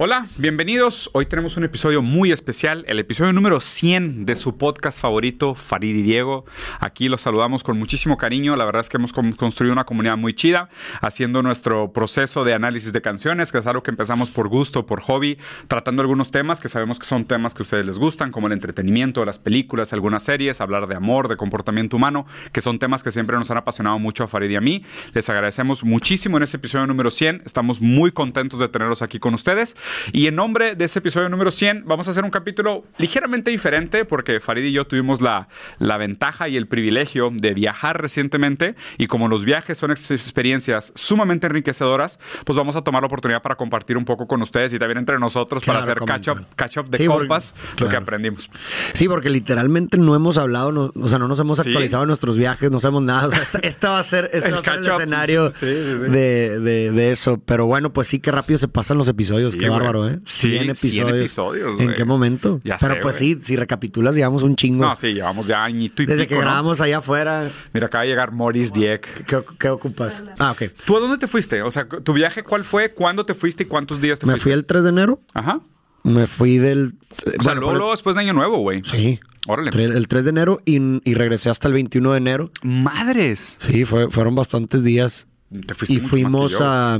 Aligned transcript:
Hola, 0.00 0.28
bienvenidos. 0.36 1.10
Hoy 1.12 1.26
tenemos 1.26 1.56
un 1.56 1.64
episodio 1.64 2.02
muy 2.02 2.30
especial, 2.30 2.84
el 2.86 3.00
episodio 3.00 3.32
número 3.32 3.58
100 3.58 4.26
de 4.26 4.36
su 4.36 4.56
podcast 4.56 5.00
favorito, 5.00 5.56
Farid 5.56 5.96
y 5.96 6.02
Diego. 6.02 6.44
Aquí 6.78 7.08
los 7.08 7.22
saludamos 7.22 7.64
con 7.64 7.76
muchísimo 7.80 8.16
cariño. 8.16 8.54
La 8.54 8.64
verdad 8.64 8.78
es 8.78 8.88
que 8.88 8.96
hemos 8.96 9.12
construido 9.12 9.72
una 9.72 9.86
comunidad 9.86 10.16
muy 10.16 10.34
chida, 10.34 10.68
haciendo 11.00 11.42
nuestro 11.42 11.92
proceso 11.92 12.44
de 12.44 12.54
análisis 12.54 12.92
de 12.92 13.02
canciones, 13.02 13.50
que 13.50 13.58
es 13.58 13.66
algo 13.66 13.82
que 13.82 13.90
empezamos 13.90 14.30
por 14.30 14.46
gusto, 14.46 14.86
por 14.86 15.00
hobby, 15.00 15.36
tratando 15.66 16.00
algunos 16.00 16.30
temas 16.30 16.60
que 16.60 16.68
sabemos 16.68 17.00
que 17.00 17.04
son 17.06 17.24
temas 17.24 17.52
que 17.52 17.62
a 17.62 17.64
ustedes 17.64 17.84
les 17.84 17.98
gustan, 17.98 18.30
como 18.30 18.46
el 18.46 18.52
entretenimiento, 18.52 19.24
las 19.24 19.38
películas, 19.38 19.92
algunas 19.92 20.22
series, 20.22 20.60
hablar 20.60 20.86
de 20.86 20.94
amor, 20.94 21.26
de 21.26 21.36
comportamiento 21.36 21.96
humano, 21.96 22.24
que 22.52 22.60
son 22.60 22.78
temas 22.78 23.02
que 23.02 23.10
siempre 23.10 23.36
nos 23.36 23.50
han 23.50 23.56
apasionado 23.56 23.98
mucho 23.98 24.22
a 24.22 24.28
Farid 24.28 24.50
y 24.50 24.56
a 24.56 24.60
mí. 24.60 24.84
Les 25.12 25.28
agradecemos 25.28 25.82
muchísimo 25.82 26.36
en 26.36 26.44
este 26.44 26.58
episodio 26.58 26.86
número 26.86 27.10
100. 27.10 27.42
Estamos 27.44 27.80
muy 27.80 28.12
contentos 28.12 28.60
de 28.60 28.68
tenerlos 28.68 29.02
aquí 29.02 29.18
con 29.18 29.34
ustedes. 29.34 29.76
Y 30.12 30.26
en 30.26 30.36
nombre 30.36 30.74
de 30.74 30.84
ese 30.84 30.98
episodio 30.98 31.28
número 31.28 31.50
100, 31.50 31.84
vamos 31.86 32.08
a 32.08 32.12
hacer 32.12 32.24
un 32.24 32.30
capítulo 32.30 32.84
ligeramente 32.98 33.50
diferente 33.50 34.04
porque 34.04 34.40
Farid 34.40 34.64
y 34.64 34.72
yo 34.72 34.86
tuvimos 34.86 35.20
la, 35.20 35.48
la 35.78 35.96
ventaja 35.96 36.48
y 36.48 36.56
el 36.56 36.66
privilegio 36.66 37.30
de 37.32 37.54
viajar 37.54 38.00
recientemente 38.00 38.74
y 38.96 39.06
como 39.06 39.28
los 39.28 39.44
viajes 39.44 39.78
son 39.78 39.90
experiencias 39.90 40.92
sumamente 40.94 41.46
enriquecedoras, 41.46 42.18
pues 42.44 42.56
vamos 42.56 42.76
a 42.76 42.82
tomar 42.82 43.02
la 43.02 43.06
oportunidad 43.06 43.42
para 43.42 43.56
compartir 43.56 43.96
un 43.96 44.04
poco 44.04 44.26
con 44.26 44.42
ustedes 44.42 44.72
y 44.72 44.78
también 44.78 44.98
entre 44.98 45.18
nosotros 45.18 45.64
para 45.64 45.80
hacer 45.80 45.98
catch-up 46.00 46.46
catch 46.56 46.78
up 46.78 46.90
de 46.90 47.06
compas, 47.06 47.54
lo 47.78 47.88
que 47.88 47.96
aprendimos. 47.96 48.50
Sí, 48.92 49.08
porque 49.08 49.30
literalmente 49.30 49.98
no 49.98 50.14
hemos 50.14 50.38
hablado, 50.38 50.92
o 50.94 51.08
sea, 51.08 51.18
no 51.18 51.28
nos 51.28 51.38
hemos 51.38 51.58
actualizado 51.60 52.02
en 52.04 52.08
nuestros 52.08 52.36
viajes, 52.36 52.70
no 52.70 52.80
sabemos 52.80 53.02
nada. 53.02 53.28
O 53.28 53.30
sea, 53.30 53.42
esta, 53.62 53.90
va 53.90 53.98
a 53.98 54.02
ser, 54.02 54.30
este 54.32 54.50
va 54.50 54.58
a 54.58 54.62
ser 54.62 54.78
el 54.78 54.86
escenario 54.86 55.50
de, 55.50 56.60
de, 56.60 56.92
de, 56.92 57.10
eso. 57.12 57.40
Pero 57.44 57.66
bueno, 57.66 57.92
pues 57.92 58.08
sí, 58.08 58.18
qué 58.18 58.30
rápido 58.30 58.58
se 58.58 58.68
pasan 58.68 58.98
los 58.98 59.08
episodios, 59.08 59.56
qué 59.56 59.68
bárbaro, 59.78 60.08
¿eh? 60.08 60.20
100 60.24 60.70
episodios. 60.70 61.80
¿En 61.80 61.94
qué 61.94 62.04
momento? 62.04 62.60
Pero 62.80 63.00
pues 63.00 63.16
sí, 63.16 63.38
si 63.42 63.56
recapitulas, 63.56 64.14
llevamos 64.14 64.42
un 64.42 64.56
chingo. 64.56 64.84
No, 64.84 64.96
sí, 64.96 65.14
llevamos 65.14 65.46
ya 65.46 65.64
añito 65.64 66.02
y 66.02 66.06
Desde 66.06 66.26
que 66.26 66.36
grabamos 66.36 66.80
allá 66.80 66.98
afuera. 66.98 67.50
Mira, 67.72 67.86
acaba 67.86 68.04
de 68.04 68.10
llegar 68.10 68.32
Morris 68.32 68.72
Dieck. 68.72 69.24
¿Qué, 69.58 69.68
ocupas? 69.68 70.22
Ah, 70.38 70.52
ok. 70.52 70.64
¿Tú 70.84 70.96
a 70.96 71.00
dónde 71.00 71.18
te 71.18 71.26
fuiste? 71.26 71.62
O 71.62 71.70
sea, 71.70 71.86
¿tu 71.86 72.12
viaje 72.12 72.42
cuál 72.42 72.64
fue? 72.64 72.92
¿Cuándo 72.92 73.24
te 73.24 73.34
fuiste 73.34 73.64
y 73.64 73.66
cuántos 73.66 74.00
días 74.00 74.18
te 74.18 74.26
fuiste? 74.26 74.38
Me 74.38 74.42
fui 74.42 74.52
el 74.52 74.64
3 74.64 74.84
de 74.84 74.90
enero. 74.90 75.20
Ajá. 75.34 75.60
Me 76.04 76.26
fui 76.26 76.58
del... 76.58 76.94
O 77.38 77.42
sea, 77.42 77.54
luego, 77.54 77.90
después 77.90 78.16
de 78.16 78.22
Año 78.22 78.32
Nuevo, 78.32 78.58
güey. 78.58 78.82
Sí. 78.84 79.20
Órale. 79.46 79.70
El 79.70 80.08
3 80.08 80.24
de 80.24 80.30
enero 80.30 80.60
y, 80.64 81.14
regresé 81.14 81.50
hasta 81.50 81.68
el 81.68 81.74
21 81.74 82.12
de 82.12 82.18
enero. 82.18 82.50
¡Madres! 82.62 83.56
Sí, 83.58 83.84
fueron 83.84 84.34
bastantes 84.34 84.84
días. 84.84 85.26
Te 85.66 85.74
fuiste 85.74 85.94
y 85.94 86.00
fuimos 86.00 86.60
a 86.60 86.98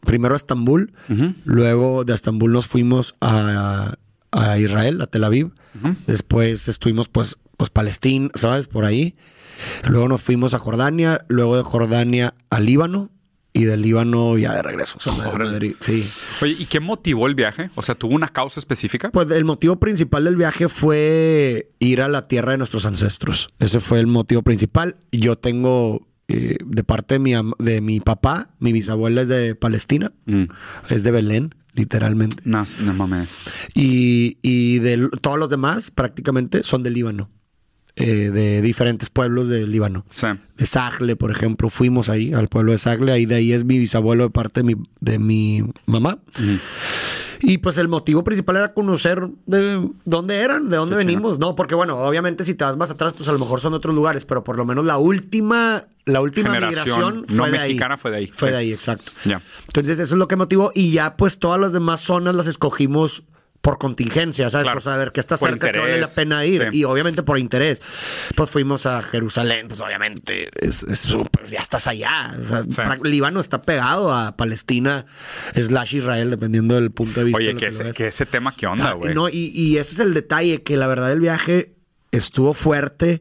primero 0.00 0.34
a 0.34 0.36
Estambul, 0.36 0.92
luego 1.44 2.04
de 2.04 2.14
Estambul 2.14 2.52
nos 2.52 2.66
fuimos 2.66 3.14
a, 3.20 3.96
Israel, 4.58 5.00
a 5.00 5.06
Tel 5.06 5.24
Aviv, 5.24 5.52
después 6.06 6.68
estuvimos 6.68 7.08
pues, 7.08 7.38
pues 7.56 7.70
Palestina, 7.70 8.30
¿sabes? 8.34 8.68
Por 8.68 8.84
ahí. 8.84 9.14
Luego 9.88 10.08
nos 10.08 10.22
fuimos 10.22 10.54
a 10.54 10.58
Jordania, 10.58 11.24
luego 11.28 11.56
de 11.56 11.62
Jordania 11.62 12.34
a 12.48 12.60
Líbano, 12.60 13.10
y 13.52 13.64
del 13.64 13.82
Líbano 13.82 14.38
ya 14.38 14.54
de 14.54 14.62
regreso. 14.62 14.98
Madrid, 15.36 15.74
sí. 15.80 16.08
Oye, 16.40 16.56
¿y 16.58 16.66
qué 16.66 16.80
motivó 16.80 17.26
el 17.26 17.34
viaje? 17.34 17.70
O 17.74 17.82
sea, 17.82 17.94
¿tuvo 17.94 18.14
una 18.14 18.28
causa 18.28 18.60
específica? 18.60 19.10
Pues 19.10 19.30
el 19.30 19.44
motivo 19.44 19.76
principal 19.76 20.24
del 20.24 20.36
viaje 20.36 20.68
fue 20.68 21.68
ir 21.78 22.00
a 22.02 22.08
la 22.08 22.22
tierra 22.22 22.52
de 22.52 22.58
nuestros 22.58 22.86
ancestros. 22.86 23.52
Ese 23.58 23.80
fue 23.80 23.98
el 23.98 24.06
motivo 24.06 24.42
principal. 24.42 24.96
Yo 25.10 25.36
tengo 25.36 26.06
eh, 26.32 26.58
de 26.64 26.84
parte 26.84 27.14
de 27.14 27.18
mi, 27.18 27.32
de 27.58 27.80
mi 27.80 27.98
papá, 27.98 28.50
mi 28.60 28.72
bisabuela 28.72 29.22
es 29.22 29.28
de 29.28 29.56
Palestina, 29.56 30.12
mm. 30.26 30.44
es 30.88 31.02
de 31.02 31.10
Belén, 31.10 31.54
literalmente. 31.72 32.42
No, 32.44 32.64
no 32.84 32.94
mames. 32.94 33.28
Y, 33.74 34.38
y 34.40 34.78
de 34.78 35.08
todos 35.20 35.40
los 35.40 35.50
demás, 35.50 35.90
prácticamente, 35.90 36.62
son 36.62 36.84
del 36.84 36.94
Líbano. 36.94 37.30
Eh, 37.96 38.30
de 38.30 38.62
diferentes 38.62 39.10
pueblos 39.10 39.48
del 39.48 39.72
Líbano. 39.72 40.06
Sí. 40.12 40.28
De 40.56 40.66
Sagle, 40.66 41.16
por 41.16 41.32
ejemplo, 41.32 41.68
fuimos 41.68 42.08
ahí, 42.08 42.32
al 42.32 42.46
pueblo 42.46 42.70
de 42.72 42.78
Sagle, 42.78 43.10
ahí 43.10 43.26
de 43.26 43.34
ahí 43.34 43.52
es 43.52 43.64
mi 43.64 43.78
bisabuelo 43.78 44.24
de 44.24 44.30
parte 44.30 44.60
de 44.60 44.64
mi, 44.64 44.76
de 45.00 45.18
mi 45.18 45.64
mamá. 45.86 46.20
Y 47.42 47.58
pues 47.58 47.78
el 47.78 47.88
motivo 47.88 48.22
principal 48.24 48.56
era 48.56 48.74
conocer 48.74 49.28
de 49.46 49.88
dónde 50.04 50.40
eran, 50.40 50.68
de 50.70 50.76
dónde 50.76 50.96
venimos. 50.96 51.38
No, 51.38 51.54
porque 51.54 51.74
bueno, 51.74 51.96
obviamente 51.96 52.44
si 52.44 52.54
te 52.54 52.64
vas 52.64 52.76
más 52.76 52.90
atrás, 52.90 53.14
pues 53.16 53.28
a 53.28 53.32
lo 53.32 53.38
mejor 53.38 53.60
son 53.60 53.74
otros 53.74 53.94
lugares, 53.94 54.24
pero 54.24 54.44
por 54.44 54.56
lo 54.56 54.64
menos 54.64 54.84
la 54.84 54.98
última, 54.98 55.86
la 56.04 56.20
última 56.20 56.52
migración 56.52 57.24
fue 57.26 57.50
de 57.50 57.58
mexicana 57.58 57.96
fue 57.96 58.10
de 58.10 58.16
ahí. 58.18 58.26
Fue 58.32 58.50
de 58.50 58.56
ahí, 58.56 58.72
exacto. 58.72 59.12
Entonces 59.24 59.98
eso 59.98 60.14
es 60.14 60.18
lo 60.18 60.28
que 60.28 60.36
motivó 60.36 60.72
y 60.74 60.92
ya 60.92 61.16
pues 61.16 61.38
todas 61.38 61.60
las 61.60 61.72
demás 61.72 62.00
zonas 62.00 62.36
las 62.36 62.46
escogimos 62.46 63.22
por 63.60 63.78
contingencia, 63.78 64.48
¿sabes? 64.50 64.68
Por 64.68 64.80
saber 64.80 65.12
que 65.12 65.20
está 65.20 65.36
cerca, 65.36 65.70
que 65.70 65.78
vale 65.78 66.00
la 66.00 66.08
pena 66.08 66.44
ir. 66.44 66.68
Y 66.72 66.84
obviamente 66.84 67.22
por 67.22 67.38
interés. 67.38 67.82
Pues 68.34 68.50
fuimos 68.50 68.86
a 68.86 69.02
Jerusalén, 69.02 69.68
pues 69.68 69.80
obviamente 69.80 70.48
es, 70.60 70.86
pues, 71.30 71.50
ya 71.50 71.60
estás 71.60 71.86
allá. 71.86 72.34
Líbano 73.02 73.40
está 73.40 73.62
pegado 73.62 74.12
a 74.12 74.36
Palestina, 74.36 75.06
slash 75.54 75.96
Israel, 75.96 76.30
dependiendo 76.30 76.74
del 76.74 76.90
punto 76.90 77.20
de 77.20 77.26
vista. 77.26 77.38
Oye, 77.38 77.56
que, 77.56 77.66
ese, 77.66 77.92
que, 77.92 78.06
ese, 78.08 78.26
tema, 78.26 78.54
¿qué 78.56 78.66
onda, 78.66 78.92
güey? 78.92 79.14
No, 79.14 79.28
y, 79.28 79.52
y 79.54 79.76
ese 79.78 79.94
es 79.94 80.00
el 80.00 80.14
detalle, 80.14 80.62
que 80.62 80.76
la 80.76 80.86
verdad 80.86 81.12
el 81.12 81.20
viaje 81.20 81.74
estuvo 82.12 82.54
fuerte 82.54 83.20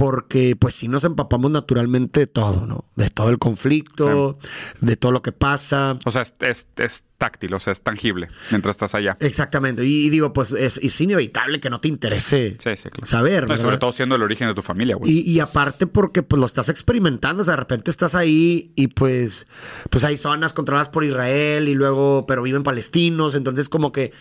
porque 0.00 0.56
pues 0.56 0.76
sí 0.76 0.88
nos 0.88 1.04
empapamos 1.04 1.50
naturalmente 1.50 2.20
de 2.20 2.26
todo, 2.26 2.64
¿no? 2.64 2.86
De 2.96 3.10
todo 3.10 3.28
el 3.28 3.38
conflicto, 3.38 4.38
de 4.80 4.96
todo 4.96 5.12
lo 5.12 5.20
que 5.20 5.30
pasa. 5.30 5.98
O 6.06 6.10
sea, 6.10 6.22
es, 6.22 6.66
es, 6.76 7.04
táctil, 7.18 7.52
o 7.52 7.60
sea, 7.60 7.74
es 7.74 7.82
tangible 7.82 8.28
mientras 8.50 8.76
estás 8.76 8.94
allá. 8.94 9.18
Exactamente. 9.20 9.84
Y, 9.84 10.08
digo, 10.08 10.32
pues 10.32 10.52
es, 10.52 11.00
inevitable 11.02 11.60
que 11.60 11.68
no 11.68 11.82
te 11.82 11.88
interese 11.88 12.56
saber. 13.02 13.46
sobre 13.58 13.76
todo 13.76 13.92
siendo 13.92 14.14
el 14.14 14.22
origen 14.22 14.48
de 14.48 14.54
tu 14.54 14.62
familia, 14.62 14.96
güey. 14.96 15.12
Y, 15.12 15.30
y, 15.30 15.40
aparte 15.40 15.86
porque 15.86 16.22
pues 16.22 16.40
lo 16.40 16.46
estás 16.46 16.70
experimentando, 16.70 17.42
o 17.42 17.44
sea, 17.44 17.52
de 17.52 17.58
repente 17.58 17.90
estás 17.90 18.14
ahí 18.14 18.72
y 18.76 18.86
pues, 18.86 19.46
pues 19.90 20.04
hay 20.04 20.16
zonas 20.16 20.54
controladas 20.54 20.88
por 20.88 21.04
Israel 21.04 21.68
y 21.68 21.74
luego, 21.74 22.24
pero 22.26 22.40
viven 22.40 22.62
palestinos, 22.62 23.34
entonces 23.34 23.68
como 23.68 23.92
que, 23.92 24.14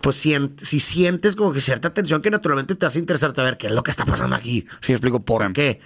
pues 0.00 0.16
si, 0.16 0.34
si 0.56 0.80
sientes 0.80 1.36
como 1.36 1.52
que 1.52 1.60
cierta 1.60 1.92
tensión 1.92 2.22
que 2.22 2.30
naturalmente 2.30 2.74
te 2.74 2.86
hace 2.86 2.98
interesarte 2.98 3.42
a 3.42 3.44
ver 3.44 3.58
qué 3.58 3.66
es 3.66 3.74
lo 3.74 3.82
que 3.82 3.90
está 3.90 4.06
pasando 4.06 4.34
aquí. 4.34 4.66
Si 4.80 4.92
me 4.92 4.96
explico 4.96 5.25
por 5.26 5.52
qué. 5.52 5.80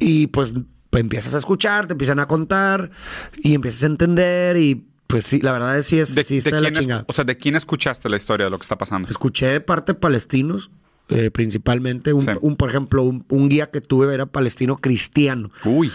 Y 0.00 0.26
pues, 0.26 0.54
pues 0.90 1.00
empiezas 1.00 1.34
a 1.34 1.38
escuchar, 1.38 1.86
te 1.86 1.92
empiezan 1.92 2.18
a 2.18 2.26
contar 2.26 2.90
y 3.36 3.54
empiezas 3.54 3.84
a 3.84 3.86
entender 3.86 4.56
y 4.56 4.88
pues 5.06 5.26
sí, 5.26 5.40
la 5.40 5.52
verdad 5.52 5.78
es 5.78 5.86
sí, 5.86 6.00
es, 6.00 6.14
de, 6.14 6.24
sí 6.24 6.38
está 6.38 6.58
la 6.58 6.72
chingada. 6.72 7.04
o 7.06 7.12
sea, 7.12 7.24
¿de 7.24 7.36
quién 7.36 7.54
escuchaste 7.54 8.08
la 8.08 8.16
historia 8.16 8.46
de 8.46 8.50
lo 8.50 8.58
que 8.58 8.62
está 8.62 8.78
pasando? 8.78 9.08
Escuché 9.08 9.46
de 9.46 9.60
parte 9.60 9.92
de 9.92 9.98
palestinos, 10.00 10.70
eh, 11.10 11.30
principalmente. 11.30 12.14
Un, 12.14 12.56
por 12.56 12.70
ejemplo, 12.70 13.02
un, 13.02 13.24
un, 13.28 13.48
guía 13.50 13.70
que 13.70 13.82
tuve 13.82 14.12
era 14.14 14.24
palestino 14.24 14.78
cristiano. 14.78 15.50
Uy. 15.66 15.92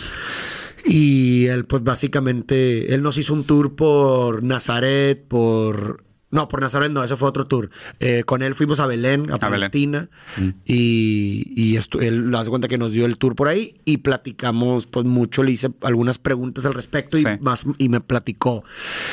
Y 0.86 1.48
él, 1.48 1.66
pues 1.66 1.84
básicamente, 1.84 2.94
él 2.94 3.02
nos 3.02 3.18
hizo 3.18 3.34
un 3.34 3.44
tour 3.44 3.76
por 3.76 4.44
Nazaret, 4.44 5.28
por 5.28 6.04
no, 6.30 6.50
por 6.50 6.62
Nazaret 6.62 6.92
no, 6.92 7.04
ese 7.04 7.16
fue 7.16 7.30
otro 7.30 7.48
tour. 7.48 7.70
Eh, 8.00 8.24
con 8.26 8.42
él 8.42 8.54
fuimos 8.54 8.82
a 8.82 8.88
Belén, 8.88 9.32
a, 9.32 9.38
Palestina, 9.38 10.10
mm. 10.36 10.50
y, 10.66 11.54
y 11.56 11.78
él 12.02 12.36
hace 12.36 12.50
cuenta 12.50 12.68
que 12.68 12.78
nos 12.78 12.92
dio 12.92 13.06
el 13.06 13.18
tour 13.18 13.36
por 13.36 13.48
ahí 13.48 13.74
y 13.86 13.98
platicamos 13.98 14.88
pues 14.88 15.06
mucho, 15.06 15.44
le 15.44 15.52
hice 15.52 15.70
algunas 15.82 16.18
preguntas 16.18 16.66
al 16.66 16.74
respecto 16.74 17.18
y 17.18 17.24
más 17.40 17.66
y 17.78 17.88
me 17.88 18.02
platicó. 18.02 18.64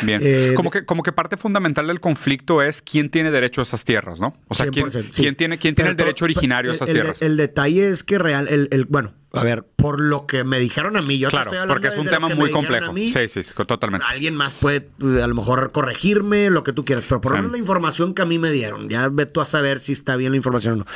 Bien. 0.03 0.21
Eh, 0.23 0.55
como, 0.57 0.73
que, 0.73 0.85
como 0.85 1.05
que 1.05 1.13
parte 1.13 1.37
fundamental 1.37 1.87
del 1.87 2.01
conflicto 2.01 2.63
es 2.63 2.83
quién 2.83 3.11
tiene 3.11 3.31
derecho 3.31 3.61
a 3.61 3.65
esas 3.65 3.85
tierras, 3.85 4.21
¿no? 4.21 4.37
O 4.49 4.55
sea, 4.55 4.67
quién, 4.67 4.89
quién, 4.91 5.37
tiene, 5.37 5.59
quién 5.59 5.77
tiene 5.77 5.91
el 5.91 5.97
derecho 5.97 6.25
originario 6.25 6.73
a 6.73 6.75
esas 6.75 6.91
tierras. 6.91 7.23
El, 7.23 7.37
detalle 7.37 7.91
es 7.91 8.03
que 8.03 8.19
real, 8.19 8.49
el, 8.49 8.69
el 8.73 8.87
bueno, 8.87 9.13
a 9.35 9.43
ver, 9.43 9.65
por 9.65 10.01
lo 10.01 10.27
que 10.27 10.45
me 10.45 10.59
dijeron 10.59 10.97
a 10.97 11.03
mí, 11.03 11.19
yo 11.19 11.29
claro, 11.29 11.51
porque 11.69 11.89
es 11.89 11.99
un 11.99 12.07
tema 12.07 12.29
muy 12.29 12.51
complejo. 12.51 12.95
sí, 12.95 13.29
sí, 13.29 13.43
totalmente. 13.67 14.07
Alguien 14.09 14.37
más 14.37 14.55
puede 14.55 14.89
eh, 15.03 15.23
a 15.23 15.27
lo 15.27 15.35
mejor 15.35 15.73
corregirme, 15.73 16.51
lo 16.51 16.65
que 16.65 16.73
tú 16.73 16.85
quieras, 16.85 17.05
pero 17.09 17.21
por 17.21 17.33
lo 17.33 17.39
menos 17.39 17.53
la 17.53 17.59
información 17.59 18.15
que 18.15 18.23
a 18.23 18.25
mí 18.25 18.39
me 18.39 18.51
dieron, 18.51 18.89
ya 18.89 19.09
ve 19.09 19.27
tú 19.27 19.41
a 19.41 19.45
saber 19.45 19.81
si 19.81 19.93
está 19.93 20.17
bien 20.17 20.33
la 20.33 20.37
información 20.37 20.75
o 20.75 20.77
no. 20.79 20.87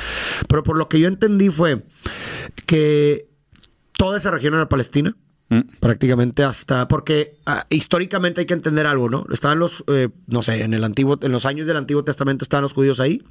Pero 0.47 0.63
por 0.63 0.77
lo 0.77 0.89
que 0.89 0.99
yo 0.99 1.07
entendí 1.07 1.49
fue 1.49 1.83
que 2.65 3.27
toda 3.97 4.17
esa 4.17 4.31
región 4.31 4.53
era 4.53 4.69
Palestina 4.69 5.15
Mm. 5.49 5.61
Prácticamente 5.79 6.43
hasta, 6.43 6.87
porque 6.87 7.37
ah, 7.47 7.65
históricamente 7.69 8.41
hay 8.41 8.45
que 8.45 8.53
entender 8.53 8.85
algo, 8.85 9.09
¿no? 9.09 9.25
Estaban 9.31 9.57
los, 9.57 9.83
eh, 9.87 10.09
no 10.27 10.43
sé, 10.43 10.63
en 10.63 10.75
el 10.75 10.83
antiguo, 10.83 11.17
en 11.21 11.31
los 11.31 11.47
años 11.47 11.65
del 11.65 11.77
Antiguo 11.77 12.03
Testamento 12.03 12.45
estaban 12.45 12.61
los 12.61 12.73
judíos 12.73 12.99
ahí. 12.99 13.23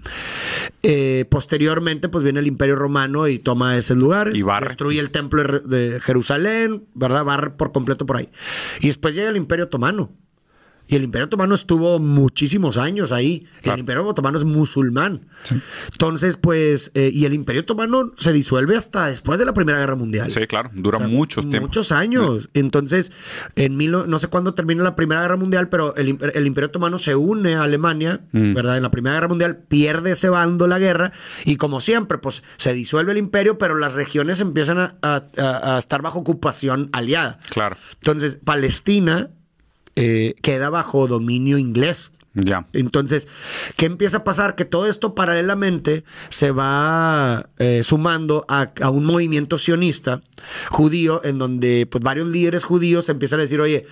Eh, 0.83 1.27
posteriormente, 1.31 2.09
pues 2.09 2.25
viene 2.25 2.41
el 2.41 2.49
Imperio 2.49 2.75
Romano 2.75 3.29
y 3.29 3.39
toma 3.39 3.77
ese 3.77 3.95
lugar, 3.95 4.33
y 4.35 4.43
destruye 4.43 4.99
el 4.99 5.11
templo 5.11 5.61
de 5.61 6.01
Jerusalén, 6.01 6.85
¿verdad? 6.95 7.25
Barre 7.25 7.51
por 7.51 7.71
completo 7.71 8.05
por 8.05 8.17
ahí. 8.17 8.29
Y 8.81 8.89
después 8.89 9.15
llega 9.15 9.29
el 9.29 9.37
Imperio 9.37 9.67
Otomano. 9.67 10.11
Y 10.89 10.97
el 10.97 11.05
Imperio 11.05 11.27
Otomano 11.27 11.55
estuvo 11.55 11.99
muchísimos 11.99 12.77
años 12.79 13.13
ahí. 13.13 13.45
Claro. 13.63 13.75
El 13.75 13.81
Imperio 13.81 14.07
Otomano 14.07 14.39
es 14.39 14.45
musulmán. 14.45 15.21
Entonces, 15.93 16.37
pues, 16.37 16.91
eh, 16.95 17.11
y 17.13 17.25
el 17.27 17.35
Imperio 17.35 17.61
Otomano 17.63 18.13
se 18.17 18.33
disuelve 18.33 18.77
hasta 18.77 19.07
después 19.07 19.39
de 19.39 19.45
la 19.45 19.53
Primera 19.55 19.79
Guerra 19.79 19.97
Mundial. 19.97 20.31
Sí, 20.31 20.41
claro, 20.47 20.71
dura 20.73 20.97
O 20.99 21.01
sea, 21.01 21.09
muchos 21.09 21.49
tiempos. 21.49 21.69
Muchos 21.69 21.93
años. 21.93 22.49
Entonces, 22.55 23.13
en 23.55 23.77
mil, 23.77 23.91
no 23.93 24.19
sé 24.19 24.29
cuándo 24.29 24.55
termina 24.55 24.83
la 24.83 24.97
Primera 24.97 25.21
Guerra 25.23 25.37
Mundial, 25.37 25.69
pero 25.69 25.95
el, 25.97 26.19
imper- 26.19 26.33
el 26.35 26.47
Imperio 26.47 26.69
Otomano 26.69 26.99
se 26.99 27.15
une 27.15 27.55
a 27.55 27.63
Alemania, 27.63 28.21
Mm. 28.33 28.55
¿verdad? 28.55 28.77
En 28.77 28.83
la 28.83 28.91
Primera 28.91 29.15
Guerra 29.17 29.29
Mundial 29.29 29.59
pierde 29.69 30.13
ese 30.13 30.29
bando 30.29 30.67
la 30.67 30.79
guerra 30.79 31.13
y 31.45 31.57
como 31.57 31.81
siempre, 31.81 32.19
pues 32.19 32.43
se 32.57 32.73
disuelve 32.73 33.13
el 33.13 33.19
imperio, 33.19 33.59
pero 33.59 33.75
las 33.77 33.93
regiones 33.95 34.41
empiezan 34.41 34.79
a- 34.79 34.95
a 35.03 35.79
estar 35.79 36.03
bajo 36.03 36.19
ocupación 36.21 36.89
aliada. 36.93 37.39
Claro, 37.51 37.77
Entonces, 37.97 38.39
Palestina 38.43 39.31
eh, 40.01 40.37
queda 40.43 40.71
bajo 40.71 41.09
dominio 41.09 41.59
inglés. 41.59 42.13
Ya. 42.45 42.67
Entonces, 42.73 43.29
¿qué 43.77 43.87
empieza 43.87 44.19
a 44.19 44.25
pasar? 44.25 44.55
Que 44.57 44.65
todo 44.65 44.87
esto 44.87 45.15
paralelamente 45.15 46.05
se 46.29 46.51
va 46.53 47.51
eh, 47.59 47.83
sumando 47.85 48.45
a, 48.49 48.69
a 48.81 48.91
un 48.91 49.05
movimiento 49.05 49.59
sionista 49.59 50.23
judío 50.71 51.21
en 51.25 51.39
donde 51.39 51.87
pues 51.91 52.03
varios 52.03 52.29
líderes 52.29 52.65
judíos 52.65 53.09
empiezan 53.09 53.41
a 53.41 53.43
decir, 53.43 53.61
oye, 53.61 53.87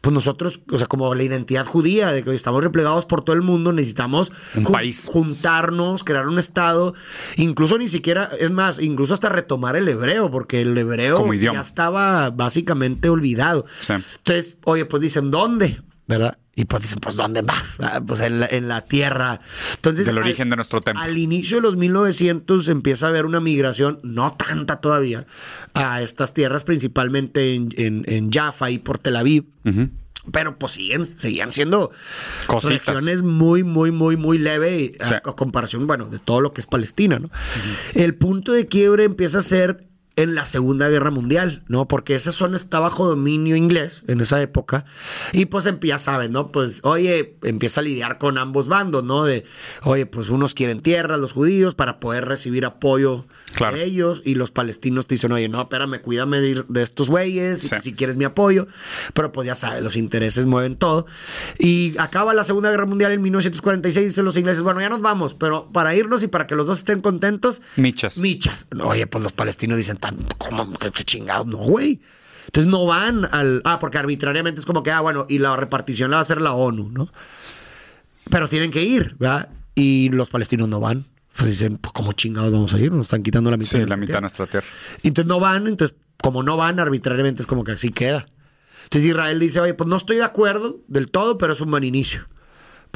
pues 0.00 0.12
nosotros, 0.12 0.60
o 0.70 0.78
sea, 0.78 0.86
como 0.86 1.14
la 1.14 1.22
identidad 1.22 1.64
judía, 1.66 2.12
de 2.12 2.22
que 2.22 2.34
estamos 2.34 2.62
replegados 2.62 3.06
por 3.06 3.24
todo 3.24 3.34
el 3.34 3.42
mundo, 3.42 3.72
necesitamos 3.72 4.30
Un 4.54 4.64
país. 4.64 5.08
juntarnos, 5.10 6.04
crear 6.04 6.28
un 6.28 6.38
estado, 6.38 6.94
incluso 7.36 7.78
ni 7.78 7.88
siquiera, 7.88 8.30
es 8.38 8.50
más, 8.50 8.78
incluso 8.78 9.14
hasta 9.14 9.30
retomar 9.30 9.74
el 9.76 9.88
hebreo, 9.88 10.30
porque 10.30 10.60
el 10.60 10.76
hebreo 10.76 11.16
Como 11.16 11.32
idioma. 11.34 11.58
ya 11.60 11.62
estaba 11.62 12.30
básicamente 12.30 13.08
olvidado. 13.08 13.64
Sí. 13.80 13.94
Entonces, 13.94 14.58
oye, 14.64 14.84
pues 14.84 15.00
dicen, 15.02 15.30
¿dónde? 15.30 15.80
¿Verdad? 16.06 16.38
Y 16.58 16.64
pues 16.64 16.82
dicen, 16.82 16.98
pues 17.00 17.16
¿dónde 17.16 17.42
más? 17.42 17.62
Ah, 17.80 18.00
Pues 18.04 18.20
en 18.20 18.40
la, 18.40 18.46
en 18.46 18.66
la 18.66 18.80
tierra. 18.80 19.40
Entonces, 19.74 20.06
Del 20.06 20.16
al- 20.16 20.24
origen 20.24 20.48
de 20.48 20.56
nuestro 20.56 20.80
templo. 20.80 21.02
Al 21.02 21.18
inicio 21.18 21.58
de 21.58 21.60
los 21.60 21.76
1900 21.76 22.66
empieza 22.68 23.06
a 23.06 23.08
haber 23.10 23.26
una 23.26 23.40
migración, 23.40 24.00
no 24.02 24.32
tanta 24.34 24.80
todavía, 24.80 25.26
a 25.74 26.00
estas 26.00 26.32
tierras, 26.32 26.64
principalmente 26.64 27.54
en, 27.54 27.68
en, 27.76 28.04
en 28.08 28.32
Jaffa 28.32 28.70
y 28.70 28.78
por 28.78 28.98
Tel 28.98 29.16
Aviv. 29.16 29.44
Pero 30.32 30.58
pues 30.58 30.72
siguen, 30.72 31.04
seguían 31.04 31.52
siendo 31.52 31.92
Cositas. 32.46 32.86
regiones 32.86 33.22
muy, 33.22 33.62
muy, 33.62 33.92
muy, 33.92 34.16
muy 34.16 34.38
leve 34.38 34.92
a, 34.98 35.04
Sí. 35.08 35.14
a 35.14 35.20
comparación, 35.20 35.86
bueno, 35.86 36.06
de 36.06 36.18
todo 36.18 36.40
lo 36.40 36.52
que 36.52 36.62
es 36.62 36.66
Palestina, 36.66 37.18
¿no? 37.20 37.30
El 37.94 38.14
punto 38.14 38.50
de 38.52 38.66
quiebre 38.66 39.04
empieza 39.04 39.38
a 39.38 39.42
ser 39.42 39.78
en 40.16 40.34
la 40.34 40.46
Segunda 40.46 40.88
Guerra 40.88 41.10
Mundial, 41.10 41.62
¿no? 41.68 41.88
Porque 41.88 42.14
esa 42.14 42.32
zona 42.32 42.56
está 42.56 42.80
bajo 42.80 43.06
dominio 43.06 43.54
inglés 43.54 44.02
en 44.08 44.22
esa 44.22 44.40
época. 44.40 44.86
Y 45.32 45.44
pues 45.46 45.66
empieza, 45.66 45.98
¿sabes, 45.98 46.30
no? 46.30 46.50
Pues, 46.52 46.80
oye, 46.84 47.36
empieza 47.42 47.80
a 47.80 47.82
lidiar 47.84 48.16
con 48.16 48.38
ambos 48.38 48.66
bandos, 48.66 49.04
¿no? 49.04 49.24
De, 49.24 49.44
oye, 49.82 50.06
pues 50.06 50.30
unos 50.30 50.54
quieren 50.54 50.80
tierra, 50.80 51.18
los 51.18 51.34
judíos, 51.34 51.74
para 51.74 52.00
poder 52.00 52.24
recibir 52.24 52.64
apoyo 52.64 53.26
Claro. 53.54 53.76
de 53.76 53.84
ellos. 53.84 54.22
Y 54.24 54.36
los 54.36 54.50
palestinos 54.50 55.06
te 55.06 55.16
dicen, 55.16 55.32
oye, 55.32 55.48
no, 55.50 55.60
espérame, 55.60 56.00
cuídame 56.00 56.40
de, 56.40 56.64
de 56.66 56.82
estos 56.82 57.08
güeyes, 57.10 57.60
Sí. 57.60 57.76
si 57.82 57.92
quieres 57.92 58.16
mi 58.16 58.24
apoyo. 58.24 58.66
Pero 59.12 59.32
pues 59.32 59.46
ya 59.46 59.54
sabes, 59.54 59.82
los 59.82 59.96
intereses 59.96 60.46
mueven 60.46 60.76
todo. 60.76 61.04
Y 61.58 61.94
acaba 61.98 62.32
la 62.32 62.44
Segunda 62.44 62.70
Guerra 62.70 62.86
Mundial 62.86 63.12
en 63.12 63.20
1946, 63.20 64.06
dicen 64.08 64.24
los 64.24 64.36
ingleses, 64.38 64.62
bueno, 64.62 64.80
ya 64.80 64.88
nos 64.88 65.02
vamos, 65.02 65.34
pero 65.34 65.70
para 65.72 65.94
irnos 65.94 66.22
y 66.22 66.28
para 66.28 66.46
que 66.46 66.54
los 66.56 66.66
dos 66.66 66.78
estén 66.78 67.00
contentos, 67.00 67.60
Michas. 67.76 68.16
michas. 68.18 68.66
Oye, 68.82 69.06
pues 69.06 69.22
los 69.22 69.32
palestinos 69.32 69.76
dicen, 69.76 69.98
"Tan- 70.10 70.26
¿cómo? 70.38 70.72
¿Qué, 70.74 70.90
qué 70.90 71.04
chingados? 71.04 71.46
No, 71.46 71.58
güey. 71.58 72.00
Entonces 72.46 72.70
no 72.70 72.86
van 72.86 73.28
al... 73.32 73.60
Ah, 73.64 73.78
porque 73.78 73.98
arbitrariamente 73.98 74.60
es 74.60 74.66
como 74.66 74.82
que, 74.82 74.90
ah, 74.92 75.00
bueno, 75.00 75.26
y 75.28 75.38
la 75.38 75.56
repartición 75.56 76.10
la 76.10 76.16
va 76.16 76.18
a 76.20 76.22
hacer 76.22 76.40
la 76.40 76.52
ONU, 76.52 76.90
¿no? 76.90 77.10
Pero 78.30 78.48
tienen 78.48 78.70
que 78.70 78.82
ir, 78.82 79.16
¿verdad? 79.18 79.48
Y 79.74 80.08
los 80.10 80.28
palestinos 80.28 80.68
no 80.68 80.80
van. 80.80 81.04
Pues 81.36 81.50
dicen, 81.50 81.76
pues 81.78 81.92
¿cómo 81.92 82.12
chingados 82.12 82.50
vamos 82.52 82.72
a 82.72 82.78
ir? 82.78 82.92
Nos 82.92 83.06
están 83.06 83.22
quitando 83.22 83.50
la 83.50 83.56
mitad. 83.56 83.72
Sí, 83.72 83.78
de 83.78 83.86
la 83.86 83.96
mitad 83.96 84.00
de 84.00 84.06
tierra". 84.06 84.20
nuestra 84.22 84.46
tierra. 84.46 84.66
Entonces 85.02 85.26
no 85.28 85.38
van, 85.40 85.66
entonces 85.66 85.96
como 86.22 86.42
no 86.42 86.56
van 86.56 86.80
arbitrariamente 86.80 87.42
es 87.42 87.46
como 87.46 87.62
que 87.62 87.72
así 87.72 87.90
queda. 87.90 88.26
Entonces 88.84 89.10
Israel 89.10 89.38
dice, 89.38 89.60
oye, 89.60 89.74
pues 89.74 89.88
no 89.88 89.96
estoy 89.96 90.16
de 90.16 90.24
acuerdo 90.24 90.80
del 90.88 91.10
todo, 91.10 91.36
pero 91.38 91.52
es 91.52 91.60
un 91.60 91.70
buen 91.70 91.84
inicio. 91.84 92.26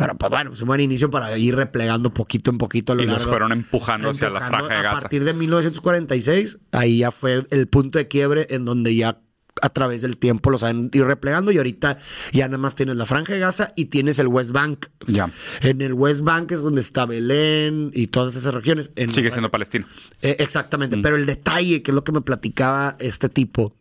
Pero 0.01 0.17
pues 0.17 0.31
bueno, 0.31 0.51
es 0.53 0.61
un 0.63 0.67
buen 0.67 0.81
inicio 0.81 1.11
para 1.11 1.37
ir 1.37 1.55
replegando 1.55 2.09
poquito 2.13 2.51
en 2.51 2.57
poquito 2.59 2.93
a 2.93 2.97
lo 2.97 3.03
Y 3.03 3.07
los 3.07 3.19
largo. 3.19 3.29
fueron 3.31 3.53
empujando 3.53 4.09
hacia 4.11 4.31
la 4.31 4.39
Empujando 4.39 4.57
franja 4.67 4.75
de 4.75 4.81
A 4.81 4.83
Gaza. 4.83 5.01
partir 5.03 5.25
de 5.25 5.35
1946, 5.35 6.59
ahí 6.73 6.99
ya 7.01 7.11
fue 7.11 7.45
el 7.51 7.69
punto 7.69 7.99
de 7.99 8.09
quiebre 8.09 8.47
en 8.49 8.65
donde 8.65 8.95
ya 8.97 9.21
a 9.63 9.69
través 9.71 10.03
del 10.03 10.17
tiempo 10.17 10.51
los 10.51 10.63
han 10.63 10.91
ido 10.93 11.05
replegando 11.07 11.53
y 11.53 11.57
ahorita 11.59 11.99
ya 12.33 12.47
nada 12.49 12.59
más 12.59 12.75
tienes 12.75 12.97
la 12.97 13.07
franja 13.07 13.33
de 13.35 13.39
Gaza 13.41 13.69
y 13.77 13.87
tienes 13.87 14.19
el 14.19 14.27
West 14.29 14.51
Bank. 14.53 14.87
Ya. 15.07 15.33
En 15.63 15.81
el 15.83 15.95
West 15.95 16.21
Bank 16.23 16.53
es 16.53 16.61
donde 16.61 16.81
está 16.81 17.07
Belén 17.07 17.91
y 17.95 18.07
todas 18.09 18.37
esas 18.37 18.55
regiones. 18.55 18.91
En- 18.97 19.11
Sigue 19.11 19.31
siendo 19.31 19.51
palestino. 19.51 19.87
eh, 20.23 20.37
exactamente, 20.39 20.97
pero 20.99 21.17
el 21.17 21.27
detalle, 21.27 21.83
que 21.83 21.91
es 21.91 21.95
lo 21.95 22.05
que 22.05 22.13
me 22.13 22.21
platicaba 22.21 22.97
este 23.01 23.29
tipo, 23.29 23.75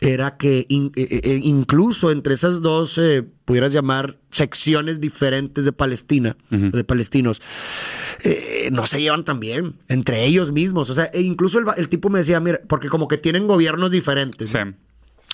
era 0.00 0.36
que 0.36 0.66
in- 0.68 0.92
eh, 0.96 1.20
eh, 1.24 1.40
incluso 1.42 2.10
entre 2.10 2.34
esas 2.34 2.60
dos, 2.62 2.98
eh, 2.98 3.24
pudieras 3.44 3.72
llamar 3.72 4.16
secciones 4.30 5.00
diferentes 5.00 5.64
de 5.64 5.72
Palestina, 5.72 6.36
de 6.50 6.84
palestinos, 6.84 7.42
eh, 8.22 8.68
no 8.72 8.86
se 8.86 9.00
llevan 9.00 9.24
tan 9.24 9.40
bien 9.40 9.74
entre 9.88 10.24
ellos 10.24 10.52
mismos. 10.52 10.88
O 10.90 10.94
sea, 10.94 11.06
e 11.12 11.20
incluso 11.22 11.58
el, 11.58 11.64
el 11.76 11.88
tipo 11.88 12.10
me 12.10 12.20
decía, 12.20 12.38
mira, 12.38 12.60
porque 12.68 12.88
como 12.88 13.08
que 13.08 13.18
tienen 13.18 13.46
gobiernos 13.48 13.90
diferentes. 13.90 14.50
Sí. 14.50 14.58
¿no? 14.58 14.74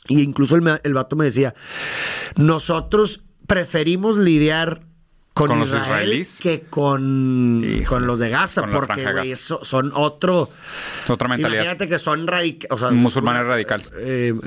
Y 0.09 0.23
incluso 0.23 0.57
el, 0.57 0.81
el 0.83 0.95
vato 0.95 1.17
me 1.17 1.25
decía, 1.27 1.55
nosotros 2.37 3.21
preferimos 3.47 4.17
lidiar 4.17 4.83
con, 5.35 5.49
¿Con 5.49 5.59
los 5.61 5.69
Israel 5.69 5.85
israelíes? 5.85 6.39
que 6.43 6.61
con, 6.63 7.83
con 7.87 8.07
los 8.07 8.19
de 8.19 8.31
Gaza, 8.31 8.63
porque 8.73 9.31
eso- 9.31 9.61
son 9.65 9.93
otro... 9.95 10.49
Otra 11.09 11.29
mentalidad. 11.29 11.61
Imagínate 11.63 11.89
que 11.91 11.99
son 11.99 12.27
radicales. 12.27 12.93
Musulmanes 12.93 13.45
radicales. 13.45 13.93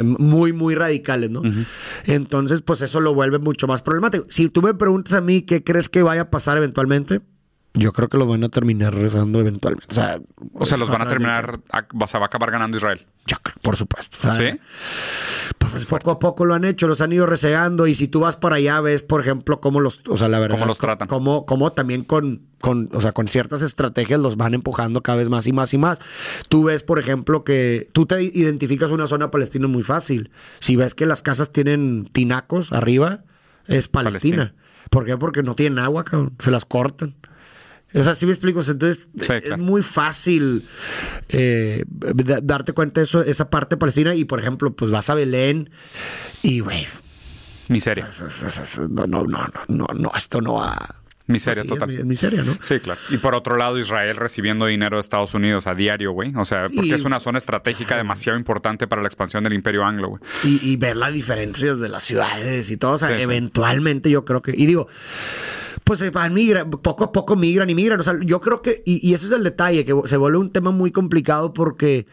muy, 0.02 0.52
muy 0.52 0.74
radicales, 0.74 1.30
¿no? 1.30 1.44
Entonces, 2.06 2.62
pues 2.64 2.82
eso 2.82 3.02
lo 3.02 3.14
vuelve 3.14 3.38
mucho 3.38 3.68
más 3.68 3.84
problemático. 3.84 4.24
Si 4.30 4.50
tú 4.50 4.64
me 4.64 4.74
preguntas 4.74 5.14
a 5.14 5.22
mí 5.22 5.44
qué 5.44 5.64
crees 5.64 5.90
que 5.90 6.02
vaya 6.02 6.22
a 6.22 6.30
pasar 6.32 6.58
eventualmente, 6.58 7.22
yo 7.74 7.94
creo 7.94 8.10
que 8.10 8.18
lo 8.18 8.26
van 8.26 8.44
a 8.44 8.50
terminar 8.50 8.94
rezando 8.94 9.40
eventualmente. 9.40 9.88
O 9.92 9.96
sea, 9.96 10.20
O 10.54 10.66
sea, 10.66 10.78
los 10.78 10.90
van 10.90 11.02
a 11.04 11.08
terminar, 11.08 11.60
o 12.00 12.08
sea, 12.08 12.20
va 12.20 12.26
a 12.26 12.28
acabar 12.28 12.52
ganando 12.52 12.78
Israel. 12.78 13.06
Yo 13.26 13.38
creo, 13.44 13.56
por 13.62 13.76
supuesto. 13.76 14.18
Sea, 14.20 14.36
¿Sí? 14.36 14.60
Pues 15.60 15.86
poco 15.86 16.10
a 16.10 16.18
poco 16.18 16.46
lo 16.46 16.56
han 16.56 16.66
hecho, 16.66 16.88
los 16.88 17.00
han 17.02 17.14
ido 17.14 17.28
resegando 17.28 17.86
y 17.86 17.94
si 17.94 18.08
tú 18.08 18.22
vas 18.22 18.38
para 18.38 18.56
allá 18.56 18.82
ves, 18.82 19.04
por 19.04 19.22
ejemplo, 19.22 19.62
cómo 19.62 19.80
los, 19.82 20.02
o 20.08 20.18
sea, 20.18 20.28
la 20.28 20.40
verdad, 20.40 20.56
Cómo 20.56 20.66
los 20.66 20.80
tratan. 20.80 21.08
cómo, 21.08 21.46
cómo 21.46 21.72
también 21.74 22.04
con, 22.04 22.42
con, 22.60 22.90
o 22.94 23.02
sea, 23.02 23.12
con 23.12 23.28
ciertas 23.28 23.62
estrategias 23.62 24.20
los 24.20 24.36
van 24.36 24.56
empujando 24.56 25.04
cada 25.04 25.18
vez 25.20 25.30
más 25.30 25.46
y 25.46 25.54
más 25.54 25.72
y 25.74 25.78
más. 25.78 26.00
Tú 26.48 26.64
ves, 26.64 26.82
por 26.82 26.98
ejemplo, 26.98 27.44
que 27.44 27.88
tú 27.94 28.08
te 28.08 28.24
identificas 28.24 28.90
una 28.90 29.06
zona 29.06 29.30
palestina 29.30 29.68
muy 29.68 29.84
fácil. 29.84 30.32
Si 30.60 30.76
ves 30.76 30.96
que 30.96 31.06
las 31.06 31.22
casas 31.22 31.52
tienen 31.52 32.10
tinacos 32.12 32.72
arriba, 32.72 33.20
es 33.68 33.88
Palestina. 33.88 34.38
Palestina. 34.38 34.54
¿Por 34.90 35.06
qué? 35.06 35.18
Porque 35.18 35.44
no 35.44 35.54
tienen 35.54 35.78
agua, 35.78 36.04
cabrón. 36.04 36.34
Se 36.40 36.50
las 36.50 36.66
cortan. 36.66 37.14
O 37.94 38.04
sea, 38.04 38.14
sí 38.16 38.26
me 38.26 38.32
explico. 38.34 38.62
Entonces, 38.62 39.10
Sí, 39.20 39.34
es 39.34 39.58
muy 39.58 39.82
fácil 39.82 40.66
eh, 41.30 41.84
da- 41.90 42.40
darte 42.42 42.74
cuenta 42.74 43.02
de 43.02 43.06
eso, 43.06 43.22
esa 43.24 43.50
parte 43.50 43.78
palestina. 43.78 44.14
Y, 44.16 44.26
por 44.26 44.40
ejemplo, 44.40 44.74
pues 44.76 44.92
vas 44.92 45.10
a 45.10 45.16
Belén 45.16 45.70
y, 46.44 46.60
güey, 46.60 46.86
Miseria. 47.68 48.10
no, 48.90 49.08
no, 49.08 49.24
no, 49.26 49.48
no, 49.68 49.88
no, 49.94 50.12
esto 50.18 50.42
no 50.42 50.54
va... 50.56 50.96
Miseria 51.28 51.62
pues 51.62 51.74
sí, 51.74 51.80
total. 51.80 51.92
Es, 51.96 52.06
miseria, 52.06 52.42
¿no? 52.42 52.58
Sí, 52.64 52.80
claro. 52.80 53.00
Y 53.12 53.18
por 53.18 53.36
otro 53.36 53.56
lado, 53.56 53.78
Israel 53.78 54.16
recibiendo 54.16 54.66
dinero 54.66 54.98
de 54.98 55.02
Estados 55.02 55.36
Unidos 55.36 55.68
a 55.68 55.76
diario, 55.76 56.12
güey. 56.12 56.34
O 56.36 56.44
sea, 56.44 56.64
porque 56.74 56.88
Y- 56.90 56.94
es 56.94 57.04
una 57.04 57.20
zona 57.20 57.38
estratégica 57.38 57.96
demasiado 57.98 58.36
importante 58.40 58.88
para 58.88 59.04
la 59.04 59.08
expansión 59.08 59.44
del 59.44 59.54
imperio 59.54 59.84
anglo, 59.84 60.08
güey. 60.10 60.22
Y, 60.44 60.72
y 60.72 60.76
ver 60.78 60.96
las 60.96 61.14
diferencias 61.14 61.80
de 61.80 61.88
las 61.90 62.02
ciudades 62.02 62.72
y 62.72 62.78
todo. 62.78 62.94
O 62.94 62.98
sea, 62.98 63.10
Sí, 63.10 63.16
sí. 63.18 63.22
eventualmente 63.22 64.10
yo 64.10 64.26
creo 64.26 64.42
que. 64.42 64.56
Y 64.58 64.66
digo, 64.66 64.88
pues 65.90 66.02
eh, 66.04 66.12
van, 66.12 66.36
migran, 66.36 66.70
poco 66.70 67.04
a 67.04 67.12
poco 67.12 67.36
migran 67.36 67.68
y 67.72 67.74
migran. 67.74 68.00
O 68.00 68.04
sea, 68.04 68.14
yo 68.24 68.40
creo 68.40 68.62
que. 68.62 68.84
Y, 68.86 69.08
y 69.08 69.16
ese 69.16 69.26
es 69.26 69.32
el 69.32 69.44
detalle, 69.44 69.84
que 69.86 69.96
se 70.06 70.18
vuelve 70.18 70.38
un 70.38 70.52
tema 70.52 70.70
muy 70.70 70.92
complicado 70.92 71.52
porque. 71.52 72.06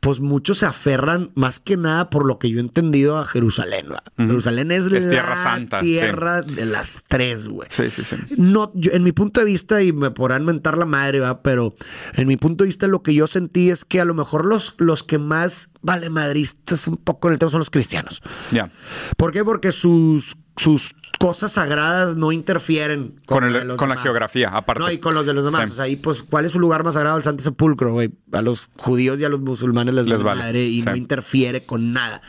Pues 0.00 0.18
muchos 0.18 0.58
se 0.58 0.66
aferran 0.66 1.30
más 1.36 1.60
que 1.60 1.76
nada 1.76 2.10
por 2.10 2.26
lo 2.26 2.40
que 2.40 2.50
yo 2.50 2.56
he 2.58 2.60
entendido 2.60 3.18
a 3.18 3.24
Jerusalén. 3.24 3.86
¿va? 3.92 4.02
Jerusalén 4.16 4.72
es, 4.72 4.86
Es 4.86 5.04
la 5.04 5.08
tierra 5.08 5.36
santa, 5.36 5.78
sí. 5.78 5.86
tierra 5.92 6.42
de 6.42 6.66
las 6.66 7.02
tres, 7.06 7.46
güey. 7.46 7.68
Sí, 7.70 7.88
sí, 7.88 8.02
sí. 8.02 8.16
No, 8.36 8.72
yo- 8.74 8.90
en 8.90 9.04
mi 9.04 9.12
punto 9.12 9.38
de 9.38 9.46
vista, 9.46 9.80
y 9.80 9.92
me 9.92 10.10
podrán 10.10 10.44
mentar 10.44 10.76
la 10.76 10.86
madre, 10.86 11.20
¿va? 11.20 11.40
pero 11.42 11.76
en 12.14 12.26
mi 12.26 12.36
punto 12.36 12.64
de 12.64 12.66
vista 12.66 12.88
lo 12.88 13.04
que 13.04 13.14
yo 13.14 13.28
sentí 13.28 13.70
es 13.70 13.84
que 13.84 14.00
a 14.00 14.04
lo 14.04 14.14
mejor 14.14 14.44
los, 14.44 14.74
los 14.78 15.04
que 15.04 15.18
más 15.18 15.68
vale 15.82 16.10
madristas 16.10 16.88
un 16.88 16.96
poco 16.96 17.28
en 17.28 17.34
el 17.34 17.38
tema 17.38 17.52
son 17.52 17.60
los 17.60 17.70
cristianos. 17.70 18.22
Ya. 18.50 18.72
¿Por 19.16 19.30
qué? 19.32 19.44
Porque 19.44 19.70
sus, 19.70 20.36
sus 20.62 20.94
cosas 21.18 21.52
sagradas 21.52 22.16
no 22.16 22.32
interfieren 22.32 23.20
Con, 23.26 23.44
el- 23.44 23.52
la 23.52 23.58
de 23.60 23.64
los 23.66 23.76
con 23.76 23.88
la 23.88 23.94
demás. 23.94 24.02
geografía, 24.04 24.48
aparte. 24.48 24.80
No, 24.82 24.90
y 24.90 24.98
con 24.98 25.14
los 25.14 25.24
de 25.26 25.34
los 25.34 25.44
demás. 25.44 25.66
Sí. 25.68 25.72
O 25.72 25.74
sea, 25.76 25.84
ahí, 25.84 25.96
pues, 25.96 26.22
¿cuál 26.22 26.44
es 26.46 26.52
su 26.52 26.58
lugar 26.60 26.82
más 26.84 26.94
sagrado? 26.94 27.16
El 27.16 27.22
Santo 27.22 27.42
Sepulcro, 27.44 27.92
güey. 27.92 28.10
A 28.32 28.42
los 28.42 28.68
judíos 28.78 29.20
y 29.20 29.24
a 29.24 29.28
los 29.28 29.40
musulmanes 29.40 29.94
les, 29.94 30.06
Les 30.06 30.22
vale 30.22 30.40
madre 30.42 30.64
y 30.64 30.80
Sí. 30.80 30.86
no 30.86 30.96
interfiere 30.96 31.64
con 31.64 31.92
nada. 31.92 32.20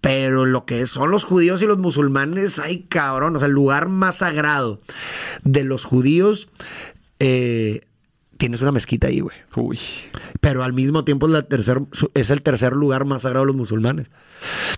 Pero 0.00 0.44
lo 0.46 0.64
que 0.66 0.86
son 0.86 1.10
los 1.10 1.24
judíos 1.24 1.60
y 1.62 1.66
los 1.66 1.78
musulmanes, 1.78 2.58
ay, 2.58 2.84
cabrón. 2.88 3.34
O 3.34 3.38
sea, 3.40 3.46
el 3.48 3.54
lugar 3.54 3.88
más 3.88 4.16
sagrado 4.18 4.80
de 5.42 5.64
los 5.64 5.84
judíos, 5.84 6.48
eh, 7.18 7.80
tienes 8.38 8.62
una 8.62 8.72
mezquita 8.72 9.08
ahí, 9.08 9.20
güey. 9.20 9.36
Uy. 9.56 9.78
Pero 10.40 10.62
al 10.64 10.72
mismo 10.72 11.04
tiempo 11.04 11.26
es, 11.26 11.32
la 11.32 11.42
tercer, 11.42 11.82
su- 11.92 12.10
es 12.14 12.30
el 12.30 12.40
tercer 12.42 12.72
lugar 12.72 13.04
más 13.04 13.22
sagrado 13.22 13.44
de 13.44 13.48
los 13.48 13.56
musulmanes. 13.56 14.10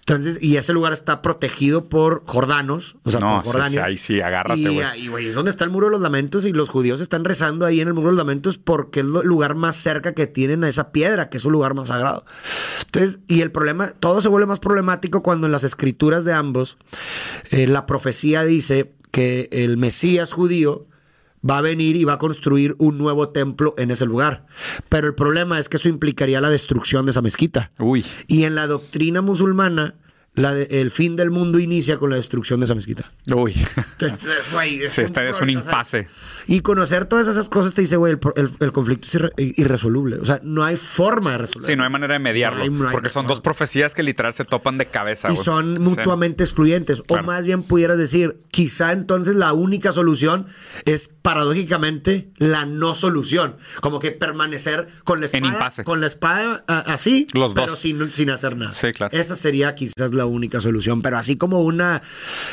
Entonces, 0.00 0.38
y 0.40 0.56
ese 0.56 0.72
lugar 0.72 0.92
está 0.92 1.22
protegido 1.22 1.88
por 1.88 2.22
jordanos, 2.26 2.96
o 3.04 3.10
sea, 3.10 3.20
No, 3.20 3.36
por 3.36 3.44
sí, 3.44 3.50
Jordania. 3.52 3.80
sí, 3.82 3.86
ahí 3.86 3.98
sí, 3.98 4.20
agárrate, 4.20 4.60
Y 4.60 4.64
güey. 4.64 4.80
ahí, 4.80 5.06
güey, 5.08 5.26
es 5.28 5.34
donde 5.34 5.50
está 5.50 5.64
el 5.64 5.70
muro 5.70 5.86
de 5.86 5.92
los 5.92 6.00
lamentos 6.00 6.44
y 6.46 6.52
los 6.52 6.68
judíos 6.70 7.00
están 7.00 7.24
rezando 7.24 7.66
ahí 7.66 7.80
en 7.80 7.88
el 7.88 7.94
muro 7.94 8.06
de 8.08 8.12
los 8.12 8.18
lamentos 8.18 8.56
porque 8.58 9.00
es 9.00 9.06
el 9.06 9.12
lugar 9.28 9.54
más 9.54 9.76
cerca 9.76 10.14
que 10.14 10.26
tienen 10.26 10.64
a 10.64 10.68
esa 10.68 10.90
piedra, 10.90 11.28
que 11.28 11.36
es 11.36 11.42
su 11.42 11.50
lugar 11.50 11.74
más 11.74 11.88
sagrado. 11.88 12.24
Entonces, 12.86 13.18
y 13.28 13.42
el 13.42 13.52
problema, 13.52 13.90
todo 13.92 14.22
se 14.22 14.28
vuelve 14.28 14.46
más 14.46 14.58
problemático 14.58 15.22
cuando 15.22 15.46
en 15.46 15.52
las 15.52 15.64
escrituras 15.64 16.24
de 16.24 16.32
ambos, 16.32 16.78
eh, 17.50 17.66
la 17.66 17.84
profecía 17.86 18.42
dice 18.44 18.92
que 19.10 19.48
el 19.52 19.76
Mesías 19.76 20.32
judío 20.32 20.86
va 21.48 21.58
a 21.58 21.62
venir 21.62 21.96
y 21.96 22.04
va 22.04 22.14
a 22.14 22.18
construir 22.18 22.74
un 22.78 22.98
nuevo 22.98 23.30
templo 23.30 23.74
en 23.78 23.90
ese 23.90 24.06
lugar. 24.06 24.46
Pero 24.88 25.06
el 25.06 25.14
problema 25.14 25.58
es 25.58 25.68
que 25.68 25.76
eso 25.76 25.88
implicaría 25.88 26.40
la 26.40 26.50
destrucción 26.50 27.06
de 27.06 27.12
esa 27.12 27.22
mezquita. 27.22 27.72
Uy. 27.78 28.04
Y 28.26 28.44
en 28.44 28.54
la 28.54 28.66
doctrina 28.66 29.22
musulmana, 29.22 29.94
la 30.40 30.54
de- 30.54 30.80
el 30.80 30.90
fin 30.90 31.16
del 31.16 31.30
mundo 31.30 31.58
inicia 31.58 31.98
con 31.98 32.10
la 32.10 32.16
destrucción 32.16 32.60
de 32.60 32.64
esa 32.64 32.74
mezquita. 32.74 33.10
Uy. 33.26 33.54
Entonces, 33.76 34.28
eso 34.40 34.58
ahí 34.58 34.80
es 34.82 34.92
Sí, 34.92 35.02
está- 35.02 35.22
es 35.28 35.34
un 35.34 35.38
problema, 35.38 35.60
o 35.60 35.64
sea, 35.64 35.72
impasse. 35.72 36.08
y 36.46 36.60
conocer 36.60 37.04
todas 37.06 37.28
esas 37.28 37.48
cosas 37.48 37.74
te 37.74 37.82
dice, 37.82 37.96
güey, 37.96 38.12
el, 38.12 38.18
pro- 38.18 38.34
el- 38.36 38.50
el 38.60 38.72
conflicto 38.72 39.06
es 39.08 39.14
irre- 39.14 39.32
irresoluble. 39.56 40.16
O 40.18 40.24
sea, 40.24 40.40
no 40.42 40.64
hay 40.64 40.76
forma 40.76 41.32
de 41.32 41.38
resolverlo. 41.38 41.66
Sí, 41.66 41.76
no 41.76 41.84
hay 41.84 41.90
manera 41.90 42.14
de 42.14 42.20
mediarlo. 42.20 42.58
No 42.58 42.62
hay- 42.64 42.70
no 42.70 42.88
hay 42.88 42.92
porque 42.92 43.08
son 43.08 43.22
forma. 43.24 43.28
dos 43.28 43.40
profecías 43.40 43.94
que 43.94 44.02
literal 44.02 44.32
se 44.32 44.44
topan 44.44 44.78
de 44.78 44.86
cabeza. 44.86 45.30
y 45.32 45.36
son 45.36 45.74
Sí. 45.76 45.82
mutuamente 45.82 46.44
excluyentes. 46.44 47.02
Claro. 47.02 47.22
O 47.22 47.26
más 47.26 47.44
bien 47.44 47.62
pudieras 47.62 47.98
decir, 47.98 48.40
quizá 48.50 48.92
entonces 48.92 49.34
la 49.34 49.52
única 49.52 49.92
solución 49.92 50.46
es 50.84 51.08
paradójicamente 51.22 52.30
la 52.38 52.66
no 52.66 52.94
solución. 52.94 53.56
Como 53.80 53.98
que 53.98 54.12
permanecer 54.12 54.88
con 55.04 55.20
la 55.20 55.26
En 55.26 55.36
espada, 55.44 55.52
impasse. 55.54 55.84
con 55.84 56.00
la 56.00 56.06
espada 56.06 56.64
a- 56.68 56.78
así, 56.92 57.26
Los 57.34 57.54
pero 57.54 57.68
dos. 57.72 57.80
sin, 57.80 58.10
sin 58.10 58.30
hacer 58.30 58.56
nada. 58.56 58.72
Sí, 58.72 58.92
claro. 58.92 59.16
Esa 59.16 59.34
sería 59.34 59.74
quizás 59.74 60.14
la 60.14 60.26
única 60.30 60.60
solución. 60.60 61.02
Pero 61.02 61.18
así 61.18 61.36
como 61.36 61.60
una, 61.62 62.02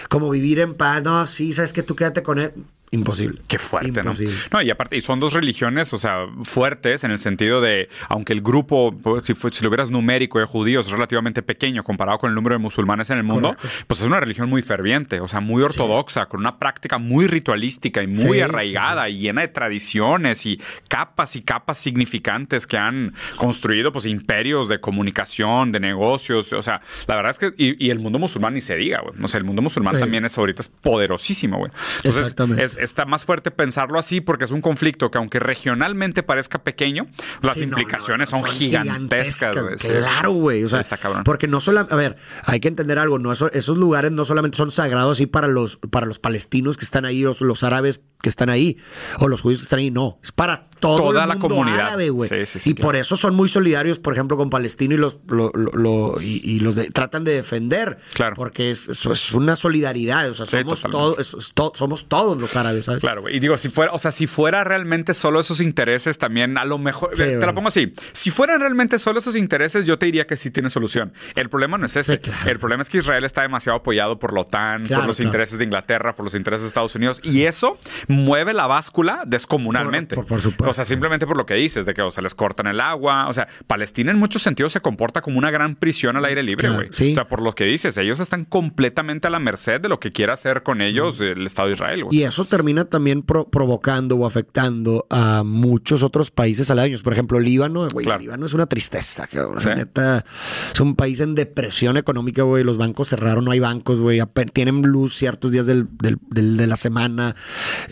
como 0.10 0.30
vivir 0.30 0.60
en 0.60 0.74
paz, 0.74 1.04
no, 1.04 1.28
sí, 1.28 1.54
sabes 1.54 1.74
que 1.74 1.84
tú 1.84 1.96
quédate 1.96 2.24
con 2.24 2.40
él. 2.40 2.54
Imposible. 2.92 3.42
Qué 3.48 3.60
fuerte, 3.60 4.00
Imposible. 4.00 4.34
¿no? 4.52 4.60
No, 4.60 4.62
y 4.62 4.70
aparte, 4.70 4.96
y 4.96 5.02
son 5.02 5.20
dos 5.20 5.34
religiones, 5.34 5.92
o 5.94 5.98
sea, 5.98 6.26
fuertes 6.44 7.04
en 7.04 7.12
el 7.12 7.18
sentido 7.18 7.60
de, 7.60 7.90
aunque 8.08 8.32
el 8.34 8.42
grupo, 8.42 8.96
pues, 9.04 9.26
si, 9.26 9.34
fue- 9.34 9.52
si 9.52 9.62
lo 9.62 9.68
hubieras 9.70 9.90
numérico 9.92 10.40
de 10.40 10.46
judíos 10.46 10.86
es 10.86 10.92
relativamente 10.92 11.42
pequeño 11.42 11.84
comparado 11.84 12.18
con 12.18 12.30
el 12.30 12.36
número 12.36 12.56
de 12.56 12.60
musulmanes 12.60 13.10
en 13.10 13.18
el 13.18 13.24
mundo, 13.24 13.50
Correcto. 13.56 13.68
pues 13.88 14.00
es 14.00 14.06
una 14.08 14.20
religión 14.22 14.50
muy 14.50 14.62
ferviente, 14.62 15.20
o 15.20 15.28
sea, 15.28 15.42
muy 15.42 15.62
ortodoxa, 15.64 16.28
con 16.28 16.40
una 16.40 16.60
práctica 16.60 16.98
muy 16.98 17.28
ritualística 17.28 18.02
y 18.02 18.08
muy 18.08 18.36
Sí, 18.36 18.42
arraigada 18.42 19.10
y 19.10 19.20
llena 19.20 19.42
de 19.42 19.50
tradiciones 19.50 20.46
y 20.46 20.62
capas 20.88 21.36
y 21.36 21.42
capas 21.42 21.78
significantes 21.78 22.68
que 22.68 22.78
han 22.78 23.14
construido, 23.36 23.92
pues, 23.92 24.06
imperios 24.06 24.68
de 24.70 24.80
comunicación, 24.80 25.72
de 25.74 25.80
negocios, 25.82 26.54
o 26.54 26.64
sea, 26.64 26.82
la 27.08 27.16
verdad 27.16 27.32
es 27.32 27.40
que, 27.40 27.54
y, 27.58 27.86
y 27.86 27.90
el 27.90 28.00
mundo 28.00 28.18
musulmán 28.18 28.54
ni 28.54 28.62
se 28.62 28.76
diga, 28.78 29.02
güey, 29.02 29.14
o 29.22 29.28
sea, 29.28 29.40
el 29.40 29.44
mundo 29.44 29.62
musulmán 29.62 30.00
también 30.00 30.24
es 30.26 30.38
ahorita 30.38 30.62
es 30.62 30.70
poderosísimo, 30.70 31.58
güey. 31.58 31.72
Entonces, 31.98 32.22
Exactamente. 32.22 32.64
es- 32.64 32.77
está 32.80 33.06
más 33.06 33.26
fuerte 33.26 33.52
pensarlo 33.52 34.00
así 34.00 34.22
porque 34.22 34.46
es 34.46 34.52
un 34.52 34.62
conflicto 34.62 35.12
que 35.12 35.18
aunque 35.18 35.40
regionalmente 35.40 36.24
parezca 36.24 36.64
pequeño, 36.64 37.08
las 37.42 37.56
Sí, 37.58 37.66
no, 37.66 37.78
implicaciones 37.78 38.32
no, 38.32 38.40
son, 38.40 38.50
gigantescas. 38.50 39.56
Claro, 39.82 40.32
güey. 40.32 40.64
O 40.64 40.70
sea, 40.70 40.80
Está 40.80 40.98
cabrón. 40.98 41.24
porque 41.24 41.48
no 41.48 41.62
solo, 41.62 41.88
a 41.90 41.96
ver, 41.96 42.18
hay 42.46 42.60
que 42.60 42.68
entender 42.68 43.00
algo, 43.00 43.20
no 43.20 43.32
Eso- 43.32 43.52
esos 43.52 43.78
lugares 43.78 44.12
no 44.12 44.26
solamente 44.26 44.58
son 44.58 44.72
sagrados 44.72 45.18
así 45.18 45.26
para 45.28 45.48
los, 45.48 45.78
para 45.92 46.06
los 46.06 46.20
palestinos 46.20 46.78
que 46.78 46.86
están 46.86 47.06
ahí, 47.06 47.26
o 47.26 47.36
los 47.40 47.64
árabes 47.64 48.02
que 48.22 48.30
están 48.30 48.50
ahí, 48.50 48.78
o 49.20 49.28
los 49.28 49.42
judíos 49.42 49.60
que 49.62 49.64
están 49.64 49.80
ahí, 49.80 49.92
no, 49.92 50.20
es 50.24 50.32
para 50.32 50.68
todo 50.80 50.98
Toda 50.98 51.24
el 51.24 51.30
la 51.30 51.36
comunidad. 51.40 51.80
árabe, 51.88 52.10
güey. 52.12 52.30
Sí, 52.30 52.46
sí, 52.46 52.60
sí, 52.60 52.70
y 52.70 52.74
por 52.76 52.96
eso 52.96 53.18
son 53.18 53.34
muy 53.34 53.50
solidarios, 53.50 53.98
por 53.98 54.14
ejemplo, 54.14 54.38
con 54.38 54.52
Palestina 54.52 54.94
y 54.94 54.98
los 54.98 55.18
lo- 55.28 55.52
lo- 55.56 55.72
lo- 55.72 56.22
y, 56.22 56.40
y 56.44 56.60
los 56.60 56.76
de- 56.76 56.92
tratan 56.92 57.24
de 57.24 57.32
defender, 57.34 57.98
Claro. 58.14 58.36
porque 58.36 58.70
es, 58.70 58.88
es 58.88 59.32
una 59.34 59.56
solidaridad, 59.56 60.30
o 60.30 60.36
sea, 60.36 60.46
somos 60.46 60.82
totalmente. 60.82 60.92
todos, 60.92 61.20
es- 61.20 61.34
es 61.46 61.52
to- 61.56 61.72
somos 61.76 62.08
todos 62.08 62.40
los 62.40 62.56
árabes, 62.56 62.86
¿sabes? 62.86 63.02
Claro, 63.02 63.22
güey. 63.22 63.36
Y 63.36 63.40
digo, 63.40 63.58
si 63.58 63.70
fuera, 63.70 63.92
o 63.92 63.98
sea, 63.98 64.12
si 64.12 64.28
fuera 64.28 64.64
realmente 64.64 65.16
solo 65.16 65.40
esos 65.40 65.62
intereses, 65.62 66.20
también 66.20 66.60
a 66.60 66.66
lo 66.66 66.78
mejor, 66.78 67.10
Sí, 67.16 67.24
te 67.24 67.38
la 67.38 67.56
pongo 67.56 67.70
así, 67.70 67.94
si 68.14 68.30
fueran 68.30 68.60
realmente 68.62 69.00
solo 69.00 69.18
esos 69.20 69.36
intereses, 69.36 69.84
yo 69.86 69.98
te 69.98 70.06
diría 70.06 70.28
que 70.28 70.38
sí 70.38 70.52
tiene 70.52 70.70
solución. 70.70 71.12
El 71.34 71.50
problema 71.50 71.80
no 71.80 71.88
es 71.88 71.96
ese. 71.96 72.20
Claro. 72.20 72.50
El 72.52 72.60
problema 72.60 72.82
es 72.84 72.90
que 72.90 73.00
Israel 73.00 73.24
está 73.24 73.42
demasiado 73.42 73.80
apoyado 73.80 74.20
por 74.20 74.32
la 74.34 74.42
OTAN, 74.42 74.84
por 74.86 75.06
los 75.08 75.20
intereses 75.20 75.58
de 75.58 75.64
Inglaterra, 75.64 76.16
por 76.16 76.24
los 76.24 76.36
intereses 76.36 76.62
de 76.64 76.68
Estados 76.68 76.94
Unidos, 76.94 77.20
y 77.24 77.44
eso 77.46 77.80
mueve 78.08 78.54
la 78.54 78.68
báscula 78.68 79.24
descomunalmente. 79.26 80.16
Por- 80.16 80.26
por- 80.26 80.30
por 80.38 80.42
supuesto. 80.42 80.70
O 80.70 80.74
sea, 80.74 80.86
simplemente 80.86 81.26
por 81.28 81.38
lo 81.38 81.46
que 81.46 81.56
dices, 81.56 81.86
de 81.86 81.94
que 81.94 82.02
o 82.02 82.12
sea, 82.12 82.24
les 82.24 82.36
cortan 82.36 82.68
el 82.68 82.80
agua. 82.80 83.28
O 83.28 83.34
sea, 83.34 83.48
Palestina 83.68 84.12
en 84.12 84.18
muchos 84.20 84.42
sentidos 84.42 84.74
se 84.74 84.82
comporta 84.82 85.22
como 85.22 85.38
una 85.38 85.52
gran 85.52 85.76
prisión 85.76 86.16
al 86.18 86.26
aire 86.26 86.44
libre, 86.44 86.68
Claro, 86.68 86.76
güey. 86.84 86.90
sí. 86.94 87.12
O 87.12 87.16
sea, 87.16 87.26
por 87.26 87.42
lo 87.42 87.54
que 87.54 87.66
dices, 87.66 87.98
ellos 87.98 88.20
están 88.20 88.46
completamente 88.46 89.28
a 89.28 89.30
la 89.30 89.40
merced 89.40 89.82
de 89.82 89.90
lo 89.90 90.00
que 90.00 90.12
quiera 90.12 90.34
hacer 90.34 90.64
con 90.64 90.82
ellos 90.82 91.20
el 91.22 91.46
Estado 91.46 91.68
de 91.70 91.74
Israel, 91.76 92.04
güey. 92.06 92.18
Y 92.20 92.24
eso 92.24 92.46
termina 92.46 92.86
también 92.86 93.24
pro- 93.24 93.48
provocando 93.50 94.16
o 94.16 94.26
afectando 94.26 95.06
a 95.10 95.44
muchos 95.46 96.04
otros 96.04 96.32
países 96.32 96.70
aledaños. 96.72 97.04
Por 97.04 97.14
ejemplo, 97.14 97.40
Líbano, 97.40 97.88
güey, 97.90 98.06
Claro. 98.06 98.22
Líbano 98.22 98.46
es 98.46 98.54
una 98.54 98.66
tristeza, 98.68 99.28
cabrón. 99.28 99.58
O 99.58 99.60
sea, 99.60 99.74
Sí. 99.74 99.80
neta, 99.80 100.26
es 100.74 100.80
un 100.80 100.96
país 100.96 101.20
en 101.20 101.36
depresión 101.36 101.98
económica, 101.98 102.44
güey. 102.44 102.64
Los 102.64 102.78
bancos 102.78 103.10
cerraron, 103.10 103.46
no 103.46 103.52
hay 103.52 103.60
bancos, 103.60 104.00
güey. 104.00 104.22
Tienen 104.54 104.82
luz 104.82 105.16
ciertos 105.16 105.52
días 105.52 105.66
del, 105.66 105.88
del- 106.02 106.18
del- 106.30 106.58
de 106.58 106.68
la 106.68 106.78
semana. 106.78 107.36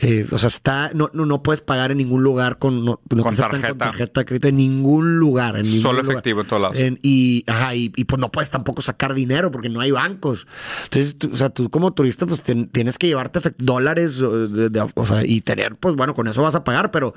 Eh, 0.08 0.28
o 0.32 0.38
sea, 0.38 0.50
está, 0.50 0.92
no, 0.94 1.10
no, 1.14 1.26
no 1.26 1.42
puedes 1.42 1.62
pagar 1.62 1.90
en 1.92 1.98
ningún 1.98 2.22
lugar 2.24 2.60
con, 2.60 2.86
no, 2.86 3.02
no 3.10 3.24
Con 3.24 3.36
te 3.36 3.42
tarjeta. 3.42 3.70
con 3.70 3.78
tarjeta 3.80 4.22
de 4.22 4.26
crédito 4.26 4.48
en 4.50 4.58
ningún 4.58 5.18
lugar. 5.18 5.56
En 5.58 5.64
ningún 5.64 5.82
Solo 5.82 6.02
lugar. 6.02 6.18
efectivo 6.18 6.42
en 6.42 6.48
todos 6.48 6.62
lados. 6.62 6.78
En- 6.78 7.00
y, 7.02 7.44
ajá, 7.48 7.74
y, 7.74 7.92
y, 7.96 8.04
pues 8.04 8.20
no 8.20 8.32
puedes 8.32 8.52
tampoco 8.52 8.84
sacar 8.84 9.16
dinero 9.16 9.50
porque 9.50 9.68
no 9.70 9.80
hay 9.80 9.90
bancos. 9.90 10.46
Entonces, 10.84 11.18
tú- 11.18 11.32
o 11.34 11.36
sea, 11.36 11.50
tú 11.50 11.72
como 11.72 11.92
turista, 11.94 12.28
pues 12.28 12.44
ten- 12.44 12.68
tienes 12.68 13.00
que 13.00 13.08
llevarte 13.08 13.40
dólares, 13.58 14.22
o, 14.22 14.48
de- 14.48 14.70
de- 14.70 14.88
o 14.94 15.06
sea, 15.08 15.26
y 15.26 15.42
tener, 15.42 15.76
pues 15.76 15.96
bueno, 15.96 16.14
con 16.14 16.28
eso 16.28 16.44
vas 16.44 16.54
a 16.54 16.64
pagar, 16.64 16.92
pero 16.92 17.16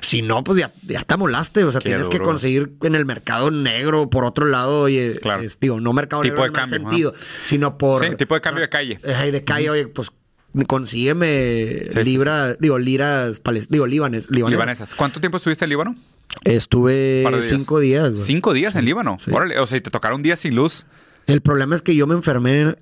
si 0.00 0.22
no, 0.22 0.42
pues 0.42 0.58
ya, 0.58 0.72
ya 0.86 1.02
te 1.02 1.12
amolaste. 1.14 1.64
O 1.64 1.72
sea, 1.72 1.80
Qué 1.82 1.90
tienes 1.90 2.08
que 2.08 2.20
conseguir 2.20 2.72
en 2.82 2.94
el 2.94 3.04
mercado 3.04 3.50
negro, 3.50 4.08
por 4.08 4.24
otro 4.24 4.46
lado, 4.46 4.80
oye, 4.80 5.18
Claro. 5.20 5.42
es- 5.42 5.60
digo, 5.60 5.78
no 5.78 5.92
mercado 5.92 6.22
Tipo 6.22 6.36
negro 6.36 6.42
de 6.44 6.48
en 6.48 6.54
cambio, 6.54 6.78
sentido, 6.78 7.12
sino 7.44 7.76
por. 7.76 8.02
Sí, 8.02 8.16
tipo 8.16 8.34
de 8.34 8.40
cambio 8.40 8.62
de 8.62 8.68
calle. 8.70 8.98
Y 9.26 9.30
de 9.30 9.44
calle, 9.44 9.68
oye, 9.70 9.86
pues 9.88 10.10
consígueme 10.66 11.88
sí, 11.92 12.04
libra, 12.04 12.54
digo, 12.54 12.78
liras, 12.78 13.40
digo, 13.68 13.86
libanes, 13.86 14.30
libanesas. 14.30 14.50
Libanesas. 14.50 14.94
¿Cuánto 14.94 15.20
tiempo 15.20 15.36
estuviste 15.36 15.64
en 15.64 15.70
Líbano? 15.70 15.96
Estuve 16.44 17.24
días. 17.28 17.46
cinco 17.48 17.80
días. 17.80 18.12
güey. 18.12 18.24
Cinco 18.24 18.52
días 18.52 18.74
en 18.76 18.84
Líbano. 18.84 19.18
sí. 19.24 19.30
Órale, 19.32 19.58
o 19.58 19.66
sea, 19.66 19.78
y 19.78 19.80
te 19.80 19.90
tocaron 19.90 20.22
días 20.22 20.40
sin 20.40 20.54
luz. 20.54 20.86
El 21.26 21.40
problema 21.42 21.74
es 21.74 21.82
que 21.82 21.94
yo 21.94 22.06
me 22.06 22.14
enfermé. 22.14 22.74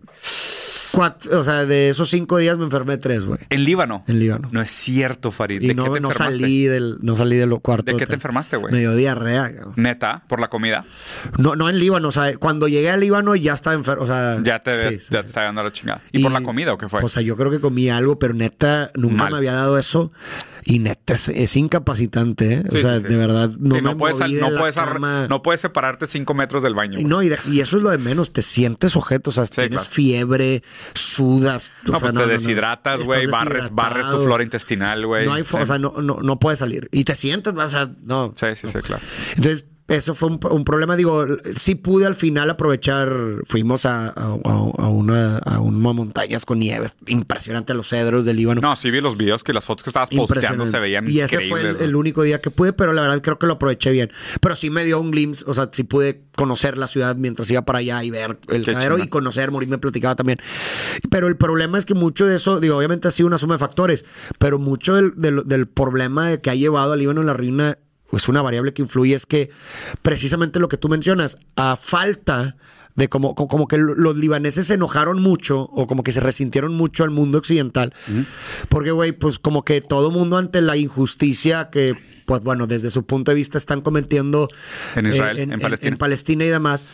Cuatro, 0.99 1.39
o 1.39 1.45
sea, 1.45 1.65
de 1.65 1.91
esos 1.91 2.11
cinco 2.11 2.39
días 2.39 2.59
me 2.59 2.65
enfermé 2.65 2.99
tres, 2.99 3.25
güey. 3.25 3.39
En 3.51 3.63
Líbano. 3.63 4.03
En 4.09 4.19
Líbano. 4.19 4.49
No 4.51 4.61
es 4.61 4.71
cierto, 4.73 5.31
Farid. 5.31 5.63
Y 5.63 5.69
¿De 5.69 5.75
no, 5.77 5.85
qué 5.85 5.91
te 5.91 6.01
no 6.01 6.09
enfermaste? 6.09 6.35
salí 6.41 6.65
del, 6.65 6.97
no 7.03 7.15
salí 7.15 7.37
de 7.37 7.47
lo 7.47 7.61
cuarto. 7.61 7.85
¿De 7.93 7.97
qué 7.97 8.05
te 8.05 8.15
enfermaste, 8.15 8.57
güey? 8.57 8.73
Me 8.73 8.81
dio 8.81 8.97
diarrea. 8.97 9.55
cabrón. 9.55 9.75
Neta, 9.77 10.25
por 10.27 10.41
la 10.41 10.49
comida. 10.49 10.85
No, 11.39 11.55
no 11.55 11.69
en 11.69 11.79
Líbano, 11.79 12.09
o 12.09 12.13
sea, 12.13 12.37
cuando 12.39 12.67
llegué 12.67 12.91
a 12.91 12.97
Líbano 12.97 13.37
ya 13.37 13.53
estaba 13.53 13.77
enfermo. 13.77 14.03
O 14.03 14.07
sea, 14.09 14.41
Ya 14.43 14.61
te, 14.61 14.81
sí, 14.91 14.99
sí, 14.99 15.07
ya 15.13 15.19
sí. 15.21 15.23
te 15.23 15.29
está 15.29 15.43
dando 15.45 15.63
la 15.63 15.73
chingada. 15.73 16.01
¿Y, 16.11 16.21
por 16.21 16.33
la 16.33 16.41
comida 16.41 16.73
o 16.73 16.79
qué 16.79 16.89
fue? 16.89 17.01
O 17.01 17.09
sea, 17.09 17.23
yo 17.23 17.37
creo 17.37 17.53
que 17.53 17.61
comí 17.61 17.89
algo, 17.91 18.19
pero 18.19 18.35
neta, 18.35 18.91
nunca 18.97 19.23
Mal. 19.23 19.33
me 19.33 19.39
había 19.39 19.53
dado 19.53 19.79
eso. 19.79 20.11
Y 20.71 20.81
neta, 20.81 21.15
es, 21.15 21.31
es 21.31 21.57
incapacitante, 21.57 22.53
¿eh? 22.57 22.63
Sí, 22.71 22.77
o 22.77 22.81
sea, 22.83 22.99
sí, 22.99 23.05
de 23.07 23.17
verdad, 23.17 23.49
no 23.59 23.77
Sí, 23.77 23.81
me 23.81 23.97
puedes, 23.97 24.21
moví 24.21 24.35
de 24.35 24.41
no, 24.43 24.51
la 24.51 24.61
puedes 24.61 24.77
ar- 24.77 24.93
cama. 24.93 25.27
no 25.27 25.41
puedes 25.43 25.63
separarte 25.63 26.07
cinco 26.07 26.35
metros 26.35 26.63
del 26.63 26.75
baño. 26.75 26.99
No, 27.03 27.23
y, 27.23 27.31
de- 27.31 27.39
y 27.51 27.61
eso 27.61 27.79
es 27.79 27.83
lo 27.83 27.89
de 27.89 27.97
menos, 27.97 28.35
te 28.35 28.43
sientes 28.43 28.93
sujeto, 28.93 29.31
o 29.31 29.33
sea, 29.33 29.47
tienes 29.47 29.71
claro. 29.81 29.91
fiebre, 29.91 30.63
sudas. 30.93 31.73
o 31.87 31.93
No, 31.93 31.99
sea, 32.01 32.13
pues 32.13 32.23
te 32.23 32.31
deshidratas, 32.31 33.03
güey, 33.03 33.27
barres, 33.27 33.71
barres 33.73 34.11
tu 34.11 34.23
flora 34.23 34.43
intestinal, 34.43 35.07
güey. 35.07 35.25
No 35.25 35.33
hay, 35.33 35.43
o 35.51 35.67
sea, 35.67 35.79
no, 35.79 35.95
no, 36.03 36.19
no 36.21 36.39
puedes 36.39 36.59
salir. 36.59 36.89
Y 36.93 37.05
te 37.05 37.15
sientes, 37.15 37.55
o 37.55 37.69
sea, 37.71 37.91
no. 38.03 38.35
Sí, 38.37 38.47
sí, 38.55 38.69
sí, 38.71 38.79
claro. 38.81 39.03
Entonces, 39.37 39.65
eso 39.89 40.15
fue 40.15 40.29
un, 40.29 40.39
un 40.51 40.65
problema. 40.65 40.97
Digo, 40.97 41.27
sí 41.57 41.75
pude 41.75 42.07
al 42.07 42.15
final 42.15 42.51
aprovechar. 42.51 43.11
Fuimos 43.47 43.87
a, 43.87 44.09
a- 44.09 44.29
una, 44.89 45.39
a 45.39 45.61
unas 45.61 45.95
montañas 45.95 46.45
con 46.45 46.59
nieve. 46.59 46.89
Impresionante 47.07 47.73
los 47.75 47.89
cedros 47.89 48.25
del 48.25 48.37
Líbano. 48.37 48.61
No, 48.61 48.77
sí 48.77 48.91
vi 48.91 49.01
los 49.01 49.17
videos 49.17 49.43
que 49.43 49.53
las 49.53 49.65
fotos 49.65 49.85
que 49.85 49.91
estabas 49.91 50.11
posteando 50.11 50.67
se 50.67 50.79
veían 50.79 51.09
Y 51.11 51.21
ese 51.21 51.49
fue 51.49 51.71
el, 51.81 51.97
único 51.97 52.23
día 52.23 52.41
que 52.41 52.51
pude, 52.51 52.73
pero 52.73 52.93
la 52.93 53.03
verdad 53.03 53.21
creo 53.23 53.39
que 53.39 53.47
lo 53.47 53.55
aproveché 53.55 53.91
bien. 53.91 54.11
Pero 54.41 54.55
sí 54.57 54.71
me 54.71 54.85
dio 54.85 55.01
un 55.01 55.11
glimpse, 55.11 55.45
o 55.47 55.55
sea, 55.55 55.69
sí 55.73 55.85
pude 55.85 56.23
conocer 56.37 56.77
la 56.79 56.87
ciudad 56.87 57.17
mientras 57.17 57.51
iba 57.51 57.63
para 57.65 57.79
allá 57.81 58.05
y 58.05 58.11
ver 58.11 58.39
el 58.49 58.65
Qué 58.65 58.73
cadero 58.75 58.99
y 58.99 59.09
conocer, 59.09 59.51
Morir 59.51 59.69
me 59.69 59.79
platicaba 59.79 60.15
también. 60.17 60.39
Pero 61.11 61.29
el 61.29 61.37
problema 61.37 61.79
es 61.79 61.87
que 61.87 61.95
mucho 61.95 62.27
de 62.27 62.37
eso, 62.37 62.61
digo, 62.61 62.77
obviamente 62.77 63.09
ha 63.09 63.11
sido 63.11 63.27
una 63.27 63.39
suma 63.39 63.55
de 63.55 63.59
factores, 63.59 64.05
pero 64.39 64.59
mucho 64.59 64.95
del, 64.97 65.13
del- 65.17 65.45
del 65.47 65.67
problema 65.67 66.37
que 66.37 66.51
ha 66.51 66.55
llevado 66.55 66.93
al 66.93 66.99
Líbano 66.99 67.21
en 67.23 67.27
la 67.27 67.35
ruina, 67.35 67.79
pues 68.11 68.29
una 68.29 68.43
variable 68.43 68.73
que 68.73 68.83
influye 68.83 69.15
es 69.15 69.27
que 69.27 69.51
precisamente 70.03 70.59
lo 70.59 70.69
que 70.69 70.77
tú 70.77 70.89
mencionas, 70.89 71.37
a 71.57 71.77
falta 71.77 72.57
de 72.99 73.09
como, 73.09 73.37
como, 73.37 73.69
que 73.69 73.79
los 73.79 74.17
libaneses 74.17 74.67
se 74.67 74.75
enojaron 74.75 75.23
mucho 75.23 75.61
o 75.61 75.87
como 75.87 76.03
que 76.03 76.11
se 76.11 76.19
resintieron 76.19 76.75
mucho 76.75 77.05
al 77.05 77.11
mundo 77.11 77.39
occidental. 77.39 77.95
Porque, 78.69 78.91
güey, 78.91 79.13
pues 79.13 79.39
como 79.39 79.65
que 79.65 79.81
todo 79.81 80.11
mundo 80.11 80.37
ante 80.37 80.61
la 80.61 80.77
injusticia 80.77 81.71
que, 81.71 81.95
pues 82.27 82.43
bueno, 82.43 82.67
desde 82.67 82.91
su 82.91 83.07
punto 83.07 83.31
de 83.31 83.37
vista 83.37 83.57
están 83.57 83.83
cometiendo 83.83 84.49
En 84.97 85.07
Israel, 85.07 85.39
en 85.39 85.61
Palestina. 85.61 85.93
en 85.93 85.99
Palestina 85.99 86.45
y 86.45 86.49
demás. 86.49 86.87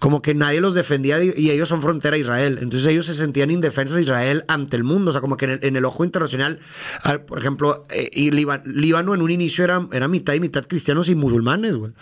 Como 0.00 0.22
que 0.22 0.34
nadie 0.34 0.60
los 0.62 0.74
defendía 0.74 1.22
y 1.22 1.50
ellos 1.50 1.68
son 1.68 1.82
frontera 1.82 2.16
a 2.16 2.18
Israel. 2.18 2.58
Entonces 2.62 2.88
ellos 2.90 3.04
se 3.06 3.14
sentían 3.14 3.50
indefensos 3.50 3.96
de 3.96 4.02
Israel 4.02 4.44
ante 4.48 4.76
el 4.76 4.82
mundo. 4.82 5.10
O 5.10 5.12
sea, 5.12 5.20
como 5.20 5.36
que 5.36 5.44
en 5.44 5.50
el, 5.52 5.58
en 5.62 5.76
el 5.76 5.84
ojo 5.84 6.04
internacional, 6.04 6.58
al- 7.02 7.22
por 7.26 7.38
ejemplo, 7.38 7.84
eh, 7.90 8.08
y 8.12 8.30
Líbano, 8.30 8.62
Líbano 8.66 9.14
en 9.14 9.20
un 9.22 9.30
inicio 9.30 9.62
era, 9.62 9.86
era 9.92 10.08
mitad 10.08 10.32
y 10.34 10.40
mitad 10.40 10.64
cristianos 10.66 11.08
y 11.10 11.14
musulmanes, 11.14 11.76
güey. 11.76 11.92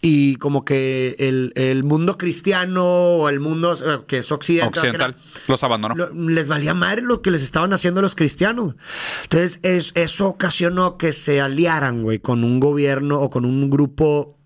Y 0.00 0.36
como 0.36 0.64
que 0.64 1.16
el, 1.18 1.52
el 1.56 1.82
mundo 1.82 2.16
cristiano 2.18 2.84
o 2.84 3.28
el 3.28 3.40
mundo 3.40 3.74
que 4.06 4.18
es 4.18 4.30
occidental, 4.30 4.68
Occidental. 4.68 5.16
era- 5.18 5.42
Los 5.48 5.62
abandonó. 5.64 5.94
lo- 5.96 6.12
les 6.12 6.46
valía 6.46 6.74
madre 6.74 7.02
lo 7.02 7.20
que 7.22 7.30
les 7.30 7.42
estaban 7.42 7.72
haciendo 7.72 8.00
a 8.00 8.02
los 8.02 8.14
cristianos. 8.14 8.74
Entonces, 9.24 9.60
es- 9.62 9.92
eso 9.96 10.26
ocasionó 10.28 10.98
que 10.98 11.12
se 11.12 11.40
aliaran, 11.40 12.02
güey, 12.02 12.18
con 12.20 12.44
un 12.44 12.60
gobierno 12.60 13.18
o 13.20 13.30
con 13.30 13.44
un 13.44 13.70
grupo, 13.70 14.37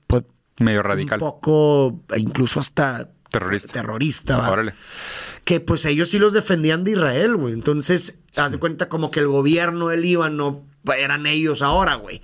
Medio 0.63 0.83
radical. 0.83 1.21
un 1.23 1.29
poco, 1.29 2.01
incluso 2.17 2.61
hasta 2.61 3.11
Terrorista. 3.31 3.73
terrorista, 3.73 4.37
va. 4.39 4.51
Órale. 4.51 4.75
Que 5.45 5.59
pues 5.61 5.85
ellos 5.87 6.09
sí 6.11 6.19
los 6.19 6.33
defendían 6.33 6.85
de 6.85 6.93
Israel, 6.93 7.37
güey. 7.37 7.53
Entonces, 7.55 8.19
haz 8.37 8.53
de 8.53 8.59
cuenta 8.59 8.89
como 8.89 9.11
que 9.11 9.21
el 9.21 9.27
gobierno 9.29 9.89
del 9.89 10.03
Líbano 10.03 10.65
eran 10.97 11.27
ellos 11.27 11.63
ahora, 11.63 11.95
güey. 11.97 12.21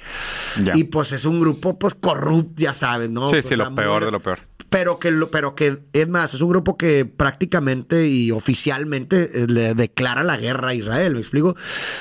Ya. 0.63 0.77
Y 0.77 0.85
pues 0.85 1.13
es 1.13 1.25
un 1.25 1.41
grupo, 1.41 1.79
pues, 1.79 1.95
corrupto, 1.95 2.55
ya 2.63 2.73
sabes, 2.75 3.09
¿no? 3.11 3.29
Sí, 3.29 3.37
O 3.37 3.43
sí, 3.43 3.49
sea, 3.49 3.57
lo 3.59 3.75
peor 3.75 4.01
muy- 4.01 4.07
de 4.07 4.11
lo 4.13 4.21
peor. 4.21 4.39
Pero 4.71 4.99
que, 4.99 5.11
pero 5.31 5.55
que, 5.55 5.79
es 5.93 6.09
más, 6.09 6.35
es 6.35 6.41
un 6.41 6.49
grupo 6.51 6.77
que 6.77 7.05
prácticamente 7.05 8.07
y 8.09 8.31
oficialmente 8.31 9.31
eh, 9.43 9.47
le 9.49 9.75
declara 9.75 10.23
la 10.25 10.37
guerra 10.37 10.69
a 10.71 10.75
Israel, 10.75 11.15
¿me 11.15 11.21
explico? 11.21 11.57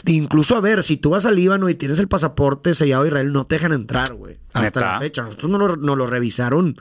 Incluso, 0.06 0.56
a 0.56 0.62
ver, 0.62 0.84
si 0.84 0.98
tú 0.98 1.12
vas 1.12 1.26
al 1.26 1.36
Líbano 1.36 1.70
y 1.70 1.76
tienes 1.76 2.00
el 2.00 2.08
pasaporte 2.08 2.74
sellado 2.76 3.04
de 3.04 3.10
Israel, 3.10 3.32
no 3.32 3.46
te 3.46 3.56
dejan 3.56 3.74
entrar, 3.74 4.14
güey. 4.14 4.40
Hasta 4.54 4.80
¿Neta? 4.80 4.94
la 4.94 5.00
fecha. 5.00 5.22
Nosotros 5.22 5.52
nos 5.52 5.60
lo, 5.62 5.76
nos 5.76 5.98
lo 5.98 6.08
revisaron 6.08 6.78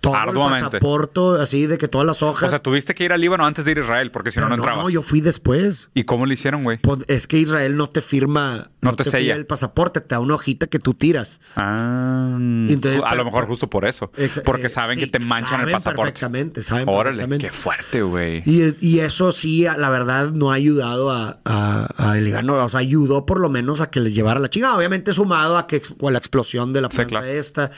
todo 0.00 0.14
Arduamente. 0.14 0.64
el 0.66 0.70
pasaporte, 0.70 1.20
así 1.42 1.66
de 1.66 1.76
que 1.76 1.88
todas 1.88 2.06
las 2.06 2.22
hojas. 2.22 2.44
O 2.46 2.50
sea, 2.50 2.60
tuviste 2.62 2.94
que 2.94 3.04
ir 3.04 3.12
al 3.12 3.20
Líbano 3.20 3.44
antes 3.44 3.64
de 3.64 3.72
ir 3.72 3.78
a 3.78 3.80
Israel 3.80 4.10
porque 4.12 4.30
si 4.30 4.38
no, 4.38 4.48
no 4.48 4.54
entrabas. 4.54 4.84
no, 4.84 4.90
yo 4.90 5.02
fui 5.02 5.20
después. 5.20 5.90
¿Y 5.94 6.04
cómo 6.04 6.26
lo 6.26 6.32
hicieron, 6.32 6.62
güey? 6.62 6.78
Pues, 6.78 7.00
Es 7.08 7.26
que 7.26 7.38
Israel 7.38 7.76
no 7.76 7.88
te 7.88 8.02
firma, 8.02 8.70
No 8.82 8.94
te 8.94 9.02
sella. 9.02 9.34
el 9.34 9.46
pasaporte, 9.46 10.00
te 10.00 10.14
da 10.14 10.20
una 10.20 10.36
hojita 10.36 10.68
que 10.68 10.78
tú 10.78 10.94
tiras. 10.94 11.40
Ah, 11.56 12.36
Entonces, 12.38 13.02
a 13.02 13.10
pero- 13.10 13.16
lo 13.16 13.24
mejor 13.24 13.46
justo 13.46 13.68
por 13.68 13.84
eso. 13.84 14.12
Porque 14.44 14.66
eh, 14.66 14.70
saben 14.70 14.94
sí, 14.96 15.00
que 15.04 15.06
te 15.10 15.17
manchan 15.20 15.60
el 15.62 15.70
pasaporte. 15.72 16.12
Perfectamente, 16.12 16.62
saben 16.62 16.88
Órale, 16.88 17.18
perfectamente. 17.26 17.46
qué 17.46 17.50
fuerte, 17.52 18.02
güey. 18.02 18.42
Y, 18.46 18.74
y 18.80 19.00
eso 19.00 19.32
sí, 19.32 19.62
la 19.76 19.90
verdad, 19.90 20.30
no 20.32 20.50
ha 20.50 20.54
ayudado 20.54 21.10
a, 21.10 21.38
a, 21.44 21.86
a. 21.96 22.52
O 22.64 22.68
sea, 22.68 22.80
ayudó 22.80 23.26
por 23.26 23.40
lo 23.40 23.48
menos 23.50 23.80
a 23.80 23.90
que 23.90 24.00
les 24.00 24.14
llevara 24.14 24.40
la 24.40 24.48
chingada. 24.50 24.76
Obviamente 24.76 25.12
sumado 25.12 25.56
a 25.58 25.66
que 25.66 25.82
a 26.06 26.10
la 26.10 26.18
explosión 26.18 26.72
de 26.72 26.80
la 26.82 26.88
Sí, 26.90 26.96
planta 26.96 27.10
claro. 27.10 27.26
esta. 27.26 27.70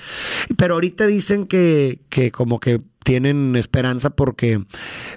Pero 0.57 0.75
ahorita 0.75 1.07
dicen 1.07 1.47
que, 1.47 2.01
que 2.09 2.31
como 2.33 2.61
que 2.61 2.81
tienen 3.03 3.57
esperanza 3.57 4.11
porque 4.11 4.61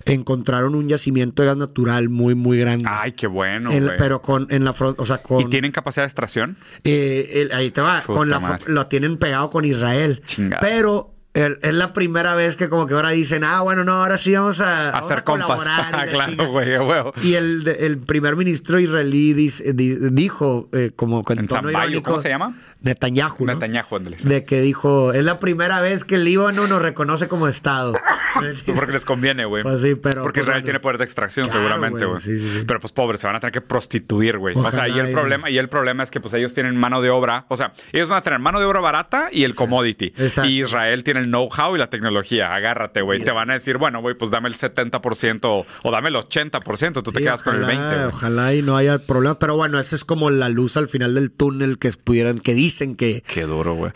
encontraron 0.06 0.76
un 0.76 0.88
yacimiento 0.88 1.42
de 1.44 1.48
gas 1.50 1.58
natural 1.58 2.10
muy, 2.10 2.36
muy 2.36 2.58
grande. 2.58 2.86
Ay, 2.88 3.12
qué 3.14 3.28
bueno, 3.28 3.72
En- 3.72 3.92
pero 3.98 4.22
con 4.22 4.48
en 4.50 4.64
la 4.66 4.74
frontera, 4.74 5.02
o 5.04 5.06
sea, 5.06 5.18
con 5.22 5.42
¿Y 5.42 5.46
tienen 5.46 5.72
capacidad 5.72 6.04
de 6.04 6.08
extracción? 6.08 6.58
eh, 6.84 7.30
el- 7.34 7.52
ahí 7.52 7.72
te 7.72 7.82
va, 7.82 8.02
Puta 8.02 8.18
con 8.18 8.30
la, 8.30 8.40
madre. 8.40 8.64
lo 8.68 8.88
tienen 8.88 9.18
pegado 9.18 9.50
con 9.50 9.66
Israel. 9.66 10.22
Chingados. 10.26 10.60
Pero 10.68 11.13
el- 11.34 11.58
es 11.62 11.74
la 11.74 11.94
primera 11.94 12.36
vez 12.36 12.56
que 12.56 12.70
como 12.70 12.86
que 12.86 12.94
ahora 12.94 13.10
dicen, 13.10 13.44
ah, 13.44 13.62
bueno, 13.62 13.84
no, 13.84 13.94
ahora 14.04 14.18
sí 14.18 14.34
vamos 14.34 14.60
a, 14.60 14.90
Hacer 14.98 15.20
a 15.20 15.24
compas. 15.24 15.48
colaborar 15.48 16.08
y 16.08 16.12
claro, 16.36 16.52
güey, 16.52 17.34
el, 17.36 17.68
el 17.68 17.98
primer 18.00 18.36
ministro 18.36 18.80
israelí 18.80 19.34
dice- 19.34 19.74
di- 19.74 19.96
dijo, 20.12 20.70
eh, 20.74 20.92
como 20.96 21.24
con 21.24 21.40
En 21.40 21.48
tono 21.48 21.62
Zambayo, 21.70 21.80
irónico, 21.90 22.12
¿cómo 22.12 22.22
se 22.22 22.30
llama? 22.30 22.56
Netanyahu, 22.84 23.46
¿no? 23.46 23.54
Netanyahu, 23.54 23.96
ándale. 23.96 24.18
De 24.24 24.44
que 24.44 24.62
dijo, 24.62 25.14
es 25.14 25.24
la 25.24 25.40
primera 25.40 25.80
vez 25.82 26.04
que 26.04 26.16
el 26.16 26.26
Líbano 26.26 26.68
nos 26.68 26.82
reconoce 26.82 27.28
como 27.28 27.48
Estado. 27.48 27.94
Porque 28.76 28.92
les 28.92 29.06
conviene, 29.06 29.46
güey. 29.46 29.64
Pues 29.64 29.82
sí, 29.82 29.96
pero, 29.96 30.22
Porque 30.24 30.42
pues, 30.42 30.48
Israel 30.48 30.62
bueno. 30.62 30.66
tiene 30.66 30.80
poder 30.82 30.98
de 30.98 31.04
extracción, 31.06 31.48
Claro, 31.48 31.60
seguramente, 31.60 32.06
güey, 32.06 32.20
sí, 32.20 32.38
sí, 32.38 32.50
sí. 32.60 32.64
Pero 32.68 32.80
pues 32.82 32.92
pobres, 32.92 33.22
se 33.22 33.28
van 33.28 33.38
a 33.38 33.40
tener 33.40 33.54
que 33.54 33.62
prostituir, 33.62 34.38
güey. 34.38 34.56
O 34.58 34.72
sea, 34.72 34.88
y 34.90 35.00
el 35.00 35.12
problema, 35.12 35.50
y 35.50 35.58
el 35.58 35.70
problema 35.70 36.04
es 36.04 36.12
que 36.12 36.20
pues 36.20 36.34
ellos 36.34 36.54
tienen 36.54 36.76
mano 36.76 37.02
de 37.02 37.10
obra. 37.10 37.46
O 37.48 37.56
sea, 37.56 37.72
ellos 37.94 38.10
van 38.10 38.18
a 38.18 38.22
tener 38.22 38.40
mano 38.40 38.60
de 38.60 38.66
obra 38.66 38.82
barata 38.82 39.30
y 39.32 39.46
el 39.46 39.56
commodity. 39.56 40.14
Exacto. 40.18 40.50
Y 40.50 40.62
Israel 40.62 41.04
tiene 41.06 41.22
el 41.22 41.28
know-how 41.28 41.76
y 41.76 41.80
la 41.80 41.90
tecnología. 41.90 42.54
Agárrate, 42.54 43.02
güey. 43.02 43.24
Te 43.24 43.32
van 43.32 43.50
a 43.50 43.54
decir, 43.54 43.78
bueno, 43.78 44.02
güey, 44.02 44.16
pues 44.16 44.30
dame 44.30 44.50
el 44.50 44.56
70% 44.56 45.40
o, 45.44 45.66
o 45.84 45.92
dame 45.92 46.10
el 46.10 46.16
80%, 46.16 47.02
tú 47.02 47.12
te 47.14 47.22
quedas 47.22 47.44
con 47.44 47.56
el 47.56 47.64
ojalá, 47.64 47.80
20%. 47.80 47.96
güey. 47.96 48.08
Ojalá 48.08 48.54
y 48.56 48.62
no 48.62 48.76
haya 48.76 49.00
problema. 49.00 49.40
Pero 49.40 49.56
bueno, 49.56 49.80
esa 49.80 49.96
es 49.96 50.04
como 50.04 50.30
la 50.30 50.50
luz 50.50 50.76
al 50.76 50.90
final 50.90 51.14
del 51.14 51.32
túnel 51.32 51.78
que 51.78 51.92
pudieran, 51.92 52.40
que 52.40 52.54
dicen 52.54 52.73
que, 52.96 53.22
Qué 53.26 53.44
duro, 53.44 53.74
güey. 53.76 53.92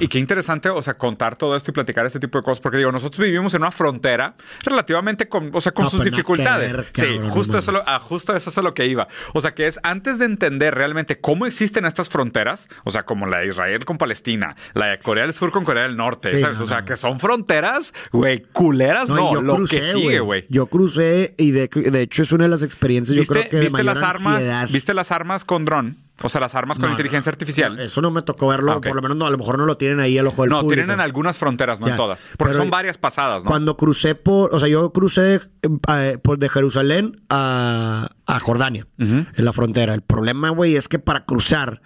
Y 0.00 0.08
qué 0.08 0.18
interesante, 0.18 0.68
o 0.68 0.82
sea, 0.82 0.94
contar 0.94 1.36
todo 1.36 1.56
esto 1.56 1.70
y 1.70 1.74
platicar 1.74 2.06
este 2.06 2.20
tipo 2.20 2.38
de 2.38 2.44
cosas, 2.44 2.60
porque 2.60 2.78
digo, 2.78 2.92
nosotros 2.92 3.24
vivimos 3.24 3.54
en 3.54 3.62
una 3.62 3.70
frontera 3.70 4.34
relativamente 4.64 5.28
con, 5.28 5.50
o 5.54 5.60
sea, 5.60 5.72
con 5.72 5.84
No, 5.84 5.90
sus 5.90 6.00
pues 6.00 6.10
dificultades. 6.10 6.72
sí, 6.92 7.02
cabrón, 7.02 7.30
justo 7.30 7.52
no 7.54 7.58
eso, 7.58 7.72
lo, 7.72 7.82
ah, 7.86 7.98
justo 7.98 8.34
eso 8.36 8.50
es 8.50 8.58
a 8.58 8.62
lo 8.62 8.74
que 8.74 8.86
iba. 8.86 9.08
O 9.34 9.40
sea, 9.40 9.54
que 9.54 9.66
es 9.66 9.78
antes 9.82 10.18
de 10.18 10.24
entender 10.26 10.74
realmente 10.74 11.20
cómo 11.20 11.46
existen 11.46 11.84
estas 11.86 12.08
fronteras, 12.08 12.68
o 12.84 12.90
sea, 12.90 13.04
como 13.04 13.26
la 13.26 13.38
de 13.38 13.48
Israel 13.48 13.84
con 13.84 13.98
Palestina, 13.98 14.56
la 14.74 14.86
de 14.88 14.98
Corea 14.98 15.24
del 15.24 15.32
Sur 15.34 15.50
con 15.50 15.64
Corea 15.64 15.84
del 15.84 15.96
Norte, 15.96 16.30
Sí, 16.32 16.40
¿sabes? 16.40 16.58
no, 16.58 16.64
o 16.64 16.66
sea, 16.66 16.80
no. 16.80 16.86
que 16.86 16.96
son 16.96 17.20
fronteras, 17.20 17.94
güey, 18.12 18.42
culeras, 18.52 19.08
no, 19.08 19.32
yo 19.32 19.42
lo 19.42 19.56
crucé, 19.56 19.80
que 19.80 19.84
sigue, 19.92 20.20
güey. 20.20 20.46
Yo 20.48 20.66
crucé 20.66 21.34
y 21.38 21.50
de, 21.52 21.68
de 21.68 22.02
hecho 22.02 22.22
es 22.22 22.32
una 22.32 22.44
de 22.44 22.50
las 22.50 22.62
experiencias, 22.62 23.14
yo 23.14 23.20
¿Viste, 23.20 23.34
creo 23.34 23.48
que 23.50 23.56
de 23.56 23.62
viste 23.62 23.82
mayor 23.82 23.94
las 23.94 24.02
armas? 24.02 24.34
ansiedad. 24.36 24.68
¿Viste 24.70 24.94
las 24.94 25.12
armas 25.12 25.44
con 25.44 25.64
dron? 25.64 25.96
O 26.22 26.28
sea, 26.30 26.40
las 26.40 26.54
armas 26.54 26.78
con 26.78 26.86
No, 26.86 26.92
inteligencia 26.92 27.30
artificial. 27.30 27.76
no, 27.76 27.82
eso 27.82 28.00
no 28.00 28.10
me 28.10 28.22
tocó 28.22 28.46
verlo, 28.48 28.72
Ah, 28.72 28.80
por 28.80 28.94
lo 28.96 29.02
menos 29.02 29.16
no, 29.18 29.26
a 29.26 29.30
lo 29.30 29.36
mejor 29.36 29.58
no 29.58 29.66
lo 29.66 29.76
tienen 29.76 30.00
ahí 30.00 30.16
al 30.16 30.26
ojo 30.26 30.42
del 30.42 30.50
no, 30.50 30.60
público. 30.62 30.76
tienen 30.76 30.94
en 30.94 31.00
algunas 31.00 31.38
fronteras, 31.38 31.78
no 31.78 31.88
en 31.88 31.96
todas. 31.96 32.30
Porque 32.38 32.52
Pero 32.52 32.62
son 32.64 32.70
varias 32.70 32.96
pasadas, 32.96 33.44
¿no? 33.44 33.50
Cuando 33.50 33.76
crucé 33.76 34.14
por, 34.14 34.54
o 34.54 34.58
sea, 34.58 34.68
yo 34.68 34.92
crucé 34.94 35.40
eh, 35.88 36.18
por 36.22 36.38
de 36.38 36.48
Jerusalén 36.48 37.20
a, 37.28 38.08
a 38.28 38.40
Jordania, 38.40 38.86
en 38.98 39.26
la 39.36 39.52
frontera. 39.52 39.94
El 39.94 40.02
problema, 40.02 40.50
güey, 40.50 40.74
es 40.74 40.88
que 40.88 40.98
para 40.98 41.24
cruzar, 41.24 41.80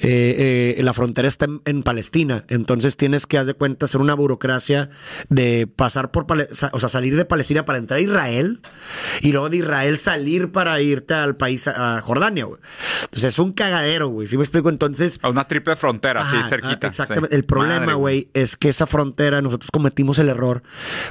eh, 0.00 0.74
eh, 0.78 0.82
la 0.82 0.94
frontera 0.94 1.28
está 1.28 1.44
en, 1.44 1.60
en 1.66 1.82
Palestina. 1.82 2.44
Entonces 2.48 2.96
tienes 2.96 3.26
que, 3.26 3.36
haz 3.36 3.46
de 3.46 3.52
cuenta, 3.54 3.84
hacer 3.84 4.00
una 4.00 4.14
burocracia 4.14 4.88
de 5.28 5.66
pasar 5.66 6.10
por, 6.10 6.26
Pale- 6.26 6.48
o 6.72 6.80
sea, 6.80 6.88
salir 6.88 7.16
de 7.16 7.26
Palestina 7.26 7.64
para 7.66 7.78
entrar 7.78 7.98
a 7.98 8.02
Israel 8.02 8.60
y 9.20 9.32
luego 9.32 9.50
de 9.50 9.58
Israel 9.58 9.98
salir 9.98 10.50
para 10.52 10.80
irte 10.80 11.12
al 11.12 11.36
país, 11.36 11.68
a, 11.68 11.98
a 11.98 12.00
Jordania, 12.00 12.44
güey. 12.46 12.60
Entonces 13.04 13.24
es 13.24 13.38
un 13.38 13.52
cagadero, 13.52 14.08
güey. 14.08 14.26
¿Sí 14.26 14.36
me 14.38 14.42
explico? 14.42 14.70
Entonces... 14.70 15.18
A 15.20 15.28
una 15.28 15.46
triple 15.46 15.76
frontera, 15.76 16.22
Ajá, 16.22 16.46
cerquita. 16.46 16.86
Exactamente. 16.86 17.28
sí. 17.30 17.36
El 17.36 17.44
problema, 17.44 17.92
güey, 17.94 18.30
es 18.32 18.56
que 18.56 18.70
esa 18.70 18.86
frontera, 18.86 19.42
nosotros 19.42 19.70
cometimos 19.70 20.18
el 20.18 20.30
error 20.30 20.62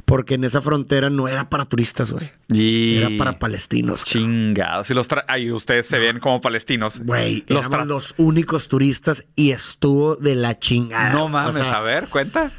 porque 0.06 0.34
en 0.34 0.46
esa 0.46 0.62
frontera 0.64 1.12
no 1.12 1.28
era 1.28 1.50
para 1.50 1.66
turistas, 1.66 2.12
güey. 2.12 2.32
Y... 2.52 2.98
Era 2.98 3.10
para 3.20 3.38
palestinos. 3.40 4.04
cabrón. 4.04 4.54
Chingados. 4.64 4.90
Y 4.90 4.94
los 4.94 5.08
Ahí 5.28 5.52
ustedes 5.52 5.86
se 5.86 6.00
ven 6.00 6.20
como 6.20 6.42
palestinos. 6.42 7.00
Güey, 7.00 7.44
los 7.48 7.70
los 7.86 8.16
únicos 8.18 8.68
turistas 8.68 9.26
y 9.36 9.52
estuvo 9.52 10.16
de 10.16 10.36
la 10.36 10.58
chingada. 10.60 11.14
No 11.14 11.26
O 11.26 11.30
mames, 11.30 11.68
sea, 11.68 11.80
a 11.80 11.82
ver, 11.82 12.08
cuenta. 12.10 12.52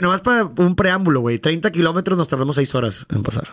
nomás 0.00 0.20
para 0.20 0.44
un 0.44 0.74
preámbulo, 0.76 1.20
güey. 1.20 1.38
30 1.38 1.70
kilómetros 1.70 2.16
nos 2.18 2.28
tardamos 2.28 2.56
6 2.56 2.74
horas 2.74 3.06
en 3.10 3.22
pasar. 3.22 3.48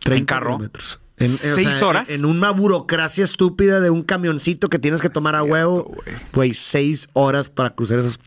30 0.00 0.16
¿En 0.18 0.24
carro? 0.26 0.46
kilómetros. 0.52 1.00
En, 1.16 1.28
¿Seis 1.28 1.80
horas? 1.80 2.10
En, 2.10 2.20
en 2.20 2.24
una 2.24 2.50
burocracia 2.50 3.22
estúpida 3.22 3.80
de 3.80 3.88
un 3.90 4.02
camioncito 4.02 4.68
que 4.68 4.80
tienes 4.80 5.00
que 5.00 5.08
tomar 5.08 5.36
a 5.36 5.44
huevo. 5.44 5.84
güey. 5.84 6.16
Güey, 6.32 6.54
6 6.54 7.08
horas 7.12 7.48
para 7.50 7.70
cruzar 7.70 8.00
esas 8.00 8.18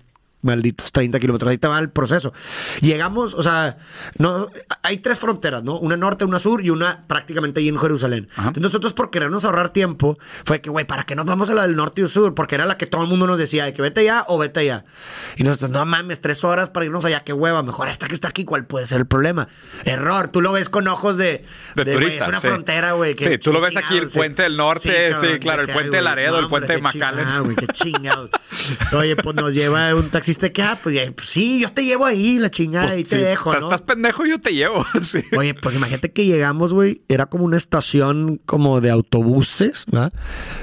malditos 0.48 0.92
30 0.92 1.20
kilómetros. 1.20 1.52
Ahí 1.52 1.58
te 1.58 1.68
va 1.68 1.78
el 1.78 1.90
proceso. 1.90 2.34
Llegamos, 2.82 3.36
o 3.36 3.44
sea, 3.44 3.78
no, 4.18 4.50
hay 4.82 4.98
tres 4.98 5.20
fronteras, 5.20 5.64
¿no? 5.64 5.78
Una 5.78 5.98
norte, 5.98 6.26
una 6.26 6.40
sur 6.40 6.66
y 6.66 6.72
una 6.72 7.06
prácticamente 7.06 7.60
ahí 7.60 7.70
en 7.70 7.78
Jerusalén. 7.78 8.28
Entonces 8.38 8.64
nosotros 8.64 8.94
por 8.94 9.12
querernos 9.12 9.46
ahorrar 9.46 9.70
tiempo, 9.70 10.18
fue 10.46 10.62
que, 10.62 10.70
güey, 10.70 10.86
¿para 10.86 11.04
qué 11.06 11.16
nos 11.16 11.26
vamos 11.26 11.50
a 11.50 11.54
la 11.54 11.64
del 11.64 11.76
norte 11.76 12.02
y 12.02 12.08
sur? 12.08 12.34
Porque 12.34 12.56
era 12.56 12.66
la 12.66 12.78
que 12.78 12.88
todo 12.88 13.04
el 13.04 13.08
mundo 13.08 13.28
nos 13.28 13.38
decía, 13.38 13.66
de 13.66 13.74
que 13.74 13.82
vete 13.82 14.02
allá 14.02 14.26
o 14.28 14.38
vete 14.38 14.62
allá. 14.62 14.86
Y 15.36 15.44
nosotros, 15.44 15.70
no 15.72 15.86
mames, 15.86 16.22
tres 16.22 16.44
horas 16.44 16.70
para 16.70 16.86
irnos 16.86 17.06
allá, 17.06 17.22
qué 17.22 17.34
hueva, 17.34 17.64
mejor 17.64 17.88
esta 17.90 18.08
que 18.08 18.14
está 18.14 18.30
aquí, 18.30 18.46
¿cuál 18.46 18.66
puede 18.66 18.88
ser 18.88 19.00
el 19.00 19.08
problema? 19.08 19.48
Error, 19.86 20.30
tú 20.30 20.42
lo 20.42 20.52
ves 20.52 20.70
con 20.70 20.88
ojos 20.88 21.18
de... 21.18 21.44
De, 21.76 21.84
güey, 21.84 21.98
turista. 21.98 22.24
es 22.24 22.30
una 22.30 22.40
sí. 22.40 22.48
frontera, 22.48 22.94
güey. 22.94 23.16
Sí, 23.18 23.38
tú 23.38 23.52
lo 23.52 23.62
ves 23.62 23.76
aquí, 23.76 23.98
el 23.98 24.10
puente 24.10 24.44
del 24.44 24.58
norte, 24.58 25.14
sí, 25.20 25.40
claro, 25.40 25.64
el 25.64 25.70
puente 25.70 25.98
de 25.98 26.02
Laredo, 26.02 26.40
el 26.40 26.48
puente 26.48 26.74
de 26.74 26.82
McAllen. 26.82 27.26
chingada, 27.26 27.40
güey, 27.40 27.56
qué 27.56 27.68
chingados. 27.74 28.30
Oye, 28.94 29.16
pues 29.16 29.36
nos 29.36 29.54
lleva 29.54 29.94
un 29.96 30.10
taxista 30.10 30.37
que, 30.54 30.62
ah, 30.62 30.80
pues, 30.82 30.98
pues, 31.14 31.28
sí, 31.28 31.60
yo 31.62 31.72
te 31.72 31.84
llevo 31.86 32.06
ahí, 32.06 32.40
la 32.40 32.50
chingada, 32.50 32.88
Pues, 32.88 32.98
ahí 32.98 33.04
te 33.04 33.18
dejo, 33.18 33.52
¿no? 33.54 33.60
estás 33.60 33.82
pendejo, 33.82 34.26
yo 34.26 34.40
te 34.40 34.54
llevo. 34.54 34.86
sí. 35.04 35.22
Oye, 35.38 35.54
pues 35.54 35.76
imagínate 35.76 36.12
que 36.14 36.26
llegamos, 36.26 36.74
güey, 36.74 37.02
era 37.08 37.26
como 37.28 37.44
una 37.46 37.58
estación 37.58 38.40
como 38.46 38.80
de 38.82 38.90
autobuses, 38.92 39.86
¿verdad? 39.88 40.14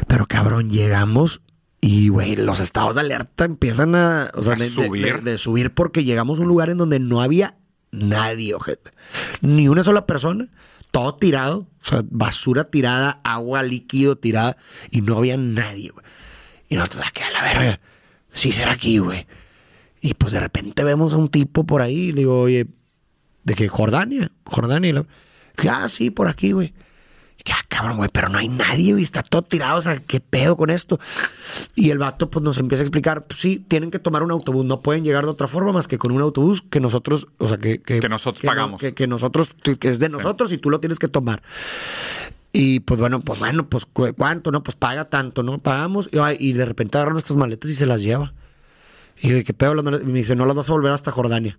Pero 0.09 0.27
cabrón, 0.27 0.71
llegamos 0.71 1.41
y, 1.81 2.09
güey, 2.09 2.37
los 2.37 2.61
estados 2.61 2.95
de 2.95 3.03
alerta 3.03 3.45
empiezan 3.45 3.95
a, 3.95 4.31
o 4.35 4.43
sea, 4.43 4.55
A 4.55 4.57
de, 4.57 4.65
de- 4.65 4.71
subir. 4.71 5.23
de- 5.23 5.31
de 5.33 5.39
subir 5.39 5.73
porque 5.75 6.05
llegamos 6.05 6.39
a 6.39 6.43
un 6.43 6.49
lugar 6.49 6.71
en 6.71 6.79
donde 6.79 6.99
no 6.99 7.21
había 7.21 7.57
nadie, 7.91 8.55
ojete. 8.55 8.93
Ni 9.41 9.69
una 9.69 9.83
sola 9.85 10.07
persona. 10.07 10.49
Todo 10.91 11.17
tirado, 11.17 11.67
o 11.83 11.85
sea, 11.85 12.03
basura 12.09 12.71
tirada, 12.71 13.21
agua 13.25 13.65
líquido 13.65 14.17
tirada 14.17 14.57
y 14.93 15.01
no 15.01 15.19
había 15.19 15.37
nadie, 15.37 15.91
güey. 15.91 16.07
Y 16.69 16.77
nosotros 16.77 17.03
aquí 17.09 17.21
a 17.23 17.31
la 17.33 17.43
verga. 17.43 17.81
Sí 18.33 18.53
será 18.53 18.71
aquí, 18.73 18.99
güey. 18.99 19.27
Y 20.07 20.13
pues 20.13 20.33
de 20.33 20.41
repente 20.41 20.85
vemos 20.85 21.15
a 21.15 21.17
un 21.17 21.29
tipo 21.31 21.65
por 21.65 21.81
ahí 21.81 21.97
y 22.09 22.13
le 22.13 22.19
digo, 22.21 22.43
oye, 22.43 22.67
¿de 23.45 23.55
qué? 23.55 23.69
Jordania, 23.69 24.31
Jordania. 24.45 24.91
Y 24.91 24.93
la- 24.93 25.07
Dije, 25.57 25.69
ah, 25.71 25.89
sí, 25.89 26.11
por 26.11 26.29
aquí, 26.29 26.53
güey. 26.53 26.75
Y 27.39 27.43
que, 27.43 27.53
ah, 27.55 27.65
cabrón, 27.69 27.97
güey, 27.97 28.11
pero 28.13 28.29
no 28.29 28.37
hay 28.37 28.49
nadie, 28.49 28.93
güey, 28.93 29.03
está 29.03 29.23
todo 29.23 29.41
tirado, 29.41 29.79
o 29.79 29.81
sea, 29.81 29.99
¿qué 30.01 30.21
pedo 30.21 30.59
con 30.59 30.69
esto? 30.69 31.01
Y 31.75 31.89
el 31.89 31.97
vato, 31.97 32.29
pues, 32.31 32.43
nos 32.43 32.59
empieza 32.59 32.83
a 32.83 32.85
explicar, 32.85 33.27
pues, 33.27 33.41
sí, 33.41 33.65
tienen 33.67 33.91
que 33.91 33.99
tomar 33.99 34.23
un 34.23 34.31
autobús, 34.31 34.67
no 34.67 34.83
pueden 34.83 35.05
llegar 35.05 35.25
de 35.25 35.31
otra 35.31 35.49
forma 35.49 35.73
más 35.73 35.89
que 35.89 35.97
con 35.97 36.13
un 36.13 36.21
autobús 36.21 36.63
que 36.69 36.81
nosotros, 36.81 37.27
o 37.39 37.49
sea, 37.49 37.57
que... 37.57 37.81
Que 37.81 38.01
nosotros 38.09 38.45
no- 38.45 38.51
pagamos. 38.51 38.81
que, 38.81 38.93
que 38.93 39.07
nosotros, 39.07 39.55
que 39.63 39.89
es 39.89 39.99
de 40.01 40.11
nosotros 40.11 40.53
y 40.53 40.59
tú 40.59 40.69
lo 40.71 40.81
tienes 40.81 40.99
que 40.99 41.09
tomar. 41.09 41.43
Y 42.53 42.81
pues 42.81 43.01
bueno, 43.01 43.21
pues 43.21 43.39
bueno, 43.39 43.69
pues 43.69 43.87
cu- 43.87 44.13
cuánto, 44.17 44.51
¿no? 44.53 44.63
Pues 44.63 44.77
paga 44.77 45.07
tanto, 45.07 45.43
¿no? 45.43 45.59
Pagamos 45.59 46.09
y, 46.13 46.19
y 46.49 46.53
de 46.53 46.65
repente 46.67 46.99
agarra 46.99 47.13
nuestras 47.13 47.37
maletas 47.39 47.71
y 47.71 47.75
se 47.75 47.87
las 47.87 48.03
lleva. 48.03 48.33
Y 49.21 49.29
yo, 49.29 49.45
¿qué 49.45 49.55
pedo? 49.55 49.83
me 49.83 49.99
dice, 49.99 50.37
no 50.37 50.47
las 50.47 50.57
vas 50.57 50.69
a 50.69 50.73
volver 50.73 50.93
hasta 50.93 51.11
Jordania. 51.11 51.59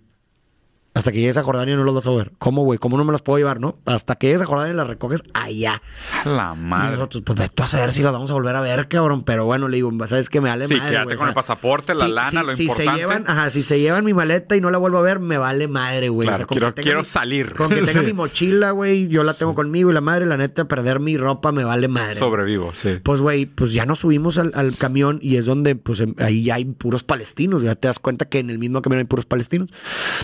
Hasta 0.96 1.12
que 1.12 1.20
llegues 1.20 1.36
a 1.36 1.42
Jordania 1.42 1.76
no 1.76 1.84
las 1.84 1.94
vas 1.94 2.06
a 2.06 2.10
ver. 2.10 2.32
¿Cómo, 2.38 2.62
güey? 2.64 2.78
¿Cómo 2.78 2.96
no 2.96 3.04
me 3.04 3.12
las 3.12 3.20
puedo 3.20 3.36
llevar, 3.38 3.60
no? 3.60 3.78
Hasta 3.84 4.14
que 4.16 4.28
llegues 4.28 4.40
a 4.40 4.46
Jordania 4.46 4.72
las 4.72 4.88
recoges 4.88 5.22
allá. 5.34 5.82
A 6.24 6.28
la 6.28 6.54
Y 6.56 6.60
madre. 6.62 6.92
nosotros, 6.96 7.22
pues 7.26 7.38
ve 7.38 7.48
tú 7.54 7.62
a 7.62 7.66
saber 7.66 7.92
si 7.92 8.02
las 8.02 8.12
vamos 8.12 8.30
a 8.30 8.32
volver 8.32 8.56
a 8.56 8.62
ver, 8.62 8.88
cabrón. 8.88 9.22
Pero 9.22 9.44
bueno, 9.44 9.68
le 9.68 9.76
digo, 9.76 9.92
¿sabes 10.06 10.30
qué? 10.30 10.40
Me 10.40 10.48
vale 10.48 10.66
Sí, 10.68 10.74
madre. 10.74 10.88
quédate 10.90 11.04
güey. 11.04 11.16
con 11.18 11.28
el 11.28 11.34
pasaporte, 11.34 11.94
la 11.94 12.08
lana, 12.08 12.42
lo 12.44 12.50
si 12.56 12.62
importante. 12.62 12.92
Se 12.92 12.96
llevan, 12.98 13.24
ajá, 13.26 13.50
si 13.50 13.62
se 13.62 13.78
llevan 13.78 14.04
mi 14.06 14.14
maleta 14.14 14.56
y 14.56 14.62
no 14.62 14.70
la 14.70 14.78
vuelvo 14.78 14.96
a 14.98 15.02
ver, 15.02 15.20
me 15.20 15.36
vale 15.36 15.68
madre, 15.68 16.08
güey. 16.08 16.28
Claro, 16.28 16.46
quiero- 16.46 16.74
quiero 16.74 17.00
mi- 17.00 17.04
salir. 17.04 17.54
Con 17.54 17.68
que 17.68 17.82
tenga 17.82 18.00
Sí. 18.00 18.06
mi 18.06 18.12
mochila, 18.14 18.70
güey, 18.70 19.08
yo 19.08 19.22
la 19.22 19.34
tengo 19.34 19.54
conmigo 19.54 19.90
y 19.90 19.92
la 19.92 20.00
madre, 20.00 20.24
la 20.24 20.38
neta, 20.38 20.64
perder 20.66 20.98
mi 21.00 21.18
ropa 21.18 21.52
me 21.52 21.64
vale 21.64 21.88
madre. 21.88 22.14
Sobrevivo, 22.14 22.72
sí. 22.72 22.98
Pues, 23.02 23.20
güey, 23.20 23.44
pues 23.44 23.72
ya 23.74 23.84
nos 23.84 23.98
subimos 23.98 24.38
al, 24.38 24.52
al 24.54 24.74
camión 24.76 25.18
y 25.20 25.36
es 25.36 25.44
donde, 25.44 25.76
pues, 25.76 26.00
em- 26.00 26.14
ahí 26.18 26.42
ya 26.44 26.54
hay 26.54 26.64
puros 26.64 27.02
palestinos. 27.02 27.60
Ya 27.62 27.74
te 27.74 27.88
das 27.88 27.98
cuenta 27.98 28.24
que 28.30 28.38
en 28.38 28.48
el 28.48 28.58
mismo 28.58 28.80
camión 28.80 29.00
hay 29.00 29.04
puros 29.04 29.26
palestinos. 29.26 29.68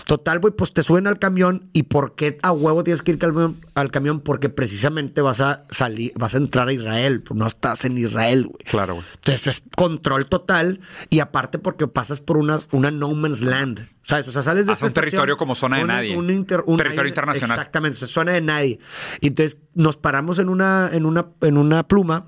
Total, 0.07 0.39
güey, 0.39 0.53
pues 0.55 0.62
te 0.71 0.83
suben 0.83 1.07
al 1.07 1.19
camión 1.19 1.63
y 1.73 1.83
¿por 1.83 2.15
qué 2.15 2.37
a 2.43 2.51
huevo 2.51 2.83
tienes 2.83 3.01
que 3.01 3.11
ir 3.11 3.15
al 3.15 3.31
camión? 3.33 3.57
Al 3.75 3.91
camión? 3.91 4.19
Porque 4.21 4.49
precisamente 4.49 5.21
vas 5.21 5.41
a 5.41 5.65
salir, 5.71 6.13
vas 6.15 6.35
a 6.35 6.37
entrar 6.37 6.67
a 6.67 6.73
Israel. 6.73 7.21
Pues 7.21 7.37
no 7.37 7.47
estás 7.47 7.83
en 7.85 7.97
Israel, 7.97 8.45
güey. 8.45 8.59
Claro, 8.69 8.93
güey. 8.95 9.05
Entonces 9.15 9.47
es 9.47 9.63
control 9.75 10.27
total 10.27 10.79
y 11.09 11.19
aparte 11.19 11.59
porque 11.59 11.87
pasas 11.87 12.19
por 12.21 12.37
una, 12.37 12.59
una 12.71 12.91
no 12.91 13.11
man's 13.15 13.41
land. 13.41 13.81
¿Sabes? 14.03 14.27
O 14.27 14.31
sea, 14.31 14.43
sales 14.43 14.67
de 14.67 14.73
esta 14.73 14.85
un 14.85 14.87
estación, 14.87 15.09
territorio 15.11 15.37
como 15.37 15.55
zona 15.55 15.77
de 15.77 15.81
un- 15.81 15.87
nadie. 15.87 16.15
un 16.17 16.29
inter- 16.29 16.63
un 16.67 16.77
Territorio 16.77 17.01
aire- 17.01 17.09
internacional. 17.09 17.57
Exactamente, 17.57 17.95
o 17.95 17.99
sea, 17.99 18.07
zona 18.07 18.31
de 18.33 18.41
nadie. 18.41 18.79
Y 19.21 19.27
entonces 19.27 19.57
nos 19.73 19.97
paramos 19.97 20.37
en 20.39 20.49
una, 20.49 20.89
en 20.93 21.05
una, 21.05 21.25
en 21.41 21.57
una 21.57 21.87
pluma 21.87 22.27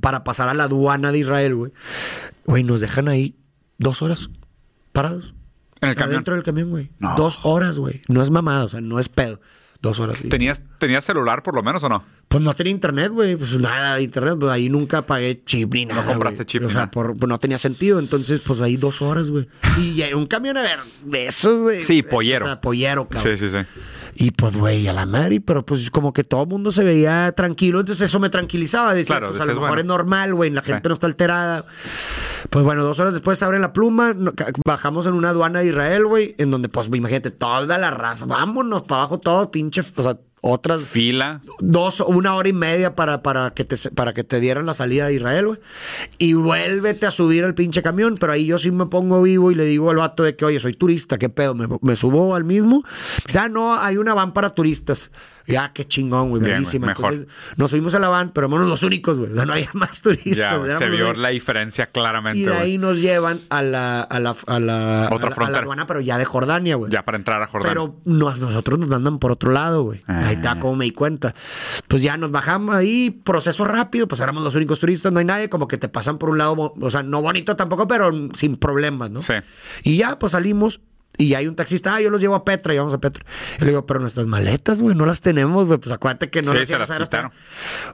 para 0.00 0.24
pasar 0.24 0.48
a 0.48 0.54
la 0.54 0.64
aduana 0.64 1.10
de 1.12 1.18
Israel, 1.18 1.54
güey. 1.54 1.72
Güey, 2.44 2.64
nos 2.64 2.80
dejan 2.80 3.08
ahí 3.08 3.34
dos 3.78 4.02
horas 4.02 4.28
parados. 4.92 5.34
En 5.80 5.88
el 5.90 5.94
camión. 5.94 6.14
Adentro 6.14 6.34
del 6.34 6.42
camión, 6.42 6.70
güey. 6.70 6.90
No. 6.98 7.14
Dos 7.16 7.40
horas, 7.42 7.78
güey. 7.78 8.00
No 8.08 8.22
es 8.22 8.30
mamada, 8.30 8.64
o 8.64 8.68
sea, 8.68 8.80
no 8.80 8.98
es 8.98 9.08
pedo. 9.08 9.40
Dos 9.82 10.00
horas. 10.00 10.18
¿Tenías, 10.30 10.62
¿Tenías 10.78 11.04
celular 11.04 11.42
por 11.42 11.54
lo 11.54 11.62
menos 11.62 11.82
o 11.84 11.88
no? 11.88 12.02
pues 12.28 12.44
no 12.44 12.52
tenía 12.54 12.72
internet, 12.72 13.12
güey. 13.12 13.36
Pues 13.36 13.58
nada 13.58 13.96
de 13.96 14.02
internet. 14.02 14.36
Pues 14.38 14.52
ahí 14.52 14.68
nunca 14.68 15.06
pagué 15.06 15.42
chip 15.44 15.72
ni 15.72 15.86
nada. 15.86 16.04
compraste 16.04 16.38
güey. 16.38 16.46
chip 16.46 16.64
O 16.64 16.70
sea, 16.70 16.90
por, 16.90 17.16
pues 17.16 17.28
no 17.28 17.38
tenía 17.38 17.56
sentido. 17.56 17.98
Entonces, 17.98 18.40
pues 18.40 18.60
ahí 18.60 18.76
dos 18.76 19.00
horas, 19.00 19.30
güey. 19.30 19.48
Y 19.78 20.02
un 20.12 20.26
camión, 20.26 20.56
a 20.56 20.62
ver, 20.62 20.78
de 21.04 21.26
esos 21.26 21.66
de. 21.66 21.84
Sí, 21.84 22.02
pollero. 22.02 22.44
O 22.44 22.48
sea, 22.48 22.60
pollero, 22.60 23.08
cabrón. 23.08 23.38
Sí, 23.38 23.48
sí, 23.48 23.50
sí. 23.50 23.64
Y 24.18 24.30
pues, 24.30 24.56
güey, 24.56 24.86
a 24.88 24.92
la 24.94 25.04
madre, 25.04 25.40
pero 25.40 25.64
pues 25.66 25.90
como 25.90 26.12
que 26.12 26.24
todo 26.24 26.42
el 26.42 26.48
mundo 26.48 26.72
se 26.72 26.82
veía 26.84 27.32
tranquilo, 27.32 27.80
entonces 27.80 28.08
eso 28.08 28.18
me 28.18 28.30
tranquilizaba. 28.30 28.94
Decía, 28.94 29.16
Claro, 29.18 29.28
pues 29.28 29.40
a 29.40 29.44
lo 29.44 29.52
mejor 29.52 29.68
bueno. 29.68 29.80
es 29.80 29.86
normal, 29.86 30.34
güey, 30.34 30.50
la 30.50 30.62
Sí. 30.62 30.72
gente 30.72 30.88
no 30.88 30.94
está 30.94 31.06
alterada. 31.06 31.66
Pues 32.50 32.64
bueno, 32.64 32.82
dos 32.82 32.98
horas 32.98 33.12
después 33.12 33.38
se 33.38 33.44
abre 33.44 33.58
la 33.58 33.72
pluma, 33.72 34.14
bajamos 34.64 35.06
en 35.06 35.14
una 35.14 35.30
aduana 35.30 35.60
de 35.60 35.66
Israel, 35.66 36.06
güey, 36.06 36.34
en 36.38 36.50
donde, 36.50 36.68
pues 36.68 36.88
imagínate, 36.92 37.30
toda 37.30 37.76
la 37.78 37.90
raza, 37.90 38.24
vámonos 38.24 38.82
para 38.82 39.02
abajo, 39.02 39.18
todo 39.18 39.50
pinche, 39.50 39.82
o 39.96 40.02
sea, 40.02 40.16
otras 40.48 40.82
Fila. 40.82 41.40
dos, 41.60 42.00
una 42.00 42.34
hora 42.34 42.48
y 42.48 42.52
media 42.52 42.94
para, 42.94 43.22
para, 43.22 43.50
que 43.50 43.64
te, 43.64 43.76
para 43.90 44.14
que 44.14 44.24
te 44.24 44.40
dieran 44.40 44.66
la 44.66 44.74
salida 44.74 45.06
de 45.06 45.14
Israel, 45.14 45.46
güey. 45.46 45.58
Y 46.18 46.34
vuélvete 46.34 47.06
a 47.06 47.10
subir 47.10 47.44
al 47.44 47.54
pinche 47.54 47.82
camión. 47.82 48.16
Pero 48.18 48.32
ahí 48.32 48.46
yo 48.46 48.58
sí 48.58 48.70
me 48.70 48.86
pongo 48.86 49.22
vivo 49.22 49.50
y 49.50 49.54
le 49.54 49.64
digo 49.64 49.90
al 49.90 49.96
vato 49.96 50.22
de 50.22 50.36
que, 50.36 50.44
oye, 50.44 50.60
soy 50.60 50.74
turista, 50.74 51.18
¿qué 51.18 51.28
pedo? 51.28 51.54
Me, 51.54 51.66
me 51.80 51.96
subo 51.96 52.34
al 52.34 52.44
mismo. 52.44 52.84
Dice, 53.26 53.38
ah, 53.38 53.48
no, 53.48 53.78
hay 53.78 53.96
una 53.96 54.14
van 54.14 54.32
para 54.32 54.50
turistas. 54.50 55.10
Ya, 55.46 55.72
qué 55.72 55.84
chingón, 55.86 56.30
güey, 56.30 56.42
mejor. 56.42 57.12
Entonces 57.12 57.26
nos 57.56 57.70
subimos 57.70 57.94
a 57.94 57.98
la 57.98 58.08
van, 58.08 58.30
pero 58.32 58.46
éramos 58.48 58.66
los 58.68 58.82
únicos, 58.82 59.18
güey. 59.18 59.32
O 59.32 59.34
sea, 59.34 59.44
no 59.44 59.52
había 59.52 59.70
más 59.74 60.02
turistas. 60.02 60.36
Ya, 60.66 60.78
se 60.78 60.88
vio 60.88 61.12
la 61.14 61.28
diferencia 61.28 61.86
claramente, 61.86 62.40
y 62.40 62.44
de 62.44 62.54
ahí 62.54 62.78
nos 62.78 62.98
llevan 62.98 63.40
a 63.48 63.62
la, 63.62 64.00
a 64.02 64.18
la, 64.20 64.34
a 64.46 64.58
la, 64.60 65.08
Otra 65.10 65.28
a 65.28 65.30
la- 65.30 65.34
a 65.34 65.34
frontera. 65.34 65.50
la 65.50 65.58
aduana, 65.58 65.86
pero 65.86 66.00
ya 66.00 66.18
de 66.18 66.24
Jordania, 66.24 66.76
güey. 66.76 66.90
Ya 66.90 67.04
para 67.04 67.16
entrar 67.18 67.42
a 67.42 67.46
Jordania. 67.46 67.70
Pero 67.74 67.96
nos- 68.04 68.38
nosotros 68.38 68.78
nos 68.78 68.88
mandan 68.88 69.18
por 69.18 69.32
otro 69.32 69.52
lado, 69.52 69.82
güey. 69.84 70.02
Ahí 70.06 70.34
está 70.34 70.52
Ah. 70.52 70.60
como 70.60 70.76
me 70.76 70.84
di 70.86 70.90
cuenta. 70.92 71.34
Pues 71.88 72.02
ya 72.02 72.16
nos 72.16 72.30
bajamos 72.30 72.74
ahí, 72.74 73.10
proceso 73.10 73.64
rápido, 73.64 74.08
pues 74.08 74.20
éramos 74.20 74.42
los 74.42 74.54
únicos 74.54 74.80
turistas, 74.80 75.12
no 75.12 75.18
hay 75.20 75.24
nadie, 75.24 75.48
como 75.48 75.68
que 75.68 75.78
te 75.78 75.88
pasan 75.88 76.18
por 76.18 76.30
un 76.30 76.38
lado, 76.38 76.74
o 76.80 76.90
sea, 76.90 77.02
no 77.02 77.22
bonito 77.22 77.56
tampoco, 77.56 77.86
pero 77.86 78.10
sin 78.34 78.56
problemas, 78.56 79.10
¿no? 79.10 79.22
Sí. 79.22 79.34
Y 79.84 79.96
ya, 79.98 80.18
pues 80.18 80.32
salimos. 80.32 80.80
Y 81.18 81.34
hay 81.34 81.46
un 81.46 81.54
taxista, 81.56 81.94
ah, 81.94 82.00
yo 82.00 82.10
los 82.10 82.20
llevo 82.20 82.34
a 82.34 82.44
Petra, 82.44 82.74
y 82.74 82.78
vamos 82.78 82.92
a 82.92 82.98
Petra. 82.98 83.24
Y 83.58 83.60
le 83.64 83.68
digo, 83.70 83.86
pero 83.86 84.00
nuestras 84.00 84.26
maletas, 84.26 84.82
güey, 84.82 84.94
no 84.94 85.06
las 85.06 85.20
tenemos, 85.20 85.66
güey. 85.66 85.78
Pues 85.78 85.92
acuérdate 85.94 86.28
que 86.30 86.42
no 86.42 86.52
Sí, 86.52 86.58
las 86.58 86.68
se 86.68 86.78
las 86.78 86.90
hasta-. 86.90 87.32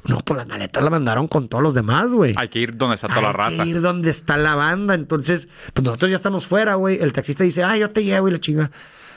No, 0.09 0.19
pues 0.21 0.39
las 0.39 0.47
maletas 0.49 0.83
las 0.83 0.91
mandaron 0.91 1.29
con 1.29 1.49
todos 1.49 1.63
los 1.63 1.75
demás, 1.75 2.09
güey. 2.09 2.35
Hay 2.37 2.49
que 2.49 2.59
ir 2.59 2.77
donde 2.77 2.97
está 2.97 3.09
toda 3.09 3.21
la 3.23 3.29
Hay 3.29 3.35
raza. 3.35 3.63
que 3.65 3.69
ir 3.69 3.81
donde 3.81 4.11
está 4.11 4.37
la 4.37 4.55
banda. 4.55 4.95
Entonces, 4.95 5.49
pues 5.73 5.85
nosotros 5.85 6.11
ya 6.11 6.17
estamos 6.17 6.47
fuera, 6.47 6.75
güey. 6.75 6.99
El 7.01 7.13
taxista 7.13 7.45
dice, 7.45 7.63
ah, 7.63 7.77
yo 7.77 7.91
te 7.91 8.03
llevo 8.05 8.29
y 8.29 8.33
la 8.33 8.39
chinga. 8.41 8.71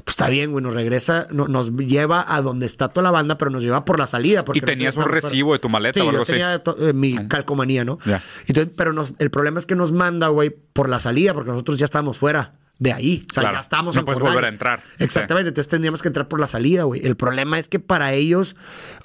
Pues 0.03 0.13
está 0.13 0.27
bien, 0.29 0.51
güey, 0.51 0.63
nos 0.63 0.73
regresa, 0.73 1.25
no- 1.31 1.47
nos 1.47 1.71
lleva 1.75 2.25
a 2.27 2.41
donde 2.41 2.65
está 2.67 2.89
toda 2.89 3.03
la 3.03 3.11
banda, 3.11 3.37
pero 3.39 3.49
nos 3.49 3.63
lleva 3.63 3.85
por 3.85 3.97
la 3.97 4.05
salida. 4.05 4.45
Porque 4.45 4.59
¿Y 4.59 4.61
tenías 4.61 4.97
un 4.97 5.05
recibo 5.05 5.53
de 5.53 5.59
tu 5.59 5.69
maleta 5.69 5.99
Sí, 5.99 6.05
o 6.05 6.09
algo 6.09 6.23
yo 6.23 6.25
tenía 6.25 6.61
eh, 6.79 6.93
mi 6.93 7.27
calcomanía, 7.27 7.85
¿no? 7.85 7.97
Ya. 8.05 8.21
Entonces, 8.45 8.71
pero 8.77 8.93
nos- 8.93 9.13
el 9.17 9.31
problema 9.31 9.57
es 9.57 9.65
que 9.65 9.75
nos 9.75 9.93
manda, 9.93 10.27
güey, 10.27 10.49
por 10.51 10.89
la 10.89 10.99
salida, 10.99 11.33
porque 11.33 11.49
nosotros 11.49 11.79
ya 11.79 11.85
estábamos 11.85 12.17
fuera 12.19 12.55
de 12.79 12.91
ahí. 12.93 13.25
O 13.29 13.33
sea, 13.33 13.41
Claro, 13.41 13.55
ya 13.57 13.61
estamos 13.61 13.95
no 13.95 14.03
puedes 14.05 14.19
volver 14.21 14.45
a 14.45 14.49
entrar. 14.49 14.81
Exactamente, 14.99 15.49
entonces 15.49 15.69
tendríamos 15.69 16.01
que 16.01 16.09
entrar 16.09 16.27
por 16.27 16.39
la 16.39 16.47
salida, 16.47 16.83
güey. 16.83 17.05
El 17.05 17.15
problema 17.15 17.57
es 17.59 17.69
que 17.69 17.79
para 17.79 18.13
ellos, 18.13 18.55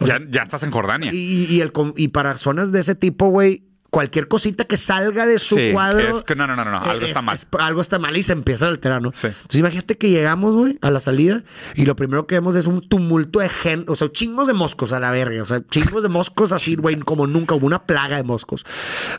Ya, 0.01 0.07
sea, 0.07 0.21
ya 0.29 0.43
estás 0.43 0.63
en 0.65 0.71
Jordania. 0.71 1.13
y, 1.13 1.45
y 1.49 1.61
el, 1.61 1.73
con- 1.73 1.95
y 1.97 2.09
para 2.09 2.37
zonas 2.37 2.73
de 2.73 2.81
ese 2.81 2.95
tipo, 2.95 3.29
güey, 3.29 3.65
cualquier 3.91 4.29
cosita 4.29 4.65
que 4.65 4.77
salga 4.77 5.27
de 5.27 5.39
su 5.39 5.57
Sí, 5.57 5.71
cuadro. 5.73 6.17
es 6.19 6.23
que 6.23 6.35
no, 6.37 6.47
no, 6.47 6.55
no, 6.57 6.65
no, 6.65 6.79
algo 6.81 7.03
es- 7.03 7.09
está 7.09 7.23
mal. 7.23 7.35
es- 7.35 7.47
algo 7.59 7.81
está 7.81 7.99
mal 7.99 8.17
y 8.17 8.23
se 8.23 8.33
empieza 8.33 8.67
a 8.67 8.69
alterar, 8.69 9.03
¿no? 9.03 9.11
Sí. 9.13 9.27
Entonces 9.27 9.59
imagínate 9.61 9.99
que 9.99 10.11
llegamos, 10.11 10.55
güey, 10.55 10.79
a 10.81 10.91
la 10.91 11.01
salida 11.01 11.43
y 11.75 11.85
lo 11.87 11.97
primero 11.97 12.27
que 12.27 12.37
vemos 12.37 12.55
es 12.57 12.67
un 12.67 12.81
tumulto 12.81 13.41
de 13.41 13.49
gente, 13.49 13.91
o 13.91 13.97
sea, 13.97 14.09
chingos 14.11 14.47
de 14.47 14.55
moscos 14.55 14.93
a 14.93 15.01
la 15.01 15.11
verga, 15.11 15.43
o 15.43 15.47
sea, 15.47 15.61
chingos 15.71 16.03
de 16.03 16.09
moscos 16.09 16.53
así, 16.53 16.77
güey, 16.77 16.97
como 17.01 17.27
nunca 17.27 17.55
hubo 17.55 17.67
una 17.67 17.83
plaga 17.85 18.17
de 18.17 18.23
moscos, 18.23 18.65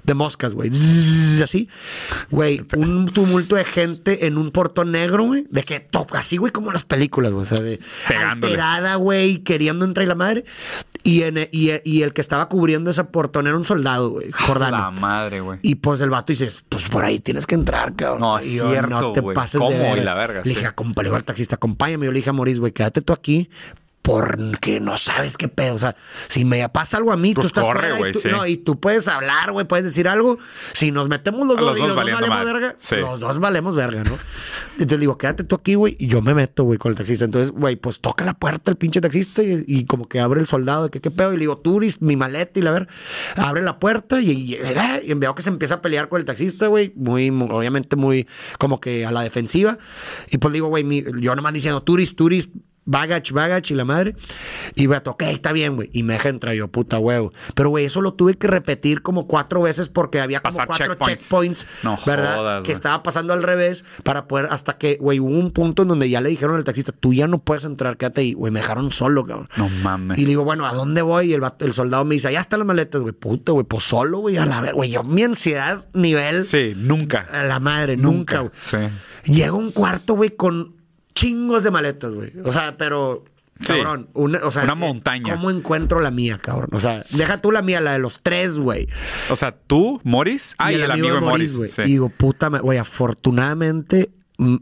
de 0.03 0.13
moscas, 0.13 0.53
güey, 0.53 0.71
así, 1.43 1.67
güey, 2.29 2.65
un 2.77 3.07
tumulto 3.07 3.55
de 3.55 3.65
gente 3.65 4.25
en 4.25 4.37
un 4.37 4.51
portón 4.51 4.91
negro, 4.93 5.25
güey, 5.25 5.45
de 5.49 5.63
que 5.63 5.79
toca 5.81 6.19
así, 6.19 6.37
güey, 6.37 6.51
como 6.51 6.67
en 6.67 6.73
las 6.75 6.85
películas, 6.85 7.31
güey, 7.33 7.43
o 7.43 7.47
sea, 7.47 7.59
de 7.59 7.79
Pegándole. 8.07 8.53
alterada, 8.53 8.95
güey, 8.95 9.39
queriendo 9.39 9.85
entrar 9.85 10.05
y 10.05 10.07
la 10.07 10.15
madre. 10.15 10.45
Y, 11.03 11.23
en, 11.23 11.37
y, 11.51 11.71
y 11.83 12.03
el 12.03 12.13
que 12.13 12.21
estaba 12.21 12.47
cubriendo 12.47 12.91
ese 12.91 13.03
portón 13.05 13.47
era 13.47 13.57
un 13.57 13.63
soldado, 13.63 14.09
güey, 14.11 14.31
Jordano. 14.31 14.77
La 14.77 14.91
madre, 14.91 15.41
güey. 15.41 15.59
Y 15.63 15.75
pues 15.75 15.99
el 16.01 16.09
vato 16.11 16.31
dice, 16.31 16.49
pues 16.69 16.87
por 16.89 17.03
ahí 17.03 17.19
tienes 17.19 17.47
que 17.47 17.55
entrar, 17.55 17.95
cabrón. 17.95 18.19
No, 18.21 18.37
es 18.39 18.45
Y 18.45 18.55
yo, 18.57 18.69
cierto, 18.69 18.89
No 18.89 19.11
te 19.13 19.21
pases 19.23 19.59
¿Cómo? 19.59 19.71
de 19.71 19.77
verga. 19.79 20.01
Y 20.01 20.05
la 20.05 20.13
verga, 20.13 20.41
Le 20.43 20.43
sí. 20.43 20.49
dije, 20.55 20.67
"Acompa- 20.67 20.97
le 21.01 21.05
digo 21.05 21.15
al 21.15 21.23
taxista, 21.23 21.55
acompáñame. 21.55 22.05
Yo 22.05 22.11
le 22.11 22.17
dije 22.19 22.29
a 22.29 22.33
Maurice, 22.33 22.59
güey, 22.59 22.71
quédate 22.71 23.01
tú 23.01 23.13
aquí 23.13 23.49
porque 24.01 24.79
no 24.79 24.97
sabes 24.97 25.37
qué 25.37 25.47
pedo. 25.47 25.75
O 25.75 25.79
sea, 25.79 25.95
si 26.27 26.43
me 26.45 26.67
pasa 26.69 26.97
algo 26.97 27.11
a 27.11 27.17
mí, 27.17 27.33
tú 27.33 27.41
Pues 27.41 27.47
estás 27.47 27.63
corre, 27.65 27.89
fuera 27.95 28.09
y 28.09 28.11
tú, 28.13 28.19
sí. 28.19 28.27
no, 28.29 28.45
y 28.47 28.57
tú 28.57 28.79
puedes 28.79 29.07
hablar, 29.07 29.51
güey, 29.51 29.67
puedes 29.67 29.85
decir 29.85 30.07
algo. 30.07 30.39
Si 30.73 30.91
nos 30.91 31.07
metemos 31.07 31.47
los 31.47 31.57
dos 31.57 31.65
los 31.67 31.77
y 31.77 31.79
dos 31.81 31.87
los 31.89 31.95
dos 31.95 32.05
valiendo 32.05 32.21
valemos 32.27 32.45
madre. 32.45 32.59
verga, 32.59 32.75
Sí. 32.79 32.95
los 32.95 33.19
dos 33.19 33.39
valemos 33.39 33.75
verga, 33.75 34.03
¿no? 34.03 34.17
Entonces 34.73 34.99
digo, 34.99 35.17
quédate 35.17 35.43
tú 35.43 35.55
aquí, 35.55 35.75
güey, 35.75 35.95
y 35.99 36.07
yo 36.07 36.21
me 36.21 36.33
meto, 36.33 36.63
güey, 36.63 36.79
con 36.79 36.89
el 36.91 36.95
taxista. 36.97 37.25
Entonces, 37.25 37.51
güey, 37.51 37.75
pues 37.75 37.99
toca 37.99 38.25
la 38.25 38.33
puerta 38.33 38.71
el 38.71 38.77
pinche 38.77 39.01
taxista 39.01 39.43
y, 39.43 39.63
y 39.67 39.85
como 39.85 40.07
que 40.09 40.19
abre 40.19 40.39
el 40.39 40.47
soldado 40.47 40.85
de 40.85 40.89
que 40.89 40.99
qué 40.99 41.11
pedo. 41.11 41.31
Y 41.33 41.37
le 41.37 41.41
digo, 41.41 41.57
turis, 41.59 42.01
mi 42.01 42.15
maleta 42.15 42.59
y 42.59 42.63
la 42.63 42.71
ver, 42.71 42.87
abre 43.35 43.61
la 43.61 43.79
puerta 43.79 44.19
y, 44.19 44.31
y, 44.31 44.57
y 45.03 45.13
veo 45.13 45.35
que 45.35 45.43
se 45.43 45.49
empieza 45.49 45.75
a 45.75 45.81
pelear 45.81 46.09
con 46.09 46.19
el 46.19 46.25
taxista, 46.25 46.67
güey, 46.67 46.91
muy, 46.95 47.29
muy- 47.31 47.49
obviamente 47.51 47.95
muy 47.95 48.27
como 48.57 48.81
que 48.81 49.05
a 49.05 49.11
la 49.11 49.21
defensiva. 49.21 49.77
Y 50.29 50.37
pues 50.39 50.53
digo, 50.53 50.67
güey, 50.67 51.03
yo 51.19 51.35
nomás 51.35 51.53
diciendo, 51.53 51.83
turis, 51.83 52.15
turis, 52.15 52.49
Bagage, 52.83 53.31
bagage 53.31 53.73
y 53.73 53.77
la 53.77 53.85
madre. 53.85 54.15
Y 54.75 54.87
me 54.87 54.97
ok, 54.97 55.21
está 55.23 55.51
bien, 55.53 55.75
güey. 55.75 55.89
Y 55.93 56.01
me 56.01 56.13
deja 56.13 56.29
entrar 56.29 56.55
yo, 56.55 56.67
puta 56.67 56.97
huevo. 56.97 57.31
Pero, 57.53 57.69
güey, 57.69 57.85
eso 57.85 58.01
lo 58.01 58.13
tuve 58.15 58.33
que 58.35 58.47
repetir 58.47 59.03
como 59.03 59.27
cuatro 59.27 59.61
veces 59.61 59.87
porque 59.87 60.19
había 60.19 60.39
como 60.39 60.53
Pasar 60.57 60.67
cuatro 60.67 60.87
checkpoints. 60.95 61.21
checkpoints, 61.23 61.67
No 61.83 61.97
¿verdad? 62.07 62.35
jodas, 62.37 62.63
que 62.63 62.71
estaba 62.71 63.03
pasando 63.03 63.33
al 63.33 63.43
revés 63.43 63.85
para 64.03 64.27
poder, 64.27 64.47
hasta 64.49 64.77
que, 64.79 64.97
güey, 64.99 65.19
hubo 65.19 65.29
un 65.29 65.51
punto 65.51 65.83
en 65.83 65.89
donde 65.89 66.09
ya 66.09 66.21
le 66.21 66.29
dijeron 66.29 66.55
al 66.55 66.63
taxista, 66.63 66.91
tú 66.91 67.13
ya 67.13 67.27
no 67.27 67.37
puedes 67.39 67.65
entrar, 67.65 67.97
quédate 67.97 68.21
ahí. 68.21 68.33
Güey, 68.33 68.51
me 68.51 68.61
dejaron 68.61 68.91
solo, 68.91 69.25
cabrón. 69.25 69.47
No 69.57 69.69
mames. 69.69 70.17
Y 70.17 70.23
le 70.23 70.29
digo, 70.29 70.43
bueno, 70.43 70.65
¿a 70.65 70.73
dónde 70.73 71.03
voy? 71.03 71.31
Y 71.31 71.33
el 71.35 71.73
soldado 71.73 72.03
me 72.03 72.15
dice, 72.15 72.29
allá 72.29 72.39
están 72.39 72.59
las 72.59 72.65
maletas, 72.67 72.99
güey. 73.01 73.13
Puta, 73.13 73.51
güey, 73.51 73.65
pues 73.65 73.83
solo, 73.83 74.17
güey, 74.19 74.37
a 74.37 74.45
la 74.47 74.59
ver, 74.59 74.73
güey. 74.73 74.89
Yo, 74.89 75.03
mi 75.03 75.21
ansiedad, 75.21 75.85
nivel. 75.93 76.45
Sí, 76.45 76.73
nunca. 76.75 77.27
A 77.31 77.43
la 77.43 77.59
madre, 77.59 77.95
nunca, 77.95 78.39
güey. 78.39 78.51
Sí. 78.59 78.77
Llega 79.31 79.53
un 79.53 79.71
cuarto, 79.71 80.15
güey, 80.15 80.31
con 80.31 80.80
chingos 81.21 81.63
de 81.63 81.71
maletas, 81.71 82.15
güey. 82.15 82.33
O 82.43 82.51
sea, 82.51 82.77
pero. 82.77 83.25
Sí. 83.59 83.67
Cabrón, 83.67 84.09
una, 84.13 84.39
o 84.39 84.49
sea, 84.49 84.63
Una 84.63 84.73
eh, 84.73 84.75
montaña. 84.75 85.35
¿Cómo 85.35 85.51
encuentro 85.51 85.99
la 85.99 86.09
mía, 86.09 86.39
cabrón? 86.41 86.69
O 86.71 86.79
sea, 86.79 87.05
deja 87.11 87.37
tú 87.37 87.51
la 87.51 87.61
mía, 87.61 87.79
la 87.79 87.93
de 87.93 87.99
los 87.99 88.21
tres, 88.23 88.57
güey. 88.57 88.87
O 89.29 89.35
sea, 89.35 89.51
tú, 89.51 90.01
Morris. 90.03 90.55
Ah, 90.57 90.71
y 90.71 90.75
el, 90.75 90.89
amigo, 90.89 91.13
de 91.13 91.19
Morris. 91.19 91.59
sí. 91.69 91.81
Y 91.83 91.85
digo, 91.85 92.09
puta, 92.09 92.47
güey, 92.47 92.79
afortunadamente 92.79 94.09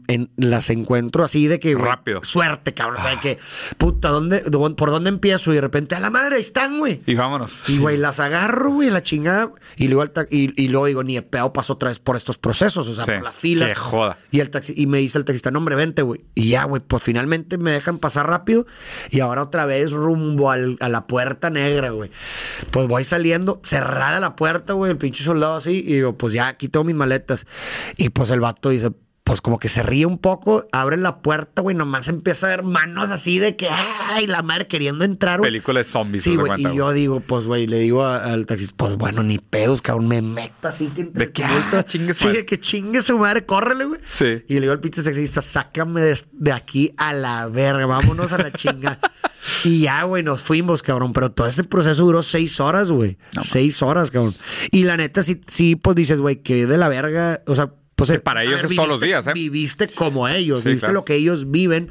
en, 0.08 0.30
las 0.36 0.70
encuentro 0.70 1.24
así 1.24 1.46
de 1.48 1.58
que, 1.58 1.74
Rápido. 1.74 2.20
Suerte, 2.22 2.74
cabrón. 2.74 3.00
O 3.00 3.02
sea, 3.02 3.10
de 3.12 3.20
que, 3.20 3.38
puta, 3.78 4.08
¿dónde, 4.10 4.40
de- 4.42 4.74
¿por 4.74 4.90
dónde 4.90 5.08
empiezo? 5.08 5.50
Y 5.52 5.54
de 5.56 5.60
repente, 5.62 5.94
a 5.94 6.00
la 6.00 6.10
madre, 6.10 6.36
ahí 6.36 6.42
están, 6.42 6.78
güey. 6.78 7.02
Y 7.06 7.14
vámonos. 7.14 7.68
Y, 7.68 7.78
güey, 7.78 7.96
las 7.96 8.20
agarro, 8.20 8.70
güey, 8.72 8.90
la 8.90 9.02
chingada. 9.02 9.52
Y 9.76 9.88
luego, 9.88 10.02
el 10.02 10.10
y, 10.30 10.62
y 10.62 10.68
luego 10.68 10.86
digo, 10.86 11.02
ni 11.02 11.16
el 11.16 11.24
pedo 11.24 11.52
pasó 11.52 11.72
otra 11.72 11.88
vez 11.88 11.98
por 11.98 12.16
estos 12.16 12.38
procesos, 12.38 12.86
o 12.88 12.94
sea, 12.94 13.04
Sí, 13.06 13.12
por 13.12 13.22
las 13.22 13.34
filas. 13.36 13.68
que 13.70 13.74
joda. 13.74 14.16
Y, 14.30 14.40
el 14.40 14.50
taxi, 14.50 14.74
y 14.76 14.86
me 14.86 14.98
dice 14.98 15.18
el 15.18 15.24
taxista, 15.24 15.50
no, 15.50 15.58
hombre, 15.58 15.76
vente, 15.76 16.02
güey. 16.02 16.20
Y 16.34 16.50
ya, 16.50 16.64
güey, 16.64 16.82
pues 16.86 17.02
finalmente 17.02 17.56
me 17.58 17.72
dejan 17.72 17.98
pasar 17.98 18.28
rápido. 18.28 18.66
Y 19.10 19.20
ahora 19.20 19.42
otra 19.42 19.64
vez 19.64 19.92
rumbo 19.92 20.50
al- 20.50 20.76
a 20.80 20.88
la 20.88 21.06
puerta 21.06 21.50
negra, 21.50 21.90
güey. 21.90 22.10
Pues 22.70 22.86
voy 22.86 23.04
saliendo, 23.04 23.60
cerrada 23.64 24.20
la 24.20 24.36
puerta, 24.36 24.74
güey, 24.74 24.90
el 24.92 24.98
pinche 24.98 25.24
soldado 25.24 25.54
así. 25.54 25.78
Y 25.86 25.94
digo, 25.94 26.16
pues 26.18 26.32
ya, 26.32 26.48
aquí 26.48 26.68
tengo 26.68 26.84
mis 26.84 26.94
maletas. 26.96 27.46
Y 27.96 28.10
pues 28.10 28.30
el 28.30 28.40
vato 28.40 28.68
dice, 28.68 28.90
pues 29.30 29.40
como 29.42 29.60
que 29.60 29.68
se 29.68 29.84
ríe 29.84 30.06
un 30.06 30.18
poco, 30.18 30.66
abre 30.72 30.96
la 30.96 31.22
puerta, 31.22 31.62
güey, 31.62 31.76
nomás 31.76 32.08
empieza 32.08 32.48
a 32.48 32.50
ver 32.50 32.64
manos 32.64 33.12
así 33.12 33.38
de 33.38 33.54
que, 33.54 33.68
ay, 34.08 34.26
la 34.26 34.42
madre 34.42 34.66
queriendo 34.66 35.04
entrar, 35.04 35.38
güey. 35.38 35.52
Película 35.52 35.78
de 35.78 35.84
zombies. 35.84 36.24
Sí, 36.24 36.34
güey. 36.34 36.60
Y 36.60 36.74
yo 36.74 36.92
digo, 36.92 37.20
pues, 37.20 37.46
güey, 37.46 37.68
le 37.68 37.78
digo 37.78 38.04
a- 38.04 38.24
al 38.24 38.44
taxista, 38.44 38.74
pues 38.76 38.96
bueno, 38.96 39.22
ni 39.22 39.38
pedos, 39.38 39.82
cabrón. 39.82 40.08
Me 40.08 40.20
meto 40.20 40.66
así 40.66 40.88
que 40.88 41.02
entre 41.02 41.26
De 41.26 41.32
que, 41.32 41.44
ah, 41.44 41.84
chingue 41.86 42.12
su 42.12 42.26
Sí, 42.28 42.34
de 42.34 42.44
que 42.44 42.58
chingue 42.58 43.02
su 43.02 43.18
madre, 43.18 43.46
córrele, 43.46 43.84
güey. 43.84 44.00
Sí. 44.10 44.42
Y 44.48 44.54
le 44.54 44.62
digo 44.62 44.72
al 44.72 44.80
pinche 44.80 45.00
taxista, 45.00 45.40
sácame 45.40 46.00
de, 46.00 46.18
de 46.32 46.50
aquí 46.52 46.92
a 46.96 47.12
la 47.12 47.46
verga, 47.46 47.86
vámonos 47.86 48.32
a 48.32 48.38
la 48.38 48.50
chinga. 48.50 48.98
y 49.64 49.82
ya, 49.82 50.02
güey, 50.02 50.24
nos 50.24 50.42
fuimos, 50.42 50.82
cabrón. 50.82 51.12
Pero 51.12 51.30
todo 51.30 51.46
ese 51.46 51.62
proceso 51.62 52.02
duró 52.04 52.24
seis 52.24 52.58
horas, 52.58 52.90
güey. 52.90 53.16
seis 53.40 53.80
horas, 53.80 54.10
cabrón. 54.10 54.34
Y 54.72 54.82
la 54.82 54.96
neta, 54.96 55.22
sí, 55.22 55.40
sí 55.46 55.76
pues 55.76 55.94
dices, 55.94 56.20
güey, 56.20 56.42
que 56.42 56.66
de 56.66 56.76
la 56.76 56.88
verga, 56.88 57.42
o 57.46 57.54
sea. 57.54 57.70
Pues, 58.06 58.20
para 58.20 58.42
ellos 58.44 58.62
es 58.64 58.74
todos 58.76 58.88
los 58.88 59.00
viviste- 59.00 59.06
días, 59.06 59.26
¿eh? 59.26 59.32
Viviste 59.34 59.88
como 59.88 60.26
ellos, 60.28 60.60
Sí, 60.60 60.68
viviste 60.68 60.86
claro. 60.86 60.94
lo 60.94 61.04
que 61.04 61.14
ellos 61.14 61.50
viven, 61.50 61.90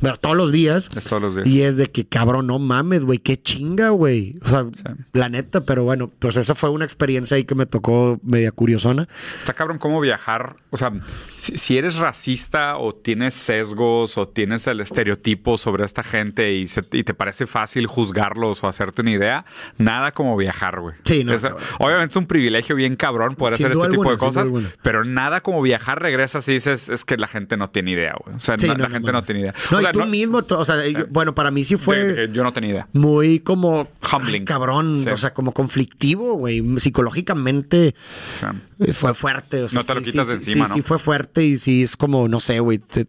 pero 0.00 0.16
todos 0.16 0.36
los 0.36 0.52
días. 0.52 0.88
Es 0.96 1.04
todos 1.04 1.20
los 1.22 1.34
días. 1.36 1.46
Y 1.46 1.62
es 1.62 1.76
de 1.76 1.90
que, 1.90 2.06
cabrón, 2.06 2.46
no 2.46 2.58
mames, 2.58 3.04
güey, 3.04 3.18
qué 3.18 3.40
chinga, 3.40 3.90
güey. 3.90 4.36
O 4.44 4.48
sea, 4.48 4.66
la 5.12 5.28
neta, 5.28 5.62
pero 5.62 5.84
bueno, 5.84 6.10
pues 6.18 6.36
esa 6.36 6.54
fue 6.54 6.70
una 6.70 6.84
experiencia 6.84 7.36
ahí 7.36 7.44
que 7.44 7.54
me 7.54 7.66
tocó 7.66 8.18
media 8.22 8.52
curiosona. 8.52 9.08
Está 9.38 9.52
cabrón 9.54 9.78
cómo 9.78 10.00
viajar. 10.00 10.56
O 10.70 10.76
sea, 10.76 10.92
si, 11.38 11.58
si 11.58 11.76
eres 11.78 11.96
racista 11.96 12.76
o 12.76 12.94
tienes 12.94 13.34
sesgos 13.34 14.16
o 14.18 14.28
tienes 14.28 14.66
el 14.66 14.80
estereotipo 14.80 15.58
sobre 15.58 15.84
esta 15.84 16.02
gente 16.02 16.52
y, 16.52 16.68
se- 16.68 16.84
y 16.92 17.02
te 17.04 17.14
parece 17.14 17.46
fácil 17.46 17.86
juzgarlos 17.86 18.62
o 18.62 18.68
hacerte 18.68 19.02
una 19.02 19.10
idea, 19.10 19.44
nada 19.78 20.12
como 20.12 20.36
viajar, 20.36 20.80
güey. 20.80 20.94
Sí, 21.04 21.24
no, 21.24 21.32
Es- 21.34 21.46
obviamente 21.78 22.12
es 22.12 22.16
un 22.16 22.26
privilegio 22.26 22.76
bien 22.76 22.96
cabrón 22.96 23.34
poder 23.34 23.56
Sin 23.56 23.66
hacer 23.66 23.76
este 23.78 23.90
tipo 23.90 24.10
de 24.10 24.16
cosas, 24.18 24.52
pero 24.82 25.04
nada 25.04 25.39
como 25.40 25.60
viajar, 25.62 26.00
regresas 26.00 26.46
y 26.48 26.52
dices, 26.52 26.88
es 26.88 27.04
que 27.04 27.16
la 27.16 27.26
gente 27.28 27.56
no 27.56 27.68
tiene 27.68 27.92
idea, 27.92 28.14
güey. 28.24 28.36
O 28.36 28.40
sea, 28.40 28.56
Sí, 28.58 28.66
no- 28.66 28.74
la 28.74 28.88
no 28.88 28.90
gente 28.90 29.12
no 29.12 29.22
tiene 29.22 29.40
idea. 29.42 29.54
No, 29.70 29.78
O 29.78 29.80
sea, 29.80 29.90
y 29.90 29.92
tú 29.92 30.04
mismo, 30.06 30.42
o 30.48 30.64
sea, 30.64 30.86
yo- 30.86 31.06
bueno, 31.10 31.34
para 31.34 31.50
mí 31.50 31.64
sí 31.64 31.76
fue 31.76 31.96
de- 31.98 32.06
de 32.14 32.26
que 32.28 32.32
yo 32.32 32.42
no 32.44 32.52
tenía 32.52 32.70
idea. 32.70 32.88
muy 32.92 33.38
como 33.40 33.88
Humbling. 34.12 34.42
ay, 34.42 34.44
cabrón, 34.46 35.02
Sí. 35.04 35.08
o 35.10 35.16
sea, 35.16 35.32
como 35.34 35.52
conflictivo, 35.52 36.34
güey, 36.34 36.62
psicológicamente 36.78 37.94
sea, 38.38 38.54
eh, 38.78 38.92
fue 38.92 39.14
fuerte, 39.14 39.62
o 39.62 39.68
sea, 39.68 39.80
No 39.80 39.86
te 39.86 39.94
lo 39.94 40.00
sí, 40.00 40.10
quitas 40.10 40.26
sí, 40.26 40.32
de 40.34 40.40
sí, 40.40 40.50
encima, 40.50 40.66
sí, 40.66 40.70
¿no? 40.70 40.76
sí 40.76 40.82
fue 40.82 40.98
fuerte 40.98 41.44
y 41.44 41.56
sí 41.56 41.82
es 41.82 41.96
como 41.96 42.28
no 42.28 42.40
sé, 42.40 42.60
güey, 42.60 42.78
pues, 42.78 43.06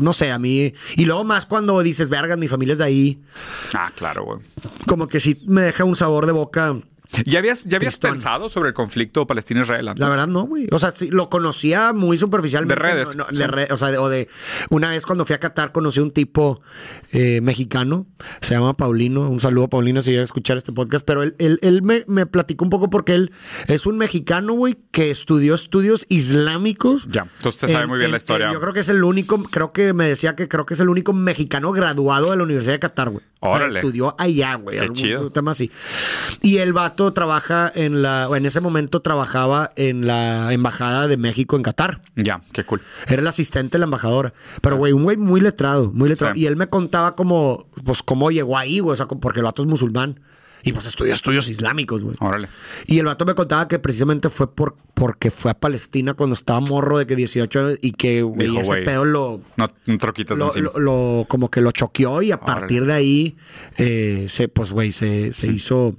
no 0.00 0.12
sé, 0.12 0.30
a 0.32 0.38
mí 0.38 0.72
y 0.96 1.04
luego 1.04 1.24
más 1.24 1.46
cuando 1.46 1.80
dices, 1.82 2.08
"Vergas, 2.08 2.38
mi 2.38 2.48
familia 2.48 2.72
es 2.72 2.78
de 2.78 2.84
ahí", 2.84 3.20
ah, 3.74 3.90
claro, 3.96 4.24
güey. 4.24 4.38
como 4.86 5.06
que 5.08 5.20
sí 5.20 5.42
me 5.46 5.62
deja 5.62 5.84
un 5.84 5.96
sabor 5.96 6.26
de 6.26 6.32
boca 6.32 6.76
¿Ya 7.24 7.38
habías, 7.38 7.64
ya 7.64 7.76
habías 7.76 7.94
Tristón. 7.94 8.12
pensado 8.12 8.48
sobre 8.48 8.68
el 8.68 8.74
conflicto 8.74 9.26
Palestina-Israel 9.26 9.88
antes? 9.88 10.00
La 10.00 10.08
verdad 10.08 10.26
no, 10.26 10.42
güey. 10.42 10.66
O 10.72 10.78
sea, 10.78 10.90
sí, 10.90 11.08
lo 11.10 11.28
conocía 11.30 11.92
muy 11.92 12.18
superficialmente. 12.18 12.74
De 12.82 12.88
redes, 12.88 13.16
no, 13.16 13.24
no, 13.24 13.30
sí. 13.30 13.36
de 13.36 13.46
re- 13.46 13.68
o 13.70 13.76
sea, 13.76 13.90
de, 13.90 13.98
o 13.98 14.08
de 14.08 14.28
una 14.70 14.90
vez 14.90 15.06
cuando 15.06 15.24
fui 15.24 15.34
a 15.34 15.40
Qatar 15.40 15.72
conocí 15.72 16.00
a 16.00 16.02
un 16.02 16.10
tipo 16.10 16.60
eh, 17.12 17.40
mexicano, 17.42 18.06
se 18.40 18.54
llama 18.54 18.76
Paulino. 18.76 19.28
Un 19.30 19.40
saludo 19.40 19.64
a 19.66 19.68
Paulino 19.68 20.02
si 20.02 20.10
llega 20.10 20.22
a 20.22 20.24
escuchar 20.24 20.56
este 20.56 20.72
podcast. 20.72 21.04
Pero 21.06 21.22
él, 21.22 21.34
él, 21.38 21.58
él 21.62 21.82
me, 21.82 22.04
me 22.06 22.26
platicó 22.26 22.64
un 22.64 22.70
poco 22.70 22.90
porque 22.90 23.14
él 23.14 23.32
es 23.68 23.86
un 23.86 23.96
mexicano, 23.98 24.52
güey, 24.54 24.76
que 24.90 25.10
estudió 25.10 25.54
estudios 25.54 26.06
islámicos. 26.08 27.06
Ya, 27.10 27.26
entonces 27.38 27.60
te 27.62 27.66
sabe 27.68 27.84
En- 27.84 27.88
muy 27.88 27.98
bien 27.98 28.06
en- 28.06 28.12
la 28.12 28.18
historia. 28.18 28.52
yo 28.52 28.60
creo 28.60 28.72
que 28.72 28.80
es 28.80 28.88
el 28.88 29.02
único, 29.04 29.42
creo 29.44 29.72
que 29.72 29.92
me 29.92 30.06
decía 30.06 30.36
que 30.36 30.48
creo 30.48 30.66
que 30.66 30.74
es 30.74 30.80
el 30.80 30.88
único 30.88 31.12
mexicano 31.12 31.72
graduado 31.72 32.30
de 32.30 32.36
la 32.36 32.42
Universidad 32.42 32.74
de 32.74 32.80
Qatar, 32.80 33.10
güey. 33.10 33.24
O 33.40 33.48
sea, 33.48 33.66
Órale. 33.66 33.80
Estudió 33.80 34.14
allá, 34.18 34.54
güey. 34.54 34.76
Qué 34.76 34.82
algún 34.82 34.96
chido. 34.96 35.30
tema 35.30 35.50
así. 35.50 35.70
Y 36.42 36.58
el 36.58 36.72
vato 36.72 37.12
trabaja 37.12 37.70
en 37.74 38.02
la, 38.02 38.28
en 38.34 38.46
ese 38.46 38.60
momento 38.60 39.00
trabajaba 39.00 39.72
en 39.76 40.06
la 40.06 40.52
embajada 40.52 41.06
de 41.06 41.16
México 41.16 41.56
en 41.56 41.62
Qatar. 41.62 42.00
Ya, 42.16 42.40
qué 42.52 42.64
cool. 42.64 42.80
Era 43.06 43.20
el 43.20 43.28
asistente 43.28 43.76
de 43.76 43.80
la 43.80 43.84
embajadora. 43.84 44.32
Pero, 44.62 44.76
güey, 44.76 44.92
un 44.92 45.04
güey 45.04 45.16
muy 45.16 45.40
letrado, 45.40 45.92
muy 45.92 46.08
letrado. 46.08 46.34
Sí. 46.34 46.40
Y 46.40 46.46
él 46.46 46.56
me 46.56 46.68
contaba 46.68 47.14
cómo, 47.14 47.66
pues, 47.84 48.02
cómo 48.02 48.30
llegó 48.30 48.56
ahí, 48.56 48.80
güey. 48.80 48.94
O 48.94 48.96
sea, 48.96 49.06
porque 49.06 49.40
el 49.40 49.44
vato 49.44 49.62
es 49.62 49.68
musulmán. 49.68 50.18
Y 50.66 50.72
pues 50.72 50.86
estudió 50.86 51.14
estudios 51.14 51.48
islámicos, 51.48 52.02
güey. 52.02 52.16
Órale. 52.18 52.48
Y 52.86 52.98
el 52.98 53.06
vato 53.06 53.24
me 53.24 53.36
contaba 53.36 53.68
que 53.68 53.78
precisamente 53.78 54.28
fue 54.30 54.52
por, 54.52 54.74
porque 54.94 55.30
fue 55.30 55.52
a 55.52 55.54
Palestina 55.54 56.14
cuando 56.14 56.34
estaba 56.34 56.58
morro 56.58 56.98
de 56.98 57.06
que 57.06 57.14
18 57.14 57.60
años 57.60 57.78
y 57.82 57.92
que, 57.92 58.22
güey, 58.22 58.56
ese 58.56 58.78
pedo 58.78 59.04
lo, 59.04 59.40
No, 59.56 59.70
no 59.86 59.98
te 59.98 60.60
lo 60.60 61.24
como 61.28 61.50
que 61.50 61.60
lo 61.60 61.70
choqueó 61.70 62.20
y 62.20 62.32
a 62.32 62.36
Órale. 62.36 62.46
partir 62.60 62.84
de 62.84 62.92
ahí 62.92 63.36
eh, 63.78 64.26
se 64.28 64.48
pues 64.48 64.72
güey 64.72 64.90
se, 64.90 65.32
se 65.32 65.46
hizo 65.52 65.94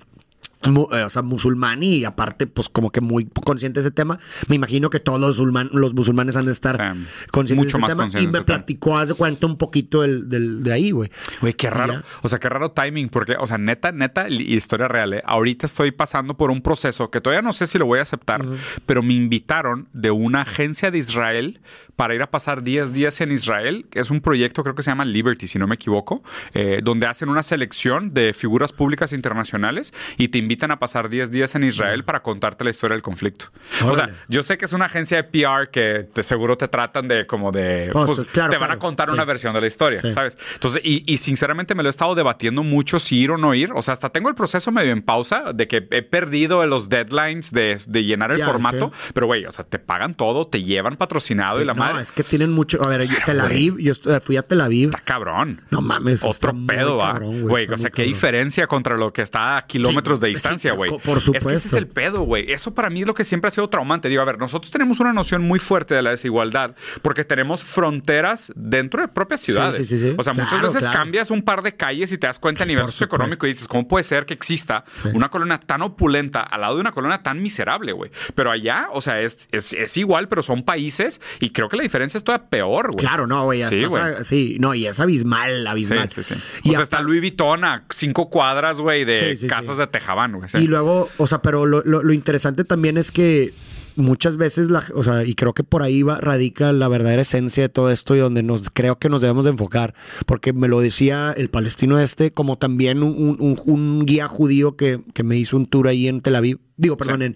o 0.63 1.09
sea, 1.09 1.21
musulmán 1.21 1.83
y 1.83 2.03
aparte 2.03 2.47
pues 2.47 2.67
como 2.69 2.91
que 2.91 2.99
muy 3.01 3.25
consciente 3.43 3.79
de 3.79 3.87
ese 3.87 3.91
tema 3.91 4.19
me 4.47 4.55
imagino 4.55 4.89
que 4.89 4.99
todos 4.99 5.19
los, 5.19 5.39
musulman- 5.39 5.69
los 5.71 5.93
musulmanes 5.93 6.35
han 6.35 6.45
de 6.45 6.51
estar 6.51 6.75
Sí. 6.77 7.05
conscientes 7.31 7.65
Mucho 7.65 7.65
de 7.65 7.69
ese 7.69 7.77
más 7.81 7.89
tema 7.91 8.03
conscientes 8.03 8.33
y 8.33 8.37
me 8.39 8.43
platicó 8.43 8.97
haz 8.97 9.09
de 9.09 9.13
cuenta 9.13 9.45
un 9.45 9.57
poquito 9.57 10.01
del, 10.01 10.29
del- 10.29 10.63
de 10.63 10.73
ahí 10.73 10.91
güey 10.91 11.09
Güey, 11.41 11.53
qué 11.53 11.69
raro. 11.69 11.93
ya. 11.93 12.03
O 12.21 12.29
sea, 12.29 12.39
qué 12.39 12.49
raro 12.49 12.71
timing, 12.71 13.09
porque, 13.09 13.35
o 13.39 13.45
sea, 13.47 13.57
neta, 13.57 13.91
neta, 13.91 14.29
y 14.29 14.53
historia 14.55 14.87
real, 14.87 15.13
¿eh? 15.13 15.21
Ahorita 15.25 15.65
estoy 15.65 15.91
pasando 15.91 16.35
por 16.37 16.49
un 16.51 16.61
proceso 16.61 17.09
que 17.11 17.21
todavía 17.21 17.41
no 17.41 17.53
sé 17.53 17.67
si 17.67 17.77
lo 17.77 17.85
voy 17.85 17.99
a 17.99 18.01
aceptar, 18.01 18.43
pero 18.85 19.03
me 19.03 19.13
invitaron 19.13 19.87
de 19.93 20.11
una 20.11 20.41
agencia 20.41 20.89
de 20.91 20.97
Israel 20.97 21.59
para 21.95 22.13
ir 22.15 22.21
a 22.21 22.29
pasar 22.29 22.63
10 22.63 22.93
días 22.93 23.21
en 23.21 23.31
Israel, 23.31 23.85
que 23.89 23.99
es 23.99 24.11
un 24.11 24.21
proyecto, 24.21 24.63
creo 24.63 24.75
que 24.75 24.83
se 24.83 24.91
llama 24.91 25.05
Liberty, 25.05 25.47
si 25.47 25.57
no 25.59 25.67
me 25.67 25.75
equivoco, 25.75 26.23
eh, 26.53 26.81
donde 26.83 27.07
hacen 27.07 27.29
una 27.29 27.43
selección 27.43 28.13
de 28.13 28.33
figuras 28.33 28.71
públicas 28.71 29.13
internacionales 29.13 29.93
y 30.17 30.27
te 30.29 30.37
invitan 30.47 30.71
a 30.71 30.79
pasar 30.79 31.09
10 31.09 31.29
días 31.29 31.53
en 31.55 31.63
Israel 31.65 32.05
para 32.05 32.21
contarte 32.23 32.63
la 32.63 32.69
historia 32.69 32.93
del 32.95 33.01
conflicto. 33.01 33.47
O 33.83 33.87
Órale. 33.91 34.13
sea, 34.13 34.23
yo 34.29 34.43
sé 34.43 34.57
que 34.57 34.63
es 34.63 34.71
una 34.71 34.85
agencia 34.85 35.17
de 35.21 35.23
PR 35.25 35.69
que 35.69 36.07
de 36.15 36.23
seguro 36.23 36.57
te 36.57 36.69
tratan 36.69 37.09
de 37.09 37.27
como 37.27 37.51
de... 37.51 37.89
Pues, 37.91 38.05
pues, 38.11 38.23
claro, 38.31 38.51
te 38.51 38.57
van 38.57 38.65
a 38.71 38.75
claro. 38.75 38.79
contar 38.79 39.07
Sí. 39.09 39.13
una 39.13 39.25
versión 39.25 39.53
de 39.53 39.59
la 39.61 39.67
historia, 39.67 39.99
Sí. 40.01 40.13
¿sabes? 40.13 40.37
Entonces, 40.53 40.81
y, 40.85 41.03
y 41.11 41.17
sinceramente 41.17 41.75
me 41.75 41.83
lo 41.83 41.89
he 41.89 41.91
estado 41.91 42.15
debatiendo 42.15 42.63
mucho 42.63 42.97
si 42.99 43.17
ir 43.19 43.31
o 43.31 43.37
no 43.37 43.53
ir. 43.53 43.71
O 43.75 43.81
sea, 43.81 43.93
hasta 43.93 44.09
tengo 44.09 44.29
el 44.29 44.35
proceso 44.35 44.71
medio 44.71 44.91
en 44.93 45.01
pausa 45.01 45.51
de 45.53 45.67
que 45.67 45.85
he 45.91 46.01
perdido 46.01 46.65
los 46.65 46.87
deadlines 46.89 47.51
de, 47.51 47.77
de 47.87 48.03
llenar 48.05 48.31
el 48.31 48.41
formato. 48.43 48.91
sí. 48.93 49.11
Pero, 49.13 49.27
güey, 49.27 49.45
o 49.45 49.51
sea, 49.51 49.65
te 49.65 49.79
pagan 49.79 50.13
todo, 50.13 50.47
te 50.47 50.63
llevan 50.63 50.95
patrocinado 50.97 51.61
y 51.61 51.65
la 51.65 51.73
no, 51.73 51.79
madre. 51.79 52.01
es 52.03 52.11
que 52.13 52.23
tienen 52.23 52.51
mucho. 52.53 52.81
A 52.83 52.87
ver, 52.87 53.07
yo, 53.07 53.17
Tel. 53.25 53.39
Aviv, 53.41 53.77
yo 53.79 53.93
estu- 53.93 54.21
fui 54.21 54.37
a 54.37 54.43
Tel 54.43 54.61
Aviv. 54.61 54.85
Está 54.89 54.99
cabrón. 55.01 55.61
No 55.71 55.81
mames. 55.81 56.23
Otro 56.23 56.53
pedo, 56.67 56.99
cabrón, 56.99 57.41
Güey, 57.43 57.65
o 57.65 57.67
sea, 57.69 57.75
muy 57.77 57.83
qué 57.85 57.89
cabrón. 57.91 58.07
diferencia 58.07 58.67
contra 58.67 58.97
lo 58.97 59.11
que 59.13 59.21
está 59.21 59.57
a 59.57 59.65
kilómetros 59.67 60.19
de 60.19 60.29
distancia, 60.37 60.73
güey. 60.73 60.91
por 60.99 61.17
Es 61.17 61.29
que 61.29 61.37
ese 61.37 61.53
es 61.53 61.61
supuesto. 61.63 61.77
el 61.77 61.87
pedo, 61.87 62.21
güey. 62.21 62.51
Eso 62.51 62.73
para 62.73 62.89
mí 62.89 63.01
es 63.01 63.07
lo 63.07 63.13
que 63.13 63.23
siempre 63.25 63.49
ha 63.49 63.51
sido 63.51 63.69
traumante. 63.69 64.09
Digo, 64.09 64.21
a 64.21 64.25
ver, 64.25 64.37
nosotros 64.37 64.71
tenemos 64.71 64.99
una 64.99 65.13
noción 65.13 65.41
muy 65.43 65.59
fuerte 65.59 65.93
de 65.95 66.01
la 66.01 66.11
desigualdad 66.11 66.75
porque 67.01 67.23
tenemos 67.23 67.63
fronteras 67.63 68.51
dentro 68.55 69.01
de 69.01 69.07
propias 69.07 69.41
ciudades. 69.41 69.87
sí, 69.87 69.97
sí, 69.97 70.09
sí. 70.09 70.15
O 70.17 70.23
sea, 70.23 70.33
muchas 70.33 70.61
veces 70.61 70.83
claro. 70.83 70.97
cambias 70.99 71.31
un 71.31 71.41
par 71.41 71.61
de 71.61 71.75
calles 71.75 72.11
y 72.11 72.17
te 72.17 72.27
das 72.27 72.39
cuenta 72.39 72.63
a 72.63 72.65
nivel 72.67 72.83
Por 72.83 72.91
socioeconómico 72.91 73.33
supuesto. 73.35 73.47
y 73.47 73.49
dices, 73.51 73.67
¿cómo 73.67 73.87
puede 73.87 74.03
ser 74.03 74.25
que 74.25 74.33
exista 74.33 74.83
una 75.13 75.29
colonia 75.29 75.59
tan 75.59 75.81
opulenta 75.81 76.41
al 76.41 76.61
lado 76.61 76.75
de 76.75 76.81
una 76.81 76.91
colonia 76.91 77.23
tan 77.23 77.41
miserable, 77.41 77.91
güey? 77.91 78.11
Pero 78.35 78.51
allá, 78.51 78.87
o 78.91 79.01
sea, 79.01 79.21
es, 79.21 79.47
es, 79.51 79.73
es 79.73 79.97
igual, 79.97 80.27
pero 80.27 80.41
son 80.41 80.63
países 80.63 81.21
y 81.39 81.51
creo 81.51 81.69
que 81.69 81.77
la 81.77 81.83
diferencia 81.83 82.17
es 82.17 82.23
todavía 82.23 82.47
peor, 82.49 82.91
güey. 82.91 82.97
Claro, 83.05 83.27
no, 83.27 83.43
güey. 83.45 83.63
Sí, 83.65 83.85
Sí, 84.23 84.57
no, 84.59 84.73
y 84.73 84.85
es 84.87 84.99
abismal, 84.99 85.65
abismal. 85.67 86.09
sí, 86.09 86.23
sí. 86.23 86.35
Y 86.63 86.69
o 86.69 86.73
sea, 86.73 86.83
está 86.83 87.01
Louis 87.01 87.21
Vuitton 87.21 87.63
a 87.63 87.85
cinco 87.89 88.29
cuadras, 88.29 88.77
güey, 88.77 89.05
de 89.05 89.37
casas 89.47 89.77
de 89.77 89.87
Tejabán, 89.87 90.26
güey. 90.35 90.49
Y 90.63 90.67
luego, 90.67 91.09
o 91.17 91.27
sea, 91.27 91.41
pero 91.41 91.65
lo, 91.65 91.81
lo- 91.83 92.03
lo 92.03 92.13
interesante 92.13 92.63
también 92.63 92.97
es 92.97 93.11
que 93.11 93.53
muchas 93.95 94.37
veces, 94.37 94.69
la, 94.69 94.83
o 94.93 95.01
sea, 95.01 95.23
y 95.23 95.33
creo 95.33 95.53
que 95.53 95.63
por 95.63 95.81
ahí 95.81 96.03
va, 96.03 96.17
radica 96.21 96.71
la 96.71 96.87
verdadera 96.87 97.23
esencia 97.23 97.63
de 97.63 97.69
todo 97.69 97.89
esto 97.89 98.15
y 98.15 98.19
donde 98.19 98.43
nos 98.43 98.69
creo 98.69 98.99
que 98.99 99.09
nos 99.09 99.21
debemos 99.21 99.43
de 99.45 99.51
enfocar, 99.51 99.95
porque 100.27 100.53
me 100.53 100.67
lo 100.67 100.79
decía 100.81 101.33
el 101.35 101.49
palestino 101.49 101.99
este, 101.99 102.31
como 102.31 102.57
también 102.59 103.01
un, 103.01 103.37
un- 103.65 104.05
guía 104.05 104.27
judío 104.27 104.75
que, 104.75 105.01
que 105.15 105.23
me 105.23 105.35
hizo 105.37 105.57
un 105.57 105.65
tour 105.65 105.87
ahí 105.87 106.07
en 106.07 106.21
Tel 106.21 106.35
Aviv, 106.35 106.59
digo, 106.75 106.95
perdón, 106.95 107.19
Sí. 107.21 107.25
en, 107.25 107.35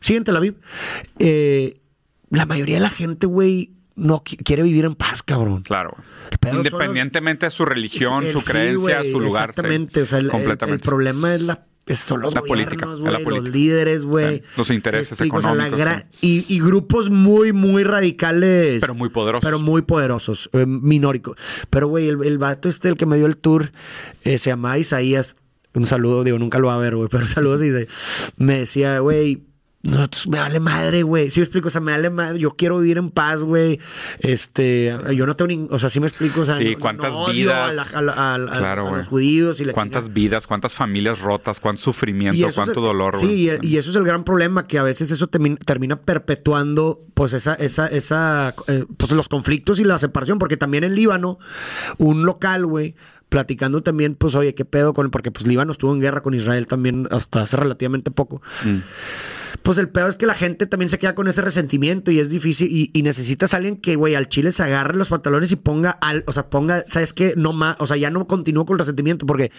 sí, 0.00 0.16
en 0.16 0.24
Tel 0.24 0.36
Aviv, 0.36 0.54
Eh, 1.20 1.74
la 2.30 2.46
mayoría 2.46 2.76
de 2.76 2.80
la 2.82 2.90
gente, 2.90 3.26
güey, 3.28 3.70
no 3.94 4.24
qui- 4.24 4.42
quiere 4.44 4.64
vivir 4.64 4.86
en 4.86 4.94
paz, 4.96 5.22
cabrón. 5.22 5.62
Claro. 5.62 5.96
los- 6.42 6.56
Independientemente 6.56 7.46
de 7.46 7.50
su 7.50 7.64
religión, 7.64 8.24
El- 8.24 8.32
su 8.32 8.40
sí, 8.40 8.46
creencia, 8.50 9.02
su 9.08 9.20
lugar. 9.20 9.50
sí. 9.54 9.60
Exactamente. 9.60 10.02
O 10.02 10.06
sea, 10.06 10.18
el, 10.18 10.30
el- 10.34 10.70
el 10.70 10.80
problema 10.80 11.34
es 11.36 11.42
la. 11.42 11.66
Es- 11.86 11.98
son 11.98 12.20
los 12.22 12.34
La 12.34 12.40
gobiernos, 12.40 13.00
política, 13.00 13.30
los 13.30 13.44
líderes, 13.44 14.04
güey. 14.04 14.38
Sí, 14.38 14.42
los 14.56 14.70
intereses 14.70 15.20
económicos, 15.20 15.80
y, 16.20 16.44
y 16.48 16.60
grupos 16.60 17.10
muy, 17.10 17.52
muy 17.52 17.84
radicales. 17.84 18.80
Pero 18.80 18.94
muy 18.94 19.08
poderosos. 19.10 19.44
Pero 19.44 19.60
muy 19.60 19.82
poderosos, 19.82 20.48
eh, 20.52 20.64
minóricos. 20.66 21.36
Pero, 21.70 21.88
güey, 21.88 22.08
el, 22.08 22.22
el 22.24 22.38
vato 22.38 22.68
este, 22.68 22.88
el 22.88 22.96
que 22.96 23.06
me 23.06 23.16
dio 23.16 23.26
el 23.26 23.36
tour, 23.36 23.72
eh, 24.24 24.38
se 24.38 24.50
llama 24.50 24.78
Isaías. 24.78 25.36
Un 25.74 25.86
saludo, 25.86 26.22
digo, 26.24 26.38
nunca 26.38 26.58
lo 26.58 26.68
va 26.68 26.76
a 26.76 26.78
ver, 26.78 26.94
güey, 26.96 27.08
pero 27.10 27.26
saludos. 27.28 27.60
Isaías. 27.62 27.88
Me 28.36 28.58
decía, 28.60 28.98
güey, 29.00 29.42
nosotros 29.84 30.26
me 30.28 30.38
vale 30.38 30.60
madre, 30.60 31.02
güey. 31.02 31.30
Sí 31.30 31.40
me 31.40 31.44
explico, 31.44 31.68
o 31.68 31.70
sea, 31.70 31.80
me 31.80 31.92
vale 31.92 32.10
madre. 32.10 32.38
Yo 32.38 32.50
quiero 32.52 32.78
vivir 32.78 32.98
en 32.98 33.10
paz, 33.10 33.40
güey. 33.40 33.78
Este, 34.20 34.96
yo 35.14 35.26
no 35.26 35.36
tengo 35.36 35.48
ni, 35.48 35.68
o 35.70 35.78
sea, 35.78 35.88
sí 35.90 36.00
me 36.00 36.06
explico, 36.06 36.40
o 36.40 36.44
sea, 36.44 36.56
Sí, 36.56 36.72
no- 36.74 36.78
cuántas 36.80 37.12
no 37.12 37.20
odio 37.20 37.32
vidas. 37.34 37.94
a 37.94 38.00
la- 38.02 38.12
a 38.34 38.38
la- 38.38 38.52
a 38.52 38.58
Claro, 38.58 38.96
los 38.96 39.08
judíos 39.08 39.60
y 39.60 39.64
la 39.66 39.72
Cuántas 39.72 40.12
vidas, 40.12 40.46
cuántas 40.46 40.74
familias 40.74 41.20
rotas, 41.20 41.60
cuánto 41.60 41.82
sufrimiento, 41.82 42.48
es 42.48 42.54
cuánto 42.54 42.80
el- 42.80 42.86
dolor, 42.86 43.16
Sí, 43.16 43.46
güey. 43.46 43.58
y, 43.62 43.66
y 43.74 43.76
eso 43.78 43.90
es 43.90 43.96
el 43.96 44.04
gran 44.04 44.24
problema, 44.24 44.66
que 44.66 44.78
a 44.78 44.82
veces 44.82 45.10
eso 45.10 45.26
termina, 45.26 45.56
termina 45.56 45.96
perpetuando 46.00 47.00
pues 47.14 47.32
esa, 47.32 47.54
esa, 47.54 47.86
esa, 47.86 48.54
eh, 48.66 48.84
pues 48.96 49.12
los 49.12 49.28
conflictos 49.28 49.78
y 49.80 49.84
la 49.84 49.98
separación, 49.98 50.38
porque 50.38 50.56
también 50.56 50.82
en 50.84 50.94
Líbano, 50.94 51.38
un 51.98 52.24
local, 52.26 52.66
güey, 52.66 52.94
platicando 53.28 53.82
también, 53.82 54.14
pues, 54.14 54.34
oye, 54.34 54.54
qué 54.54 54.64
pedo 54.64 54.94
con, 54.94 55.10
porque 55.10 55.30
pues 55.30 55.46
Líbano 55.46 55.72
estuvo 55.72 55.92
en 55.92 56.00
guerra 56.00 56.22
con 56.22 56.34
Israel 56.34 56.66
también 56.66 57.08
hasta 57.10 57.42
hace 57.42 57.56
relativamente 57.56 58.10
poco. 58.10 58.42
Mm. 58.64 58.78
Pues 59.62 59.78
el 59.78 59.88
pedo 59.88 60.08
es 60.08 60.16
que 60.16 60.26
la 60.26 60.34
gente 60.34 60.66
también 60.66 60.88
se 60.88 60.98
queda 60.98 61.14
con 61.14 61.26
ese 61.28 61.40
resentimiento 61.40 62.10
y 62.10 62.18
es 62.18 62.28
difícil 62.30 62.68
y, 62.70 62.90
y 62.92 63.02
necesitas 63.02 63.54
a 63.54 63.58
alguien 63.58 63.76
que, 63.76 63.96
güey, 63.96 64.14
al 64.14 64.28
chile 64.28 64.52
se 64.52 64.62
agarre 64.62 64.96
los 64.96 65.08
pantalones 65.08 65.52
y 65.52 65.56
ponga, 65.56 65.90
al, 65.90 66.22
o 66.26 66.32
sea, 66.32 66.48
ponga, 66.50 66.84
¿sabes 66.86 67.12
qué? 67.14 67.34
No 67.36 67.52
más, 67.52 67.76
o 67.78 67.86
sea, 67.86 67.96
ya 67.96 68.10
no 68.10 68.26
continúo 68.26 68.66
con 68.66 68.74
el 68.74 68.78
resentimiento 68.80 69.24
porque, 69.26 69.50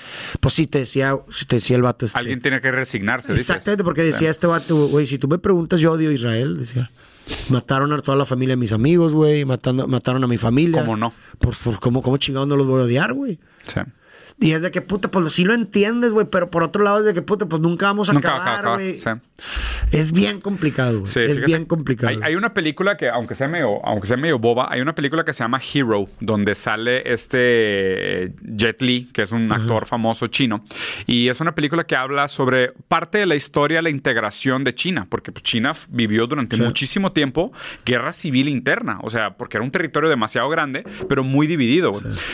pues 0.42 0.54
sí, 0.54 0.68
te 0.68 0.80
decía, 0.80 1.18
sí 1.30 1.46
te 1.46 1.56
decía 1.58 1.76
el 1.78 1.82
vato 1.82 2.06
este. 2.06 2.20
Alguien 2.20 2.42
tiene 2.42 2.62
que 2.62 2.72
resignarse, 2.72 3.32
dices. 3.34 3.50
Exactamente, 3.50 3.84
porque 3.84 4.04
decía 4.04 4.30
este 4.30 4.48
vato, 4.48 4.88
güey, 4.90 5.08
si 5.08 5.18
tú 5.18 5.28
me 5.28 5.40
preguntas, 5.40 5.80
yo 5.80 5.94
odio 5.94 6.10
a 6.10 6.14
Israel, 6.14 6.58
decía. 6.58 6.92
Mataron 7.50 7.92
a 7.94 8.00
toda 8.02 8.16
la 8.18 8.26
familia 8.26 8.54
de 8.54 8.58
mis 8.58 8.72
amigos, 8.72 9.14
güey, 9.16 9.46
matando, 9.46 9.88
mataron 9.88 10.24
a 10.24 10.28
mi 10.28 10.38
familia. 10.38 10.82
¿Cómo 10.82 10.96
no? 10.98 11.12
Por, 11.40 11.56
por- 11.58 11.80
¿cómo, 11.80 12.04
¿Cómo 12.04 12.18
chingados 12.18 12.48
no 12.48 12.56
los 12.56 12.68
voy 12.68 12.82
a 12.82 12.84
odiar, 12.84 13.14
güey? 13.14 13.40
Sí. 13.64 13.80
Y 14.38 14.52
es 14.52 14.62
de 14.62 14.70
que, 14.70 14.82
puta, 14.82 15.10
pues 15.10 15.32
sí 15.32 15.46
lo 15.46 15.54
entiendes, 15.54 16.12
güey, 16.12 16.26
pero 16.30 16.50
por 16.52 16.62
otro 16.64 16.84
lado 16.84 17.00
es 17.00 17.06
de 17.06 17.14
que, 17.14 17.22
puta, 17.22 17.46
pues 17.46 17.62
nunca 17.62 17.86
vamos 17.86 18.10
a 18.10 18.14
Nunca 18.14 18.36
acabar, 18.36 18.76
güey. 18.76 18.98
sí. 19.00 19.10
Es 19.92 20.12
bien 20.12 20.40
complicado, 20.42 21.00
güey. 21.02 21.12
Sí, 21.12 21.20
es 21.22 21.28
fíjate, 21.32 21.46
bien 21.46 21.66
complicado. 21.66 22.10
Hay, 22.10 22.20
hay 22.22 22.36
una 22.36 22.54
película 22.54 22.98
que, 22.98 23.10
aunque 23.10 23.34
sea, 23.36 23.48
medio, 23.48 23.86
aunque 23.86 24.08
sea 24.08 24.18
medio 24.18 24.38
boba, 24.40 24.68
hay 24.72 24.82
una 24.82 24.94
película 24.96 25.24
que 25.24 25.34
se 25.34 25.44
llama 25.44 25.60
Hero, 25.74 26.08
donde 26.20 26.54
sale 26.56 27.02
este 27.14 28.34
Jet 28.44 28.82
Li, 28.82 29.10
que 29.14 29.22
es 29.24 29.32
un 29.32 29.52
actor 29.52 29.86
famoso 29.86 30.28
chino. 30.28 30.64
Y 31.06 31.30
es 31.30 31.40
una 31.40 31.56
película 31.56 31.86
que 31.86 31.96
habla 31.96 32.28
sobre 32.28 32.74
parte 32.88 33.18
de 33.20 33.26
la 33.26 33.36
historia 33.36 33.82
la 33.82 33.90
integración 33.90 34.64
de 34.64 34.74
China, 34.76 35.08
porque 35.10 35.32
pues, 35.32 35.44
China 35.44 35.74
vivió 35.90 36.28
durante 36.28 36.56
Sí. 36.58 36.62
muchísimo 36.62 37.12
tiempo 37.12 37.52
guerra 37.86 38.14
civil 38.14 38.48
interna, 38.50 39.00
o 39.02 39.10
sea, 39.10 39.36
porque 39.38 39.58
era 39.58 39.64
un 39.64 39.72
territorio 39.72 40.10
demasiado 40.10 40.50
grande, 40.50 40.84
pero 41.10 41.24
muy 41.24 41.48
dividido. 41.48 41.92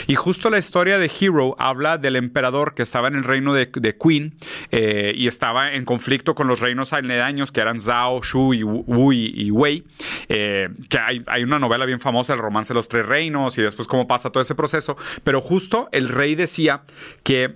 Y 0.08 0.16
justo 0.16 0.50
la 0.50 0.58
historia 0.60 0.98
de 1.00 1.10
Hero 1.20 1.56
habla 1.60 1.91
del 1.98 2.16
emperador 2.16 2.74
que 2.74 2.84
estaba 2.84 3.08
en 3.08 3.16
el 3.16 3.24
reino 3.24 3.54
de, 3.54 3.66
de 3.74 3.98
Qin 3.98 4.36
eh, 4.72 5.14
y 5.16 5.28
estaba 5.28 5.74
en 5.74 5.86
conflicto 5.86 6.36
con 6.36 6.48
los 6.48 6.60
reinos 6.60 6.94
aledaños 6.94 7.52
que 7.52 7.62
eran 7.62 7.80
Zhao, 7.80 8.22
Shu 8.22 8.54
y 8.54 8.64
Wu 8.64 9.14
y, 9.14 9.52
Wei. 9.52 9.84
eh, 10.30 10.70
que 10.90 10.98
hay, 10.98 11.24
hay 11.28 11.44
una 11.44 11.60
novela 11.60 11.86
bien 11.86 12.00
famosa, 12.00 12.34
El 12.34 12.40
romance 12.40 12.74
de 12.74 12.76
los 12.76 12.88
tres 12.88 13.06
reinos, 13.06 13.58
y 13.58 13.62
después 13.62 13.88
cómo 13.88 14.08
pasa 14.08 14.30
todo 14.30 14.42
ese 14.42 14.56
proceso. 14.56 14.98
Pero 15.24 15.42
justo 15.42 15.90
el 15.92 16.10
rey 16.10 16.36
decía 16.36 16.84
que 17.24 17.56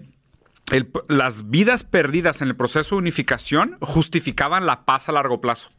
las 1.07 1.49
vidas 1.49 1.83
perdidas 1.83 2.41
en 2.41 2.47
el 2.47 2.55
proceso 2.55 2.95
de 2.95 2.99
unificación 2.99 3.77
justificaban 3.81 4.65
la 4.65 4.85
paz 4.85 5.09
a 5.09 5.11
largo 5.11 5.39
plazo. 5.39 5.69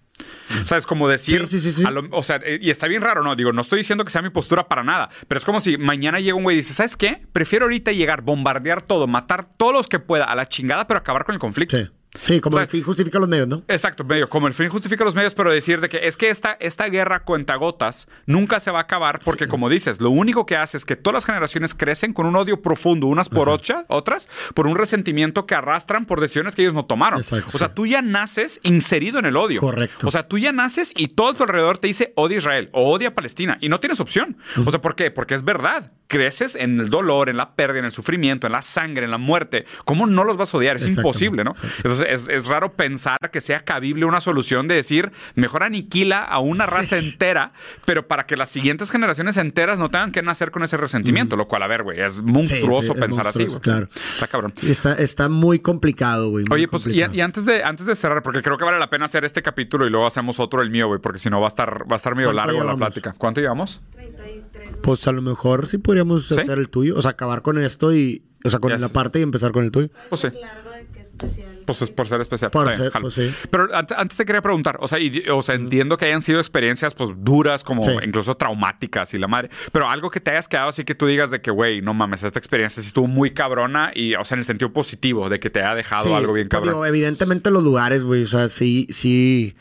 ¿Sabes? 0.65 0.87
Como 0.87 1.09
decir. 1.09 1.47
Sí, 1.49 1.59
sí, 1.61 1.73
sí, 1.73 1.83
lo- 1.83 2.09
o 2.11 2.23
sea, 2.23 2.41
eh, 2.45 2.59
y 2.61 2.71
está 2.71 2.87
bien 2.89 3.03
raro, 3.03 3.23
¿no? 3.23 3.35
Digo, 3.37 3.53
no 3.53 3.61
estoy 3.61 3.79
diciendo 3.79 4.05
que 4.05 4.11
sea 4.11 4.23
mi 4.23 4.31
postura 4.31 4.69
para 4.69 4.83
nada, 4.83 5.11
pero 5.29 5.39
es 5.39 5.45
como 5.45 5.61
si 5.61 5.77
mañana 5.77 6.21
llega 6.21 6.35
un 6.37 6.43
güey 6.45 6.57
y 6.57 6.59
dice: 6.59 6.73
¿Sabes 6.75 6.97
qué? 6.97 7.23
Prefiero 7.33 7.65
ahorita 7.67 7.93
llegar, 7.93 8.23
bombardear 8.23 8.83
todo, 8.83 9.07
matar 9.07 9.49
todos 9.57 9.73
los 9.73 9.89
que 9.89 9.99
pueda 9.99 10.25
a 10.25 10.35
la 10.35 10.49
chingada, 10.49 10.87
pero 10.87 10.99
acabar 10.99 11.25
con 11.25 11.35
el 11.35 11.39
conflicto. 11.41 11.77
Sí. 11.77 11.91
Sí, 12.23 12.41
como 12.41 12.57
O 12.57 12.59
sea, 12.59 12.65
el 12.65 12.71
fin 12.71 12.83
justifica 12.83 13.19
los 13.19 13.29
medios, 13.29 13.49
¿no? 13.49 13.63
Exacto, 13.69 14.05
medio, 14.05 14.29
como 14.29 14.47
el 14.47 14.55
fin 14.55 14.69
justifica 14.69 15.05
los 15.05 15.15
medios, 15.15 15.35
pero 15.35 15.51
decir 15.51 15.81
de 15.81 15.89
que 15.89 16.07
es 16.07 16.17
que 16.17 16.31
esta, 16.31 16.57
esta 16.61 16.89
guerra 16.89 17.21
cuentagotas 17.25 18.09
nunca 18.27 18.61
se 18.61 18.71
va 18.71 18.79
a 18.81 18.83
acabar 18.83 19.21
porque, 19.25 19.49
como 19.49 19.69
dices, 19.69 20.01
lo 20.01 20.11
único 20.11 20.47
que 20.47 20.57
hace 20.57 20.77
es 20.77 20.85
que 20.85 20.97
todas 20.97 21.15
las 21.15 21.25
generaciones 21.27 21.75
crecen 21.75 22.13
con 22.13 22.27
un 22.27 22.37
odio 22.37 22.61
profundo 22.63 23.07
unas 23.07 23.29
por 23.29 23.49
ocha- 23.49 23.85
otras, 23.89 24.29
por 24.55 24.67
un 24.67 24.77
resentimiento 24.77 25.47
que 25.47 25.55
arrastran 25.55 26.07
por 26.07 26.21
decisiones 26.21 26.55
que 26.55 26.63
ellos 26.63 26.75
no 26.75 26.85
tomaron. 26.85 27.21
Exacto, 27.21 27.51
o 27.55 27.59
sea, 27.59 27.69
sí. 27.69 27.73
tú 27.75 27.87
ya 27.87 28.03
naces 28.03 28.61
inserido 28.63 29.19
en 29.19 29.27
el 29.27 29.37
odio. 29.37 29.61
Correcto. 29.61 30.07
O 30.09 30.11
sea, 30.11 30.27
tú 30.29 30.39
ya 30.39 30.53
naces 30.53 30.93
y 30.97 31.09
todo 31.09 31.31
a 31.31 31.35
tu 31.35 31.43
alrededor 31.45 31.79
te 31.79 31.87
dice 31.87 32.13
odia 32.17 32.39
Israel 32.39 32.69
o 32.73 32.93
odia 32.93 33.15
Palestina 33.15 33.59
y 33.61 33.69
no 33.69 33.81
tienes 33.81 34.01
opción. 34.01 34.37
O 34.65 34.71
sea, 34.71 34.81
¿por 34.81 34.95
qué? 34.97 35.11
Porque 35.11 35.35
es 35.35 35.45
verdad. 35.45 35.93
Creces 36.09 36.55
en 36.55 36.79
el 36.79 36.89
dolor, 36.89 37.29
en 37.29 37.37
la 37.37 37.57
pérdida, 37.57 37.81
en 37.81 37.85
el 37.85 37.91
sufrimiento, 37.91 38.47
en 38.47 38.53
la 38.53 38.63
sangre, 38.63 39.05
en 39.05 39.11
la 39.11 39.19
muerte. 39.19 39.65
¿Cómo 39.85 40.07
no 40.07 40.23
los 40.23 40.37
vas 40.37 40.55
a 40.55 40.59
odiar? 40.59 40.77
Es 40.77 40.87
imposible, 40.97 41.43
¿no? 41.43 41.53
Entonces 41.79 42.06
es, 42.13 42.29
es 42.29 42.47
raro 42.47 42.73
pensar 42.73 43.19
que 43.33 43.41
sea 43.41 43.65
cabible 43.65 44.05
una 44.05 44.21
solución 44.21 44.69
de 44.69 44.75
decir, 44.75 45.13
mejor 45.35 45.63
aniquila 45.63 46.23
a 46.23 46.39
una 46.39 46.67
raza 46.67 46.99
entera, 46.99 47.53
pero 47.85 48.07
para 48.09 48.27
que 48.27 48.37
las 48.37 48.51
siguientes 48.51 48.91
generaciones 48.91 49.37
enteras 49.37 49.79
no 49.79 49.89
tengan 49.89 50.13
que 50.13 50.23
nacer 50.23 50.51
con 50.51 50.63
ese 50.63 50.77
resentimiento, 50.77 51.37
lo 51.37 51.49
cual, 51.49 51.63
a 51.63 51.67
ver, 51.67 51.83
güey, 51.83 52.01
es 52.01 52.21
monstruoso 52.21 52.47
Sí, 52.47 52.87
sí, 52.89 52.93
es 52.95 53.01
pensar 53.07 53.25
monstruoso, 53.25 53.29
así, 53.29 53.45
güey. 53.47 53.61
claro. 53.61 53.89
Está 53.95 54.27
cabrón. 54.27 54.53
Está, 54.63 54.95
está 54.95 55.29
muy 55.29 55.59
complicado, 55.59 56.31
güey. 56.31 56.45
Oye, 56.51 56.69
pues 56.69 56.87
y, 56.87 57.03
antes 57.03 57.45
de 57.45 57.63
antes 57.65 57.87
de 57.87 57.95
cerrar, 57.95 58.23
porque 58.23 58.43
creo 58.43 58.59
que 58.59 58.65
vale 58.65 58.79
la 58.79 58.91
pena 58.91 59.07
hacer 59.07 59.25
este 59.25 59.43
capítulo 59.43 59.87
y 59.87 59.91
luego 59.91 60.07
hacemos 60.07 60.41
otro 60.41 60.63
el 60.63 60.71
mío, 60.71 60.89
güey, 60.89 61.01
porque 61.01 61.19
si 61.19 61.31
no 61.31 61.41
va 61.41 61.47
a 61.47 61.49
estar 61.49 61.91
va 61.91 61.95
a 61.95 61.97
estar 61.97 62.15
medio 62.15 62.33
¿Cuánto 62.33 62.53
largo 62.53 62.65
la 62.65 62.77
plática. 62.77 63.15
¿Cuánto 63.19 63.41
llevamos? 63.41 63.81
33 63.93 64.77
Pues 64.83 65.07
a 65.09 65.13
lo 65.13 65.23
mejor 65.23 65.67
sí 65.67 65.79
podríamos 65.79 66.29
¿Sí? 66.29 66.35
hacer 66.39 66.59
el 66.59 66.69
tuyo. 66.69 66.97
O 66.97 67.03
sea, 67.03 67.13
acabar 67.13 67.43
con 67.43 67.59
esto 67.59 67.93
y. 67.95 68.23
O 68.45 68.51
sea, 68.51 68.61
con 68.61 68.71
Ya 68.71 68.79
la 68.79 68.89
parte 68.91 69.19
y 69.19 69.23
empezar 69.23 69.51
con 69.53 69.65
el 69.65 69.71
tuyo. 69.73 69.89
Pues 70.09 70.21
sí. 70.21 70.29
largo 70.41 70.71
de 70.71 70.87
que 70.87 71.01
es 71.01 71.07
especial. 71.09 71.56
Pues 71.67 71.83
es 71.83 71.91
por 71.91 72.09
ser 72.09 72.21
especial. 72.21 72.51
Por 72.51 72.69
bien, 72.69 72.79
ser, 72.79 72.93
pues 73.01 73.13
sí. 73.15 73.35
Pero 73.51 73.69
antes, 73.75 73.99
antes 73.99 74.17
te 74.17 74.25
quería 74.25 74.41
preguntar, 74.41 74.79
o 74.81 74.89
sea, 74.89 74.99
y- 74.99 75.25
o 75.31 75.43
sea, 75.43 75.55
entiendo 75.57 75.99
que 75.99 76.07
hayan 76.07 76.23
sido 76.23 76.39
experiencias 76.39 76.95
pues 76.95 77.11
duras, 77.19 77.63
como 77.65 77.83
Sí. 77.83 77.91
incluso 78.05 78.37
traumáticas 78.37 79.13
y 79.13 79.19
la 79.19 79.27
madre, 79.29 79.51
pero 79.73 79.89
algo 79.91 80.11
que 80.11 80.21
te 80.21 80.31
hayas 80.31 80.49
quedado 80.49 80.69
así 80.71 80.85
que 80.85 80.95
tú 80.95 81.07
digas 81.07 81.31
de 81.31 81.41
que, 81.43 81.51
güey, 81.51 81.83
no 81.83 81.93
mames, 81.93 82.23
esta 82.23 82.39
experiencia 82.39 82.83
sí 82.83 82.87
estuvo 82.89 83.07
muy 83.09 83.33
cabrona 83.33 83.91
y, 83.95 84.15
o 84.15 84.25
sea, 84.25 84.37
en 84.37 84.41
el 84.41 84.45
sentido 84.47 84.73
positivo, 84.73 85.29
de 85.29 85.41
que 85.41 85.51
te 85.51 85.61
haya 85.61 85.75
dejado 85.75 86.05
Sí, 86.07 86.13
algo 86.13 86.33
bien 86.33 86.49
pues 86.49 86.61
cabrón. 86.61 86.75
digo, 86.75 86.87
evidentemente 86.87 87.51
los 87.51 87.63
lugares, 87.65 88.05
güey, 88.05 88.23
o 88.23 88.27
sea, 88.27 88.49
sí, 88.49 88.87
sí. 88.91 89.55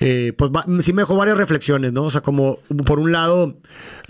eh, 0.00 0.32
pues 0.38 0.52
va- 0.52 0.64
sí 0.80 0.92
me 0.92 1.02
dejó 1.02 1.16
varias 1.16 1.36
reflexiones, 1.36 1.92
¿no? 1.92 2.04
O 2.04 2.10
sea, 2.10 2.20
como 2.20 2.60
por 2.86 3.00
un 3.00 3.10
lado, 3.10 3.58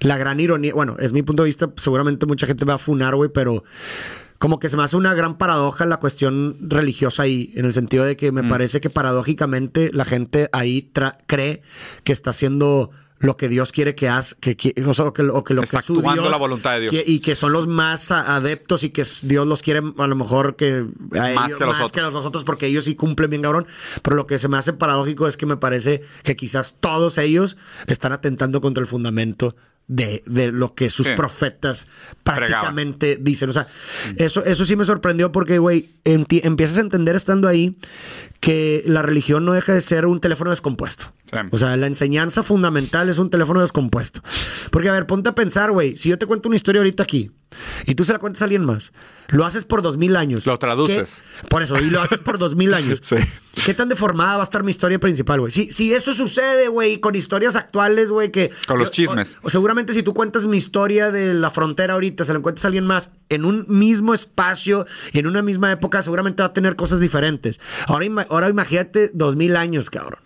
la 0.00 0.18
gran 0.18 0.38
ironía, 0.38 0.74
bueno, 0.74 0.96
es 1.00 1.14
mi 1.14 1.22
punto 1.22 1.44
de 1.44 1.46
vista, 1.46 1.70
seguramente 1.78 2.26
mucha 2.26 2.46
gente 2.46 2.66
me 2.66 2.72
va 2.72 2.74
a 2.74 2.78
funar, 2.78 3.14
güey, 3.14 3.30
pero 3.32 3.64
como 4.38 4.61
que 4.61 4.68
se 4.68 4.77
me 4.77 4.83
hace 4.85 4.96
una 4.96 5.14
gran 5.14 5.37
paradoja 5.37 5.85
la 5.87 5.98
cuestión 5.98 6.57
religiosa 6.61 7.24
ahí, 7.24 7.53
en 7.57 7.64
el 7.64 7.72
sentido 7.72 8.05
de 8.05 8.16
que 8.16 8.31
me 8.33 8.42
Mm. 8.42 8.48
parece 8.48 8.81
que 8.81 8.90
paradójicamente 8.90 9.90
la 9.92 10.05
gente 10.05 10.48
ahí 10.53 10.90
cree 11.27 11.62
que 12.05 12.12
está 12.12 12.31
haciendo 12.31 12.90
lo 13.20 13.37
que 13.37 13.48
Dios 13.48 13.72
quiere 13.72 13.96
que 13.96 14.09
hagas, 14.09 14.37
que, 14.38 14.57
que- 14.57 14.72
o 14.87 14.94
sea, 14.94 15.11
que, 15.12 15.24
lo- 15.24 15.35
o 15.35 15.42
que 15.42 15.53
lo 15.53 15.62
Está 15.64 15.79
que 15.81 15.87
su 15.87 15.94
actuando 15.94 16.22
Dios, 16.22 16.31
la 16.31 16.37
voluntad 16.38 16.74
de 16.74 16.81
Dios. 16.83 16.92
que- 16.94 17.03
y 17.05 17.18
que 17.18 17.35
son 17.35 17.53
los 17.53 17.66
más 17.66 18.12
adeptos 18.12 18.85
y 18.85 18.90
que 18.90 19.05
Dios 19.24 19.44
los 19.44 19.61
quiere 19.61 19.81
a 19.98 20.07
lo 20.07 20.14
mejor 20.14 20.55
que 20.55 20.87
a 21.14 21.35
Más 21.35 21.46
ellos- 21.48 21.57
que 21.59 21.64
los 21.64 21.74
más 21.74 21.77
otros. 21.79 21.92
que 21.92 22.01
los 22.01 22.24
otros 22.24 22.44
porque 22.44 22.66
ellos 22.66 22.85
sí 22.85 22.94
cumplen 22.94 23.29
bien 23.31 23.42
cabrón. 23.42 23.66
Pero 24.03 24.14
lo 24.14 24.29
que 24.29 24.38
se 24.38 24.46
me 24.46 24.57
hace 24.57 24.72
paradójico 24.72 25.27
es 25.27 25.37
que 25.37 25.46
me 25.46 25.57
parece 25.57 26.03
que 26.22 26.37
quizás 26.37 26.77
todos 26.79 27.18
ellos 27.18 27.57
están 27.88 28.12
atentando 28.12 28.61
contra 28.61 28.81
el 28.83 28.87
fundamento 28.87 29.57
de, 29.88 30.22
de 30.27 30.53
lo 30.53 30.74
que 30.74 30.90
sus 30.90 31.07
Sí. 31.07 31.12
profetas 31.16 31.87
prácticamente 32.22 33.18
dicen. 33.20 33.48
O 33.51 33.53
sea, 33.53 33.66
eso, 34.16 34.44
eso 34.44 34.64
sí 34.66 34.76
me 34.76 34.84
sorprendió 34.84 35.32
porque, 35.32 35.59
güey, 35.59 35.91
empiezas 36.05 36.76
a 36.78 36.82
entender 36.82 37.16
estando 37.16 37.49
ahí 37.49 37.76
que 38.41 38.82
la 38.86 39.03
religión 39.03 39.45
no 39.45 39.53
deja 39.53 39.72
de 39.74 39.80
ser 39.80 40.07
un 40.07 40.20
teléfono 40.20 40.51
descompuesto. 40.51 41.12
Sí. 41.30 41.39
O 41.51 41.59
sea, 41.59 41.76
la 41.76 41.86
enseñanza 41.86 42.43
fundamental 42.43 43.09
es 43.09 43.18
un 43.18 43.30
teléfono 43.30 43.61
descompuesto. 43.61 44.22
Porque, 44.70 44.89
a 44.89 44.93
ver, 44.93 45.07
ponte 45.07 45.28
a 45.30 45.34
pensar, 45.34 45.72
güey, 45.72 45.97
si 45.97 46.09
yo 46.09 46.18
te 46.18 46.26
cuento 46.26 46.49
una 46.49 46.57
historia 46.57 46.80
ahorita 46.80 47.03
aquí 47.03 47.30
y 47.86 47.95
tú 47.95 48.05
se 48.05 48.12
la 48.12 48.18
cuentas 48.18 48.41
a 48.43 48.45
alguien 48.45 48.64
más, 48.64 48.93
lo 49.28 49.45
haces 49.45 49.64
por 49.64 49.82
dos 49.82 49.97
mil 49.99 50.16
años. 50.16 50.47
Lo 50.47 50.59
traduces. 50.59 51.22
¿Qué? 51.43 51.49
Por 51.49 51.62
eso, 51.62 51.76
y 51.78 51.91
lo 51.91 52.01
haces 52.01 52.20
por 52.20 52.39
dos 52.39 52.55
mil 52.55 52.72
años. 52.74 53.01
Sí. 53.09 53.16
¿Qué 53.66 53.74
tan 53.74 53.89
deformada 53.89 54.36
va 54.36 54.43
a 54.43 54.45
estar 54.45 54.62
mi 54.62 54.70
historia 54.70 55.01
principal, 55.01 55.41
güey? 55.41 55.51
Si, 55.51 55.72
si 55.72 55.93
eso 55.93 56.14
sucede, 56.14 56.68
güey, 56.68 57.01
con 57.01 57.16
historias 57.16 57.57
actuales, 57.57 58.09
güey, 58.09 58.30
que... 58.30 58.53
Con 58.68 58.78
los 58.78 58.89
yo- 58.89 58.93
chismes. 58.93 59.39
O, 59.43 59.49
o 59.49 59.51
seguramente 59.51 59.93
si 59.95 60.05
tú 60.05 60.14
cuentas 60.14 60.47
mi 60.47 60.57
historia 60.57 61.11
de 61.11 61.34
la 61.34 61.51
frontera 61.51 61.95
ahorita, 61.95 62.24
se 62.24 62.32
la 62.32 62.39
encuentras 62.39 62.64
a 62.64 62.68
alguien 62.68 62.86
más 62.86 63.11
en 63.30 63.45
un 63.45 63.64
mismo 63.68 64.14
espacio 64.14 64.86
y 65.12 65.18
en 65.18 65.26
una 65.26 65.43
misma 65.43 65.72
época, 65.72 66.03
seguramente 66.03 66.41
va 66.41 66.47
a 66.51 66.53
tener 66.53 66.76
cosas 66.76 67.01
diferentes. 67.01 67.61
Ahora, 67.89 68.07
ahora 68.31 68.49
imagínate 68.49 69.11
dos 69.14 69.37
mil 69.37 69.57
años, 69.57 69.91
cabrón. 69.91 70.20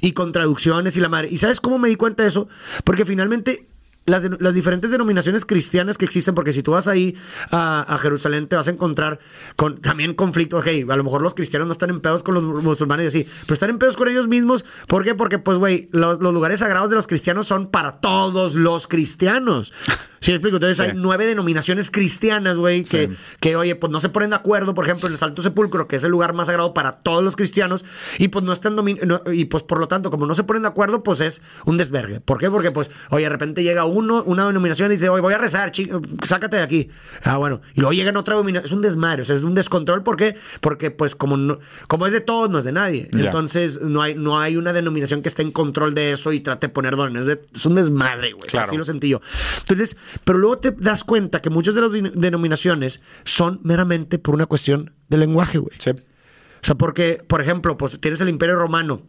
Y 0.00 0.12
con 0.12 0.32
traducciones 0.32 0.96
y 0.96 1.00
la 1.00 1.08
madre. 1.08 1.28
¿Y 1.30 1.38
sabes 1.38 1.60
cómo 1.60 1.78
me 1.78 1.88
di 1.88 1.96
cuenta 1.96 2.22
de 2.22 2.30
eso? 2.30 2.48
Porque 2.84 3.04
finalmente 3.04 3.68
las, 4.06 4.28
las 4.40 4.54
diferentes 4.54 4.90
denominaciones 4.90 5.44
cristianas 5.44 5.98
que 5.98 6.04
existen, 6.04 6.34
porque 6.34 6.52
si 6.52 6.62
tú 6.62 6.72
vas 6.72 6.88
ahí 6.88 7.16
a, 7.50 7.98
Jerusalén 8.00 8.48
te 8.48 8.56
vas 8.56 8.68
a 8.68 8.70
encontrar 8.70 9.20
con 9.56 9.80
también 9.80 10.14
conflicto. 10.14 10.58
Ok, 10.58 10.68
a 10.88 10.96
lo 10.96 11.04
mejor 11.04 11.22
los 11.22 11.34
cristianos 11.34 11.66
no 11.66 11.72
están 11.72 11.90
en 11.90 12.00
pedos 12.00 12.22
con 12.22 12.34
los 12.34 12.44
musulmanes 12.44 13.04
y 13.04 13.20
así, 13.20 13.30
pero 13.42 13.54
están 13.54 13.70
en 13.70 13.78
pedos 13.78 13.96
con 13.96 14.08
ellos 14.08 14.28
mismos. 14.28 14.64
¿Por 14.88 15.04
qué? 15.04 15.14
Porque, 15.14 15.38
pues, 15.38 15.58
güey, 15.58 15.88
los 15.92 16.18
lugares 16.20 16.60
sagrados 16.60 16.90
de 16.90 16.96
los 16.96 17.06
cristianos 17.06 17.46
son 17.46 17.70
para 17.70 18.00
todos 18.00 18.54
los 18.54 18.88
cristianos. 18.88 19.72
¿Sí 20.20 20.32
explico? 20.32 20.56
Entonces 20.56 20.76
Sí. 20.76 20.82
hay 20.82 20.92
nueve 20.94 21.26
denominaciones 21.26 21.90
cristianas, 21.90 22.56
güey, 22.58 22.84
que, 22.84 23.06
Sí. 23.06 23.16
que, 23.40 23.56
oye, 23.56 23.74
pues 23.74 23.90
no 23.90 24.00
se 24.00 24.10
ponen 24.10 24.30
de 24.30 24.36
acuerdo, 24.36 24.74
por 24.74 24.84
ejemplo, 24.84 25.06
en 25.06 25.14
el 25.14 25.18
Santo 25.18 25.42
Sepulcro, 25.42 25.88
que 25.88 25.96
es 25.96 26.04
el 26.04 26.10
lugar 26.10 26.34
más 26.34 26.48
sagrado 26.48 26.74
para 26.74 26.92
todos 26.92 27.24
los 27.24 27.36
cristianos, 27.36 27.84
y 28.18 28.28
pues 28.28 28.44
no 28.44 28.52
están 28.52 28.76
domin- 28.76 29.00
no- 29.04 29.22
y 29.32 29.46
pues 29.46 29.62
por 29.62 29.80
lo 29.80 29.88
tanto, 29.88 30.10
como 30.10 30.26
no 30.26 30.34
se 30.34 30.44
ponen 30.44 30.62
de 30.62 30.68
acuerdo, 30.68 31.02
pues 31.02 31.20
es 31.20 31.40
un 31.64 31.78
desvergue. 31.78 32.20
¿Por 32.20 32.38
qué? 32.38 32.50
Porque 32.50 32.70
pues, 32.70 32.90
oye, 33.10 33.24
de 33.24 33.28
repente 33.30 33.62
llega 33.62 33.84
uno, 33.86 34.22
una 34.24 34.46
denominación 34.46 34.90
y 34.90 34.94
dice, 34.96 35.08
oye, 35.08 35.22
voy 35.22 35.32
a 35.34 35.38
rezar, 35.38 35.70
chi- 35.70 35.88
sácate 36.22 36.56
de 36.58 36.62
aquí. 36.62 36.88
Ah, 37.24 37.38
bueno. 37.38 37.62
Y 37.74 37.80
luego 37.80 37.92
llega 37.94 38.10
en 38.10 38.16
otra 38.18 38.34
denominación, 38.34 38.66
es 38.66 38.72
un 38.72 38.82
desmadre, 38.82 39.22
o 39.22 39.24
sea, 39.24 39.36
es 39.36 39.42
un 39.42 39.54
descontrol. 39.54 40.02
¿Por 40.02 40.16
qué? 40.16 40.36
Porque 40.60 40.90
pues 40.90 41.14
como, 41.14 41.36
no- 41.38 41.58
como 41.88 42.06
es 42.06 42.12
de 42.12 42.20
todos, 42.20 42.50
no 42.50 42.58
es 42.58 42.64
de 42.66 42.72
nadie. 42.72 43.08
Entonces 43.12 43.80
no 43.80 44.02
hay, 44.02 44.14
no 44.14 44.38
hay 44.38 44.56
una 44.58 44.72
denominación 44.74 45.22
que 45.22 45.28
esté 45.30 45.40
en 45.42 45.50
control 45.52 45.94
de 45.94 46.12
eso 46.12 46.32
y 46.32 46.40
trate 46.40 46.66
de 46.66 46.72
poner 46.72 46.96
dones. 46.96 47.22
Es, 47.22 47.26
de- 47.26 47.40
es 47.54 47.64
un 47.66 47.74
desmadre, 47.74 48.32
güey. 48.32 48.48
Claro. 48.50 48.66
Así 48.68 48.76
lo 48.76 48.84
sentí 48.84 49.08
yo. 49.08 49.20
Entonces, 49.60 49.96
pero 50.24 50.38
luego 50.38 50.58
te 50.58 50.70
das 50.72 51.04
cuenta 51.04 51.40
que 51.40 51.50
muchas 51.50 51.74
de 51.74 51.80
las 51.80 51.92
denominaciones 51.92 53.00
son 53.24 53.60
meramente 53.62 54.18
por 54.18 54.34
una 54.34 54.46
cuestión 54.46 54.92
de 55.08 55.18
lenguaje, 55.18 55.58
güey. 55.58 55.76
Sí. 55.78 55.90
O 55.90 56.66
sea, 56.66 56.74
porque, 56.74 57.22
por 57.26 57.40
ejemplo, 57.40 57.76
pues 57.76 58.00
tienes 58.00 58.20
el 58.20 58.28
Imperio 58.28 58.56
Romano, 58.56 59.02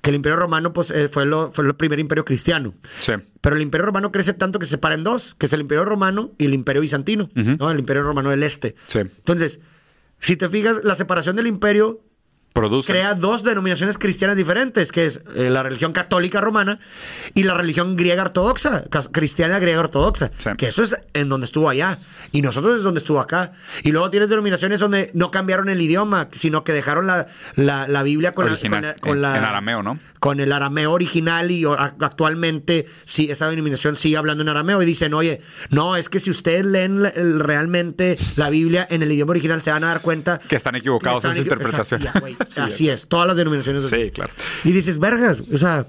que 0.00 0.10
el 0.10 0.16
Imperio 0.16 0.36
Romano 0.36 0.72
pues 0.72 0.90
eh, 0.90 1.08
fue, 1.08 1.26
lo, 1.26 1.50
fue 1.52 1.66
el 1.66 1.74
primer 1.74 1.98
imperio 1.98 2.24
cristiano. 2.24 2.74
Sí. 3.00 3.12
Pero 3.40 3.56
el 3.56 3.62
Imperio 3.62 3.86
Romano 3.86 4.12
crece 4.12 4.32
tanto 4.32 4.58
que 4.58 4.64
se 4.64 4.72
separa 4.72 4.94
en 4.94 5.04
dos, 5.04 5.34
que 5.34 5.46
es 5.46 5.52
el 5.52 5.60
Imperio 5.60 5.84
Romano 5.84 6.32
y 6.38 6.46
el 6.46 6.54
Imperio 6.54 6.82
Bizantino, 6.82 7.28
¿no? 7.34 7.70
El 7.70 7.78
Imperio 7.78 8.02
Romano 8.02 8.30
del 8.30 8.42
Este. 8.42 8.76
Sí. 8.86 9.00
Entonces, 9.00 9.60
si 10.18 10.36
te 10.36 10.48
fijas, 10.48 10.82
la 10.84 10.94
separación 10.94 11.36
del 11.36 11.46
imperio 11.46 12.00
Produce. 12.56 12.90
crea 12.92 13.14
dos 13.14 13.44
denominaciones 13.44 13.98
cristianas 13.98 14.36
diferentes, 14.36 14.90
que 14.92 15.06
es 15.06 15.22
eh, 15.36 15.50
la 15.50 15.62
religión 15.62 15.92
católica 15.92 16.40
romana 16.40 16.78
y 17.34 17.44
la 17.44 17.54
religión 17.54 17.96
griega 17.96 18.22
ortodoxa, 18.22 18.84
cristiana 19.12 19.58
griega 19.58 19.80
ortodoxa, 19.80 20.30
Sí. 20.38 20.50
que 20.56 20.66
eso 20.68 20.82
es 20.82 20.96
en 21.14 21.28
donde 21.28 21.44
estuvo 21.44 21.68
allá 21.68 21.98
y 22.32 22.42
nosotros 22.42 22.76
es 22.78 22.82
donde 22.82 22.98
estuvo 22.98 23.20
acá. 23.20 23.52
Y 23.82 23.92
luego 23.92 24.10
tienes 24.10 24.28
denominaciones 24.30 24.80
donde 24.80 25.10
no 25.14 25.30
cambiaron 25.30 25.68
el 25.68 25.80
idioma, 25.80 26.28
sino 26.32 26.64
que 26.64 26.72
dejaron 26.72 27.06
la, 27.06 27.26
la- 27.56 27.86
la 27.88 28.02
Biblia 28.02 28.32
con, 28.32 28.46
la, 28.46 28.52
Original, 28.52 28.82
la- 28.82 28.94
con 28.94 29.12
en- 29.16 29.22
la- 29.22 29.36
en 29.36 29.44
arameo, 29.44 29.82
¿no? 29.82 29.98
Con 30.18 30.40
el 30.40 30.50
arameo 30.52 30.92
original 30.92 31.50
y 31.50 31.64
actualmente 31.66 32.86
sí, 33.04 33.30
esa 33.30 33.48
denominación 33.48 33.96
sigue 33.96 34.16
hablando 34.16 34.42
en 34.42 34.48
arameo 34.48 34.82
y 34.82 34.86
dicen, 34.86 35.14
oye, 35.14 35.40
no, 35.70 35.96
es 35.96 36.08
que 36.08 36.18
si 36.20 36.30
ustedes 36.30 36.64
leen 36.64 37.04
realmente 37.40 38.18
la 38.36 38.50
Biblia 38.50 38.86
en 38.90 39.02
el 39.02 39.12
idioma 39.12 39.30
original 39.32 39.60
se 39.60 39.70
van 39.70 39.84
a 39.84 39.88
dar 39.88 40.00
cuenta 40.00 40.38
Que 40.38 40.56
están 40.56 40.74
equivocados 40.76 41.24
en 41.26 41.34
su 41.34 41.38
interpretación. 41.42 42.00
Ya. 42.00 42.12
Sí, 42.50 42.60
así 42.60 42.88
es, 42.88 43.06
todas 43.08 43.26
las 43.26 43.36
denominaciones. 43.36 43.84
así. 43.84 43.96
Sí, 44.04 44.10
claro. 44.10 44.32
Y 44.64 44.72
dices, 44.72 44.98
vergas, 44.98 45.42
o 45.52 45.58
sea, 45.58 45.86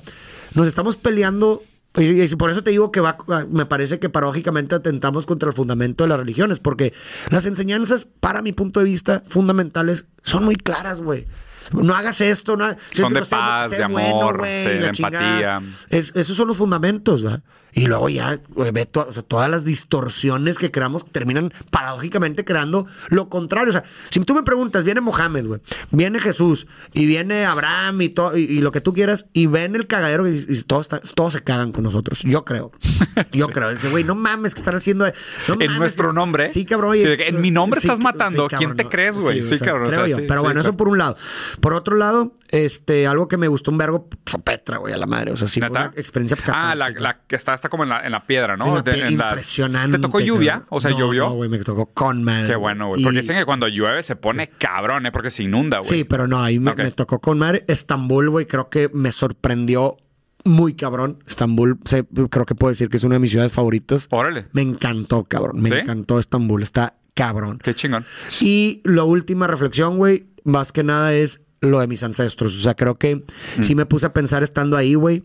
nos 0.53 0.67
estamos 0.67 0.95
peleando. 0.97 1.63
Y, 1.97 2.21
y 2.21 2.27
por 2.35 2.51
eso 2.51 2.61
te 2.63 2.69
digo 2.69 2.91
que 2.91 2.99
va, 2.99 3.17
me 3.49 3.65
parece 3.65 3.97
que 3.99 4.07
paradójicamente 4.09 4.75
atentamos 4.75 5.25
contra 5.25 5.49
el 5.49 5.55
fundamento 5.55 6.03
de 6.03 6.09
las 6.09 6.19
religiones, 6.19 6.59
porque 6.59 6.93
las 7.31 7.45
enseñanzas, 7.45 8.05
para 8.19 8.41
mi 8.43 8.51
punto 8.53 8.79
de 8.81 8.85
vista, 8.85 9.23
fundamentales, 9.27 10.05
son 10.23 10.45
muy 10.45 10.55
claras, 10.57 11.01
güey. 11.01 11.25
No 11.73 11.95
hagas 11.95 12.21
esto, 12.21 12.55
no. 12.55 12.67
Son 12.91 13.13
de 13.13 13.23
paz, 13.25 13.69
sé 13.71 13.77
de 13.77 13.87
bueno, 13.87 14.09
amor, 14.09 14.37
güey, 14.37 14.63
sí, 14.63 14.69
de 14.79 14.87
empatía. 14.87 15.61
Es- 15.89 16.11
esos 16.15 16.37
son 16.37 16.47
los 16.47 16.55
fundamentos, 16.57 17.25
¿va? 17.25 17.41
Y 17.77 17.85
luego 17.87 18.09
ya, 18.09 18.39
ve 18.73 18.85
to- 18.85 19.05
o 19.07 19.11
sea, 19.11 19.23
todas 19.23 19.49
las 19.49 19.63
distorsiones 19.63 20.57
que 20.57 20.71
creamos 20.71 21.05
terminan 21.11 21.53
paradójicamente 21.69 22.43
creando 22.43 22.87
lo 23.09 23.29
contrario. 23.29 23.69
O 23.69 23.73
sea, 23.73 23.83
si 24.09 24.19
tú 24.21 24.33
me 24.35 24.43
preguntas, 24.43 24.83
viene 24.83 24.99
Mohamed, 25.01 25.45
güey, 25.45 25.61
viene 25.91 26.19
Jesús 26.19 26.67
y 26.93 27.05
viene 27.05 27.45
Abraham 27.45 28.01
y, 28.01 28.09
todo 28.09 28.35
y, 28.37 28.41
y 28.43 28.61
lo 28.61 28.71
que 28.71 28.81
tú 28.81 28.93
quieras, 28.93 29.25
y 29.31 29.47
ven 29.47 29.75
el 29.75 29.87
cagadero 29.87 30.27
y, 30.27 30.45
y 30.49 30.61
todos, 30.63 30.89
todos 31.15 31.33
se 31.33 31.43
cagan 31.43 31.71
con 31.71 31.83
nosotros. 31.83 32.21
Yo 32.23 32.43
creo. 32.45 32.71
Yo 33.31 33.47
creo. 33.49 33.73
Dice, 33.73 33.89
güey, 33.89 34.03
no 34.03 34.15
mames 34.15 34.53
que 34.55 34.59
están 34.61 34.75
haciendo. 34.75 35.05
no 35.47 35.53
En 35.53 35.59
mames, 35.59 35.77
nuestro 35.79 36.09
es- 36.09 36.13
nombre. 36.15 36.51
Sí, 36.51 36.65
cabrón. 36.65 36.91
oye, 36.91 37.15
Sí, 37.17 37.23
en 37.23 37.41
mi 37.41 37.51
nombre 37.51 37.79
estás 37.79 37.99
matando. 37.99 38.47
¿Quién 38.47 38.75
te 38.75 38.87
crees, 38.89 39.15
güey? 39.17 39.43
Sí, 39.43 39.55
o 39.55 39.57
sea, 39.59 39.67
cabrón, 39.67 39.87
o 39.87 39.89
creo 39.89 39.99
sea, 40.01 40.07
yo. 40.09 40.17
sí, 40.17 40.25
Pero 40.27 40.41
bueno, 40.43 40.61
eso 40.61 40.75
por 40.75 40.87
un 40.87 40.97
lado. 40.97 41.15
Por 41.61 41.73
otro 41.73 41.95
lado, 41.95 42.33
este, 42.49 43.07
algo 43.07 43.27
que 43.27 43.37
me 43.37 43.47
gustó 43.47 43.71
un 43.71 43.77
vergo, 43.77 44.07
fue 44.25 44.39
Petra, 44.41 44.77
güey, 44.77 44.93
a 44.93 44.97
la 44.97 45.05
madre. 45.05 45.31
O 45.31 45.37
sea, 45.37 45.47
sí, 45.47 45.59
fue 45.59 45.69
una 45.69 45.91
experiencia 45.95 46.37
Ah, 46.47 46.73
la, 46.75 46.89
la 46.89 47.19
que 47.27 47.35
está, 47.35 47.53
está 47.67 47.69
como 47.69 47.83
en 47.83 47.89
la, 47.89 48.05
en 48.05 48.11
la 48.11 48.25
piedra, 48.25 48.57
¿no? 48.57 48.67
En 48.67 48.75
la 48.75 48.81
De- 48.81 48.91
pie- 48.93 49.07
en 49.07 49.17
las- 49.17 49.29
impresionante. 49.31 49.97
¿Te 49.97 50.01
tocó 50.01 50.19
lluvia? 50.19 50.63
O 50.69 50.79
sea, 50.81 50.91
No, 50.91 50.99
llovió. 50.99 51.25
No, 51.27 51.35
güey, 51.35 51.49
me 51.49 51.59
tocó 51.59 51.85
con 51.87 52.23
madre. 52.23 52.47
Qué 52.47 52.55
bueno, 52.55 52.87
güey. 52.89 53.01
Y- 53.01 53.03
Porque 53.03 53.19
dicen 53.21 53.37
que 53.37 53.45
cuando 53.45 53.67
llueve 53.67 54.01
se 54.03 54.15
pone 54.15 54.47
cabrón, 54.49 55.05
¿eh? 55.05 55.11
Porque 55.11 55.31
se 55.31 55.43
inunda, 55.43 55.79
güey. 55.79 55.89
Sí, 55.89 56.03
pero 56.03 56.27
no, 56.27 56.41
ahí 56.41 56.59
me, 56.59 56.73
tocó 56.91 57.19
con 57.19 57.37
madre. 57.39 57.65
Estambul, 57.67 58.29
güey, 58.29 58.45
creo 58.45 58.69
que 58.69 58.89
me 58.93 59.11
sorprendió 59.11 59.97
muy 60.45 60.73
cabrón. 60.75 61.21
Estambul, 61.27 61.77
se- 61.85 62.05
creo 62.29 62.45
que 62.45 62.55
puedo 62.55 62.69
decir 62.69 62.89
que 62.89 62.97
es 62.97 63.03
una 63.03 63.15
de 63.15 63.19
mis 63.19 63.31
ciudades 63.31 63.51
favoritas. 63.51 64.07
Órale. 64.11 64.47
Me 64.53 64.61
encantó, 64.61 65.25
cabrón. 65.25 65.61
Me 65.61 65.69
¿Sí? 65.69 65.75
encantó 65.75 66.19
Estambul. 66.19 66.63
Está 66.63 66.95
cabrón. 67.13 67.59
Qué 67.61 67.73
chingón. 67.73 68.05
Y 68.39 68.81
la 68.85 69.03
última 69.03 69.47
reflexión, 69.47 69.97
güey, 69.97 70.27
más 70.43 70.71
que 70.71 70.83
nada 70.83 71.13
es 71.13 71.41
lo 71.61 71.79
de 71.79 71.87
mis 71.87 72.03
ancestros. 72.03 72.55
O 72.57 72.61
sea, 72.61 72.75
creo 72.75 72.97
que 72.97 73.15
Mm. 73.57 73.63
sí 73.63 73.73
me 73.75 73.85
puse 73.85 74.05
a 74.05 74.13
pensar 74.13 74.43
estando 74.43 74.77
ahí, 74.77 74.93
güey. 74.95 75.23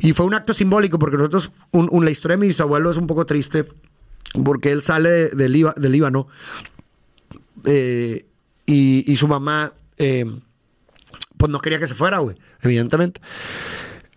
Y 0.00 0.12
fue 0.12 0.26
un 0.26 0.34
acto 0.34 0.52
simbólico 0.52 0.98
porque 0.98 1.16
nosotros, 1.16 1.52
un- 1.70 1.88
un- 1.92 2.04
la 2.04 2.10
historia 2.10 2.36
de 2.36 2.40
mi 2.40 2.46
bisabuelo 2.48 2.90
es 2.90 2.96
un 2.96 3.06
poco 3.06 3.26
triste 3.26 3.64
porque 4.44 4.72
él 4.72 4.82
sale 4.82 5.08
de, 5.10 5.28
de 5.30 5.48
Líba- 5.48 5.74
de 5.76 5.88
Líbano 5.88 6.26
eh, 7.64 8.26
y, 8.66 9.10
y 9.10 9.16
su 9.16 9.28
mamá, 9.28 9.72
eh, 9.96 10.24
pues 11.36 11.50
no 11.50 11.60
quería 11.60 11.78
que 11.78 11.86
se 11.86 11.94
fuera, 11.94 12.18
güey, 12.18 12.36
evidentemente. 12.62 13.20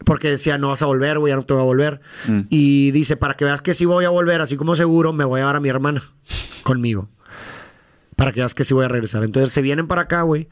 Porque 0.05 0.29
decía, 0.31 0.57
no 0.57 0.69
vas 0.69 0.81
a 0.81 0.87
volver, 0.87 1.19
güey, 1.19 1.31
ya 1.31 1.35
no 1.35 1.43
te 1.43 1.53
voy 1.53 1.61
a 1.61 1.65
volver. 1.65 2.01
Mm. 2.27 2.39
Y 2.49 2.89
dice, 2.91 3.17
para 3.17 3.35
que 3.35 3.45
veas 3.45 3.61
que 3.61 3.73
sí 3.75 3.85
voy 3.85 4.03
a 4.05 4.09
volver, 4.09 4.41
así 4.41 4.57
como 4.57 4.75
seguro, 4.75 5.13
me 5.13 5.23
voy 5.25 5.39
a 5.39 5.43
llevar 5.43 5.55
a 5.57 5.59
mi 5.59 5.69
hermana 5.69 6.03
conmigo. 6.63 7.09
para 8.15 8.31
que 8.33 8.39
veas 8.41 8.53
que 8.53 8.63
sí 8.63 8.73
voy 8.75 8.85
a 8.85 8.87
regresar. 8.87 9.23
Entonces 9.23 9.51
se 9.51 9.61
vienen 9.63 9.87
para 9.87 10.01
acá, 10.01 10.21
güey. 10.23 10.47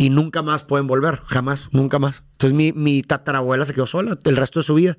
Y 0.00 0.10
nunca 0.10 0.42
más 0.42 0.62
pueden 0.64 0.86
volver, 0.86 1.22
jamás, 1.26 1.68
nunca 1.72 1.98
más. 1.98 2.22
Entonces 2.34 2.56
mi, 2.56 2.72
mi 2.72 3.02
tatarabuela 3.02 3.64
se 3.64 3.74
quedó 3.74 3.84
sola 3.86 4.16
el 4.24 4.36
resto 4.36 4.60
de 4.60 4.64
su 4.64 4.74
vida. 4.74 4.96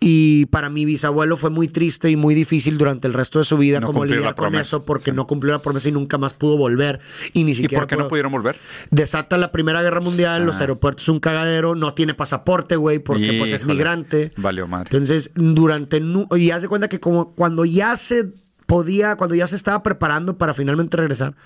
Y 0.00 0.46
para 0.46 0.68
mi 0.68 0.84
bisabuelo 0.84 1.36
fue 1.36 1.50
muy 1.50 1.68
triste 1.68 2.10
y 2.10 2.16
muy 2.16 2.34
difícil 2.34 2.76
durante 2.76 3.06
el 3.06 3.14
resto 3.14 3.38
de 3.38 3.44
su 3.44 3.56
vida 3.56 3.78
No 3.78 3.86
como 3.86 4.04
lidiar 4.04 4.34
con 4.34 4.46
promesa, 4.46 4.62
eso 4.62 4.84
porque 4.84 5.12
sí. 5.12 5.16
no 5.16 5.28
cumplió 5.28 5.52
la 5.52 5.60
promesa 5.62 5.88
y 5.88 5.92
nunca 5.92 6.18
más 6.18 6.34
pudo 6.34 6.56
volver. 6.56 6.98
Y 7.34 7.44
ni 7.44 7.52
¿Y 7.52 7.54
siquiera 7.54 7.82
por 7.82 7.88
qué 7.88 7.96
no 7.96 8.08
pudieron 8.08 8.32
volver? 8.32 8.56
Desata 8.90 9.38
la 9.38 9.52
Primera 9.52 9.80
Guerra 9.80 10.00
Mundial, 10.00 10.44
los 10.44 10.56
Ah. 10.56 10.60
aeropuertos 10.62 11.08
un 11.08 11.20
cagadero, 11.20 11.76
no 11.76 11.94
tiene 11.94 12.12
pasaporte, 12.14 12.74
güey, 12.74 12.98
porque 12.98 13.36
pues 13.38 13.52
es 13.52 13.64
migrante. 13.64 14.32
valió 14.36 14.66
madre. 14.66 14.88
Entonces, 14.90 15.30
durante 15.36 16.02
y 16.36 16.50
haz 16.50 16.62
de 16.62 16.68
cuenta 16.68 16.88
que 16.88 16.98
como 16.98 17.32
cuando 17.36 17.64
ya 17.64 17.96
se 17.96 18.32
podía, 18.66 19.14
cuando 19.14 19.36
ya 19.36 19.46
se 19.46 19.54
estaba 19.54 19.84
preparando 19.84 20.36
para 20.36 20.52
finalmente 20.52 20.96
regresar, 20.96 21.36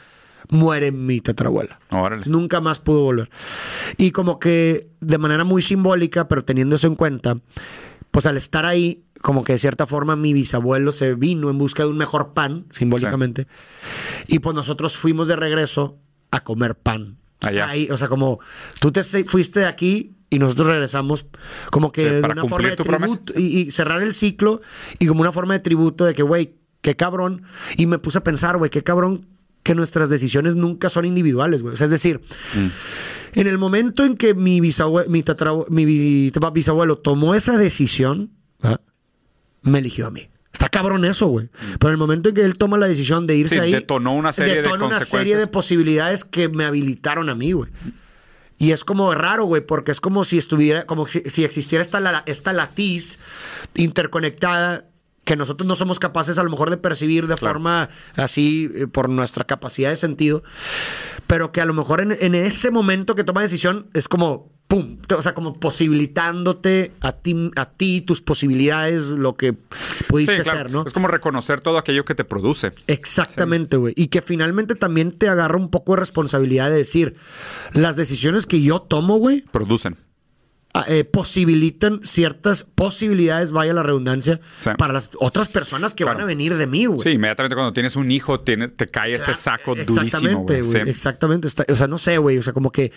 muere 0.50 0.92
mi 0.92 1.20
tetarabuela. 1.20 1.80
Órale. 1.90 2.22
Nunca 2.26 2.60
más 2.60 2.80
pudo 2.80 3.02
volver. 3.02 3.30
Y 3.96 4.10
como 4.10 4.38
que 4.38 4.88
de 5.00 5.18
manera 5.18 5.44
muy 5.44 5.62
simbólica, 5.62 6.28
pero 6.28 6.44
teniendo 6.44 6.76
eso 6.76 6.86
en 6.86 6.96
cuenta, 6.96 7.38
pues 8.10 8.26
al 8.26 8.36
estar 8.36 8.66
ahí, 8.66 9.04
como 9.20 9.44
que 9.44 9.52
de 9.54 9.58
cierta 9.58 9.86
forma 9.86 10.16
mi 10.16 10.32
bisabuelo 10.32 10.92
se 10.92 11.14
vino 11.14 11.50
en 11.50 11.58
busca 11.58 11.84
de 11.84 11.90
un 11.90 11.98
mejor 11.98 12.32
pan, 12.32 12.66
simbólicamente. 12.70 13.46
Y 14.26 14.40
pues 14.40 14.54
nosotros 14.54 14.96
fuimos 14.96 15.28
de 15.28 15.36
regreso 15.36 15.98
a 16.30 16.42
comer 16.42 16.74
pan. 16.76 17.18
Allá. 17.40 17.68
Ahí, 17.68 17.88
o 17.90 17.96
sea, 17.96 18.08
como 18.08 18.40
tú 18.80 18.92
te 18.92 19.02
fuiste 19.02 19.60
de 19.60 19.66
aquí 19.66 20.16
y 20.28 20.38
nosotros 20.38 20.68
regresamos 20.68 21.26
como 21.70 21.90
que 21.90 22.02
Sí, 22.02 22.08
de 22.16 22.20
una 22.20 22.44
forma 22.44 22.68
de 22.68 22.76
tributo 22.76 23.32
y, 23.34 23.60
y 23.60 23.70
cerrar 23.70 24.02
el 24.02 24.12
ciclo 24.12 24.60
y 24.98 25.06
como 25.06 25.22
una 25.22 25.32
forma 25.32 25.54
de 25.54 25.60
tributo 25.60 26.04
de 26.04 26.14
que, 26.14 26.22
güey, 26.22 26.56
qué 26.82 26.96
cabrón. 26.96 27.42
Y 27.76 27.86
me 27.86 27.98
puse 27.98 28.18
a 28.18 28.24
pensar, 28.24 28.58
güey, 28.58 28.70
qué 28.70 28.82
cabrón 28.82 29.26
que 29.62 29.74
nuestras 29.74 30.08
decisiones 30.08 30.54
nunca 30.56 30.88
son 30.88 31.04
individuales, 31.04 31.62
güey. 31.62 31.74
O 31.74 31.76
sea, 31.76 31.84
es 31.86 31.90
decir, 31.90 32.20
en 33.34 33.46
el 33.46 33.58
momento 33.58 34.04
en 34.04 34.16
que 34.16 34.34
mi 34.34 34.60
bisabuelo, 34.60 35.08
mi, 35.10 35.22
tatarabue- 35.22 35.68
mi 35.68 35.84
bi- 35.84 36.32
bisabuelo 36.52 36.96
tomó 36.98 37.34
esa 37.34 37.56
decisión, 37.58 38.30
¿ah? 38.62 38.80
me 39.62 39.78
eligió 39.80 40.06
a 40.06 40.10
mí. 40.10 40.28
Está 40.52 40.68
cabrón 40.68 41.04
eso, 41.04 41.26
güey. 41.28 41.48
Pero 41.78 41.88
en 41.88 41.92
el 41.92 41.98
momento 41.98 42.28
en 42.30 42.34
que 42.34 42.44
él 42.44 42.58
toma 42.58 42.76
la 42.76 42.88
decisión 42.88 43.26
de 43.26 43.36
irse 43.36 43.54
Sí, 43.54 43.60
ahí, 43.60 43.72
detonó 43.72 44.14
una 44.14 44.32
serie 44.32 44.56
de 44.56 44.62
detona 44.62 44.86
una 44.86 45.00
serie 45.00 45.36
de 45.36 45.46
posibilidades 45.46 46.24
que 46.24 46.48
me 46.48 46.64
habilitaron 46.64 47.28
a 47.30 47.34
mí, 47.34 47.52
güey. 47.52 47.70
Y 48.58 48.72
es 48.72 48.84
como 48.84 49.14
raro, 49.14 49.44
güey, 49.46 49.64
porque 49.64 49.90
es 49.92 50.02
como 50.02 50.22
si 50.24 50.36
estuviera, 50.36 50.84
como 50.86 51.06
si, 51.06 51.20
si 51.26 51.44
existiera 51.44 51.80
esta, 51.80 52.24
esta 52.26 52.52
latiz 52.52 53.18
interconectada 53.74 54.89
que 55.30 55.36
nosotros 55.36 55.64
no 55.64 55.76
somos 55.76 56.00
capaces 56.00 56.38
a 56.38 56.42
lo 56.42 56.50
mejor 56.50 56.70
de 56.70 56.76
percibir 56.76 57.28
de 57.28 57.36
Claro. 57.36 57.54
forma 57.54 57.88
así 58.16 58.68
eh, 58.74 58.88
por 58.88 59.08
nuestra 59.08 59.44
capacidad 59.44 59.88
de 59.90 59.94
sentido, 59.94 60.42
pero 61.28 61.52
que 61.52 61.60
a 61.60 61.64
lo 61.66 61.72
mejor 61.72 62.00
en, 62.00 62.16
en 62.20 62.34
ese 62.34 62.72
momento 62.72 63.14
que 63.14 63.22
toma 63.22 63.40
decisión 63.40 63.86
es 63.94 64.08
como, 64.08 64.50
pum, 64.66 64.98
o 65.16 65.22
sea, 65.22 65.32
como 65.32 65.60
posibilitándote 65.60 66.90
a 67.00 67.12
ti, 67.12 67.52
a 67.54 67.66
ti 67.66 68.00
tus 68.00 68.22
posibilidades, 68.22 69.06
lo 69.10 69.36
que 69.36 69.52
pudiste 70.08 70.38
Sí, 70.38 70.42
claro. 70.42 70.58
ser, 70.58 70.70
¿no? 70.72 70.84
Es 70.84 70.92
como 70.92 71.06
reconocer 71.06 71.60
todo 71.60 71.78
aquello 71.78 72.04
que 72.04 72.16
te 72.16 72.24
produce. 72.24 72.72
Exactamente, 72.88 73.76
güey. 73.76 73.94
Y 73.96 74.08
que 74.08 74.22
finalmente 74.22 74.74
también 74.74 75.12
te 75.12 75.28
agarra 75.28 75.56
un 75.56 75.70
poco 75.70 75.92
de 75.94 76.00
responsabilidad 76.00 76.70
de 76.70 76.76
decir, 76.78 77.14
las 77.72 77.94
decisiones 77.94 78.46
que 78.46 78.60
yo 78.62 78.80
tomo, 78.82 79.16
güey, 79.18 79.42
Producen. 79.52 79.96
Ah, 80.74 80.84
eh, 80.88 81.04
posibilitan 81.04 82.00
ciertas 82.02 82.64
posibilidades, 82.64 83.50
vaya 83.52 83.72
la 83.72 83.82
redundancia, 83.82 84.40
Sí. 84.62 84.70
para 84.78 84.92
las 84.92 85.10
otras 85.18 85.48
personas 85.48 85.94
que 85.94 86.04
Claro. 86.04 86.18
van 86.18 86.24
a 86.24 86.26
venir 86.26 86.54
de 86.56 86.66
mí, 86.66 86.86
güey. 86.86 87.00
Sí, 87.00 87.10
inmediatamente 87.10 87.54
cuando 87.56 87.72
tienes 87.72 87.96
un 87.96 88.10
hijo, 88.10 88.40
tienes, 88.40 88.76
te 88.76 88.86
cae 88.86 89.14
ese 89.14 89.34
saco 89.34 89.74
durísimo, 89.74 90.02
Exactamente, 90.02 90.60
güey. 90.60 90.70
güey. 90.72 90.84
Sí. 90.84 90.90
Exactamente. 90.90 91.48
Está- 91.48 91.64
o 91.70 91.74
sea, 91.74 91.86
no 91.86 91.98
sé, 91.98 92.18
güey. 92.18 92.38
O 92.38 92.42
sea, 92.42 92.52
como 92.52 92.70
que 92.70 92.92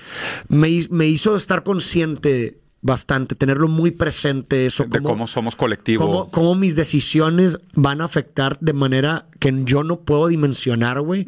me, 0.50 0.86
me 0.90 1.08
hizo 1.08 1.36
estar 1.36 1.64
consciente 1.64 2.60
bastante, 2.86 3.36
tenerlo 3.36 3.70
muy 3.70 3.92
presente 3.92 4.66
eso. 4.66 4.84
De 4.84 5.02
cómo 5.02 5.26
somos 5.26 5.56
colectivo. 5.56 6.06
Cómo, 6.06 6.30
cómo 6.32 6.54
mis 6.56 6.76
decisiones 6.76 7.58
van 7.74 8.02
a 8.02 8.04
afectar 8.06 8.60
de 8.60 8.74
manera 8.74 9.28
que 9.44 9.62
yo 9.66 9.84
no 9.84 10.00
puedo 10.02 10.28
dimensionar, 10.28 11.02
güey, 11.02 11.26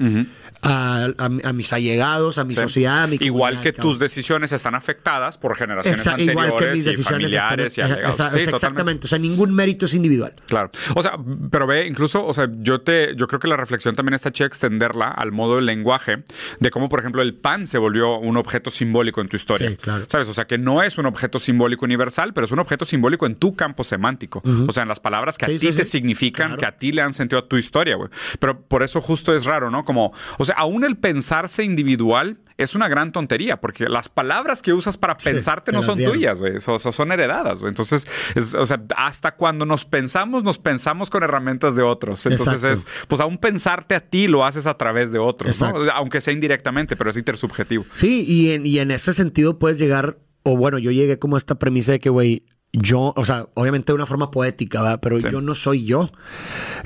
a, 0.61 1.09
a- 1.17 1.49
a 1.49 1.53
mis 1.53 1.73
allegados, 1.73 2.37
a 2.37 2.43
mi 2.43 2.55
Sí. 2.55 2.61
sociedad, 2.61 3.03
a 3.03 3.07
mi 3.07 3.17
Igual 3.19 3.61
que 3.61 3.73
cabrón. 3.73 3.91
tus 3.91 3.99
decisiones 3.99 4.51
están 4.51 4.73
afectadas 4.73 5.37
por 5.37 5.55
generaciones 5.55 6.01
Exa- 6.05 6.11
anteriores 6.11 6.31
igual 6.45 6.59
que 6.59 6.71
mis 6.71 6.79
y 6.81 6.83
decisiones 6.89 7.31
familiares 7.31 7.67
están- 7.77 7.89
y 7.89 7.91
allegados. 7.91 8.31
Sí, 8.31 8.49
exactamente. 8.49 9.05
O 9.05 9.09
sea, 9.09 9.19
ningún 9.19 9.53
mérito 9.53 9.85
es 9.85 9.93
individual. 9.93 10.33
Claro. 10.47 10.71
O 10.95 11.03
sea, 11.03 11.17
pero 11.51 11.67
ve, 11.67 11.85
incluso, 11.87 12.25
o 12.25 12.33
sea, 12.33 12.49
yo 12.59 12.81
te, 12.81 13.15
yo 13.15 13.27
creo 13.27 13.39
que 13.39 13.47
la 13.47 13.57
reflexión 13.57 13.95
también 13.95 14.13
está 14.15 14.31
chida 14.31 14.47
extenderla 14.47 15.09
al 15.09 15.31
modo 15.31 15.57
del 15.57 15.65
lenguaje, 15.65 16.23
de 16.59 16.71
cómo, 16.71 16.89
por 16.89 16.99
ejemplo, 17.01 17.21
el 17.21 17.35
pan 17.35 17.67
se 17.67 17.77
volvió 17.77 18.17
un 18.17 18.37
objeto 18.37 18.71
simbólico 18.71 19.21
en 19.21 19.27
tu 19.27 19.35
historia. 19.35 19.69
Sí, 19.69 19.75
claro. 19.77 20.05
¿Sabes? 20.07 20.27
O 20.29 20.33
sea, 20.33 20.45
que 20.47 20.57
no 20.57 20.81
es 20.81 20.97
un 20.97 21.05
objeto 21.05 21.39
simbólico 21.39 21.85
universal, 21.85 22.33
pero 22.33 22.45
es 22.45 22.51
un 22.51 22.59
objeto 22.59 22.85
simbólico 22.85 23.25
en 23.25 23.35
tu 23.35 23.55
campo 23.55 23.83
semántico. 23.83 24.41
O 24.67 24.71
sea, 24.71 24.83
en 24.83 24.89
las 24.89 24.99
palabras 24.99 25.37
que 25.37 25.45
Sí, 25.45 25.55
a 25.55 25.59
ti 25.71 25.77
te 25.77 25.85
significan, 25.85 26.47
Claro. 26.47 26.59
que 26.59 26.65
a 26.65 26.77
ti 26.77 26.91
le 26.91 27.01
han 27.01 27.13
sentido 27.13 27.39
a 27.39 27.47
tu 27.47 27.57
historia, 27.57 27.95
güey. 27.97 28.04
Pero 28.39 28.61
por 28.61 28.83
eso 28.83 29.01
justo 29.01 29.33
es 29.35 29.45
raro, 29.45 29.71
¿no? 29.71 29.83
Como, 29.83 30.13
o 30.37 30.45
sea, 30.45 30.55
aún 30.55 30.83
el 30.83 30.97
pensarse 30.97 31.63
individual 31.63 32.39
es 32.57 32.73
una 32.73 32.87
gran 32.87 33.11
tontería, 33.11 33.59
porque 33.59 33.89
las 33.89 34.07
palabras 34.07 34.61
que 34.61 34.71
usas 34.71 34.95
para 34.95 35.15
Sí, 35.19 35.25
pensarte 35.29 35.71
te 35.71 35.77
no 35.77 35.83
son 35.83 35.97
dieron. 35.97 36.15
tuyas, 36.15 36.39
güey. 36.39 36.61
So- 36.61 36.79
so- 36.79 36.93
son 36.93 37.11
heredadas, 37.11 37.59
güey. 37.59 37.69
Entonces, 37.69 38.07
es- 38.33 38.53
o 38.55 38.65
sea, 38.65 38.81
hasta 38.95 39.35
cuando 39.35 39.65
nos 39.65 39.83
pensamos, 39.83 40.43
nos 40.45 40.57
pensamos 40.57 41.09
con 41.09 41.21
herramientas 41.23 41.75
de 41.75 41.83
otros. 41.83 42.25
Entonces 42.25 42.63
Exacto. 42.63 42.73
es, 42.73 42.87
pues 43.09 43.19
aún 43.19 43.37
pensarte 43.37 43.93
a 43.93 43.99
ti 43.99 44.27
lo 44.29 44.45
haces 44.45 44.67
a 44.67 44.77
través 44.77 45.11
de 45.11 45.19
otros, 45.19 45.59
¿no? 45.61 45.67
Aunque 45.95 46.21
sea 46.21 46.33
indirectamente, 46.33 46.95
pero 46.95 47.09
es 47.09 47.17
intersubjetivo. 47.17 47.83
Sí, 47.93 48.23
y 48.25 48.51
en, 48.51 48.65
y 48.65 48.79
en 48.79 48.91
ese 48.91 49.11
sentido 49.11 49.59
puedes 49.59 49.77
llegar, 49.77 50.17
o 50.43 50.55
bueno, 50.55 50.77
yo 50.77 50.91
llegué 50.91 51.19
como 51.19 51.35
a 51.35 51.39
esta 51.39 51.55
premisa 51.55 51.91
de 51.91 51.99
que, 51.99 52.09
güey, 52.09 52.45
yo, 52.71 53.13
o 53.17 53.25
sea, 53.25 53.47
obviamente 53.55 53.91
de 53.91 53.95
una 53.95 54.05
forma 54.05 54.31
poética, 54.31 54.81
¿verdad? 54.81 54.99
Pero 55.01 55.19
Sí. 55.19 55.27
yo 55.29 55.41
no 55.41 55.55
soy 55.55 55.85
yo. 55.85 56.09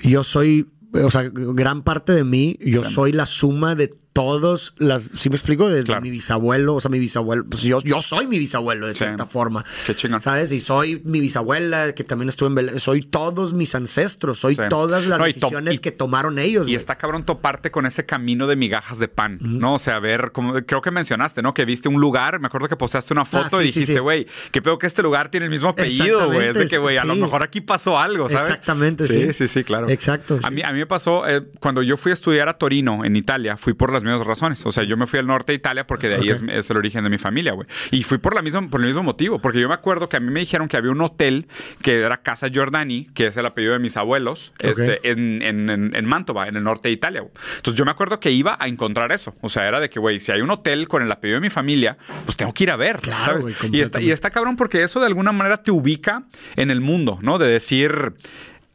Yo 0.04 0.24
soy, 0.24 0.68
o 0.94 1.12
sea, 1.12 1.30
gran 1.32 1.84
parte 1.84 2.14
de 2.14 2.24
mí, 2.24 2.58
yo 2.60 2.84
soy 2.84 3.12
la 3.12 3.26
suma 3.26 3.76
de 3.76 3.90
todos 4.14 4.74
las, 4.78 5.04
¿sí 5.04 5.30
me 5.30 5.36
explico? 5.36 5.70
De, 5.70 5.84
Claro. 5.84 6.02
mi 6.02 6.10
bisabuelo, 6.10 6.76
o 6.76 6.82
sea, 6.82 6.90
mi 6.90 7.00
bisabuelo, 7.00 7.46
pues 7.50 7.62
yo, 7.62 7.80
yo 7.82 8.02
soy 8.02 8.28
mi 8.28 8.40
bisabuelo 8.40 8.88
de 8.88 8.94
Sí. 8.94 9.00
cierta 9.00 9.26
forma. 9.26 9.64
Qué 9.86 9.96
chingón. 9.96 10.20
¿Sabes? 10.22 10.52
Y 10.52 10.60
soy 10.60 11.02
mi 11.06 11.20
bisabuela, 11.22 11.94
que 11.94 12.04
también 12.04 12.30
estuvo 12.30 12.48
en 12.50 12.56
Belén, 12.56 12.80
soy 12.80 13.02
todos 13.02 13.54
mis 13.54 13.76
ancestros, 13.76 14.40
soy 14.40 14.56
Sí. 14.56 14.62
todas 14.70 15.06
las 15.06 15.20
No, 15.20 15.26
decisiones 15.26 15.76
y- 15.76 15.80
que 15.80 15.92
tomaron 15.92 16.40
ellos. 16.40 16.68
Y 16.68 16.76
está 16.76 16.98
cabrón 16.98 17.24
toparte 17.24 17.72
con 17.72 17.86
ese 17.86 18.06
camino 18.06 18.48
de 18.48 18.56
migajas 18.56 19.00
de 19.00 19.08
pan, 19.08 19.38
¿no? 19.42 19.76
O 19.76 19.80
sea, 19.80 20.00
ver, 20.00 20.32
como, 20.32 20.54
creo 20.66 20.82
que 20.82 20.92
mencionaste, 20.92 21.42
¿no? 21.42 21.54
Que 21.54 21.66
viste 21.66 21.88
un 21.88 22.02
lugar, 22.02 22.40
me 22.40 22.48
acuerdo 22.48 22.68
que 22.68 22.76
postaste 22.76 23.14
una 23.14 23.26
foto 23.26 23.58
Ah, 23.58 23.62
sí, 23.62 23.64
y 23.64 23.66
dijiste, 23.68 24.00
güey, 24.00 24.28
qué 24.52 24.62
peor 24.62 24.78
que 24.80 24.88
este 24.88 25.02
lugar 25.02 25.30
tiene 25.30 25.46
el 25.46 25.52
mismo 25.52 25.70
apellido, 25.70 26.28
güey. 26.28 26.48
Es 26.50 26.56
de 26.56 26.68
que, 26.68 26.78
güey, 26.78 26.98
a 26.98 27.04
lo 27.06 27.16
mejor 27.16 27.44
aquí 27.44 27.62
pasó 27.62 27.98
algo, 28.00 28.28
¿sabes? 28.30 28.50
Exactamente, 28.50 29.08
sí. 29.08 29.14
sí. 29.28 29.34
Sí, 29.34 29.48
sí, 29.48 29.64
claro. 29.64 29.88
Exacto, 29.90 30.40
A 30.44 30.50
mí, 30.52 30.62
a 30.62 30.72
mí 30.74 30.80
me 30.80 30.86
pasó, 30.88 31.28
eh, 31.28 31.42
cuando 31.60 31.82
yo 31.82 31.96
fui 31.96 32.12
a 32.12 32.14
estudiar 32.14 32.50
a 32.50 32.58
Torino, 32.58 33.06
en 33.06 33.16
Italia, 33.16 33.56
fui 33.58 33.74
por 33.74 33.92
las 34.04 34.12
mismas 34.12 34.28
razones. 34.28 34.66
O 34.66 34.72
sea, 34.72 34.84
yo 34.84 34.98
me 34.98 35.08
fui 35.08 35.20
al 35.20 35.28
norte 35.28 35.52
de 35.52 35.58
Italia 35.58 35.86
porque 35.86 36.08
de 36.10 36.16
ahí 36.16 36.30
es, 36.30 36.44
es 36.48 36.70
el 36.70 36.78
origen 36.78 37.04
de 37.04 37.10
mi 37.10 37.18
familia, 37.18 37.54
güey. 37.54 37.68
Y 37.92 38.04
fui 38.04 38.18
por, 38.18 38.36
la 38.36 38.42
misma, 38.42 38.68
por 38.70 38.82
el 38.82 38.88
mismo 38.88 39.04
motivo, 39.04 39.40
porque 39.40 39.60
yo 39.60 39.68
me 39.68 39.74
acuerdo 39.74 40.10
que 40.10 40.18
a 40.18 40.20
mí 40.20 40.32
me 40.32 40.40
dijeron 40.40 40.68
que 40.68 40.78
había 40.78 40.92
un 40.92 41.02
hotel 41.02 41.48
que 41.82 42.02
era 42.02 42.18
Casa 42.18 42.50
Giordani, 42.50 43.08
que 43.14 43.28
es 43.28 43.38
el 43.38 43.46
apellido 43.46 43.74
de 43.74 43.80
mis 43.80 43.98
abuelos, 43.98 44.54
este, 44.60 45.00
en, 45.10 45.42
en, 45.42 45.70
en, 45.70 45.96
en 45.96 46.06
Mantova, 46.06 46.48
en 46.48 46.56
el 46.56 46.64
norte 46.64 46.90
de 46.90 46.94
Italia. 46.94 47.22
güey. 47.22 47.34
Entonces 47.58 47.78
yo 47.78 47.86
me 47.86 47.92
acuerdo 47.92 48.20
que 48.20 48.32
iba 48.32 48.58
a 48.60 48.68
encontrar 48.68 49.12
eso. 49.12 49.36
O 49.42 49.50
sea, 49.50 49.68
era 49.68 49.80
de 49.80 49.90
que, 49.90 50.00
güey, 50.00 50.20
si 50.20 50.32
hay 50.32 50.42
un 50.42 50.52
hotel 50.52 50.88
con 50.88 51.04
el 51.04 51.12
apellido 51.12 51.40
de 51.40 51.42
mi 51.42 51.50
familia, 51.50 51.98
pues 52.26 52.38
tengo 52.38 52.54
que 52.54 52.64
ir 52.64 52.72
a 52.72 52.76
ver. 52.76 53.00
Claro, 53.00 53.42
¿sabes? 53.42 53.42
güey, 53.42 53.76
y, 53.76 53.82
está, 53.82 54.02
y 54.02 54.12
está 54.12 54.30
cabrón 54.30 54.56
porque 54.56 54.84
eso 54.84 55.00
de 55.00 55.08
alguna 55.08 55.32
manera 55.32 55.62
te 55.62 55.72
ubica 55.72 56.24
en 56.56 56.72
el 56.72 56.82
mundo, 56.82 57.20
¿no? 57.22 57.38
De 57.38 57.48
decir... 57.48 58.14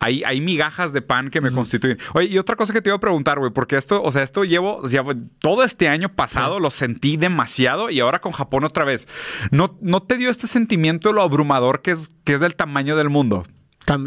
Hay, 0.04 0.22
hay 0.24 0.40
migajas 0.40 0.92
de 0.92 1.00
pan 1.02 1.30
que 1.30 1.40
me 1.40 1.50
constituyen. 1.50 1.98
Oye, 2.14 2.26
y 2.28 2.38
otra 2.38 2.56
cosa 2.56 2.72
que 2.72 2.82
te 2.82 2.90
iba 2.90 2.96
a 2.96 3.00
preguntar, 3.00 3.38
güey, 3.38 3.50
porque 3.52 3.76
esto, 3.76 4.02
o 4.02 4.12
sea, 4.12 4.22
esto 4.22 4.44
llevo, 4.44 4.76
o 4.76 4.88
sea, 4.88 5.02
todo 5.38 5.64
este 5.64 5.88
año 5.88 6.10
pasado 6.10 6.60
lo 6.60 6.70
sentí 6.70 7.16
demasiado 7.16 7.88
y 7.90 8.00
ahora 8.00 8.20
con 8.20 8.32
Japón 8.32 8.64
otra 8.64 8.84
vez. 8.84 9.08
¿No, 9.50 9.78
no 9.80 10.02
te 10.02 10.16
dio 10.16 10.30
este 10.30 10.46
sentimiento 10.46 11.08
de 11.08 11.14
lo 11.14 11.22
abrumador 11.22 11.80
que 11.82 11.92
es, 11.92 12.12
que 12.24 12.34
es 12.34 12.40
del 12.40 12.54
tamaño 12.54 12.96
del 12.96 13.08
mundo? 13.10 13.44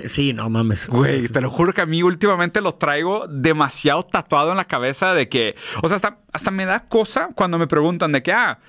Sí, 0.07 0.33
no 0.33 0.49
mames. 0.49 0.87
Güey, 0.87 1.21
Sí, 1.21 1.27
sí. 1.27 1.33
te 1.33 1.39
lo 1.39 1.51
juro 1.51 1.71
que 1.71 1.81
a 1.81 1.85
mí 1.85 2.01
últimamente 2.01 2.61
lo 2.61 2.73
traigo 2.75 3.27
demasiado 3.27 4.01
tatuado 4.03 4.49
en 4.51 4.57
la 4.57 4.65
cabeza 4.65 5.13
de 5.13 5.29
que, 5.29 5.55
o 5.83 5.87
sea, 5.87 5.95
hasta, 5.95 6.19
hasta 6.33 6.49
me 6.49 6.65
da 6.65 6.87
cosa 6.87 7.29
cuando 7.35 7.59
me 7.59 7.67
preguntan 7.67 8.11
de 8.11 8.23
que, 8.23 8.33
ah, 8.33 8.59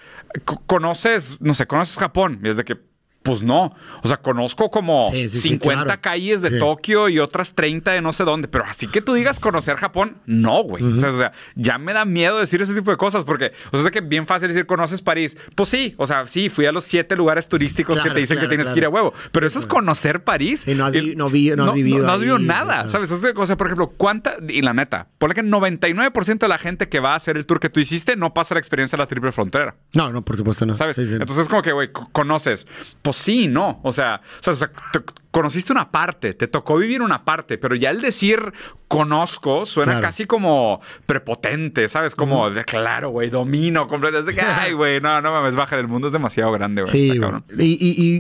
co- 0.45 0.63
conoces, 0.67 1.39
no 1.41 1.55
sé, 1.55 1.67
conoces 1.67 1.97
Japón. 1.97 2.41
Y 2.45 2.49
es 2.51 2.59
de 2.59 2.65
que, 2.65 2.77
Pues 3.23 3.43
no. 3.43 3.75
O 4.03 4.09
sea, 4.09 4.19
conozco 4.19 4.71
como 4.71 5.11
Sí, 5.11 5.29
sí, 5.29 5.37
sí, 5.39 5.49
50 5.51 5.85
claro. 5.85 6.01
calles 6.01 6.41
de. 6.41 6.59
Tokio 6.59 7.09
y 7.09 7.19
otras 7.19 7.55
30 7.55 7.93
de 7.93 8.01
no 8.01 8.13
sé 8.13 8.25
dónde. 8.25 8.49
Pero 8.49 8.65
así 8.65 8.87
que 8.87 9.03
tú 9.03 9.13
digas 9.13 9.39
conocer 9.39 9.77
Japón, 9.77 10.17
no, 10.25 10.63
güey. 10.63 10.83
o, 10.83 10.97
sea, 10.97 11.11
o 11.11 11.19
sea, 11.19 11.33
ya 11.55 11.79
me 11.79 11.93
da 11.93 12.05
miedo 12.05 12.39
decir 12.39 12.63
ese 12.63 12.75
tipo 12.75 12.91
de 12.91 12.97
cosas 12.97 13.25
porque, 13.25 13.53
o 13.71 13.77
sea, 13.77 13.87
es 13.87 13.93
que 13.93 14.01
bien 14.01 14.27
fácil 14.27 14.49
decir 14.49 14.67
conoces 14.67 15.03
París. 15.03 15.37
Pues 15.55 15.69
sí, 15.69 15.95
o 15.99 16.07
sea, 16.07 16.27
sí, 16.27 16.49
fui 16.49 16.65
a 16.67 16.73
los 16.73 16.85
siete 16.85 17.17
lugares 17.17 17.49
turísticos 17.49 18.01
que 18.01 18.11
te 18.11 18.21
dicen 18.21 18.37
claro, 18.37 18.49
que 18.49 18.57
tienes 18.57 18.71
que 18.71 18.79
ir 18.79 18.85
a 18.87 18.89
huevo. 18.89 19.13
Pero 19.33 19.47
eso 19.47 19.59
es 19.59 19.67
conocer 19.67 20.25
París. 20.25 20.63
Sí, 20.63 20.75
no 20.75 20.87
has 20.87 20.95
Y- 20.95 21.01
vi- 21.01 21.15
no 21.17 21.29
vi- 21.29 21.51
no 21.55 21.65
has 21.67 21.75
vivido 21.75 21.99
No, 22.07 22.09
has 22.09 22.15
ahí, 22.15 22.21
vivido 22.21 22.39
nada. 22.39 22.89
¿sabes? 22.89 23.11
O 23.13 23.47
sea, 23.47 23.57
por 23.57 23.67
ejemplo, 23.67 23.89
¿cuánta? 23.97 24.37
Y 24.49 24.63
la 24.63 24.73
neta, 24.73 25.09
ponle 25.19 25.35
que 25.35 25.43
99% 25.43 26.39
de 26.47 26.49
la 26.49 26.59
gente 26.59 26.89
que 26.89 27.01
va 27.01 27.13
a 27.13 27.17
hacer 27.17 27.37
el 27.37 27.47
tour 27.47 27.61
que 27.61 27.69
tú 27.69 27.81
hiciste 27.81 28.17
no 28.17 28.33
pasa 28.33 28.55
la 28.55 28.61
experiencia 28.61 28.97
de 28.97 29.03
la 29.03 29.07
triple 29.09 29.33
frontera. 29.33 29.77
No, 29.93 30.11
no, 30.13 30.25
por 30.25 30.37
supuesto 30.37 30.65
no. 30.67 30.77
¿Sabes? 30.77 30.99
Entonces 30.99 31.39
es 31.39 31.49
como 31.49 31.63
que, 31.63 31.73
güey, 31.73 31.93
co- 31.93 32.09
conoces. 32.13 32.67
Pues 33.11 33.17
sí, 33.17 33.49
no. 33.49 33.81
O 33.83 33.93
sea, 33.93 34.21
o 34.41 34.43
sea, 34.43 34.53
o 34.53 34.57
sea, 34.57 34.71
te- 34.93 35.01
conociste 35.31 35.73
una 35.73 35.91
parte, 35.91 36.35
te 36.35 36.49
tocó 36.49 36.77
vivir 36.79 37.01
una 37.03 37.25
parte, 37.25 37.59
pero 37.59 37.77
ya 37.77 37.91
el 37.91 38.01
decir 38.01 38.53
conozco 38.89 39.67
suena 39.67 39.93
Claro. 39.93 40.07
casi 40.07 40.27
como 40.27 40.81
prepotente, 41.07 41.89
¿sabes? 41.89 42.15
Como 42.15 42.51
de 42.51 42.65
claro, 42.65 43.11
güey, 43.11 43.31
domino 43.31 43.87
de 44.25 44.35
que, 44.35 44.41
ay, 44.41 44.73
güey, 44.73 45.01
no, 45.01 45.21
no 45.21 45.31
mames, 45.33 45.55
baja, 45.55 45.77
el 45.79 45.89
mundo 45.89 46.07
es 46.09 46.13
demasiado 46.13 46.51
grande, 46.53 46.83
güey. 46.83 46.93
Sí, 46.93 47.11
Está 47.11 47.21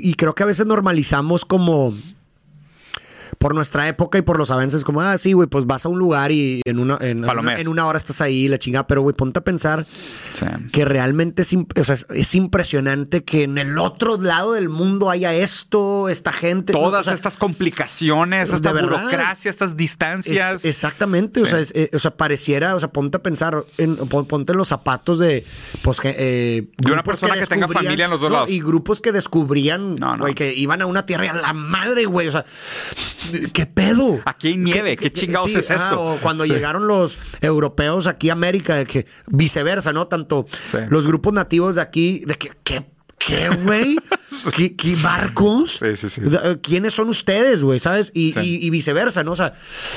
y 0.05 0.15
creo 0.15 0.35
que 0.35 0.43
a 0.43 0.47
veces 0.47 0.67
normalizamos 0.67 1.45
como 1.45 1.95
por 3.39 3.55
nuestra 3.55 3.87
época 3.89 4.19
y 4.19 4.23
por 4.23 4.37
los 4.39 4.51
avances, 4.51 4.85
como, 4.85 5.01
ah, 5.01 5.17
sí, 5.17 5.33
güey, 5.33 5.49
pues 5.49 5.65
vas 5.67 5.85
a 5.85 5.89
un 5.89 5.99
lugar 5.99 6.33
y 6.33 6.61
en 6.65 6.79
una, 6.79 6.99
en, 7.01 7.23
Palomeas. 7.23 7.55
una, 7.55 7.61
en 7.63 7.69
una 7.69 7.87
hora 7.87 7.97
estás 7.97 8.21
ahí, 8.21 8.49
la 8.49 8.59
chingada, 8.59 8.87
pero, 8.87 9.03
güey, 9.03 9.15
ponte 9.15 9.39
a 9.39 9.45
pensar 9.45 9.87
Sí. 10.35 10.47
que 10.73 10.85
realmente 10.85 11.43
es, 11.43 11.53
imp- 11.53 11.79
o 11.81 11.85
sea, 11.85 11.95
es- 11.95 12.07
es 12.11 12.35
impresionante 12.35 13.23
que 13.25 13.45
en 13.45 13.59
el 13.59 13.79
otro 13.79 14.17
lado 14.21 14.53
del 14.55 14.69
mundo 14.69 15.09
haya 15.11 15.33
esto, 15.35 16.09
esta 16.09 16.33
gente. 16.33 16.73
¿no? 16.73 16.81
Todas 16.81 17.03
O 17.03 17.05
sea, 17.05 17.15
estas 17.15 17.37
complicaciones, 17.37 18.53
esta 18.53 18.73
verdad. 18.73 19.03
burocracia, 19.03 19.51
estas 19.51 19.71
es- 19.71 19.77
distancias. 19.77 20.65
exactamente, 20.65 21.41
o, 21.43 21.47
sea, 21.47 21.61
es- 21.61 21.73
eh, 21.75 21.91
o 21.93 21.99
sea, 21.99 22.17
pareciera, 22.17 22.75
o 22.75 22.81
sea, 22.81 22.91
ponte 22.91 23.19
a 23.19 23.23
pensar, 23.23 23.65
en- 23.79 23.97
pon- 23.97 24.27
ponte 24.27 24.53
en 24.53 24.59
los 24.59 24.69
zapatos 24.69 25.19
de, 25.21 25.45
pues, 25.83 25.99
eh, 26.03 26.69
De 26.77 26.93
una 26.93 27.03
persona 27.05 27.35
que 27.35 27.47
tenga 27.47 27.69
familia 27.69 28.07
en 28.07 28.11
los 28.11 28.21
dos 28.21 28.31
no, 28.31 28.37
lados. 28.37 28.51
Y 28.51 28.61
grupos 28.61 29.01
que 29.01 29.13
descubrían, 29.13 29.95
no. 29.95 30.19
güey, 30.19 30.35
que 30.35 30.55
iban 30.55 30.83
a 30.83 30.87
una 30.87 31.07
tierra 31.07 31.27
y 31.27 31.29
a 31.29 31.35
la 31.35 31.53
madre, 31.53 32.05
güey, 32.07 32.29
o 32.29 32.33
sea, 32.33 32.45
¿qué 33.53 33.67
pedo? 33.67 34.21
Aquí 34.25 34.49
hay 34.49 34.57
nieve, 34.57 34.97
¿qué 34.97 35.11
chingados 35.13 35.55
es 35.55 35.71
esto? 35.71 36.01
o 36.01 36.17
cuando 36.19 36.45
Sí. 36.45 36.51
llegaron 36.51 36.87
los 36.87 37.19
europeos 37.41 38.07
aquí 38.07 38.31
a 38.31 38.33
América, 38.33 38.77
de 38.77 38.87
que 38.87 39.07
viceversa, 39.27 39.93
¿no? 39.93 40.07
Tanto 40.07 40.47
Sí. 40.63 40.79
los 40.89 41.07
grupos 41.07 41.33
nativos 41.33 41.77
de 41.77 41.81
aquí, 41.83 42.23
de 42.27 42.35
que, 42.35 42.51
¿qué? 42.65 42.87
¿Qué, 43.19 43.49
güey? 43.49 43.97
¿Qué, 44.57 44.77
qué 44.77 44.95
barcos? 44.95 45.79
Sí, 45.81 45.97
sí, 45.97 46.09
sí. 46.09 46.21
¿Quiénes 46.63 46.95
son 46.95 47.09
ustedes, 47.09 47.63
güey? 47.63 47.81
¿Sabes? 47.81 48.13
Y- 48.15 48.33
y 48.39 48.71
viceversa, 48.71 49.25
¿no? 49.25 49.33
O 49.33 49.37
sea, 49.37 49.55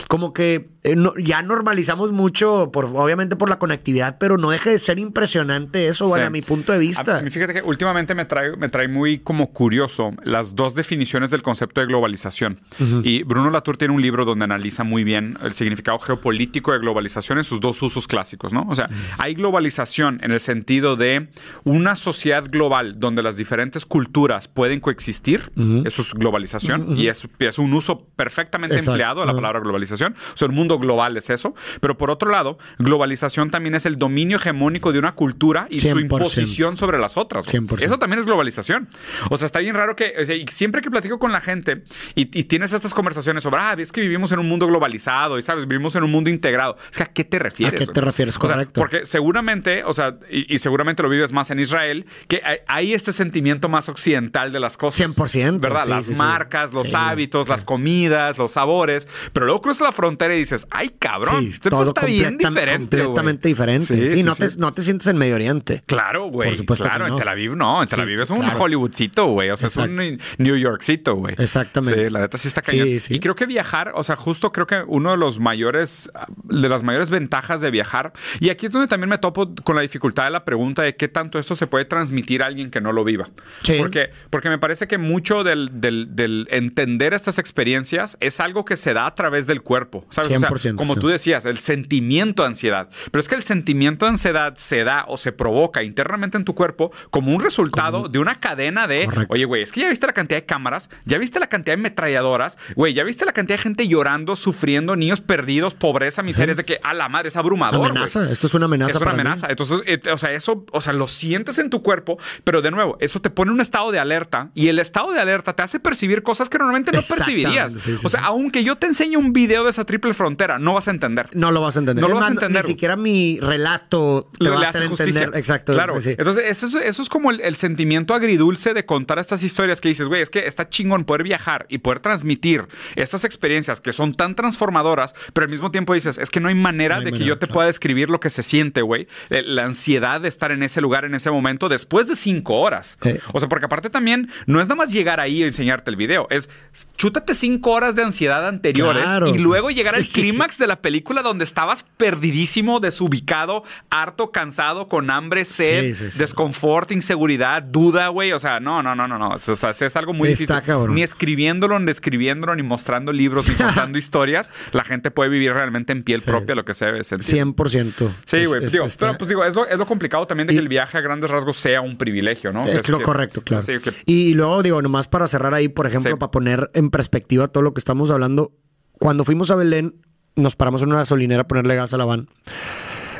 como 0.07 0.33
que 0.33 0.69
eh, 0.83 0.95
no- 0.95 1.13
ya 1.17 1.41
normalizamos 1.43 2.11
mucho, 2.11 2.69
por, 2.73 2.85
obviamente 2.85 3.35
por 3.35 3.49
la 3.49 3.59
conectividad, 3.59 4.17
pero 4.19 4.37
no 4.37 4.49
deja 4.49 4.69
de 4.71 4.79
ser 4.79 4.97
impresionante 4.99 5.87
eso, 5.87 6.07
bueno, 6.07 6.23
Sí. 6.23 6.27
a 6.27 6.29
mi 6.31 6.41
punto 6.41 6.73
de 6.73 6.79
vista. 6.79 7.17
A 7.17 7.29
fíjate 7.29 7.53
que 7.53 7.61
últimamente 7.61 8.15
me 8.15 8.25
trae, 8.25 8.55
me 8.57 8.67
trae 8.69 8.87
muy 8.87 9.19
como 9.19 9.51
curioso 9.51 10.11
las 10.23 10.55
dos 10.55 10.73
definiciones 10.75 11.29
del 11.29 11.43
concepto 11.43 11.81
de 11.81 11.87
globalización. 11.87 12.59
Y 13.03 13.23
Bruno 13.23 13.49
Latour 13.51 13.77
tiene 13.77 13.93
un 13.93 14.01
libro 14.01 14.25
donde 14.25 14.45
analiza 14.45 14.83
muy 14.83 15.03
bien 15.03 15.37
el 15.43 15.53
significado 15.53 15.99
geopolítico 15.99 16.71
de 16.73 16.79
globalización 16.79 17.37
en 17.37 17.43
sus 17.43 17.59
dos 17.59 17.81
usos 17.81 18.07
clásicos, 18.07 18.51
¿no? 18.53 18.65
O 18.69 18.75
sea, 18.75 18.89
hay 19.17 19.35
globalización 19.35 20.19
en 20.23 20.31
el 20.31 20.39
sentido 20.39 20.95
de 20.95 21.29
una 21.63 21.95
sociedad 21.95 22.43
global 22.49 22.99
donde 22.99 23.21
las 23.23 23.35
diferentes 23.37 23.85
culturas 23.85 24.47
pueden 24.47 24.79
coexistir. 24.79 25.51
Eso 25.85 26.01
es 26.01 26.13
globalización 26.13 26.97
y 26.97 27.07
es, 27.07 27.27
es 27.39 27.59
un 27.59 27.73
uso 27.73 28.05
perfectamente 28.15 28.75
Exacto. 28.75 28.91
empleado 28.91 29.21
de 29.21 29.27
la 29.27 29.33
palabra 29.33 29.59
globalización. 29.59 30.15
O 30.33 30.37
sea, 30.37 30.47
el 30.47 30.53
mundo 30.53 30.70
global 30.79 31.17
es 31.17 31.29
eso. 31.29 31.53
Pero 31.79 31.97
por 31.97 32.09
otro 32.11 32.29
lado, 32.29 32.57
globalización 32.79 33.51
también 33.51 33.75
es 33.75 33.85
el 33.85 33.97
dominio 33.97 34.37
hegemónico 34.37 34.91
de 34.91 34.99
una 34.99 35.13
cultura 35.13 35.67
y 35.69 35.79
su 35.79 35.87
100%. 35.87 36.01
imposición 36.01 36.77
sobre 36.77 36.97
las 36.99 37.17
otras. 37.17 37.45
güey. 37.45 37.63
100%. 37.63 37.81
Eso 37.83 37.99
también 37.99 38.19
es 38.19 38.25
globalización. 38.25 38.87
O 39.29 39.37
sea, 39.37 39.45
está 39.45 39.59
bien 39.59 39.75
raro 39.75 39.95
que, 39.95 40.13
o 40.21 40.25
sea, 40.25 40.35
y 40.35 40.45
siempre 40.49 40.81
que 40.81 40.91
platico 40.91 41.19
con 41.19 41.31
la 41.31 41.41
gente 41.41 41.83
y, 42.15 42.21
y 42.37 42.43
tienes 42.45 42.73
estas 42.73 42.93
conversaciones 42.93 43.43
sobre, 43.43 43.59
ah, 43.59 43.75
es 43.77 43.91
que 43.91 44.01
vivimos 44.01 44.31
en 44.31 44.39
un 44.39 44.47
mundo 44.47 44.67
globalizado 44.67 45.39
y, 45.39 45.43
¿sabes? 45.43 45.67
Vivimos 45.67 45.95
en 45.95 46.03
un 46.03 46.11
mundo 46.11 46.29
integrado. 46.29 46.77
Es 46.91 46.97
que, 46.97 47.03
¿a 47.03 47.07
qué 47.07 47.23
te 47.23 47.39
refieres? 47.39 47.81
¿A 47.81 47.85
qué 47.85 47.91
te 47.91 48.01
refieres? 48.01 48.37
O 48.37 48.41
sea, 48.41 48.51
Correcto. 48.51 48.79
porque 48.79 49.05
seguramente, 49.05 49.83
o 49.83 49.93
sea, 49.93 50.17
y, 50.29 50.53
y 50.53 50.59
seguramente 50.59 51.03
lo 51.03 51.09
vives 51.09 51.31
más 51.31 51.51
en 51.51 51.59
Israel, 51.59 52.05
que 52.27 52.41
hay, 52.43 52.57
hay 52.67 52.93
este 52.93 53.13
sentimiento 53.13 53.69
más 53.69 53.89
occidental 53.89 54.51
de 54.51 54.59
las 54.59 54.77
cosas. 54.77 55.15
100%, 55.17 55.59
¿Verdad? 55.59 55.83
sí, 55.83 55.89
las 55.89 56.05
sí, 56.05 56.13
sí. 56.13 56.17
marcas, 56.19 56.73
los 56.73 56.93
hábitos, 56.93 57.47
las 57.47 57.63
comidas, 57.65 58.37
los 58.37 58.51
sabores. 58.53 59.07
Pero 59.33 59.45
luego 59.45 59.61
cruzas 59.61 59.81
la 59.81 59.91
frontera 59.91 60.35
y 60.35 60.39
dices, 60.39 60.60
ay, 60.69 60.89
cabrón, 60.99 61.45
este 61.47 61.69
pedo 61.69 61.83
está 61.83 62.05
bien 62.05 62.37
diferente. 62.37 62.97
güey". 62.97 63.05
Completamente 63.07 63.47
diferente. 63.47 63.95
Sí, 63.95 64.07
Sí, 64.09 64.17
sí, 64.17 64.23
no, 64.23 64.35
sí. 64.35 64.41
Te, 64.41 64.57
no 64.59 64.73
te 64.73 64.81
sientes 64.81 65.07
en 65.07 65.17
Medio 65.17 65.35
Oriente. 65.35 65.83
Claro, 65.85 66.25
güey. 66.25 66.49
Por 66.49 66.57
supuesto 66.57 66.83
Claro, 66.85 67.05
que 67.05 67.09
no. 67.11 67.15
en 67.15 67.19
Tel 67.19 67.27
Aviv 67.27 67.55
no. 67.55 67.81
En 67.81 67.87
Tel 67.87 67.97
Sí, 67.99 68.03
Aviv 68.03 68.21
es 68.21 68.29
un 68.29 68.39
claro. 68.39 68.59
Hollywoodcito, 68.61 69.25
güey. 69.27 69.49
O 69.49 69.57
sea, 69.57 69.67
es 69.67 69.77
un 69.77 70.19
New 70.37 70.55
Yorkcito, 70.57 71.15
güey. 71.15 71.35
Exactamente. 71.37 72.05
Sí, 72.05 72.11
la 72.11 72.19
neta 72.21 72.37
sí 72.37 72.47
está 72.47 72.61
Sí, 72.63 72.71
cañón. 72.79 72.99
sí. 72.99 73.13
Y 73.15 73.19
creo 73.19 73.35
que 73.35 73.45
viajar, 73.45 73.91
o 73.95 74.03
sea, 74.03 74.15
justo 74.15 74.51
creo 74.51 74.67
que 74.67 74.83
uno 74.87 75.11
de 75.11 75.17
los 75.17 75.39
mayores, 75.39 76.09
de 76.43 76.69
las 76.69 76.83
mayores 76.83 77.09
ventajas 77.09 77.61
de 77.61 77.71
viajar, 77.71 78.13
y 78.39 78.49
aquí 78.49 78.65
es 78.67 78.71
donde 78.71 78.87
también 78.87 79.09
me 79.09 79.17
topo 79.17 79.53
con 79.63 79.75
la 79.75 79.81
dificultad 79.81 80.25
de 80.25 80.31
la 80.31 80.45
pregunta 80.45 80.81
de 80.83 80.95
qué 80.95 81.07
tanto 81.07 81.39
esto 81.39 81.55
se 81.55 81.67
puede 81.67 81.85
transmitir 81.85 82.43
a 82.43 82.47
alguien 82.47 82.71
que 82.71 82.81
no 82.81 82.91
lo 82.91 83.03
viva. 83.03 83.29
Sí. 83.63 83.75
Porque, 83.79 84.09
porque 84.29 84.49
me 84.49 84.57
parece 84.57 84.87
que 84.87 84.97
mucho 84.97 85.43
del, 85.43 85.69
del- 85.81 86.15
del 86.15 86.47
entender 86.51 87.13
estas 87.13 87.37
experiencias 87.39 88.17
es 88.19 88.39
algo 88.39 88.65
que 88.65 88.77
se 88.77 88.93
da 88.93 89.05
a 89.05 89.15
través 89.15 89.47
del 89.47 89.61
cuerpo. 89.61 90.05
¿sabes? 90.09 90.31
O 90.35 90.39
sea, 90.39 90.49
100%, 90.57 90.75
como 90.75 90.93
sí. 90.95 90.99
tú 90.99 91.07
decías, 91.07 91.45
el 91.45 91.57
sentimiento 91.57 92.43
de 92.43 92.47
ansiedad. 92.47 92.89
Pero 93.11 93.19
es 93.19 93.27
que 93.27 93.35
el 93.35 93.43
sentimiento 93.43 94.05
de 94.05 94.11
ansiedad 94.11 94.55
se 94.55 94.83
da 94.83 95.05
o 95.07 95.17
se 95.17 95.31
provoca 95.31 95.83
internamente 95.83 96.37
en 96.37 96.45
tu 96.45 96.55
cuerpo 96.55 96.91
como 97.09 97.33
un 97.33 97.41
resultado 97.41 98.07
de 98.07 98.19
una 98.19 98.39
cadena 98.39 98.87
de, 98.87 99.05
Correcto. 99.05 99.33
oye, 99.33 99.45
güey, 99.45 99.63
es 99.63 99.71
que 99.71 99.81
ya 99.81 99.89
viste 99.89 100.07
la 100.07 100.13
cantidad 100.13 100.39
de 100.39 100.45
cámaras, 100.45 100.89
ya 101.05 101.17
viste 101.17 101.39
la 101.39 101.47
cantidad 101.47 101.75
de 101.75 101.81
metralladoras, 101.81 102.57
güey, 102.75 102.93
ya 102.93 103.03
viste 103.03 103.25
la 103.25 103.33
cantidad 103.33 103.57
de 103.57 103.63
gente 103.63 103.87
llorando, 103.87 104.35
sufriendo, 104.35 104.95
niños 104.95 105.21
perdidos, 105.21 105.73
pobreza, 105.75 106.23
miseria, 106.23 106.51
es 106.51 106.57
de 106.57 106.65
que 106.65 106.79
a 106.83 106.93
la 106.93 107.09
madre 107.09 107.29
es 107.29 107.35
abrumador. 107.35 107.91
Amenaza. 107.91 108.19
güey. 108.21 108.31
Esto 108.31 108.47
es 108.47 108.53
una 108.53 108.65
amenaza 108.65 108.91
Es 108.91 108.95
una 108.97 109.05
para 109.05 109.15
mí. 109.15 109.21
amenaza. 109.21 109.47
Entonces, 109.49 109.81
eh, 109.85 109.99
o 110.11 110.17
sea, 110.17 110.31
eso, 110.31 110.65
o 110.71 110.81
sea, 110.81 110.93
lo 110.93 111.07
sientes 111.07 111.57
en 111.57 111.69
tu 111.69 111.81
cuerpo, 111.81 112.17
pero 112.43 112.61
de 112.61 112.71
nuevo, 112.71 112.97
eso 112.99 113.21
te 113.21 113.29
pone 113.29 113.51
un 113.51 113.61
estado 113.61 113.91
de 113.91 113.99
alerta 113.99 114.49
y 114.53 114.67
el 114.67 114.79
estado 114.79 115.11
de 115.11 115.19
alerta 115.19 115.53
te 115.53 115.61
hace 115.63 115.79
percibir 115.79 116.23
cosas 116.23 116.49
que 116.49 116.57
normalmente 116.57 116.91
no 116.91 116.99
percibirías. 117.01 117.73
sí, 117.73 117.79
sí, 117.97 118.05
o 118.05 118.09
sea, 118.09 118.21
sí. 118.21 118.25
aunque 118.27 118.63
yo 118.63 118.75
te 118.77 118.87
enseñe 118.87 119.17
un 119.17 119.33
video 119.33 119.63
de 119.63 119.69
esa 119.69 119.85
triple 119.85 120.13
frontera, 120.13 120.31
no 120.59 120.73
vas 120.73 120.87
a 120.87 120.91
entender. 120.91 121.29
No 121.33 121.51
lo 121.51 121.61
vas 121.61 121.75
a 121.75 121.79
entender. 121.79 122.01
No 122.01 122.09
lo 122.09 122.15
vas 122.15 122.27
a 122.27 122.31
entender, 122.31 122.63
Ni 122.63 122.71
siquiera 122.71 122.95
mi 122.95 123.39
relato 123.39 124.29
te 124.37 124.45
Le- 124.45 124.49
va 124.51 124.59
le 124.59 124.65
a 124.65 124.69
hace 124.69 124.77
hacer 124.79 124.89
justicia. 124.89 125.11
entender. 125.19 125.39
Exacto. 125.39 125.73
Claro. 125.73 125.99
sí. 126.01 126.11
Entonces, 126.17 126.43
eso 126.47 126.67
es, 126.67 126.75
eso 126.75 127.01
es 127.01 127.09
como 127.09 127.31
el, 127.31 127.41
el 127.41 127.55
sentimiento 127.55 128.13
agridulce 128.13 128.73
de 128.73 128.85
contar 128.85 129.19
estas 129.19 129.43
historias 129.43 129.81
que 129.81 129.89
dices, 129.89 130.07
güey, 130.07 130.21
es 130.21 130.29
que 130.29 130.39
está 130.47 130.69
chingón 130.69 131.05
poder 131.05 131.23
viajar 131.23 131.65
y 131.69 131.79
poder 131.79 131.99
transmitir 131.99 132.65
estas 132.95 133.23
experiencias 133.23 133.81
que 133.81 133.93
son 133.93 134.13
tan 134.13 134.35
transformadoras, 134.35 135.13
pero 135.33 135.45
al 135.45 135.49
mismo 135.51 135.71
tiempo 135.71 135.93
dices, 135.93 136.17
es 136.17 136.29
que 136.29 136.39
no 136.39 136.49
hay 136.49 136.55
manera 136.55 136.95
No 136.95 137.05
hay 137.05 137.11
de 137.11 137.17
que 137.17 137.23
yo 137.25 137.35
te 137.37 137.47
claro. 137.47 137.53
pueda 137.53 137.67
describir 137.67 138.09
lo 138.09 138.19
que 138.19 138.29
se 138.29 138.43
siente, 138.43 138.81
güey. 138.81 139.07
Eh, 139.29 139.43
La 139.45 139.63
ansiedad 139.65 140.21
de 140.21 140.27
estar 140.29 140.51
en 140.51 140.63
ese 140.63 140.81
lugar, 140.81 141.05
en 141.05 141.15
ese 141.15 141.31
momento, 141.31 141.69
después 141.69 142.07
de 142.07 142.15
cinco 142.15 142.59
horas. 142.59 142.97
Eh. 143.03 143.19
O 143.33 143.39
sea, 143.39 143.49
porque 143.49 143.65
aparte 143.65 143.89
también 143.89 144.29
no 144.45 144.59
es 144.61 144.67
nada 144.67 144.75
más 144.75 144.91
llegar 144.91 145.19
ahí 145.19 145.39
y 145.39 145.43
enseñarte 145.43 145.89
el 145.89 145.95
video, 145.95 146.27
es 146.29 146.49
chútate 146.97 147.33
cinco 147.33 147.71
horas 147.71 147.95
de 147.95 148.03
ansiedad 148.03 148.47
anteriores 148.47 149.03
Claro. 149.03 149.27
y 149.33 149.37
luego 149.37 149.69
llegar 149.71 149.93
Sí, 149.95 149.99
al 149.99 150.05
sí. 150.05 150.11
Clímax 150.31 150.57
de 150.57 150.67
la 150.67 150.81
película 150.81 151.21
donde 151.21 151.43
estabas 151.43 151.83
perdidísimo, 151.97 152.79
desubicado, 152.79 153.63
harto, 153.89 154.31
cansado, 154.31 154.87
con 154.87 155.09
hambre, 155.09 155.45
sed, 155.45 155.81
Sí, 155.81 155.95
sí, 155.95 156.11
sí. 156.11 156.17
desconfort, 156.17 156.91
inseguridad, 156.91 157.61
duda, 157.63 158.07
güey. 158.09 158.31
O 158.33 158.39
sea, 158.39 158.59
no, 158.59 158.81
no, 158.83 158.95
no, 158.95 159.07
no, 159.07 159.17
no. 159.17 159.29
O 159.29 159.39
sea, 159.39 159.69
es 159.71 159.95
algo 159.95 160.13
muy 160.13 160.29
difícil. 160.29 160.55
Ni 160.89 161.03
escribiéndolo, 161.03 161.79
ni 161.79 161.91
escribiéndolo, 161.91 162.55
ni 162.55 162.63
mostrando 162.63 163.11
libros, 163.13 163.47
ni 163.47 163.55
contando 163.91 163.97
historias. 163.97 164.49
La 164.71 164.83
gente 164.83 165.11
puede 165.11 165.29
vivir 165.29 165.53
realmente 165.53 165.91
en 165.93 166.03
piel 166.03 166.21
propia 166.21 166.55
lo 166.55 166.65
que 166.65 166.73
se 166.73 166.85
debe 166.85 167.03
sentir. 167.03 167.35
100%. 167.35 168.09
Sí, 168.25 168.45
güey. 168.45 168.65
es- 168.65 168.71
Digo, 168.71 168.85
está- 168.85 169.07
pero, 169.07 169.17
pues 169.17 169.29
digo, 169.29 169.43
es 169.45 169.55
lo, 169.55 169.65
es 169.67 169.77
lo 169.77 169.85
complicado 169.85 170.27
también 170.27 170.47
de 170.47 170.53
Y- 170.53 170.57
que 170.57 170.61
el 170.61 170.67
viaje 170.69 170.97
a 170.97 171.01
grandes 171.01 171.29
rasgos 171.29 171.57
sea 171.57 171.81
un 171.81 171.97
privilegio, 171.97 172.51
¿no? 172.53 172.65
Es 172.65 172.87
lo 172.89 172.97
que- 172.99 173.03
correcto, 173.03 173.41
claro. 173.41 173.65
Que- 173.65 173.81
Y 174.05 174.33
luego, 174.33 174.61
digo, 174.63 174.81
nomás 174.81 175.07
para 175.07 175.27
cerrar 175.27 175.53
ahí, 175.53 175.67
por 175.67 175.87
ejemplo, 175.87 176.17
para 176.19 176.31
poner 176.31 176.69
en 176.73 176.89
perspectiva 176.89 177.47
todo 177.47 177.61
lo 177.63 177.73
que 177.73 177.79
estamos 177.79 178.11
hablando, 178.11 178.53
cuando 178.93 179.23
fuimos 179.25 179.51
a 179.51 179.55
Belén, 179.55 179.95
nos 180.35 180.55
paramos 180.55 180.81
en 180.81 180.89
una 180.89 180.97
gasolinera 180.97 181.41
a 181.41 181.47
ponerle 181.47 181.75
gas 181.75 181.93
a 181.93 181.97
la 181.97 182.05
van. 182.05 182.27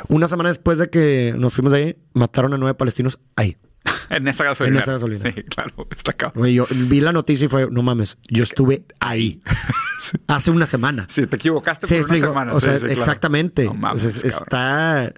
Una 0.08 0.28
semana 0.28 0.48
después 0.48 0.78
de 0.78 0.90
que 0.90 1.34
nos 1.38 1.54
fuimos 1.54 1.72
de 1.72 1.78
ahí, 1.78 1.96
mataron 2.12 2.52
a 2.54 2.58
nueve 2.58 2.74
palestinos 2.74 3.18
ahí. 3.36 3.56
en 4.10 4.28
esa 4.28 4.44
gasolina. 4.44 4.76
En 4.76 4.82
esa 4.82 4.92
gasolina. 4.92 5.20
Sí, 5.24 5.42
claro, 5.44 5.88
está 5.96 6.12
cabrón. 6.12 6.40
Güey, 6.40 6.54
yo 6.54 6.66
vi 6.70 7.00
la 7.00 7.12
noticia 7.12 7.46
y 7.46 7.48
fue, 7.48 7.68
no 7.70 7.82
mames, 7.82 8.18
yo 8.28 8.42
estuve 8.42 8.84
ahí. 9.00 9.40
Hace 10.26 10.50
una 10.50 10.66
semana. 10.66 11.06
Sí, 11.08 11.26
te 11.26 11.36
equivocaste 11.36 11.86
Sí, 11.86 11.94
por 12.00 12.10
una 12.10 12.18
semana. 12.18 12.54
O 12.54 12.60
sea, 12.60 12.78
sí, 12.78 12.86
exactamente. 12.90 13.64
No 13.64 13.74
mames, 13.74 14.04
O 14.04 14.10
sea, 14.10 14.28
está. 14.28 15.12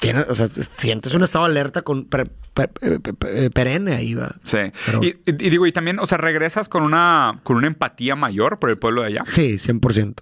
Tiene, 0.00 0.20
o 0.20 0.34
sea, 0.34 0.46
sientes 0.46 1.12
un 1.12 1.22
estado 1.22 1.44
de 1.44 1.50
alerta 1.50 1.82
con 1.82 2.04
per- 2.06 2.30
per- 2.54 2.70
pe- 2.70 3.00
pe- 3.00 3.50
perenne 3.50 3.94
ahí, 3.94 4.14
va. 4.14 4.34
Sí. 4.42 4.58
Pero- 4.86 5.02
y- 5.02 5.18
y 5.26 5.32
digo, 5.50 5.66
y 5.66 5.72
también, 5.72 5.98
o 5.98 6.06
sea, 6.06 6.16
regresas 6.18 6.68
con 6.68 6.82
una, 6.82 7.40
con 7.42 7.56
una 7.56 7.66
empatía 7.66 8.16
mayor 8.16 8.58
por 8.58 8.70
el 8.70 8.78
pueblo 8.78 9.02
de 9.02 9.08
allá. 9.08 9.24
Sí, 9.26 9.58
100%. 9.58 10.14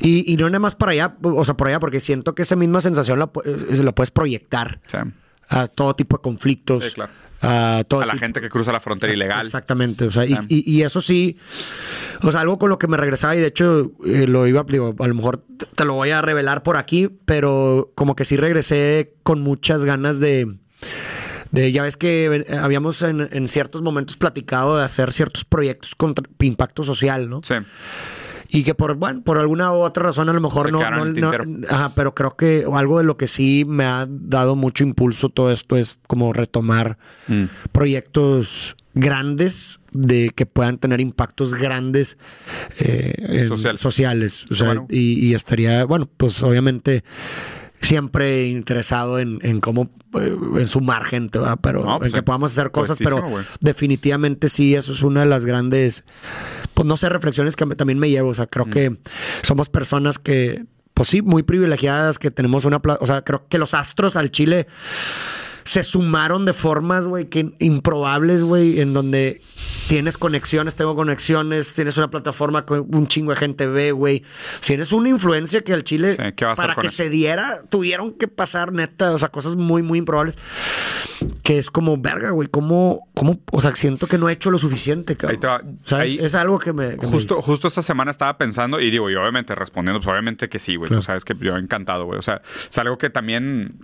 Y, 0.00 0.32
y 0.32 0.36
no 0.36 0.46
nada 0.48 0.58
más 0.60 0.74
para 0.74 0.92
allá, 0.92 1.16
o 1.22 1.44
sea, 1.44 1.54
por 1.56 1.68
allá, 1.68 1.80
porque 1.80 2.00
siento 2.00 2.34
que 2.34 2.42
esa 2.42 2.56
misma 2.56 2.80
sensación 2.80 3.18
la, 3.18 3.30
eh, 3.44 3.80
la 3.82 3.92
puedes 3.92 4.10
proyectar 4.10 4.80
Sí. 4.86 4.98
a 5.48 5.66
todo 5.66 5.94
tipo 5.94 6.16
de 6.18 6.22
conflictos. 6.22 6.84
Sí, 6.84 6.90
claro. 6.92 7.12
A, 7.46 7.82
todo 7.86 8.00
A 8.00 8.06
la 8.06 8.12
tipo- 8.14 8.20
gente 8.24 8.40
que 8.40 8.48
cruza 8.48 8.72
la 8.72 8.80
frontera 8.80 9.12
ilegal. 9.12 9.44
Exactamente, 9.44 10.06
o 10.06 10.10
sea, 10.10 10.24
y- 10.24 10.28
Sí. 10.28 10.38
y, 10.48 10.72
y 10.78 10.82
eso 10.82 11.02
sí, 11.02 11.36
o 12.22 12.30
sea, 12.32 12.40
algo 12.40 12.58
con 12.58 12.70
lo 12.70 12.78
que 12.78 12.86
me 12.88 12.96
regresaba 12.96 13.36
y 13.36 13.40
de 13.40 13.48
hecho 13.48 13.92
eh, 14.06 14.26
lo 14.26 14.46
iba, 14.46 14.64
digo, 14.66 14.94
a 14.98 15.06
lo 15.06 15.14
mejor 15.14 15.44
te- 15.76 15.84
lo 15.84 15.92
voy 15.94 16.10
a 16.10 16.22
revelar 16.22 16.62
por 16.62 16.78
aquí, 16.78 17.10
pero 17.26 17.92
como 17.96 18.16
que 18.16 18.24
sí 18.24 18.36
regresé 18.38 19.12
con 19.24 19.42
muchas 19.42 19.84
ganas 19.84 20.20
de, 20.20 20.56
de 21.50 21.70
ya 21.72 21.82
ves 21.82 21.98
que 21.98 22.44
eh, 22.48 22.56
habíamos 22.56 23.02
en, 23.02 23.28
en 23.30 23.46
ciertos 23.48 23.82
momentos 23.82 24.16
platicado 24.16 24.78
de 24.78 24.84
hacer 24.84 25.12
ciertos 25.12 25.44
proyectos 25.44 25.94
con 25.96 26.14
tra- 26.14 26.26
impacto 26.40 26.82
social, 26.82 27.28
¿no? 27.28 27.40
Sí. 27.42 27.54
Y 28.54 28.62
que 28.64 28.74
por, 28.74 28.94
bueno, 28.94 29.22
por 29.22 29.38
alguna 29.38 29.72
u 29.72 29.76
otra 29.76 30.04
razón 30.04 30.28
a 30.28 30.32
lo 30.32 30.40
mejor 30.40 30.70
no, 30.72 30.80
ajá, 31.68 31.92
pero 31.94 32.14
creo 32.14 32.36
que 32.36 32.64
algo 32.72 32.98
de 32.98 33.04
lo 33.04 33.16
que 33.16 33.26
sí 33.26 33.64
me 33.66 33.84
ha 33.84 34.06
dado 34.08 34.54
mucho 34.56 34.84
impulso 34.84 35.28
todo 35.28 35.50
esto 35.52 35.76
es 35.76 35.98
como 36.06 36.32
retomar 36.32 36.96
Mm. 37.28 37.44
proyectos 37.72 38.76
grandes 38.94 39.80
de 39.92 40.30
que 40.34 40.46
puedan 40.46 40.78
tener 40.78 41.00
impactos 41.00 41.54
grandes 41.54 42.16
eh, 42.80 43.12
en- 43.18 43.48
Social. 43.48 43.78
sociales. 43.78 44.46
O 44.50 44.54
sea, 44.54 44.66
Bueno. 44.68 44.86
y, 44.90 45.26
y 45.26 45.34
estaría, 45.34 45.84
bueno, 45.84 46.08
pues 46.16 46.42
obviamente 46.42 47.02
siempre 47.84 48.46
interesado 48.48 49.18
en, 49.18 49.38
en 49.42 49.60
cómo, 49.60 49.90
eh, 50.20 50.36
en 50.58 50.68
sumar 50.68 51.04
gente, 51.04 51.38
¿verdad? 51.38 51.58
pero 51.62 51.84
No, 51.84 51.98
pues, 51.98 52.12
en 52.12 52.18
que 52.18 52.22
podamos 52.22 52.52
hacer 52.52 52.70
cosas, 52.70 52.98
pero 52.98 53.22
definitivamente 53.60 54.48
sí, 54.48 54.74
eso 54.74 54.92
es 54.92 55.02
una 55.02 55.20
de 55.20 55.26
las 55.26 55.44
grandes, 55.44 56.04
pues 56.74 56.86
no 56.86 56.96
sé, 56.96 57.08
reflexiones 57.08 57.56
que 57.56 57.66
también 57.66 57.98
me 57.98 58.10
llevo. 58.10 58.30
O 58.30 58.34
sea, 58.34 58.44
Mm. 58.46 58.48
creo 58.48 58.70
que 58.70 58.96
somos 59.42 59.68
personas 59.68 60.18
que, 60.18 60.64
pues 60.94 61.08
sí, 61.08 61.22
muy 61.22 61.42
privilegiadas, 61.42 62.18
que 62.18 62.30
tenemos 62.30 62.64
una, 62.64 62.80
o 63.00 63.06
sea, 63.06 63.22
creo 63.22 63.46
que 63.48 63.58
los 63.58 63.74
astros 63.74 64.16
al 64.16 64.30
Chile 64.30 64.66
se 65.64 65.82
sumaron 65.82 66.44
de 66.44 66.52
formas, 66.52 67.06
güey, 67.06 67.28
que 67.28 67.54
improbables, 67.58 68.42
güey, 68.42 68.80
en 68.80 68.92
donde 68.92 69.40
tienes 69.88 70.18
conexiones, 70.18 70.76
tengo 70.76 70.94
conexiones, 70.94 71.74
tienes 71.74 71.96
una 71.96 72.08
plataforma 72.10 72.64
con 72.66 72.86
un 72.94 73.06
chingo 73.08 73.30
de 73.30 73.36
gente 73.36 73.66
ve, 73.66 73.92
güey. 73.92 74.22
Tienes 74.60 74.92
una 74.92 75.08
influencia 75.08 75.62
que 75.62 75.72
al 75.72 75.84
Chile, 75.84 76.12
Sí, 76.12 76.32
¿qué 76.36 76.44
va 76.44 76.52
a 76.52 76.54
hacer 76.54 76.66
para 76.66 76.82
que 76.82 76.90
se 76.90 77.10
diera, 77.10 77.62
tuvieron 77.68 78.12
que 78.12 78.28
pasar, 78.28 78.72
neta, 78.72 79.12
o 79.12 79.18
sea, 79.18 79.30
cosas 79.30 79.56
muy, 79.56 79.82
muy 79.82 79.98
improbables. 79.98 80.38
Que 81.42 81.58
es 81.58 81.70
como, 81.70 81.96
verga, 81.96 82.30
güey, 82.30 82.48
¿cómo, 82.48 83.08
cómo, 83.14 83.40
o 83.52 83.60
sea, 83.60 83.74
siento 83.74 84.06
que 84.06 84.18
no 84.18 84.28
he 84.28 84.32
hecho 84.32 84.50
lo 84.50 84.58
suficiente, 84.58 85.16
cabrón. 85.16 85.40
Va. 85.44 85.62
¿Sabes? 85.82 86.04
Ahí- 86.04 86.18
es 86.20 86.34
algo 86.34 86.58
que 86.58 86.72
me... 86.72 86.96
que 86.98 87.06
Justo, 87.06 87.40
justo 87.40 87.68
esta 87.68 87.82
semana 87.82 88.10
estaba 88.10 88.36
pensando, 88.36 88.80
y 88.80 88.90
digo, 88.90 89.08
y 89.10 89.14
obviamente 89.14 89.54
respondiendo, 89.54 90.00
pues 90.00 90.10
obviamente 90.12 90.48
que 90.48 90.58
sí, 90.58 90.76
güey. 90.76 90.88
Claro. 90.88 91.00
Tú 91.00 91.06
sabes 91.06 91.24
que 91.24 91.34
yo 91.38 91.56
encantado, 91.56 92.04
güey. 92.04 92.18
O 92.18 92.22
sea, 92.22 92.42
es 92.70 92.76
algo 92.78 92.98
que 92.98 93.10
también. 93.10 93.78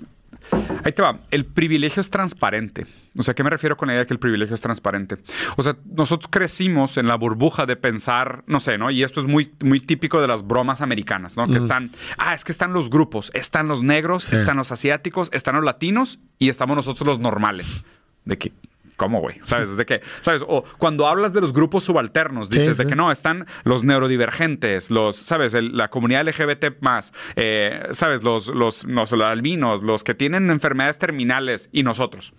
Ahí 0.84 0.93
te 0.93 1.03
va. 1.03 1.18
El 1.30 1.45
privilegio 1.47 2.01
es 2.01 2.11
transparente. 2.11 2.86
O 3.16 3.22
sea, 3.22 3.34
¿qué 3.34 3.43
me 3.45 3.51
refiero 3.51 3.76
con 3.76 3.88
la 3.88 3.95
idea 3.95 4.01
de 4.01 4.07
que 4.07 4.14
el 4.14 4.18
privilegio 4.20 4.55
es 4.55 4.61
transparente? 4.61 5.18
O 5.57 5.62
sea, 5.62 5.76
nosotros 5.84 6.28
crecimos 6.30 6.97
en 6.97 7.07
la 7.07 7.16
burbuja 7.16 7.66
de 7.66 7.76
pensar, 7.76 8.43
no 8.47 8.61
sé, 8.61 8.78
¿no? 8.78 8.91
Y 8.91 9.03
esto 9.03 9.20
es 9.20 9.26
muy, 9.26 9.53
muy 9.62 9.80
típico 9.80 10.20
de 10.20 10.26
las 10.28 10.47
bromas 10.47 10.80
americanas, 10.80 11.36
¿no? 11.36 11.47
Que 11.49 11.59
están, 11.59 11.91
ah, 12.18 12.34
es 12.34 12.45
que 12.45 12.53
están 12.53 12.72
los 12.72 12.91
grupos, 12.91 13.30
están 13.34 13.68
los 13.68 13.82
negros, 13.82 14.24
Sí. 14.24 14.36
están 14.36 14.57
los 14.57 14.72
asiáticos, 14.72 15.28
están 15.32 15.55
los 15.57 15.64
latinos 15.64 16.18
y 16.38 16.49
estamos 16.49 16.76
nosotros 16.76 17.07
los 17.07 17.18
normales. 17.18 17.84
De 18.24 18.38
que, 18.38 18.53
¿cómo, 19.01 19.21
güey? 19.21 19.41
¿Sabes? 19.45 19.79
De 19.79 19.87
que, 19.87 20.03
¿sabes? 20.21 20.43
O 20.47 20.63
cuando 20.77 21.07
hablas 21.07 21.33
de 21.33 21.41
los 21.41 21.55
grupos 21.55 21.85
subalternos, 21.85 22.49
Sí, 22.53 22.59
dices 22.59 22.77
de 22.77 22.87
que 22.87 22.95
no, 22.95 23.11
están 23.11 23.47
los 23.65 23.83
neurodivergentes, 23.83 24.91
los, 24.91 25.17
¿sabes? 25.17 25.55
El- 25.55 25.75
la 25.75 25.89
comunidad 25.89 26.29
LGBT 26.29 26.81
más, 26.81 27.15
eh, 27.35 27.83
¿sabes? 27.93 28.23
Los, 28.23 28.49
los, 28.49 28.85
no, 28.85 29.01
los 29.11 29.13
albinos, 29.23 29.83
los 29.83 30.05
que 30.05 30.15
tienen 30.15 30.51
enfermedades 30.51 30.99
terminales 30.99 31.71
y 31.73 31.83
nosotros. 31.83 32.35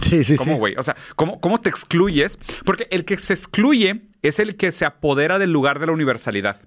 Sí, 0.00 0.24
sí, 0.24 0.36
¿Cómo, 0.36 0.52
sí. 0.54 0.58
güey? 0.58 0.74
O 0.76 0.82
sea, 0.82 0.96
¿cómo, 1.16 1.38
¿cómo 1.40 1.60
te 1.60 1.68
excluyes? 1.68 2.38
Porque 2.64 2.86
el 2.90 3.04
que 3.04 3.16
se 3.18 3.34
excluye 3.34 4.02
es 4.28 4.38
el 4.38 4.56
que 4.56 4.72
se 4.72 4.84
apodera 4.84 5.38
del 5.38 5.52
lugar 5.52 5.78
de 5.78 5.86
la 5.86 5.92
universalidad. 5.92 6.60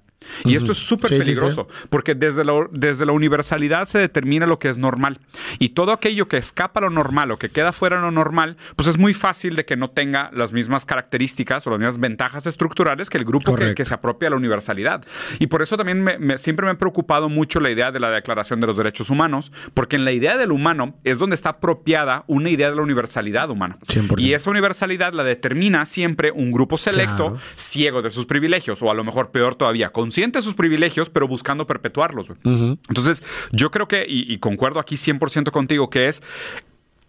Y 0.45 0.55
esto 0.55 0.71
es 0.71 0.79
súper 0.79 1.09
Sí, 1.09 1.15
sí, 1.17 1.19
peligroso, 1.21 1.67
porque 1.89 2.15
desde 2.15 2.43
la, 2.43 2.53
desde 2.71 3.05
la 3.05 3.11
universalidad 3.11 3.85
se 3.85 3.99
determina 3.99 4.47
lo 4.47 4.57
que 4.57 4.67
es 4.67 4.77
normal. 4.79 5.19
Y 5.59 5.69
todo 5.69 5.91
aquello 5.91 6.27
que 6.27 6.37
escapa 6.37 6.79
a 6.79 6.83
lo 6.83 6.89
normal 6.89 7.29
o 7.31 7.37
que 7.37 7.49
queda 7.49 7.71
fuera 7.71 7.97
de 7.97 8.01
lo 8.01 8.11
normal, 8.11 8.57
pues 8.75 8.87
es 8.87 8.97
muy 8.97 9.13
fácil 9.13 9.55
de 9.55 9.63
que 9.65 9.77
no 9.77 9.91
tenga 9.91 10.31
las 10.33 10.51
mismas 10.53 10.85
características 10.85 11.65
o 11.67 11.69
las 11.69 11.79
mismas 11.79 11.99
ventajas 11.99 12.45
estructurales 12.47 13.09
que 13.11 13.17
el 13.19 13.25
grupo 13.25 13.55
que, 13.55 13.85
se 13.85 13.93
apropia 13.93 14.27
a 14.27 14.31
la 14.31 14.37
universalidad. 14.37 15.05
Y 15.39 15.47
por 15.47 15.61
eso 15.61 15.77
también 15.77 16.01
me- 16.01 16.17
me- 16.17 16.37
siempre 16.39 16.65
me 16.65 16.71
ha 16.71 16.77
preocupado 16.77 17.29
mucho 17.29 17.59
la 17.59 17.69
idea 17.69 17.91
de 17.91 17.99
la 17.99 18.09
Declaración 18.09 18.59
de 18.59 18.67
los 18.67 18.75
Derechos 18.75 19.09
Humanos, 19.11 19.51
porque 19.75 19.95
en 19.97 20.03
la 20.03 20.11
idea 20.11 20.35
del 20.35 20.51
humano 20.51 20.95
es 21.03 21.19
donde 21.19 21.35
está 21.35 21.49
apropiada 21.49 22.23
una 22.27 22.49
idea 22.49 22.69
de 22.71 22.75
la 22.75 22.81
universalidad 22.81 23.49
humana. 23.51 23.77
100%. 23.87 24.19
Y 24.19 24.33
esa 24.33 24.49
universalidad 24.49 25.13
la 25.13 25.23
determina 25.23 25.85
siempre 25.85 26.31
un 26.31 26.51
grupo 26.51 26.77
selecto, 26.77 27.33
Claro. 27.33 27.37
Ciego 27.55 28.01
de 28.01 28.11
sus 28.11 28.25
privilegios, 28.25 28.81
o 28.81 28.91
a 28.91 28.93
lo 28.93 29.03
mejor 29.03 29.31
peor 29.31 29.55
todavía, 29.55 29.89
consciente 29.89 30.39
de 30.39 30.43
sus 30.43 30.55
privilegios, 30.55 31.09
pero 31.09 31.27
buscando 31.27 31.65
perpetuarlos. 31.67 32.31
Entonces, 32.43 33.23
yo 33.51 33.71
creo 33.71 33.87
que, 33.87 34.05
y, 34.07 34.31
y 34.31 34.37
concuerdo 34.39 34.79
aquí 34.79 34.95
100% 34.95 35.51
contigo, 35.51 35.89
que 35.89 36.07
es 36.07 36.23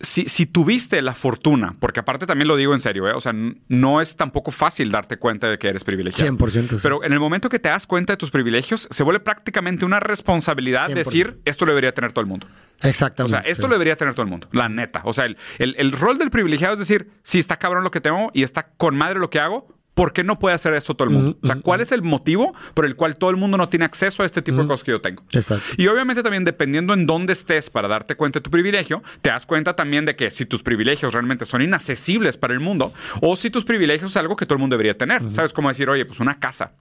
si, 0.00 0.28
si 0.28 0.46
tuviste 0.46 1.02
la 1.02 1.12
fortuna, 1.16 1.74
porque 1.80 1.98
aparte 1.98 2.24
también 2.24 2.46
lo 2.46 2.54
digo 2.56 2.72
en 2.72 2.78
serio, 2.78 3.08
¿eh? 3.08 3.12
o 3.16 3.20
sea, 3.20 3.32
no 3.66 4.00
es 4.00 4.16
tampoco 4.16 4.52
fácil 4.52 4.92
darte 4.92 5.16
cuenta 5.16 5.50
de 5.50 5.58
que 5.58 5.66
eres 5.66 5.82
privilegiado. 5.82 6.30
100%, 6.38 6.68
sí. 6.70 6.76
Pero 6.84 7.02
en 7.02 7.12
el 7.12 7.18
momento 7.18 7.48
que 7.48 7.58
te 7.58 7.68
das 7.68 7.84
cuenta 7.84 8.12
de 8.12 8.16
tus 8.16 8.30
privilegios, 8.30 8.86
se 8.92 9.02
vuelve 9.02 9.18
prácticamente 9.18 9.84
una 9.84 9.98
responsabilidad 9.98 10.88
100%. 10.90 10.94
decir, 10.94 11.40
esto 11.44 11.64
lo 11.66 11.72
debería 11.72 11.92
tener 11.94 12.12
todo 12.12 12.20
el 12.20 12.28
mundo. 12.28 12.46
O 12.84 12.86
Exactamente. 12.86 13.38
sea, 13.42 13.50
esto 13.50 13.62
sí. 13.64 13.68
lo 13.68 13.74
debería 13.74 13.96
tener 13.96 14.14
todo 14.14 14.22
el 14.22 14.30
mundo, 14.30 14.46
la 14.52 14.68
neta. 14.68 15.02
O 15.04 15.12
sea, 15.12 15.24
el, 15.24 15.36
el- 15.58 15.74
el 15.76 15.90
rol 15.90 16.16
del 16.16 16.30
privilegiado 16.30 16.74
es 16.74 16.78
decir, 16.78 17.10
si 17.24 17.40
está 17.40 17.56
cabrón 17.56 17.82
lo 17.82 17.90
que 17.90 18.00
tengo 18.00 18.30
y 18.32 18.44
está 18.44 18.68
con 18.76 18.94
madre 18.96 19.18
lo 19.18 19.30
que 19.30 19.40
hago, 19.40 19.66
¿por 19.98 20.12
qué 20.12 20.22
no 20.22 20.38
puede 20.38 20.54
hacer 20.54 20.74
esto 20.74 20.94
todo 20.94 21.08
el 21.08 21.14
mundo? 21.14 21.38
o 21.42 21.46
sea, 21.46 21.56
¿cuál 21.56 21.80
es 21.80 21.90
el 21.90 22.02
motivo 22.02 22.54
por 22.74 22.86
el 22.86 22.94
cual 22.94 23.16
todo 23.16 23.30
el 23.30 23.36
mundo 23.36 23.56
no 23.56 23.68
tiene 23.68 23.84
acceso 23.84 24.22
a 24.22 24.26
este 24.26 24.42
tipo 24.42 24.58
de 24.58 24.68
cosas 24.68 24.84
que 24.84 24.92
yo 24.92 25.00
tengo? 25.00 25.24
Exacto. 25.32 25.64
Y 25.76 25.88
obviamente 25.88 26.22
también 26.22 26.44
dependiendo 26.44 26.94
en 26.94 27.04
dónde 27.04 27.32
estés 27.32 27.68
para 27.68 27.88
darte 27.88 28.14
cuenta 28.14 28.38
de 28.38 28.44
tu 28.44 28.50
privilegio, 28.50 29.02
te 29.22 29.30
das 29.30 29.44
cuenta 29.44 29.74
también 29.74 30.04
de 30.04 30.14
que 30.14 30.30
si 30.30 30.46
tus 30.46 30.62
privilegios 30.62 31.12
realmente 31.12 31.44
son 31.44 31.62
inaccesibles 31.62 32.36
para 32.36 32.54
el 32.54 32.60
mundo 32.60 32.92
o 33.20 33.34
si 33.34 33.50
tus 33.50 33.64
privilegios 33.64 34.12
es 34.12 34.16
algo 34.16 34.36
que 34.36 34.46
todo 34.46 34.54
el 34.54 34.60
mundo 34.60 34.74
debería 34.74 34.96
tener. 34.96 35.22
¿Sabes? 35.34 35.52
Como 35.52 35.68
decir, 35.68 35.90
oye, 35.90 36.04
pues 36.04 36.20
una 36.20 36.38
casa, 36.38 36.72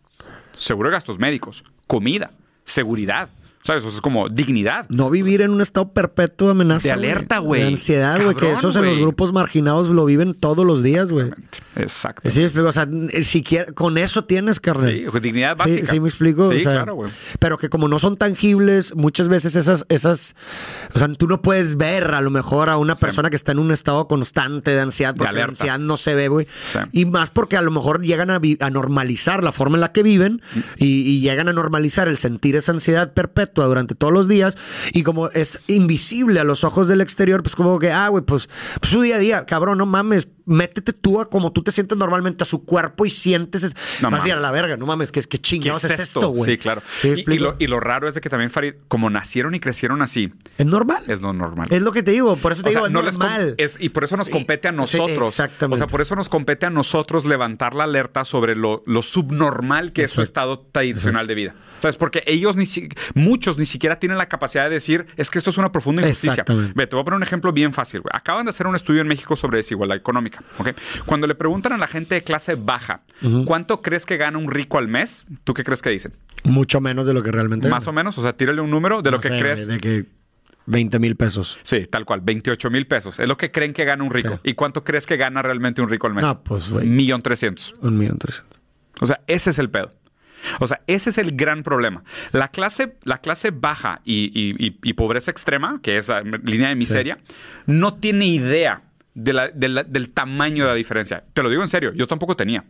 seguro 0.51 0.89
de 0.89 0.93
gastos 0.93 1.18
médicos, 1.18 1.63
comida, 1.88 2.32
seguridad. 2.65 3.30
¿Sabes? 3.68 3.84
O 3.84 3.89
sea, 3.89 3.95
es 3.97 4.01
como 4.01 4.30
dignidad. 4.30 4.86
No 4.89 5.09
vivir 5.09 5.41
en 5.41 5.51
un 5.51 5.61
estado 5.61 5.91
perpetuo 5.91 6.47
de 6.47 6.51
amenaza. 6.53 6.88
De 6.88 6.93
alerta, 6.93 7.39
güey. 7.39 7.61
De 7.61 7.68
ansiedad, 7.68 8.22
güey. 8.24 8.36
Que 8.36 8.53
esos 8.53 8.76
en 8.78 8.86
los 8.86 8.97
grupos 8.97 9.34
marginados 9.34 9.89
lo 9.89 10.05
viven 10.05 10.34
todos 10.34 10.65
los 10.65 10.84
días, 10.84 11.11
güey. 11.11 11.32
Exacto. 11.76 12.30
Sí, 12.30 12.39
me 12.39 12.45
explico. 12.45 12.70
O 12.70 12.72
sea, 12.72 12.88
siquiera 13.22 13.72
con 13.74 13.97
eso 13.97 14.24
tienes, 14.24 14.59
carnal. 14.59 14.91
Sí, 14.91 15.20
dignidad 15.22 15.57
básica. 15.57 15.86
Sí, 15.86 15.99
me 15.99 16.07
explico. 16.09 16.49
Sí, 16.49 16.55
o 16.55 16.59
sea, 16.59 16.72
claro, 16.74 16.95
güey. 16.95 17.11
Pero 17.39 17.57
que 17.57 17.70
como 17.70 17.88
no 17.88 17.99
son 17.99 18.18
tangibles, 18.18 18.95
muchas 18.95 19.28
veces 19.30 19.55
esas, 19.55 19.86
esas, 19.89 20.36
o 20.95 20.99
sea, 20.99 21.07
tú 21.13 21.28
no 21.28 21.41
puedes 21.41 21.76
ver 21.78 22.13
a 22.13 22.22
lo 22.22 22.30
mejor 22.30 22.70
a 22.70 22.78
una 22.78 22.95
persona 22.95 23.30
que 23.30 23.36
está 23.36 23.51
en 23.51 23.59
un 23.59 23.72
estado 23.72 24.07
constante 24.07 24.72
de 24.72 24.80
ansiedad, 24.80 25.13
porque 25.15 25.34
la 25.34 25.43
ansiedad 25.43 25.78
no 25.80 25.97
se 25.97 26.15
ve, 26.15 26.30
güey. 26.30 26.47
Sí. 26.72 26.80
Y 26.93 27.05
más 27.05 27.30
porque 27.30 27.57
a 27.57 27.61
lo 27.61 27.72
mejor 27.72 28.01
llegan 28.01 28.30
a 28.32 28.70
normalizar 28.70 29.43
la 29.43 29.51
forma 29.51 29.76
en 29.78 29.82
la 29.82 29.91
que 29.91 30.03
viven 30.03 30.41
Mm. 30.55 30.59
y, 30.78 30.86
y 31.01 31.20
llegan 31.22 31.49
a 31.49 31.53
normalizar 31.53 32.07
el 32.07 32.15
sentir 32.18 32.55
esa 32.55 32.72
ansiedad 32.72 33.11
perpetua 33.13 33.57
durante 33.66 33.95
todos 33.95 34.14
los 34.14 34.28
días. 34.28 34.58
Y 34.93 35.03
como 35.03 35.30
es 35.30 35.60
invisible 35.68 36.39
a 36.39 36.43
los 36.43 36.64
ojos 36.64 36.88
del 36.88 37.01
exterior, 37.01 37.41
pues 37.43 37.55
como 37.55 37.80
que, 37.80 37.91
ah, 37.91 38.10
güey, 38.10 38.24
pues, 38.24 38.49
pues 38.80 38.91
su 38.91 39.01
día 39.01 39.16
a 39.16 39.20
día, 39.20 39.45
cabrón, 39.45 39.78
no 39.80 39.86
mames, 39.86 40.28
métete 40.45 40.93
tú 40.93 41.20
a 41.20 41.30
como 41.30 41.51
tú 41.51 41.62
te 41.62 41.74
sientes 41.74 41.97
normalmente 41.97 42.43
a 42.43 42.45
su 42.45 42.64
cuerpo 42.64 43.05
y 43.05 43.10
sientes. 43.10 43.64
es- 43.64 43.74
No 44.01 44.10
vas 44.10 44.24
a 44.30 44.36
la 44.38 44.51
verga, 44.51 44.78
no 44.78 44.86
mames, 44.86 45.12
que, 45.12 45.22
que 45.22 45.28
¿Qué 45.28 45.38
chingados 45.39 45.84
es 45.84 45.91
es, 45.91 45.99
esto? 45.99 46.30
güey. 46.30 46.51
sí, 46.51 46.58
claro. 46.58 46.82
¿Sí 47.01 47.24
me 47.28 47.36
Y- 47.36 47.39
lo, 47.39 47.55
y 47.60 47.68
lo 47.68 47.80
raro 47.82 48.08
es 48.08 48.16
de 48.16 48.22
que 48.22 48.30
también, 48.30 48.49
Farid, 48.49 48.76
como 48.88 49.10
nacieron 49.10 49.55
y 49.55 49.60
crecieron 49.60 50.01
así, 50.01 50.32
es 50.58 50.66
normal. 50.66 51.03
es 51.08 51.22
lo 51.22 51.34
normal. 51.34 51.68
Es 51.72 51.82
lo 51.82 51.91
que 51.91 52.01
te 52.03 52.12
digo, 52.12 52.38
por 52.38 52.53
eso 52.53 52.64
te 52.64 52.70
O 52.70 52.72
sea, 52.72 52.80
digo, 52.82 52.88
es 52.88 52.93
no 52.93 53.01
normal. 53.01 53.55
es- 53.58 53.78
y 53.80 53.89
por 53.89 54.03
eso 54.05 54.16
nos 54.18 54.30
compete 54.30 54.68
a 54.68 54.72
Sí, 54.72 54.78
nosotros. 54.78 55.32
exactamente. 55.32 55.76
O 55.76 55.78
sea, 55.78 55.88
por 55.88 56.01
eso 56.01 56.16
nos 56.16 56.30
compete 56.30 56.66
a 56.66 56.70
nosotros 56.70 57.26
levantar 57.26 57.76
la 57.76 57.84
alerta 57.84 58.24
sobre 58.24 58.55
lo, 58.55 58.84
lo 58.86 59.01
subnormal 59.01 59.91
que 59.93 60.03
es 60.03 60.12
su 60.12 60.22
estado 60.22 60.60
tradicional 60.72 61.28
de 61.28 61.36
vida. 61.36 61.55
¿Sabes? 61.80 61.95
Porque 61.95 62.24
ellos 62.26 62.55
ni 62.55 62.66
si- 62.66 62.89
muchos 63.14 63.47
muchos 63.48 63.58
ni 63.58 63.66
siquiera 63.66 63.98
tienen 63.98 64.18
la 64.18 64.28
capacidad 64.28 64.66
de 64.66 64.72
decir, 64.72 65.06
es 65.16 65.30
que 65.32 65.38
esto 65.38 65.50
es 65.52 65.58
una 65.58 65.72
profunda 65.72 66.02
injusticia. 66.02 66.43
Ve, 66.76 66.86
te 66.86 66.95
voy 66.95 67.02
a 67.02 67.06
poner 67.06 67.16
un 67.18 67.24
ejemplo 67.24 67.54
bien 67.54 67.72
fácil. 67.72 68.02
güey. 68.02 68.12
Acaban 68.14 68.45
de 68.45 68.50
hacer 68.50 68.68
un 68.68 68.76
estudio 68.76 69.02
en 69.02 69.08
México 69.08 69.36
sobre 69.38 69.58
desigualdad 69.58 69.95
económica. 69.98 70.43
Cuando 71.06 71.28
le 71.28 71.36
preguntan 71.36 71.72
a 71.74 71.78
la 71.78 71.88
gente 71.88 72.16
de 72.16 72.24
clase 72.24 72.56
baja, 72.56 73.04
¿cuánto 73.45 73.82
crees 73.82 74.06
que 74.06 74.18
gana 74.18 74.38
un 74.38 74.52
rico 74.52 74.78
al 74.78 74.89
mes? 74.89 75.26
¿Tú 75.45 75.54
qué 75.54 75.64
crees 75.64 75.82
que 75.82 75.89
dicen? 75.89 76.14
Mucho 76.43 76.82
menos 76.82 77.08
de 77.08 77.14
lo 77.14 77.24
que 77.24 77.32
realmente. 77.32 77.70
Más 77.70 77.88
o 77.88 77.93
menos, 77.93 78.18
o 78.18 78.22
sea, 78.22 78.34
tírale 78.34 78.62
un 78.62 78.70
número 78.70 79.02
de 79.02 79.12
lo 79.12 79.20
que 79.20 79.30
sé, 79.30 79.39
crees. 79.39 79.68
De 79.68 79.78
que 79.78 80.06
20 80.66 81.00
mil 81.00 81.16
pesos. 81.16 81.58
Sí, 81.64 81.86
tal 81.86 82.04
cual, 82.04 82.20
28 82.22 82.70
mil 82.70 82.86
pesos. 82.86 83.20
Es 83.20 83.28
lo 83.28 83.38
que 83.38 83.52
creen 83.52 83.74
que 83.74 83.86
gana 83.86 84.04
un 84.04 84.12
rico. 84.12 84.36
Sí. 84.43 84.52
¿Y 84.52 84.54
cuánto 84.56 84.84
crees 84.84 85.06
que 85.06 85.16
gana 85.16 85.41
realmente 85.41 85.82
un 85.82 85.89
rico 85.89 86.08
al 86.08 86.14
mes? 86.14 86.24
No, 86.24 86.43
pues, 86.43 86.70
güey. 86.70 86.86
Millón 86.86 87.22
trescientos. 87.22 87.74
Un 87.82 87.98
millón 87.98 88.18
trescientos. 88.18 88.60
O 89.00 89.06
sea, 89.06 89.22
ese 89.28 89.52
es 89.52 89.60
el 89.60 89.70
pedo. 89.70 89.93
O 90.60 90.68
sea, 90.68 90.82
ese 90.88 91.10
es 91.10 91.18
el 91.18 91.36
gran 91.36 91.64
problema. 91.64 92.04
La 92.32 92.50
clase, 92.50 92.95
la 93.04 93.20
clase 93.20 93.52
baja 93.52 94.02
y, 94.06 94.32
y- 94.34 94.93
pobreza 94.93 95.30
extrema, 95.32 95.80
que 95.82 95.98
es 95.98 96.08
la 96.08 96.22
línea 96.22 96.70
de 96.70 96.76
miseria, 96.76 97.18
no 97.66 97.93
tiene 97.95 98.26
idea 98.28 98.82
de 99.14 99.34
la- 99.34 99.48
de 99.48 99.68
la- 99.68 99.84
del 99.84 100.10
tamaño 100.10 100.64
de 100.66 100.70
la 100.72 100.76
diferencia. 100.76 101.24
Te 101.34 101.41
lo 101.43 101.50
digo 101.50 101.62
en 101.64 101.70
serio, 101.70 101.91
yo 101.93 102.06
tampoco 102.08 102.36
tenía. 102.36 102.66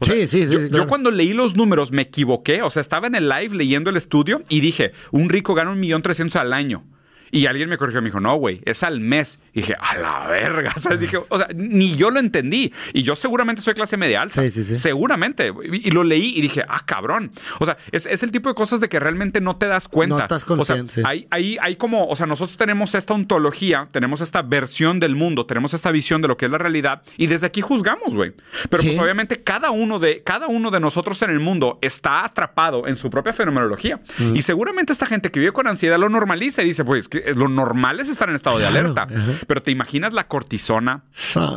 O 0.00 0.04
Sí, 0.04 0.26
sí, 0.26 0.46
sí, 0.46 0.52
Yo, 0.52 0.58
sí, 0.60 0.66
yo 0.66 0.70
claro. 0.70 0.86
cuando 0.88 1.10
leí 1.10 1.32
los 1.32 1.56
números 1.56 1.92
me 1.92 2.02
equivoqué. 2.02 2.62
O 2.62 2.70
sea, 2.70 2.80
estaba 2.80 3.06
en 3.06 3.14
el 3.14 3.28
live 3.28 3.54
leyendo 3.54 3.90
el 3.90 3.96
estudio 3.96 4.42
y 4.48 4.60
dije, 4.60 4.92
un 5.12 5.28
rico 5.28 5.54
gana 5.54 5.70
un 5.70 5.78
millón 5.80 6.02
trescientos 6.02 6.36
al 6.36 6.52
año. 6.52 6.84
Y 7.32 7.46
alguien 7.46 7.70
me 7.70 7.78
corrigió, 7.78 8.02
me 8.02 8.08
dijo, 8.08 8.20
no, 8.20 8.36
güey, 8.36 8.60
es 8.66 8.82
al 8.82 9.00
mes. 9.00 9.40
Y 9.54 9.62
dije, 9.62 9.74
a 9.80 9.96
la 9.96 10.26
verga. 10.28 10.72
¿sabes? 10.76 11.00
Dije, 11.00 11.16
o 11.16 11.38
sea, 11.38 11.48
ni 11.54 11.96
yo 11.96 12.10
lo 12.10 12.20
entendí. 12.20 12.72
Y 12.92 13.02
yo 13.02 13.16
seguramente 13.16 13.62
soy 13.62 13.72
clase 13.72 13.96
media 13.96 14.20
alta. 14.20 14.42
Sí, 14.42 14.50
sí, 14.50 14.62
sí. 14.62 14.76
Seguramente. 14.76 15.50
Y, 15.72 15.88
y 15.88 15.90
lo 15.90 16.04
leí 16.04 16.34
y 16.36 16.42
dije, 16.42 16.62
ah, 16.68 16.82
cabrón. 16.84 17.32
O 17.58 17.64
sea, 17.64 17.78
es, 17.90 18.04
es 18.04 18.22
el 18.22 18.30
tipo 18.30 18.50
de 18.50 18.54
cosas 18.54 18.80
de 18.80 18.90
que 18.90 19.00
realmente 19.00 19.40
no 19.40 19.56
te 19.56 19.66
das 19.66 19.88
cuenta. 19.88 20.16
No 20.16 20.22
estás 20.22 20.44
O 20.44 20.64
sea, 20.64 20.76
consciente, 20.76 21.02
hay, 21.06 21.26
hay, 21.30 21.56
hay 21.60 21.76
como, 21.76 22.06
o 22.06 22.16
sea, 22.16 22.26
nosotros 22.26 22.58
tenemos 22.58 22.94
esta 22.94 23.14
ontología, 23.14 23.88
tenemos 23.92 24.20
esta 24.20 24.42
versión 24.42 25.00
del 25.00 25.16
mundo, 25.16 25.46
tenemos 25.46 25.72
esta 25.72 25.90
visión 25.90 26.20
de 26.20 26.28
lo 26.28 26.36
que 26.36 26.44
es 26.44 26.50
la 26.50 26.58
realidad 26.58 27.02
y 27.16 27.28
desde 27.28 27.46
aquí 27.46 27.62
juzgamos, 27.62 28.14
güey. 28.14 28.32
Pero 28.68 28.82
pues 28.82 28.98
obviamente 28.98 29.42
cada 29.42 29.70
uno, 29.70 29.98
de, 29.98 30.22
cada 30.22 30.48
uno 30.48 30.70
de 30.70 30.80
nosotros 30.80 31.20
en 31.22 31.30
el 31.30 31.40
mundo 31.40 31.78
está 31.80 32.24
atrapado 32.24 32.86
en 32.86 32.96
su 32.96 33.08
propia 33.08 33.32
fenomenología. 33.32 34.00
Mm. 34.18 34.36
Y 34.36 34.42
seguramente 34.42 34.92
esta 34.92 35.06
gente 35.06 35.30
que 35.30 35.40
vive 35.40 35.52
con 35.52 35.66
ansiedad 35.66 35.98
lo 35.98 36.08
normaliza 36.08 36.62
y 36.62 36.66
dice, 36.66 36.84
pues, 36.84 37.08
que 37.08 37.21
lo 37.34 37.48
normal 37.48 38.00
es 38.00 38.08
estar 38.08 38.28
en 38.28 38.34
estado 38.34 38.58
de 38.58 38.66
alerta. 38.66 39.02
ajá. 39.02 39.32
Pero 39.46 39.62
te 39.62 39.70
imaginas 39.70 40.12
la 40.12 40.28
cortisona, 40.28 41.04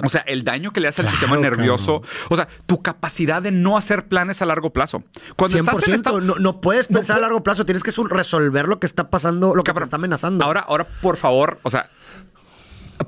o 0.03 0.09
sea, 0.09 0.21
el 0.21 0.43
daño 0.43 0.71
que 0.71 0.79
le 0.79 0.87
hace 0.87 1.01
al 1.01 1.07
Claro, 1.07 1.17
sistema 1.19 1.41
nervioso, 1.41 2.01
cabrón. 2.01 2.27
o 2.29 2.35
sea, 2.35 2.47
tu 2.65 2.81
capacidad 2.81 3.41
de 3.41 3.51
no 3.51 3.77
hacer 3.77 4.07
planes 4.07 4.41
a 4.41 4.45
largo 4.45 4.71
plazo. 4.73 5.03
Cuando 5.35 5.57
100%. 5.57 5.61
estás 5.61 5.87
en 5.87 5.93
estado... 5.95 6.21
no, 6.21 6.35
no 6.35 6.61
puedes 6.61 6.89
No 6.89 6.95
pensar 6.99 7.17
a 7.17 7.21
largo 7.21 7.43
plazo. 7.43 7.65
Tienes 7.65 7.83
que 7.83 7.91
resolver 8.09 8.67
lo 8.67 8.79
que 8.79 8.85
está 8.85 9.09
pasando, 9.09 9.55
lo 9.55 9.63
que 9.63 9.73
te 9.73 9.83
está 9.83 9.95
amenazando. 9.97 10.45
Ahora, 10.45 10.61
ahora, 10.61 10.85
por 11.01 11.17
favor, 11.17 11.59
o 11.63 11.69
sea, 11.69 11.89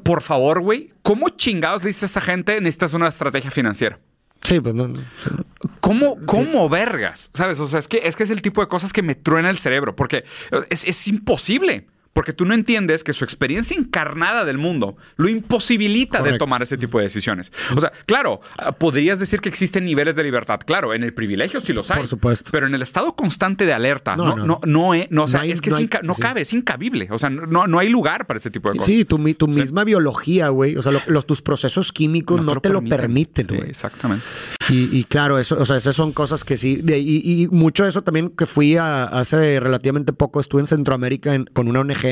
por 0.04 0.22
favor, 0.22 0.62
güey, 0.62 0.92
¿cómo 1.02 1.30
chingados 1.30 1.84
le 1.84 1.88
dice 1.90 2.06
a 2.06 2.08
esa 2.08 2.22
gente 2.22 2.60
necesitas 2.60 2.94
una 2.94 3.08
estrategia 3.08 3.52
financiera? 3.52 4.00
Sí, 4.42 4.60
pues 4.60 4.76
no. 4.76 4.88
no, 4.88 4.96
sí, 4.96 5.30
no. 5.36 5.44
¿Cómo, 5.80 6.18
cómo 6.26 6.70
vergas? 6.70 7.32
¿Sabes? 7.34 7.60
O 7.60 7.68
sea, 7.68 7.80
es 7.80 7.88
que, 7.88 8.02
es 8.04 8.16
que 8.16 8.24
es 8.24 8.30
el 8.30 8.42
tipo 8.42 8.62
de 8.62 8.68
cosas 8.68 8.94
que 8.94 9.02
me 9.02 9.16
truena 9.16 9.50
el 9.50 9.58
cerebro, 9.58 9.96
porque 9.96 10.26
es, 10.70 10.84
es 10.86 11.08
imposible. 11.08 11.88
Porque 12.18 12.34
tú 12.34 12.46
no 12.46 12.56
entiendes 12.56 13.04
que 13.04 13.14
su 13.14 13.24
experiencia 13.24 13.78
encarnada 13.78 14.44
del 14.44 14.58
mundo 14.58 14.98
lo 15.18 15.30
imposibilita 15.30 16.24
de 16.24 16.38
tomar 16.40 16.64
ese 16.64 16.76
tipo 16.76 16.98
de 16.98 17.04
decisiones. 17.04 17.52
O 17.76 17.80
sea, 17.80 17.92
claro, 18.08 18.42
podrías 18.80 19.20
decir 19.20 19.40
que 19.40 19.50
existen 19.50 19.86
niveles 19.86 20.16
de 20.16 20.24
libertad. 20.24 20.60
Claro, 20.66 20.96
en 20.96 21.04
el 21.04 21.14
privilegio 21.14 21.62
sí 21.62 21.74
los 21.74 21.92
hay. 21.92 21.98
Por 21.98 22.08
supuesto. 22.08 22.50
Pero 22.52 22.66
en 22.66 22.74
el 22.74 22.82
estado 22.82 23.16
constante 23.16 23.68
de 23.68 23.74
alerta, 23.74 24.16
no, 24.16 24.26
No, 24.26 24.36
no, 24.36 24.46
no. 24.46 24.46
no, 24.46 24.60
no, 24.66 24.94
es- 24.96 25.12
no, 25.12 25.24
o 25.26 25.28
sea, 25.28 25.42
No 25.42 25.44
hay- 25.44 25.52
es 25.52 25.62
que 25.62 25.70
no 25.70 25.76
es 25.76 25.80
hay- 25.80 25.86
inca- 25.86 26.02
no 26.02 26.16
sí. 26.16 26.22
cabe, 26.24 26.42
es 26.42 26.54
incabible. 26.54 27.08
O 27.12 27.20
sea, 27.20 27.30
no, 27.30 27.68
no 27.68 27.78
hay 27.80 27.90
lugar 27.90 28.26
para 28.26 28.40
ese 28.40 28.50
tipo 28.50 28.70
de 28.72 28.78
cosas. 28.80 28.92
Sí, 28.92 29.06
tu, 29.06 29.20
mi- 29.20 29.36
tu 29.36 29.48
misma 29.48 29.84
biología, 29.84 30.50
güey. 30.50 30.76
O 30.76 30.82
sea, 30.82 30.92
lo- 30.94 31.02
los, 31.06 31.26
tus 31.28 31.42
procesos 31.44 31.92
químicos 31.92 32.44
no, 32.44 32.60
te 32.60 32.70
lo 32.70 32.82
permiten, 32.82 33.48
Sí, 33.48 33.56
güey. 33.58 33.70
exactamente. 33.70 34.26
Y, 34.70 34.90
y 34.98 35.04
claro, 35.04 35.38
eso, 35.38 35.56
o 35.60 35.66
sea, 35.66 35.78
esas 35.78 35.96
son 35.96 36.12
cosas 36.14 36.44
que 36.44 36.58
sí. 36.58 36.78
de- 36.78 36.98
y, 37.00 37.44
y 37.44 37.48
mucho 37.50 37.84
de 37.84 37.90
eso 37.90 38.02
también 38.04 38.30
que 38.30 38.46
fui 38.48 38.76
a, 38.78 39.04
hace 39.04 39.60
relativamente 39.60 40.14
poco, 40.14 40.40
estuve 40.40 40.62
en 40.62 40.68
Centroamérica 40.68 41.36
en- 41.36 41.46
con 41.46 41.68
una 41.68 41.82
ONG. 41.82 42.07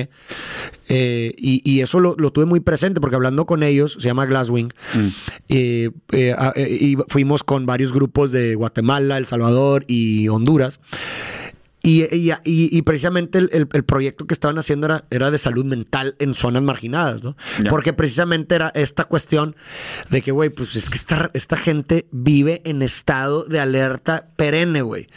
Eh, 0.90 1.34
y, 1.38 1.62
y 1.70 1.82
eso 1.82 2.00
lo, 2.00 2.16
lo 2.18 2.32
tuve 2.32 2.46
muy 2.46 2.60
presente 2.60 3.00
porque 3.02 3.16
hablando 3.16 3.46
con 3.46 3.64
ellos, 3.64 3.94
se 4.00 4.06
llama 4.08 4.26
Glasswing, 4.26 4.72
eh, 5.50 5.90
eh, 6.12 6.36
eh, 6.56 6.78
y 6.82 6.98
fuimos 7.08 7.44
con 7.44 7.66
varios 7.66 7.92
grupos 7.94 8.32
de 8.32 8.56
Guatemala, 8.56 9.18
El 9.18 9.26
Salvador 9.26 9.84
y 9.88 10.28
Honduras. 10.30 10.80
Y, 11.88 12.02
y- 12.16 12.32
y- 12.46 12.76
y 12.76 12.82
precisamente 12.82 13.38
el, 13.38 13.50
el- 13.54 13.68
el 13.72 13.84
proyecto 13.84 14.26
que 14.26 14.34
estaban 14.34 14.58
haciendo 14.58 14.88
era, 14.88 15.06
era 15.12 15.30
de 15.30 15.38
salud 15.38 15.66
mental 15.66 16.16
en 16.18 16.34
zonas 16.34 16.64
marginadas, 16.64 17.22
¿no? 17.22 17.38
Porque 17.70 17.94
precisamente 17.94 18.56
era 18.56 18.72
esta 18.74 19.04
cuestión 19.04 19.56
de 20.10 20.24
que, 20.24 20.32
güey, 20.32 20.50
pues 20.50 20.76
es 20.76 20.90
que 20.90 20.98
esta, 20.98 21.30
esta 21.36 21.58
gente 21.58 22.08
vive 22.10 22.62
en 22.66 22.82
estado 22.82 23.44
de 23.44 23.60
alerta 23.60 24.30
perenne, 24.36 24.82
güey. 24.82 25.08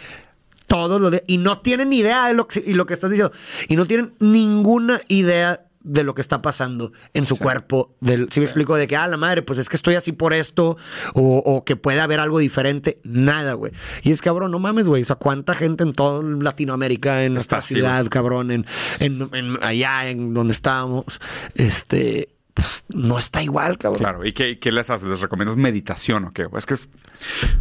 Todos 0.68 1.00
los 1.00 1.10
días. 1.10 1.24
Y 1.26 1.38
no 1.38 1.58
tienen 1.58 1.92
idea 1.92 2.28
de 2.28 2.34
lo 2.34 2.46
que, 2.46 2.62
y 2.64 2.74
lo 2.74 2.86
que 2.86 2.94
estás 2.94 3.10
diciendo. 3.10 3.34
Y 3.68 3.74
no 3.74 3.84
tienen 3.86 4.14
ninguna 4.20 5.00
idea 5.08 5.64
de 5.80 6.04
lo 6.04 6.14
que 6.14 6.20
está 6.20 6.42
pasando 6.42 6.92
en 7.14 7.24
su 7.24 7.38
cuerpo. 7.38 7.96
Del, 8.00 8.30
si 8.30 8.40
me 8.40 8.44
explico, 8.46 8.76
de 8.76 8.86
que, 8.86 8.94
ah, 8.96 9.06
la 9.08 9.16
madre, 9.16 9.40
pues 9.42 9.58
es 9.58 9.70
que 9.70 9.76
estoy 9.76 9.94
así 9.94 10.12
por 10.12 10.34
esto, 10.34 10.76
o, 11.14 11.38
o 11.38 11.64
que 11.64 11.76
puede 11.76 12.00
haber 12.00 12.20
algo 12.20 12.38
diferente. 12.40 13.00
Nada, 13.04 13.54
güey. 13.54 13.72
Y 14.02 14.10
es 14.10 14.20
cabrón, 14.20 14.50
no 14.50 14.58
mames, 14.58 14.86
güey. 14.88 15.00
O 15.00 15.04
sea, 15.06 15.16
cuánta 15.16 15.54
gente 15.54 15.84
en 15.84 15.92
toda 15.92 16.22
Latinoamérica, 16.22 17.24
en 17.24 17.32
nuestra 17.34 17.62
ciudad, 17.62 18.06
cabrón, 18.08 18.50
en, 18.50 18.66
en- 19.00 19.30
en- 19.32 19.58
allá 19.62 20.10
en 20.10 20.34
donde 20.34 20.52
estábamos, 20.52 21.20
este, 21.54 22.28
pues, 22.58 22.84
no 22.88 23.18
está 23.18 23.42
igual, 23.42 23.78
cabrón. 23.78 24.00
Claro, 24.00 24.24
¿y 24.26 24.32
qué, 24.32 24.58
qué 24.58 24.72
les 24.72 24.90
haces? 24.90 25.08
¿Les 25.08 25.20
recomiendas 25.20 25.56
meditación 25.56 26.24
o 26.24 26.32
qué? 26.32 26.48
Es 26.56 26.66
que 26.66 26.74
es- 26.74 26.88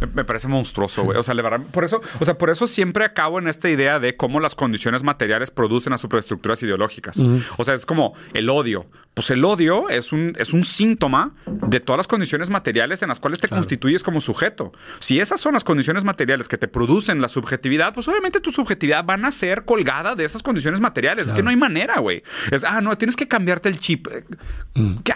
me, 0.00 0.06
me 0.08 0.24
parece 0.24 0.48
monstruoso, 0.48 1.04
güey. 1.04 1.16
O 1.18 1.22
sea, 1.22 1.34
verdad- 1.34 1.60
por 1.72 1.84
eso, 1.84 2.00
o 2.20 2.24
sea, 2.24 2.36
por 2.36 2.50
eso 2.50 2.66
siempre 2.66 3.04
acabo 3.04 3.38
en 3.38 3.46
esta 3.48 3.70
idea 3.70 4.00
de 4.00 4.16
cómo 4.16 4.40
las 4.40 4.54
condiciones 4.54 5.02
materiales 5.04 5.50
producen 5.50 5.92
las 5.92 6.00
superestructuras 6.00 6.62
ideológicas. 6.62 7.18
O 7.56 7.64
sea, 7.64 7.74
es 7.74 7.86
como 7.86 8.14
el 8.34 8.50
odio. 8.50 8.86
Pues 9.14 9.30
el 9.30 9.44
odio 9.44 9.88
es 9.88 10.12
un, 10.12 10.34
es 10.38 10.52
un 10.52 10.62
síntoma 10.62 11.34
de 11.46 11.80
todas 11.80 11.96
las 11.96 12.06
condiciones 12.06 12.50
materiales 12.50 13.02
en 13.02 13.08
las 13.08 13.18
cuales 13.18 13.40
te 13.40 13.48
constituyes 13.48 14.04
como 14.04 14.20
sujeto. 14.20 14.70
Si 15.00 15.18
esas 15.18 15.40
son 15.40 15.54
las 15.54 15.64
condiciones 15.64 16.04
materiales 16.04 16.46
que 16.46 16.56
te 16.56 16.68
producen 16.68 17.20
la 17.20 17.28
subjetividad, 17.28 17.92
pues 17.94 18.06
obviamente 18.06 18.38
tu 18.40 18.52
subjetividad 18.52 19.04
van 19.04 19.24
a 19.24 19.32
ser 19.32 19.64
colgada 19.64 20.14
de 20.14 20.24
esas 20.24 20.42
condiciones 20.44 20.80
materiales. 20.80 21.26
Es 21.28 21.34
que 21.34 21.42
no 21.42 21.50
hay 21.50 21.56
manera, 21.56 21.98
güey. 21.98 22.22
Es, 22.52 22.62
ah, 22.62 22.80
no, 22.80 22.96
tienes 22.96 23.16
que 23.16 23.26
cambiarte 23.26 23.68
el 23.68 23.80
chip. 23.80 24.06
¿Qué- 24.06 24.24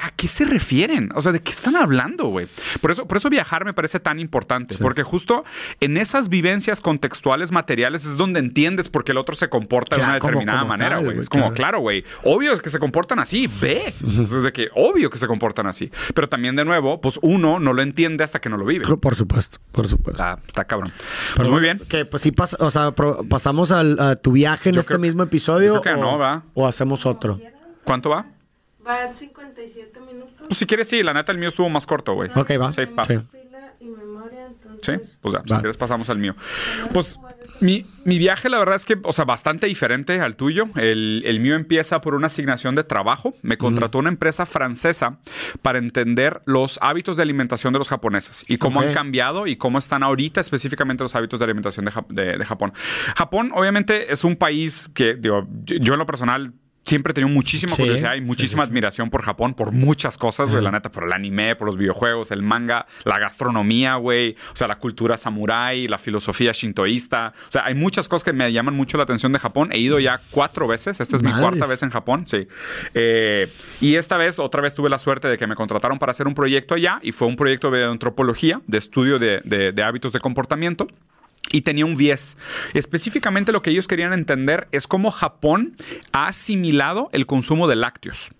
¿A 0.03 0.11
qué 0.17 0.29
se 0.29 0.45
refieren? 0.45 1.11
O 1.15 1.23
sea, 1.23 1.33
¿de 1.33 1.41
qué 1.41 1.51
están 1.51 1.77
hablando, 1.77 2.27
güey? 2.27 2.49
Por 2.81 2.91
eso, 2.91 3.07
por 3.07 3.17
eso 3.17 3.29
viajar 3.31 3.65
me 3.65 3.73
parece 3.73 4.01
tan 4.01 4.19
importante, 4.19 4.77
porque 4.79 5.03
justo 5.03 5.45
en 5.81 5.97
esas 5.97 6.29
vivencias 6.29 6.81
contextuales 6.81 7.51
materiales 7.53 8.05
es 8.07 8.17
donde 8.17 8.41
entiendes 8.41 8.89
por 8.89 9.05
qué 9.05 9.13
el 9.13 9.19
otro 9.19 9.35
se 9.35 9.49
comporta 9.49 9.97
de 9.97 10.03
una 10.03 10.19
como- 10.19 10.31
determinada 10.31 10.59
como 10.61 10.69
manera, 10.69 10.99
güey. 10.99 11.19
Es 11.19 11.29
como, 11.29 11.45
claro. 11.45 11.55
claro, 11.55 11.79
güey, 11.81 12.05
obvio 12.25 12.53
es 12.53 12.63
que 12.63 12.71
se 12.71 12.79
comportan 12.79 13.19
así, 13.19 13.49
ve. 13.61 13.93
Es 14.23 14.31
de 14.31 14.53
que 14.53 14.69
obvio 14.75 15.11
que 15.11 15.19
se 15.19 15.27
comportan 15.27 15.67
así. 15.67 15.91
Pero 16.15 16.29
también, 16.29 16.57
de 16.57 16.65
nuevo, 16.65 17.01
pues 17.01 17.19
uno 17.23 17.59
no 17.61 17.73
lo 17.73 17.83
entiende 17.83 18.25
hasta 18.25 18.41
que 18.41 18.49
no 18.49 18.57
lo 18.57 18.65
vive. 18.65 18.85
Por 18.97 19.15
supuesto, 19.15 19.59
por 19.73 19.89
supuesto. 19.89 20.23
Está, 20.23 20.39
está 20.47 20.65
cabrón. 20.65 20.93
Pues 20.97 21.35
Pero 21.37 21.51
muy 21.51 21.61
bien. 21.61 21.81
Que 21.89 22.05
pues 22.05 22.23
sí, 22.23 22.31
pas- 22.33 22.57
o 22.59 22.71
sea, 22.71 22.93
pasamos 23.29 23.73
al, 23.73 23.99
a 24.01 24.17
tu 24.17 24.33
viaje 24.33 24.69
en 24.71 24.75
Yo 24.77 24.81
este 24.81 24.95
creo- 24.95 25.01
mismo 25.01 25.23
episodio. 25.23 25.81
creo 25.81 25.97
que 25.97 26.01
o, 26.01 26.03
no, 26.05 26.19
¿va? 26.19 26.45
o 26.55 26.67
hacemos 26.67 27.07
otro. 27.07 27.41
¿Cuánto 27.85 28.11
va? 28.11 28.27
Va 28.87 29.15
57 29.15 30.01
minutos. 30.01 30.33
Pues 30.49 30.59
si 30.59 30.67
quieres, 30.67 30.89
sí, 30.89 31.03
la 31.03 31.15
neta, 31.15 31.31
el 31.33 31.39
mío 31.39 31.49
estuvo 31.49 31.69
más 31.69 31.87
corto, 31.87 32.15
güey. 32.15 32.31
Ok, 32.35 32.51
va. 32.61 32.73
Sí, 32.73 32.83
va. 32.99 33.05
Sí. 33.05 33.19
Pila 33.31 33.75
y 33.81 33.87
memoria, 33.87 34.49
Sí, 34.83 34.93
pues 35.21 35.35
ya, 35.35 35.41
si 35.57 35.61
quieres 35.61 35.77
pasamos 35.77 36.11
al 36.11 36.19
mío. 36.19 36.35
Pues 36.93 37.19
mi, 37.61 37.87
mi 38.05 38.19
viaje, 38.19 38.49
la 38.49 38.59
verdad 38.59 38.75
es 38.75 38.85
que, 38.85 38.99
o 39.05 39.13
sea, 39.13 39.25
bastante 39.25 39.69
diferente 39.69 40.21
al 40.21 40.35
tuyo. 40.35 40.67
El, 40.75 41.23
el 41.25 41.39
mío 41.39 41.55
empieza 41.55 42.01
por 42.01 42.17
una 42.17 42.27
asignación 42.27 42.75
de 42.75 42.83
trabajo. 42.83 43.35
Me 43.43 43.57
contrató 43.57 43.99
una 43.99 44.09
empresa 44.09 44.45
francesa 44.47 45.19
para 45.63 45.79
entender 45.79 46.43
los 46.45 46.79
hábitos 46.83 47.17
de 47.17 47.23
alimentación 47.23 47.73
de 47.73 47.79
los 47.79 47.89
japoneses 47.89 48.45
y 48.49 48.59
cómo 48.59 48.81
han 48.81 48.93
cambiado 48.95 49.47
y 49.47 49.55
cómo 49.57 49.79
están 49.79 50.03
ahorita 50.03 50.41
específicamente 50.41 51.05
los 51.05 51.15
hábitos 51.15 51.39
de 51.39 51.45
alimentación 51.45 51.85
de, 51.85 51.93
de- 52.23 52.39
de 52.39 52.45
Japón. 52.45 52.73
Japón, 53.17 53.53
obviamente, 53.55 54.13
es 54.13 54.25
un 54.25 54.35
país 54.35 54.91
que, 54.93 55.15
digo, 55.15 55.47
yo- 55.65 55.77
yo 55.77 55.93
en 55.95 55.99
lo 56.01 56.07
personal 56.07 56.53
siempre 56.85 57.13
he 57.13 57.15
tenido 57.15 57.33
muchísima 57.33 57.73
Sí, 57.75 57.83
curiosidad 57.83 58.15
y 58.17 58.21
muchísima 58.21 58.63
sí, 58.63 58.67
sí. 58.67 58.71
admiración 58.71 59.09
por 59.11 59.23
Japón, 59.23 59.55
por 59.55 59.73
muchas 59.73 60.19
cosas, 60.19 60.51
güey, 60.51 60.63
la 60.63 60.71
neta, 60.71 60.91
por 60.91 61.05
el 61.05 61.13
anime, 61.13 61.55
por 61.57 61.67
los 61.67 61.77
videojuegos, 61.77 62.31
el 62.33 62.43
manga, 62.43 62.87
la 63.05 63.19
gastronomía, 63.19 63.95
güey, 63.97 64.37
o 64.53 64.57
sea, 64.57 64.67
la 64.69 64.77
cultura 64.79 65.17
samurái, 65.17 65.87
la 65.89 65.99
filosofía 65.99 66.53
shintoísta, 66.53 67.33
o 67.49 67.53
sea, 67.53 67.65
hay 67.67 67.75
muchas 67.75 68.09
cosas 68.09 68.25
que 68.25 68.33
me 68.33 68.53
llaman 68.53 68.75
mucho 68.75 68.97
la 68.97 69.05
atención 69.05 69.33
de 69.33 69.39
Japón. 69.39 69.71
He 69.73 69.79
ido 69.79 70.01
ya 70.01 70.21
cuatro 70.31 70.67
veces, 70.67 71.01
esta 71.01 71.17
es 71.17 71.23
mi 71.23 71.31
cuarta 71.33 71.67
vez 71.67 71.83
en 71.83 71.91
Japón, 71.91 72.25
sí. 72.27 72.49
Eh, 72.95 73.49
y 73.81 73.95
esta 73.97 74.17
vez, 74.17 74.39
otra 74.39 74.61
vez 74.61 74.75
tuve 74.75 74.89
la 74.91 74.99
suerte 74.99 75.29
de 75.29 75.39
que 75.39 75.47
me 75.47 75.55
contrataron 75.55 75.99
para 75.99 76.11
hacer 76.11 76.27
un 76.27 76.35
proyecto 76.35 76.75
allá 76.75 76.99
y 77.03 77.13
fue 77.13 77.29
un 77.29 77.37
proyecto 77.37 77.71
de 77.71 77.85
antropología, 77.85 78.61
de 78.67 78.79
estudio 78.79 79.19
de, 79.19 79.41
de- 79.45 79.73
de 79.73 79.83
hábitos 79.83 80.13
de 80.13 80.21
comportamiento. 80.21 80.87
Y 81.53 81.63
tenía 81.63 81.87
un 81.87 81.95
10. 81.95 82.37
Específicamente 82.75 83.53
lo 83.53 83.63
que 83.63 83.71
ellos 83.71 83.87
querían 83.87 84.13
entender 84.13 84.67
es 84.73 84.89
cómo 84.89 85.11
Japón 85.11 85.77
ha 86.13 86.27
asimilado 86.27 87.09
el 87.13 87.27
consumo 87.27 87.69
de 87.69 87.77
lácteos. 87.77 88.31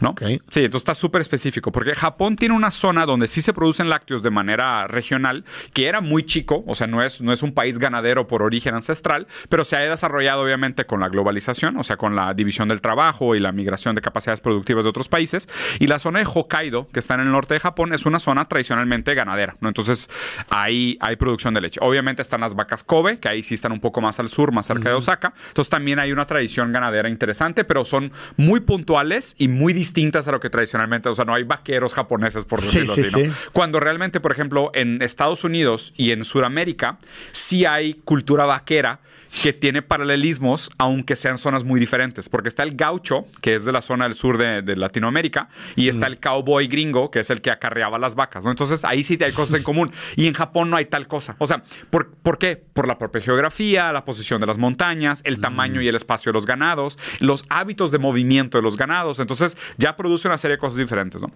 ¿No? 0.00 0.14
Sí, 0.18 0.64
entonces 0.64 0.76
está 0.76 0.94
súper 0.94 1.20
específico, 1.20 1.72
porque 1.72 1.94
Japón 1.94 2.36
tiene 2.36 2.54
una 2.54 2.70
zona 2.70 3.06
donde 3.06 3.28
sí 3.28 3.42
se 3.42 3.52
producen 3.52 3.88
lácteos 3.88 4.22
de 4.22 4.30
manera 4.30 4.86
regional, 4.86 5.44
que 5.72 5.86
era 5.86 6.00
muy 6.00 6.24
chico, 6.24 6.64
o 6.66 6.74
sea, 6.74 6.86
no 6.86 7.02
es, 7.02 7.20
no 7.20 7.32
es 7.32 7.42
un 7.42 7.52
país 7.52 7.78
ganadero 7.78 8.26
por 8.26 8.42
origen 8.42 8.74
ancestral, 8.74 9.26
pero 9.48 9.64
se 9.64 9.76
ha 9.76 9.80
desarrollado 9.80 10.42
obviamente 10.42 10.86
con 10.86 11.00
la 11.00 11.08
globalización, 11.08 11.76
o 11.76 11.84
sea, 11.84 11.96
con 11.96 12.16
la 12.16 12.34
división 12.34 12.68
del 12.68 12.80
trabajo 12.80 13.34
y 13.34 13.40
la 13.40 13.52
migración 13.52 13.94
de 13.94 14.00
capacidades 14.00 14.40
productivas 14.40 14.84
de 14.84 14.90
otros 14.90 15.08
países. 15.08 15.48
Y 15.78 15.86
la 15.86 15.98
zona 15.98 16.20
de 16.20 16.26
Hokkaido, 16.32 16.88
que 16.88 17.00
está 17.00 17.14
en 17.14 17.20
el 17.20 17.30
norte 17.30 17.54
de 17.54 17.60
Japón, 17.60 17.92
es 17.92 18.06
una 18.06 18.18
zona 18.18 18.44
tradicionalmente 18.46 19.14
ganadera, 19.14 19.56
¿no? 19.60 19.68
Entonces, 19.68 20.08
ahí 20.48 20.98
hay 21.00 21.16
producción 21.16 21.54
de 21.54 21.60
leche. 21.60 21.80
Obviamente 21.82 22.22
están 22.22 22.40
las 22.40 22.54
vacas 22.54 22.82
Kobe, 22.82 23.18
que 23.18 23.28
ahí 23.28 23.42
sí 23.42 23.54
están 23.54 23.72
un 23.72 23.80
poco 23.80 24.00
más 24.00 24.18
al 24.18 24.28
sur, 24.28 24.52
más 24.52 24.66
cerca 24.66 24.88
de 24.88 24.94
Osaka. 24.94 25.34
Entonces, 25.48 25.70
también 25.70 25.98
hay 25.98 26.12
una 26.12 26.26
tradición 26.26 26.72
ganadera 26.72 27.08
interesante, 27.08 27.64
pero 27.64 27.84
son 27.84 28.12
muy 28.36 28.60
puntuales 28.60 29.34
y 29.38 29.48
muy 29.48 29.59
distintas 29.72 30.26
a 30.28 30.32
lo 30.32 30.40
que 30.40 30.50
tradicionalmente, 30.50 31.08
o 31.08 31.14
sea, 31.14 31.24
no 31.24 31.34
hay 31.34 31.44
vaqueros 31.44 31.94
japoneses, 31.94 32.44
por 32.44 32.60
Sí, 32.62 32.80
decirlo 32.80 32.94
sí, 32.94 33.00
así, 33.02 33.28
¿no? 33.28 33.34
sí. 33.34 33.40
Cuando 33.52 33.80
realmente, 33.80 34.20
por 34.20 34.32
ejemplo, 34.32 34.70
en 34.74 35.02
Estados 35.02 35.44
Unidos 35.44 35.92
y 35.96 36.10
en 36.12 36.24
Sudamérica, 36.24 36.98
sí 37.32 37.64
hay 37.64 37.94
cultura 38.04 38.44
vaquera 38.46 39.00
que 39.42 39.52
tiene 39.52 39.82
paralelismos, 39.82 40.70
aunque 40.78 41.16
sean 41.16 41.38
zonas 41.38 41.64
muy 41.64 41.80
diferentes. 41.80 42.28
Porque 42.28 42.48
está 42.48 42.62
el 42.62 42.74
gaucho, 42.74 43.26
que 43.40 43.54
es 43.54 43.64
de 43.64 43.72
la 43.72 43.82
zona 43.82 44.04
del 44.04 44.14
sur 44.14 44.38
de, 44.38 44.62
de 44.62 44.76
Latinoamérica, 44.76 45.48
y 45.76 45.88
está 45.88 46.06
el 46.06 46.18
cowboy 46.18 46.66
gringo, 46.66 47.10
que 47.10 47.20
es 47.20 47.30
el 47.30 47.40
que 47.40 47.50
acarreaba 47.50 47.98
las 47.98 48.14
vacas. 48.14 48.44
¿no? 48.44 48.50
Entonces 48.50 48.84
ahí 48.84 49.02
sí 49.02 49.18
hay 49.22 49.32
cosas 49.32 49.56
en 49.56 49.62
común. 49.62 49.90
Y 50.16 50.26
en 50.26 50.34
Japón 50.34 50.70
no 50.70 50.76
hay 50.76 50.86
tal 50.86 51.06
cosa. 51.06 51.36
O 51.38 51.46
sea, 51.46 51.62
¿por, 51.90 52.10
por 52.10 52.38
qué? 52.38 52.56
Por 52.56 52.86
la 52.88 52.98
propia 52.98 53.20
geografía, 53.20 53.92
la 53.92 54.04
posición 54.04 54.40
de 54.40 54.46
las 54.46 54.58
montañas, 54.58 55.20
el 55.24 55.40
tamaño 55.40 55.80
y 55.80 55.88
el 55.88 55.94
espacio 55.94 56.32
de 56.32 56.34
los 56.34 56.46
ganados, 56.46 56.98
los 57.20 57.44
hábitos 57.48 57.90
de 57.90 57.98
movimiento 57.98 58.58
de 58.58 58.62
los 58.62 58.76
ganados. 58.76 59.20
Entonces 59.20 59.56
ya 59.76 59.96
produce 59.96 60.28
una 60.28 60.38
serie 60.38 60.56
de 60.56 60.60
cosas 60.60 60.78
diferentes, 60.78 61.20
¿no? 61.20 61.30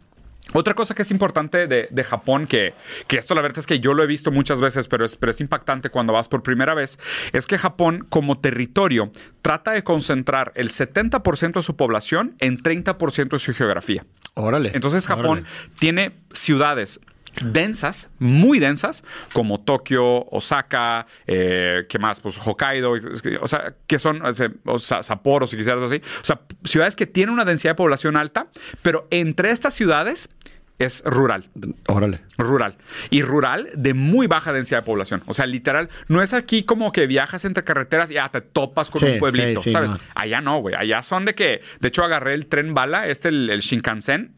Otra 0.52 0.74
cosa 0.74 0.94
que 0.94 1.02
es 1.02 1.10
importante 1.10 1.66
de, 1.66 1.88
de 1.90 2.04
Japón, 2.04 2.46
que, 2.46 2.74
que 3.06 3.16
esto 3.16 3.34
la 3.34 3.40
verdad 3.40 3.58
es 3.58 3.66
que 3.66 3.80
yo 3.80 3.94
lo 3.94 4.02
he 4.02 4.06
visto 4.06 4.30
muchas 4.30 4.60
veces, 4.60 4.88
pero 4.88 5.04
es, 5.04 5.16
pero 5.16 5.30
es 5.30 5.40
impactante 5.40 5.90
cuando 5.90 6.12
vas 6.12 6.28
por 6.28 6.42
primera 6.42 6.74
vez, 6.74 6.98
es 7.32 7.46
que 7.46 7.58
Japón 7.58 8.06
como 8.08 8.38
territorio 8.38 9.10
trata 9.42 9.72
de 9.72 9.82
concentrar 9.82 10.52
el 10.54 10.70
70% 10.70 11.54
de 11.54 11.62
su 11.62 11.76
población 11.76 12.36
en 12.38 12.62
30% 12.62 13.30
de 13.30 13.38
su 13.38 13.54
geografía. 13.54 14.04
Órale. 14.34 14.72
Entonces 14.74 15.06
Japón 15.06 15.26
Órale. 15.26 15.46
tiene 15.78 16.12
ciudades 16.32 17.00
densas, 17.42 18.10
muy 18.18 18.58
densas, 18.58 19.04
como 19.32 19.60
Tokio, 19.60 20.26
Osaka, 20.30 21.06
eh, 21.26 21.86
¿qué 21.88 21.98
más? 21.98 22.20
Pues 22.20 22.38
Hokkaido, 22.38 22.94
o 23.40 23.46
sea, 23.48 23.74
que 23.86 23.98
son 23.98 24.22
o 24.64 24.78
sea, 24.78 25.02
Sapporo, 25.02 25.46
si 25.46 25.56
quisieras 25.56 25.90
así. 25.90 26.00
O 26.20 26.24
sea, 26.24 26.40
ciudades 26.64 26.96
que 26.96 27.06
tienen 27.06 27.32
una 27.32 27.44
densidad 27.44 27.72
de 27.72 27.76
población 27.76 28.16
alta, 28.16 28.48
pero 28.82 29.06
entre 29.10 29.50
estas 29.50 29.74
ciudades 29.74 30.28
es 30.78 31.02
rural. 31.04 31.48
Órale. 31.86 32.20
Rural. 32.36 32.76
Y 33.10 33.22
rural 33.22 33.70
de 33.76 33.94
muy 33.94 34.26
baja 34.26 34.52
densidad 34.52 34.80
de 34.80 34.86
población. 34.86 35.22
O 35.26 35.34
sea, 35.34 35.46
literal, 35.46 35.88
no 36.08 36.20
es 36.20 36.32
aquí 36.32 36.64
como 36.64 36.90
que 36.90 37.06
viajas 37.06 37.44
entre 37.44 37.62
carreteras 37.62 38.10
y 38.10 38.14
ya 38.14 38.28
te 38.28 38.40
topas 38.40 38.90
con 38.90 39.00
Sí, 39.00 39.06
un 39.06 39.18
pueblito, 39.20 39.60
sí, 39.60 39.70
sí, 39.70 39.72
¿sabes? 39.72 39.90
no. 39.90 39.98
Allá 40.14 40.40
no, 40.40 40.58
güey. 40.58 40.74
Allá 40.76 41.02
son 41.02 41.24
de 41.26 41.34
que, 41.34 41.60
de 41.80 41.88
hecho, 41.88 42.02
agarré 42.02 42.34
el 42.34 42.46
tren 42.46 42.74
bala, 42.74 43.06
este, 43.06 43.28
el, 43.28 43.50
el 43.50 43.60
Shinkansen, 43.60 44.34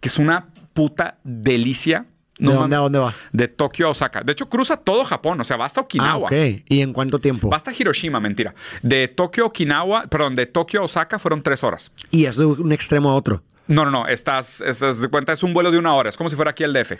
que 0.00 0.08
es 0.08 0.18
una 0.18 0.48
puta 0.72 1.18
delicia. 1.22 2.06
¿De 2.38 2.52
dónde 2.52 2.74
a 2.76 2.80
dónde 2.80 2.98
va? 2.98 3.14
De 3.32 3.46
Tokio 3.48 3.86
a 3.86 3.90
Osaka. 3.90 4.22
De 4.22 4.32
hecho, 4.32 4.48
cruza 4.48 4.76
todo 4.76 5.04
Japón. 5.04 5.40
O 5.40 5.44
sea, 5.44 5.56
va 5.56 5.66
hasta 5.66 5.80
Ah, 5.80 5.84
Okinawa. 5.84 6.26
ok. 6.26 6.32
¿Y 6.66 6.80
en 6.80 6.92
cuánto 6.92 7.18
tiempo? 7.20 7.48
Va 7.48 7.56
hasta 7.56 7.72
Hiroshima, 7.72 8.18
mentira. 8.20 8.54
De 8.82 9.06
Tokio 9.08 9.44
a 9.44 9.46
Okinawa, 9.46 10.06
perdón, 10.08 10.34
de 10.34 10.46
Tokio 10.46 10.80
a 10.80 10.84
Osaka 10.84 11.18
fueron 11.18 11.42
tres 11.42 11.62
horas. 11.62 11.92
Y 12.10 12.24
es 12.26 12.36
de 12.36 12.44
un 12.46 12.72
extremo 12.72 13.10
a 13.10 13.14
otro. 13.14 13.42
No, 13.68 13.84
no, 13.84 13.90
no. 13.90 14.06
Estás, 14.08 14.60
estás 14.62 15.00
de 15.00 15.08
cuenta, 15.08 15.32
es 15.32 15.42
un 15.42 15.54
vuelo 15.54 15.70
de 15.70 15.78
una 15.78 15.94
hora. 15.94 16.08
Es 16.10 16.16
como 16.16 16.28
si 16.28 16.36
fuera 16.36 16.50
aquí 16.50 16.64
el 16.64 16.72
DF. 16.72 16.92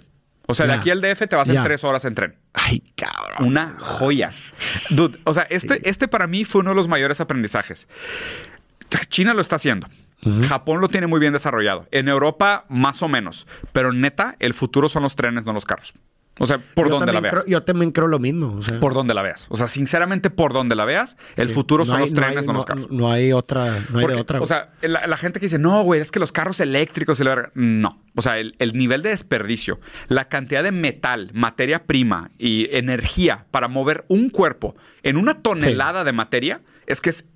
O 0.47 0.55
sea, 0.55 0.67
de 0.67 0.75
aquí 0.75 0.91
al 0.91 1.01
DF 1.01 1.27
te 1.27 1.37
vas 1.37 1.49
en 1.49 1.55
Ya. 1.55 1.65
tres 1.65 1.83
horas 1.85 2.05
en 2.05 2.15
tren. 2.15 2.37
Ay, 2.53 2.83
cabrón. 2.95 3.49
Una 3.49 3.77
joya. 3.81 4.31
Dude, 4.91 5.19
o 5.25 5.33
sea, 5.35 5.45
este, 5.51 5.89
este 5.89 6.07
para 6.07 6.27
mí 6.27 6.45
fue 6.45 6.61
uno 6.61 6.71
de 6.71 6.77
los 6.77 6.87
mayores 6.87 7.21
aprendizajes. 7.21 7.89
China 9.09 9.35
lo 9.35 9.41
está 9.41 9.57
haciendo. 9.57 9.87
Japón 10.49 10.81
lo 10.81 10.89
tiene 10.89 11.07
muy 11.07 11.21
bien 11.21 11.33
desarrollado. 11.35 11.87
En 11.91 12.09
Europa, 12.09 12.65
más 12.69 13.03
o 13.03 13.09
menos. 13.09 13.47
Pero 13.73 13.93
neta, 13.93 14.37
el 14.39 14.55
futuro 14.55 14.89
son 14.89 15.03
los 15.03 15.17
trenes, 15.17 15.45
no 15.45 15.53
los 15.53 15.65
carros. 15.67 15.93
O 16.41 16.49
sea, 16.49 16.59
por 16.59 16.89
Yo 16.89 16.99
donde 16.99 17.13
la 17.13 17.21
veas. 17.21 17.33
creo- 17.33 17.47
yo 17.47 17.63
también 17.63 17.93
creo 17.93 18.09
lo 18.09 18.19
mismo. 18.19 18.55
o 18.57 18.63
sea, 18.63 18.81
Por 18.81 18.93
donde 18.93 19.15
la 19.15 19.23
veas. 19.23 19.47
O 19.51 19.57
sea, 19.57 19.69
sinceramente, 19.69 20.31
por 20.31 20.53
donde 20.53 20.75
la 20.75 20.85
veas, 20.85 21.17
el 21.37 21.47
sí. 21.49 21.55
futuro 21.55 21.83
No 21.83 21.87
son 21.87 21.97
hay- 21.97 22.01
los 22.01 22.13
trenes, 22.13 22.39
hay- 22.39 22.47
no, 22.47 22.53
los 22.55 22.65
carros. 22.65 22.91
No 22.91 23.13
hay 23.13 23.33
otra, 23.33 23.79
no 23.93 24.01
hay 24.01 24.07
de 24.07 24.15
otra. 24.17 24.41
o 24.41 24.47
sea, 24.47 24.73
la, 24.83 25.07
la 25.07 25.17
gente 25.17 25.39
que 25.39 25.47
dice, 25.47 25.61
no, 25.61 25.83
güey, 25.85 26.01
es 26.01 26.11
que 26.11 26.19
los 26.19 26.33
carros 26.33 26.59
eléctricos 26.59 27.21
y 27.21 27.25
la 27.25 27.31
verga". 27.37 27.53
No. 27.55 28.03
O 28.17 28.23
sea, 28.23 28.39
el, 28.39 28.57
el 28.59 28.73
nivel 28.73 29.03
de 29.03 29.11
desperdicio, 29.11 29.79
la 30.09 30.29
cantidad 30.29 30.65
de 30.65 30.73
metal, 30.73 31.31
materia 31.35 31.85
prima 31.87 32.33
y 32.37 32.67
energía 32.77 33.47
para 33.53 33.69
mover 33.69 34.05
un 34.09 34.29
cuerpo 34.31 34.75
en 35.05 35.17
una 35.19 35.35
tonelada 35.41 36.03
de 36.03 36.13
materia. 36.13 36.63
Es 36.87 37.01
que 37.01 37.11
es 37.11 37.29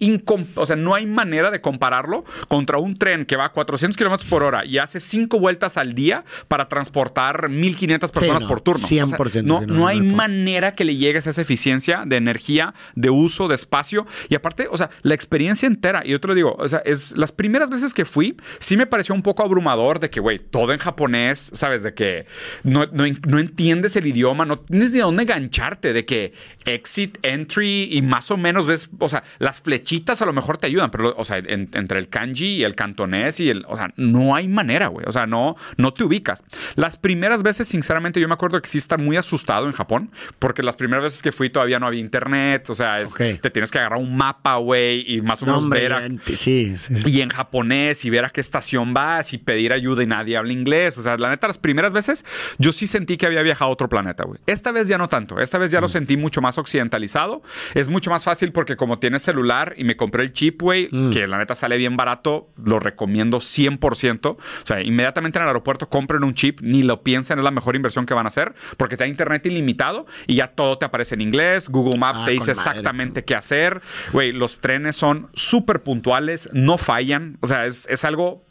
o 0.55 0.67
sea, 0.67 0.77
no 0.77 0.95
hay 0.95 1.07
manera 1.07 1.51
de 1.51 1.61
compararlo 1.61 2.25
contra 2.49 2.79
un 2.79 2.97
tren 2.97 3.25
que 3.25 3.37
va 3.37 3.47
a 3.47 3.53
400 3.53 3.97
kilómetros 3.97 4.29
por 4.29 4.43
hora 4.43 4.65
y 4.65 4.79
hace 4.79 5.01
cinco 5.01 5.39
vueltas 5.39 5.77
al 5.77 5.95
día 5.95 6.25
para 6.49 6.69
transportar 6.69 7.49
1500 7.49 8.13
personas 8.13 8.43
no, 8.43 8.49
por 8.49 8.61
turno. 8.61 8.85
O 8.85 8.89
sea, 8.89 9.05
100%, 9.05 9.45
no, 9.45 9.61
no, 9.63 9.87
hay 9.87 10.01
manera 10.01 10.75
que 10.75 10.85
le 10.85 10.97
llegues 10.97 11.27
a 11.27 11.31
esa 11.31 11.43
eficiencia 11.43 12.05
de 12.07 12.17
energía, 12.17 12.75
de 12.95 13.11
uso, 13.11 13.49
de 13.49 13.55
espacio. 13.55 14.07
Y 14.29 14.35
aparte, 14.35 14.69
o 14.71 14.77
sea, 14.77 14.91
la 15.03 15.15
experiencia 15.15 15.67
entera, 15.67 16.03
y 16.05 16.11
yo 16.11 16.21
te 16.21 16.29
lo 16.29 16.35
digo, 16.35 16.57
o 16.59 16.69
sea, 16.69 16.83
es 16.85 17.17
las 17.17 17.33
primeras 17.33 17.71
veces 17.71 17.95
que 17.95 18.05
fui, 18.05 18.37
sí 18.59 18.77
me 18.77 18.87
pareció 18.87 19.15
un 19.15 19.23
poco 19.23 19.43
abrumador 19.43 20.01
de 20.01 20.11
que, 20.11 20.21
güey, 20.21 20.39
todo 20.39 20.73
en 20.73 20.79
japonés, 20.79 21.51
¿sabes? 21.55 21.83
De 21.83 21.95
que 21.95 22.27
no, 22.63 22.87
no, 22.87 23.05
no 23.27 23.39
entiendes 23.39 23.97
el 23.97 24.07
idioma, 24.07 24.45
no 24.45 24.59
tienes 24.61 24.93
ni 24.93 25.01
a 25.01 25.05
dónde 25.05 25.23
engancharte, 25.23 25.93
de 25.93 26.05
que 26.05 26.33
exit, 26.65 27.19
entry 27.23 27.89
y 27.91 28.03
más 28.03 28.31
o 28.31 28.37
menos 28.37 28.67
ves, 28.67 28.91
o 28.99 29.09
sea, 29.09 29.23
las 29.39 29.61
flechitas 29.61 30.21
a 30.23 30.27
lo 30.27 30.33
mejor 30.33 30.59
te 30.59 30.67
ayudan, 30.67 30.91
pero, 30.91 31.15
o 31.17 31.25
sea, 31.25 31.39
en- 31.39 31.69
entre 31.75 31.99
el 31.99 32.09
kanji 32.09 32.57
y 32.57 32.65
el 32.65 32.75
cantonés 32.75 33.41
y 33.41 33.51
el, 33.51 33.65
o 33.69 33.77
sea, 33.77 33.93
no 33.97 34.35
hay 34.35 34.49
manera, 34.49 34.89
güey, 34.89 35.07
o 35.09 35.13
sea, 35.13 35.27
no, 35.27 35.57
no 35.77 35.93
te 35.95 36.05
ubicas. 36.05 36.45
Las 36.77 36.97
primeras 36.97 37.43
veces, 37.43 37.69
sinceramente, 37.69 38.21
yo 38.21 38.29
me 38.29 38.35
acuerdo 38.35 38.61
que 38.61 38.69
sí 38.69 38.79
está 38.79 38.97
muy 38.97 39.17
asustado 39.17 39.67
en 39.67 39.73
Japón, 39.73 40.11
porque 40.39 40.63
las 40.63 40.77
primeras 40.77 41.05
veces 41.05 41.23
que 41.23 41.33
fui 41.33 41.51
todavía 41.51 41.79
no 41.79 41.87
había 41.87 42.01
internet, 42.01 42.69
o 42.71 42.75
sea, 42.75 43.01
es- 43.01 43.13
Ok. 43.13 43.41
te 43.41 43.51
tienes 43.51 43.71
que 43.71 43.79
agarrar 43.79 43.99
un 44.01 44.17
mapa, 44.17 44.57
güey, 44.57 45.05
y 45.15 45.23
más 45.23 45.43
o 45.43 45.47
No, 45.47 45.53
menos 45.61 45.69
ver 45.71 45.93
a- 45.93 46.09
sí, 46.37 46.77
sí, 46.77 46.77
sí. 46.77 46.95
y 47.07 47.21
en 47.21 47.29
japonés 47.31 48.05
y 48.05 48.11
ver 48.11 48.25
a 48.25 48.31
qué 48.31 48.41
estación 48.41 48.93
vas 48.95 49.33
y 49.33 49.39
pedir 49.39 49.73
ayuda 49.73 50.03
y 50.03 50.07
nadie 50.07 50.37
habla 50.37 50.53
inglés. 50.53 50.99
O 50.99 51.03
sea, 51.03 51.17
la 51.17 51.31
neta, 51.31 51.47
las 51.47 51.59
primeras 51.59 51.93
veces 51.93 52.25
yo 52.59 52.73
sí 52.73 52.87
sentí 52.87 53.17
que 53.17 53.27
había 53.27 53.43
viajado 53.43 53.71
a 53.71 53.73
otro 53.73 53.89
planeta, 53.89 54.25
güey. 54.25 54.41
Esta 54.47 54.73
vez 54.73 54.89
ya 54.89 54.99
no 54.99 55.09
tanto. 55.09 55.39
Esta 55.41 55.59
vez 55.59 55.71
ya 55.71 55.79
Mm. 55.79 55.83
lo 55.83 55.89
sentí 55.89 56.17
mucho 56.17 56.41
más 56.41 56.59
occidentalizado. 56.59 57.43
Es 57.75 57.89
mucho 57.89 58.11
más 58.11 58.25
fácil 58.25 58.53
porque 58.53 58.77
como 58.77 58.99
tienes 58.99 59.28
celular 59.29 59.75
y 59.77 59.85
me 59.85 59.97
compré 59.97 60.23
el 60.23 60.33
chip, 60.33 60.63
güey, 60.63 60.89
Mm. 60.91 61.11
que 61.11 61.27
la 61.27 61.39
neta 61.39 61.55
sale 61.55 61.77
bien 61.77 61.97
barato, 61.97 62.49
lo 62.65 62.79
recomiendo 62.81 63.41
100%. 63.41 64.31
O 64.31 64.39
sea, 64.67 64.81
inmediatamente 64.83 65.39
en 65.39 65.43
el 65.43 65.49
aeropuerto 65.49 65.89
compren 65.89 66.25
un 66.25 66.35
chip, 66.35 66.61
ni 66.63 66.83
lo 66.83 67.03
piensen, 67.03 67.39
es 67.39 67.45
la 67.45 67.51
mejor 67.51 67.77
inversión 67.77 68.07
que 68.07 68.15
van 68.15 68.27
a 68.27 68.29
hacer 68.29 68.55
porque 68.77 68.97
te 68.97 69.05
da 69.05 69.09
internet 69.09 69.45
ilimitado 69.47 70.07
y 70.27 70.37
ya 70.37 70.49
todo 70.49 70.79
te 70.79 70.87
aparece 70.87 71.15
en 71.15 71.21
inglés. 71.21 71.69
Google 71.69 71.99
Maps 71.99 72.21
Ah, 72.23 72.25
te 72.27 72.31
dice 72.33 72.55
madre. 72.55 72.71
exactamente 72.71 73.25
qué 73.25 73.35
hacer. 73.35 73.81
Güey, 74.13 74.33
los 74.33 74.61
trenes 74.61 74.97
son 74.97 75.29
súper 75.35 75.83
puntuales, 75.83 76.49
no 76.53 76.79
fallan. 76.79 77.37
O 77.41 77.47
sea, 77.47 77.67
es, 77.67 77.87
es 77.89 78.05
algo 78.05 78.43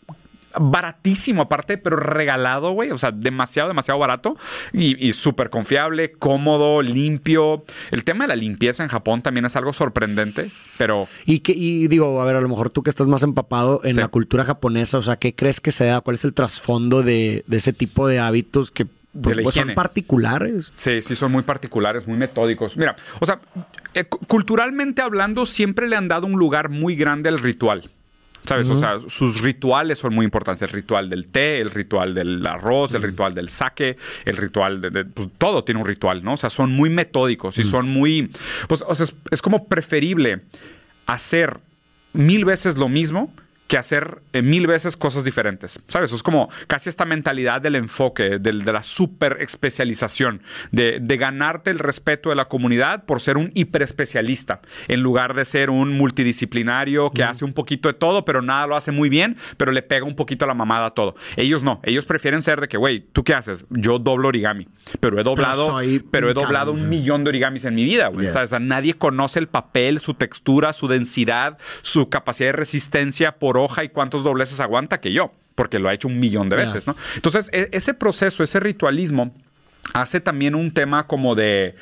baratísimo 0.59 1.43
aparte, 1.43 1.77
pero 1.77 1.97
regalado, 1.97 2.71
güey. 2.71 2.91
O 2.91 2.97
sea, 2.97 3.11
demasiado, 3.11 3.67
demasiado 3.69 3.99
barato 3.99 4.37
y, 4.73 5.05
y 5.07 5.13
súper 5.13 5.49
confiable, 5.49 6.11
cómodo, 6.11 6.81
limpio. 6.81 7.65
El 7.91 8.03
tema 8.03 8.23
de 8.25 8.29
la 8.29 8.35
limpieza 8.35 8.83
en 8.83 8.89
Japón 8.89 9.21
también 9.21 9.45
es 9.45 9.55
algo 9.55 9.73
sorprendente, 9.73 10.43
pero... 10.77 11.07
Y, 11.25 11.39
que, 11.39 11.51
y 11.53 11.87
digo, 11.87 12.21
a 12.21 12.25
ver, 12.25 12.35
a 12.35 12.41
lo 12.41 12.49
mejor 12.49 12.69
tú 12.69 12.83
que 12.83 12.89
estás 12.89 13.07
más 13.07 13.23
empapado 13.23 13.81
en 13.83 13.93
Sí. 13.95 13.99
la 13.99 14.07
cultura 14.09 14.43
japonesa, 14.43 14.97
o 14.97 15.01
sea, 15.01 15.15
¿qué 15.17 15.33
crees 15.35 15.59
que 15.61 15.71
se 15.71 15.85
da? 15.85 16.01
¿Cuál 16.01 16.15
es 16.15 16.23
el 16.25 16.33
trasfondo 16.33 17.03
de, 17.03 17.43
de 17.47 17.57
ese 17.57 17.73
tipo 17.73 18.07
de 18.07 18.19
hábitos 18.19 18.71
que 18.71 18.85
pues, 18.85 19.37
pues, 19.41 19.55
son 19.55 19.73
particulares? 19.73 20.71
Sí, 20.75 21.01
sí, 21.01 21.15
son 21.15 21.31
muy 21.31 21.41
particulares, 21.43 22.07
muy 22.07 22.17
metódicos. 22.17 22.77
Mira, 22.77 22.95
o 23.19 23.25
sea, 23.25 23.39
eh, 23.95 24.03
cu- 24.03 24.19
culturalmente 24.27 25.01
hablando, 25.01 25.45
siempre 25.45 25.87
le 25.87 25.95
han 25.95 26.07
dado 26.07 26.27
un 26.27 26.33
lugar 26.37 26.69
muy 26.69 26.95
grande 26.95 27.29
al 27.29 27.39
ritual. 27.39 27.89
¿Sabes? 28.47 28.69
O 28.69 28.77
sea, 28.77 28.99
sus 29.07 29.41
rituales 29.41 29.99
son 29.99 30.13
muy 30.15 30.23
importantes. 30.23 30.61
El 30.63 30.69
ritual 30.69 31.09
del 31.09 31.27
té, 31.27 31.59
el 31.59 31.69
ritual 31.71 32.13
del 32.13 32.45
arroz, 32.47 32.93
el 32.93 33.03
ritual 33.03 33.33
del 33.35 33.49
sake, 33.49 33.97
el 34.25 34.37
ritual 34.37 34.81
de... 34.81 34.89
de- 34.89 35.05
pues, 35.05 35.27
todo 35.37 35.63
tiene 35.63 35.81
un 35.81 35.87
ritual, 35.87 36.23
¿no? 36.23 36.33
O 36.33 36.37
sea, 36.37 36.49
son 36.49 36.71
muy 36.71 36.89
metódicos 36.89 37.57
y 37.57 37.63
son 37.63 37.89
muy... 37.89 38.31
Pues, 38.67 38.83
o 38.87 38.95
sea, 38.95 39.03
es, 39.03 39.15
es 39.31 39.41
como 39.41 39.67
preferible 39.67 40.41
hacer 41.05 41.57
mil 42.13 42.45
veces 42.45 42.77
lo 42.77 42.89
mismo 42.89 43.33
que 43.67 43.77
hacer 43.77 44.19
eh, 44.33 44.41
mil 44.41 44.65
veces 44.67 44.95
cosas 44.97 45.23
diferentes. 45.23 45.79
¿Sabes? 45.87 46.11
Es 46.13 46.23
como 46.23 46.49
casi 46.67 46.89
esta 46.89 47.05
mentalidad 47.05 47.61
del 47.61 47.75
enfoque, 47.75 48.39
del- 48.39 48.63
de 48.63 48.71
la 48.73 48.81
super 48.83 49.37
especialización, 49.41 50.41
de, 50.71 50.99
de 51.01 51.17
ganarte 51.17 51.69
el 51.69 51.79
respeto 51.79 52.29
de 52.29 52.35
la 52.35 52.45
comunidad 52.45 53.03
por 53.05 53.19
ser 53.21 53.37
un 53.37 53.51
hiperespecialista, 53.55 54.61
en 54.87 55.01
lugar 55.01 55.33
de 55.33 55.45
ser 55.45 55.69
un 55.69 55.97
multidisciplinario 55.97 57.11
que 57.11 57.23
hace 57.23 57.45
un 57.45 57.53
poquito 57.53 57.87
de 57.89 57.93
todo, 57.93 58.25
pero 58.25 58.41
nada 58.41 58.67
lo 58.67 58.75
hace 58.75 58.91
muy 58.91 59.09
bien, 59.09 59.37
pero 59.57 59.71
le 59.71 59.81
pega 59.81 60.05
un 60.05 60.15
poquito 60.15 60.45
a 60.45 60.47
la 60.47 60.53
mamada 60.53 60.87
a 60.87 60.91
todo. 60.91 61.15
Ellos 61.35 61.63
no, 61.63 61.79
ellos 61.83 62.05
prefieren 62.05 62.41
ser 62.41 62.61
de 62.61 62.67
que, 62.67 62.77
güey, 62.77 63.01
¿tú 63.11 63.23
qué 63.23 63.33
haces? 63.33 63.65
Yo 63.69 63.99
doblo 63.99 64.27
origami, 64.29 64.67
pero 64.99 65.19
he 65.19 65.23
doblado, 65.23 65.77
pero 66.11 66.27
he 66.27 66.31
un 66.31 66.35
doblado 66.35 66.71
un 66.71 66.89
millón 66.89 67.23
de 67.23 67.29
origamis 67.29 67.65
en 67.65 67.75
mi 67.75 67.83
vida, 67.83 68.07
güey. 68.07 68.25
Yeah. 68.27 68.31
¿sabes? 68.31 68.47
O 68.49 68.51
sea, 68.51 68.59
nadie 68.59 68.93
conoce 68.93 69.39
el 69.39 69.47
papel, 69.47 69.99
su 69.99 70.13
textura, 70.13 70.73
su 70.73 70.87
densidad, 70.87 71.57
su 71.81 72.09
capacidad 72.09 72.49
de 72.49 72.53
resistencia 72.53 73.33
por 73.39 73.56
hoja 73.57 73.83
y 73.83 73.89
cuántos 73.89 74.23
dobleces 74.23 74.59
aguanta 74.59 74.99
que 74.99 75.11
yo, 75.11 75.31
porque 75.55 75.79
lo 75.79 75.89
ha 75.89 75.93
hecho 75.93 76.07
un 76.07 76.19
millón 76.19 76.49
de 76.49 76.55
veces, 76.57 76.87
¿no? 76.87 76.95
Entonces, 77.15 77.49
e- 77.53 77.69
ese 77.71 77.93
proceso, 77.93 78.43
ese 78.43 78.59
ritualismo, 78.59 79.33
hace 79.93 80.19
también 80.19 80.55
un 80.55 80.71
tema 80.71 81.07
como 81.07 81.35
de 81.35 81.75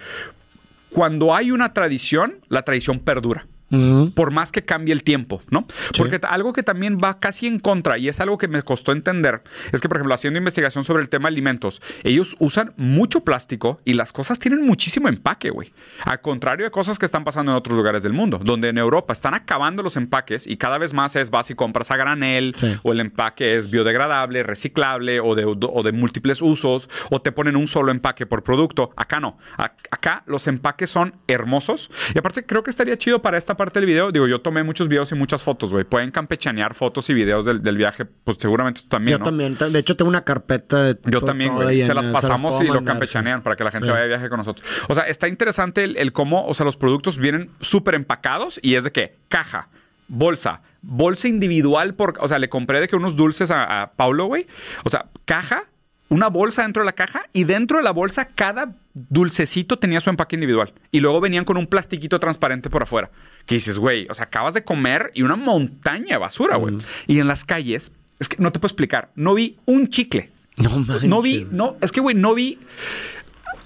cuando 0.90 1.36
hay 1.36 1.52
una 1.52 1.74
tradición, 1.74 2.36
la 2.48 2.62
tradición 2.64 3.00
perdura. 3.00 3.46
Por 3.70 4.32
más 4.32 4.52
que 4.52 4.62
cambie 4.62 4.94
el 4.94 5.04
tiempo, 5.04 5.42
¿no? 5.50 5.68
Porque 5.98 6.20
t- 6.20 6.28
algo 6.28 6.54
que 6.54 6.64
también 6.64 7.00
va 7.04 7.20
casi 7.20 7.48
en 7.48 7.60
contra, 7.60 7.98
y 7.98 8.08
es 8.08 8.20
algo 8.20 8.38
que 8.38 8.48
me 8.48 8.62
costó 8.62 8.92
entender, 8.92 9.42
es 9.72 9.82
que, 9.82 9.90
por 9.90 9.98
ejemplo, 9.98 10.14
haciendo 10.14 10.38
investigación 10.38 10.84
sobre 10.84 11.02
el 11.04 11.10
tema 11.10 11.24
de 11.30 11.34
alimentos, 11.34 11.82
ellos 12.04 12.36
usan 12.40 12.74
mucho 12.78 13.22
plástico 13.22 13.82
y 13.84 13.94
las 13.94 14.14
cosas 14.14 14.40
tienen 14.40 14.66
muchísimo 14.66 15.10
empaque, 15.10 15.50
güey. 15.50 15.74
Al 16.06 16.22
contrario 16.22 16.66
de 16.66 16.72
cosas 16.72 17.00
que 17.00 17.06
están 17.06 17.24
pasando 17.24 17.52
en 17.52 17.58
otros 17.58 17.76
lugares 17.76 18.04
del 18.04 18.14
mundo, 18.14 18.40
donde 18.44 18.70
en 18.70 18.78
Europa 18.78 19.14
están 19.14 19.34
acabando 19.34 19.82
los 19.84 19.98
empaques 19.98 20.48
y 20.48 20.58
cada 20.58 20.78
vez 20.78 20.94
más 20.94 21.16
es 21.16 21.32
vas 21.32 21.50
y 21.50 21.56
compras 21.56 21.92
a 21.92 21.98
granel, 21.98 22.54
Sí. 22.56 22.78
o 22.84 22.92
el 22.94 23.00
empaque 23.00 23.56
es 23.58 23.72
biodegradable, 23.72 24.44
reciclable 24.44 25.20
o 25.20 25.36
de, 25.36 25.44
o 25.46 25.84
de 25.84 25.92
múltiples 25.92 26.42
usos, 26.42 26.90
o 27.10 27.22
te 27.22 27.32
ponen 27.32 27.56
un 27.56 27.68
solo 27.68 27.92
empaque 27.92 28.26
por 28.26 28.44
producto. 28.44 28.92
Acá 28.96 29.20
no. 29.20 29.38
A- 29.58 29.74
Acá 29.92 30.24
los 30.28 30.48
empaques 30.48 30.90
son 30.90 31.16
hermosos. 31.28 31.90
Y 32.14 32.20
aparte, 32.20 32.46
creo 32.46 32.64
que 32.64 32.70
estaría 32.70 32.98
chido 32.98 33.22
para 33.22 33.38
esta 33.38 33.55
parte 33.58 33.80
del 33.80 33.88
video. 33.88 34.12
Digo, 34.12 34.28
yo 34.28 34.42
tomé 34.42 34.64
muchos 34.64 34.88
videos 34.88 35.12
y 35.12 35.16
muchas 35.16 35.44
fotos, 35.44 35.72
güey. 35.72 35.84
Pueden 35.84 36.12
campechanear 36.12 36.74
fotos 36.74 37.10
y 37.10 37.14
videos 37.14 37.46
del, 37.46 37.62
del 37.62 37.78
viaje. 37.78 38.06
Pues 38.06 38.38
seguramente 38.40 38.82
tú 38.82 38.88
también, 38.88 39.14
Yo 39.14 39.20
¿no? 39.20 39.26
también. 39.26 39.58
De 39.58 39.80
hecho, 39.80 39.96
tengo 39.96 40.10
una 40.10 40.22
carpeta 40.22 40.84
de 40.84 40.98
Yo 41.10 41.22
también, 41.22 41.54
güey. 41.54 41.84
Se 41.84 41.94
las 41.94 42.08
pasamos 42.08 42.62
y 42.62 42.68
lo 42.68 42.76
mandar, 42.76 42.94
campechanean 42.94 43.40
sí. 43.40 43.44
para 43.44 43.56
que 43.56 43.64
la 43.64 43.72
gente 43.72 43.86
Sí. 43.86 43.90
se 43.90 43.92
vaya 43.94 44.04
de 44.04 44.10
viaje 44.10 44.30
con 44.30 44.38
nosotros. 44.38 44.68
O 44.88 44.96
sea, 44.96 45.04
está 45.04 45.28
interesante 45.28 45.84
el, 45.84 45.98
el 45.98 46.12
cómo, 46.14 46.46
o 46.46 46.54
sea, 46.54 46.66
los 46.66 46.78
productos 46.78 47.18
vienen 47.18 47.50
súper 47.62 47.96
empacados 47.96 48.60
y 48.62 48.76
es 48.76 48.84
de 48.84 48.92
que 48.92 49.16
caja, 49.30 49.70
bolsa, 50.08 50.62
bolsa 50.82 51.28
individual, 51.28 51.94
por, 51.96 52.16
o 52.20 52.28
sea, 52.28 52.40
le 52.40 52.50
compré 52.50 52.80
de 52.82 52.88
que 52.88 52.96
unos 52.96 53.16
dulces 53.16 53.52
a, 53.52 53.82
a 53.82 53.92
Paulo, 53.92 54.26
güey. 54.26 54.48
O 54.84 54.90
sea, 54.90 55.06
caja, 55.26 55.66
una 56.10 56.28
bolsa 56.28 56.62
dentro 56.62 56.84
de 56.84 56.86
la 56.86 56.94
caja 56.94 57.24
y 57.34 57.46
dentro 57.46 57.78
de 57.80 57.84
la 57.84 57.92
bolsa 57.92 58.28
cada 58.34 58.72
dulcecito 58.94 59.80
tenía 59.80 60.00
su 60.02 60.10
empaque 60.10 60.36
individual. 60.36 60.74
Y 60.92 61.00
luego 61.00 61.20
venían 61.22 61.46
con 61.46 61.58
un 61.58 61.68
plastiquito 61.68 62.20
transparente 62.20 62.70
por 62.70 62.84
afuera. 62.84 63.10
Que 63.46 63.56
dices, 63.56 63.78
güey, 63.78 64.08
o 64.10 64.16
sea, 64.16 64.26
acabas 64.26 64.54
de 64.54 64.64
comer 64.64 65.12
y 65.14 65.22
una 65.22 65.36
montaña 65.36 66.16
de 66.16 66.18
basura, 66.18 66.58
güey. 66.58 66.78
Y 67.08 67.20
en 67.20 67.28
las 67.28 67.46
calles, 67.46 67.92
es 68.20 68.28
que 68.28 68.38
no 68.40 68.52
te 68.52 68.60
puedo 68.60 68.72
explicar, 68.72 69.12
no 69.16 69.36
vi 69.36 69.58
un 69.66 69.88
chicle. 69.90 70.30
No 70.58 70.80
manches. 70.80 71.10
No 71.10 71.22
vi, 71.22 71.48
no, 71.52 71.76
es 71.82 71.92
que, 71.92 72.00
güey, 72.00 72.16
no 72.16 72.34
vi. 72.34 72.58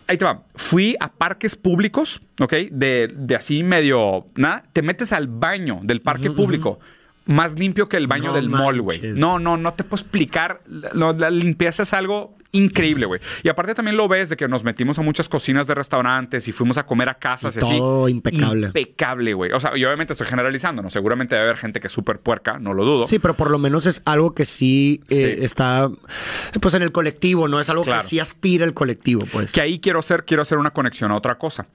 Ahí 0.07 0.17
te 0.17 0.25
va. 0.25 0.41
Fui 0.55 0.95
a 0.99 1.11
parques 1.11 1.55
públicos, 1.55 2.19
¿ok? 2.39 2.53
De, 2.71 3.13
de 3.15 3.35
así 3.35 3.61
medio. 3.61 4.25
Nada. 4.35 4.63
Te 4.73 4.81
metes 4.81 5.13
al 5.13 5.27
baño 5.27 5.81
del 5.83 6.01
parque 6.01 6.31
público. 6.31 6.79
Más 7.27 7.59
limpio 7.59 7.87
que 7.87 7.97
el 7.97 8.07
baño 8.07 8.29
No 8.29 8.33
del 8.33 8.49
mall, 8.49 8.81
güey. 8.81 8.99
No, 9.15 9.37
no, 9.37 9.55
no 9.55 9.73
te 9.75 9.83
puedo 9.83 10.01
explicar. 10.01 10.61
La, 10.65 11.13
la 11.13 11.29
limpieza 11.29 11.83
es 11.83 11.93
algo 11.93 12.35
increíble, 12.51 13.05
güey. 13.05 13.21
Y 13.43 13.49
aparte 13.49 13.75
también 13.75 13.95
lo 13.97 14.07
ves 14.07 14.29
de 14.29 14.35
que 14.35 14.47
nos 14.47 14.63
metimos 14.63 14.97
a 14.97 15.01
muchas 15.01 15.29
cocinas 15.29 15.67
de 15.67 15.75
restaurantes 15.75 16.47
y 16.47 16.51
fuimos 16.51 16.77
a 16.77 16.85
comer 16.85 17.09
a 17.09 17.13
casas 17.15 17.55
y, 17.55 17.59
Y 17.59 17.63
así. 17.63 17.77
todo 17.77 18.09
impecable. 18.09 18.67
Impecable, 18.67 19.33
güey. 19.33 19.51
O 19.51 19.59
sea, 19.59 19.77
y 19.77 19.85
obviamente 19.85 20.13
estoy 20.13 20.27
generalizando, 20.27 20.81
¿no? 20.81 20.89
Seguramente 20.89 21.35
debe 21.35 21.47
haber 21.47 21.57
gente 21.59 21.79
que 21.79 21.87
es 21.87 21.93
súper 21.93 22.19
puerca, 22.19 22.57
no 22.59 22.73
lo 22.73 22.85
dudo. 22.85 23.07
Sí, 23.07 23.19
pero 23.19 23.35
por 23.35 23.51
lo 23.51 23.59
menos 23.59 23.85
es 23.85 24.01
algo 24.05 24.33
que 24.33 24.45
sí, 24.45 25.01
eh, 25.09 25.35
Sí. 25.37 25.45
está 25.45 25.89
pues 26.61 26.73
en 26.73 26.81
el 26.81 26.91
colectivo, 26.91 27.47
¿no? 27.47 27.59
Es 27.59 27.69
algo 27.69 27.83
Claro. 27.83 28.01
que 28.01 28.07
sí 28.07 28.19
aspira 28.19 28.65
el 28.65 28.73
colectivo, 28.73 29.25
pues. 29.31 29.51
Que 29.51 29.61
ahí 29.61 29.79
quiero 29.79 29.99
hacer, 29.99 30.25
quiero 30.25 30.41
hacer 30.41 30.57
una 30.57 30.71
conexión 30.71 31.11
a 31.11 31.15
otra 31.15 31.37
cosa. 31.37 31.67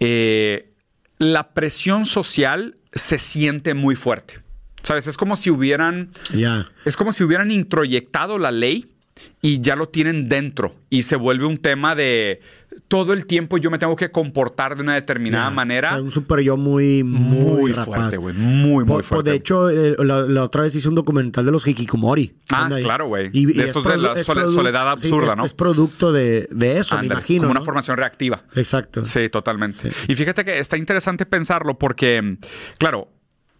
Eh, 0.00 0.70
la 1.18 1.50
presión 1.52 2.04
social 2.06 2.76
se 2.92 3.18
siente 3.18 3.74
muy 3.74 3.96
fuerte. 3.96 4.40
¿Sabes? 4.82 5.06
Es 5.06 5.16
como 5.16 5.36
si 5.36 5.48
hubieran. 5.50 6.10
Ya. 6.34 6.66
Es 6.84 6.96
como 6.96 7.12
si 7.12 7.22
hubieran 7.22 7.52
introyectado 7.52 8.38
la 8.38 8.50
ley 8.50 8.91
y 9.40 9.60
ya 9.60 9.76
lo 9.76 9.88
tienen 9.88 10.28
dentro. 10.28 10.74
Y 10.90 11.02
se 11.04 11.16
vuelve 11.16 11.46
un 11.46 11.58
tema 11.58 11.94
de 11.94 12.40
todo 12.88 13.12
el 13.12 13.26
tiempo 13.26 13.58
yo 13.58 13.70
me 13.70 13.78
tengo 13.78 13.96
que 13.96 14.10
comportar 14.10 14.76
de 14.76 14.82
una 14.82 14.94
determinada 14.94 15.50
manera. 15.50 15.90
O 15.90 15.92
sea, 15.94 16.02
un 16.02 16.10
super 16.10 16.40
yo 16.40 16.56
muy, 16.56 17.02
muy, 17.04 17.60
muy 17.60 17.72
rapaz. 17.72 17.86
fuerte, 17.86 18.16
güey. 18.16 18.34
Muy, 18.34 18.68
muy 18.70 18.84
Por- 18.84 18.86
por- 18.96 19.04
fuerte. 19.04 19.30
de 19.30 19.36
hecho, 19.36 19.68
eh, 19.70 19.94
la, 19.98 20.22
la 20.22 20.42
otra 20.44 20.62
vez 20.62 20.74
hice 20.74 20.88
un 20.88 20.94
documental 20.94 21.44
de 21.44 21.52
los 21.52 21.66
hikikomori. 21.66 22.34
Ah, 22.50 22.70
claro, 22.82 23.06
güey. 23.08 23.28
De 23.30 23.62
es 23.62 23.68
estos 23.68 23.84
de 23.84 23.96
la 23.98 24.12
es 24.12 24.26
sole- 24.26 24.42
produ- 24.44 24.54
soledad 24.54 24.96
sí, 24.96 25.06
absurda, 25.08 25.30
es- 25.32 25.36
¿no? 25.36 25.44
Es 25.44 25.54
producto 25.54 26.12
de, 26.12 26.48
de 26.50 26.78
eso, 26.78 26.98
me 26.98 27.06
imagino. 27.06 27.42
Como 27.42 27.52
una 27.52 27.60
formación 27.60 27.96
reactiva. 27.98 28.42
Exacto. 28.56 29.04
Sí, 29.04 29.28
totalmente. 29.28 29.90
Y 30.08 30.14
fíjate 30.14 30.44
que 30.44 30.58
está 30.58 30.76
interesante 30.76 31.26
pensarlo 31.26 31.78
porque, 31.78 32.38
claro, 32.78 33.08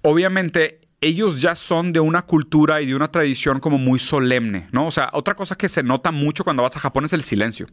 obviamente 0.03 0.81
ellos 1.03 1.41
ya 1.41 1.55
son 1.55 1.93
de 1.93 2.01
una 2.01 2.23
cultura 2.23 2.81
y 2.81 2.87
de 2.87 2.95
una 2.95 3.09
tradición 3.09 3.61
como 3.61 3.77
muy 3.77 3.99
solemne, 3.99 4.69
¿no? 4.73 4.87
O 4.87 4.91
sea, 4.91 5.11
otra 5.13 5.35
cosa 5.35 5.57
que 5.57 5.69
se 5.69 5.83
nota 5.83 6.13
mucho 6.13 6.45
cuando 6.45 6.63
vas 6.63 6.77
a 6.77 6.81
Japón 6.81 7.05
es 7.05 7.13
el 7.13 7.23
silencio. 7.23 7.67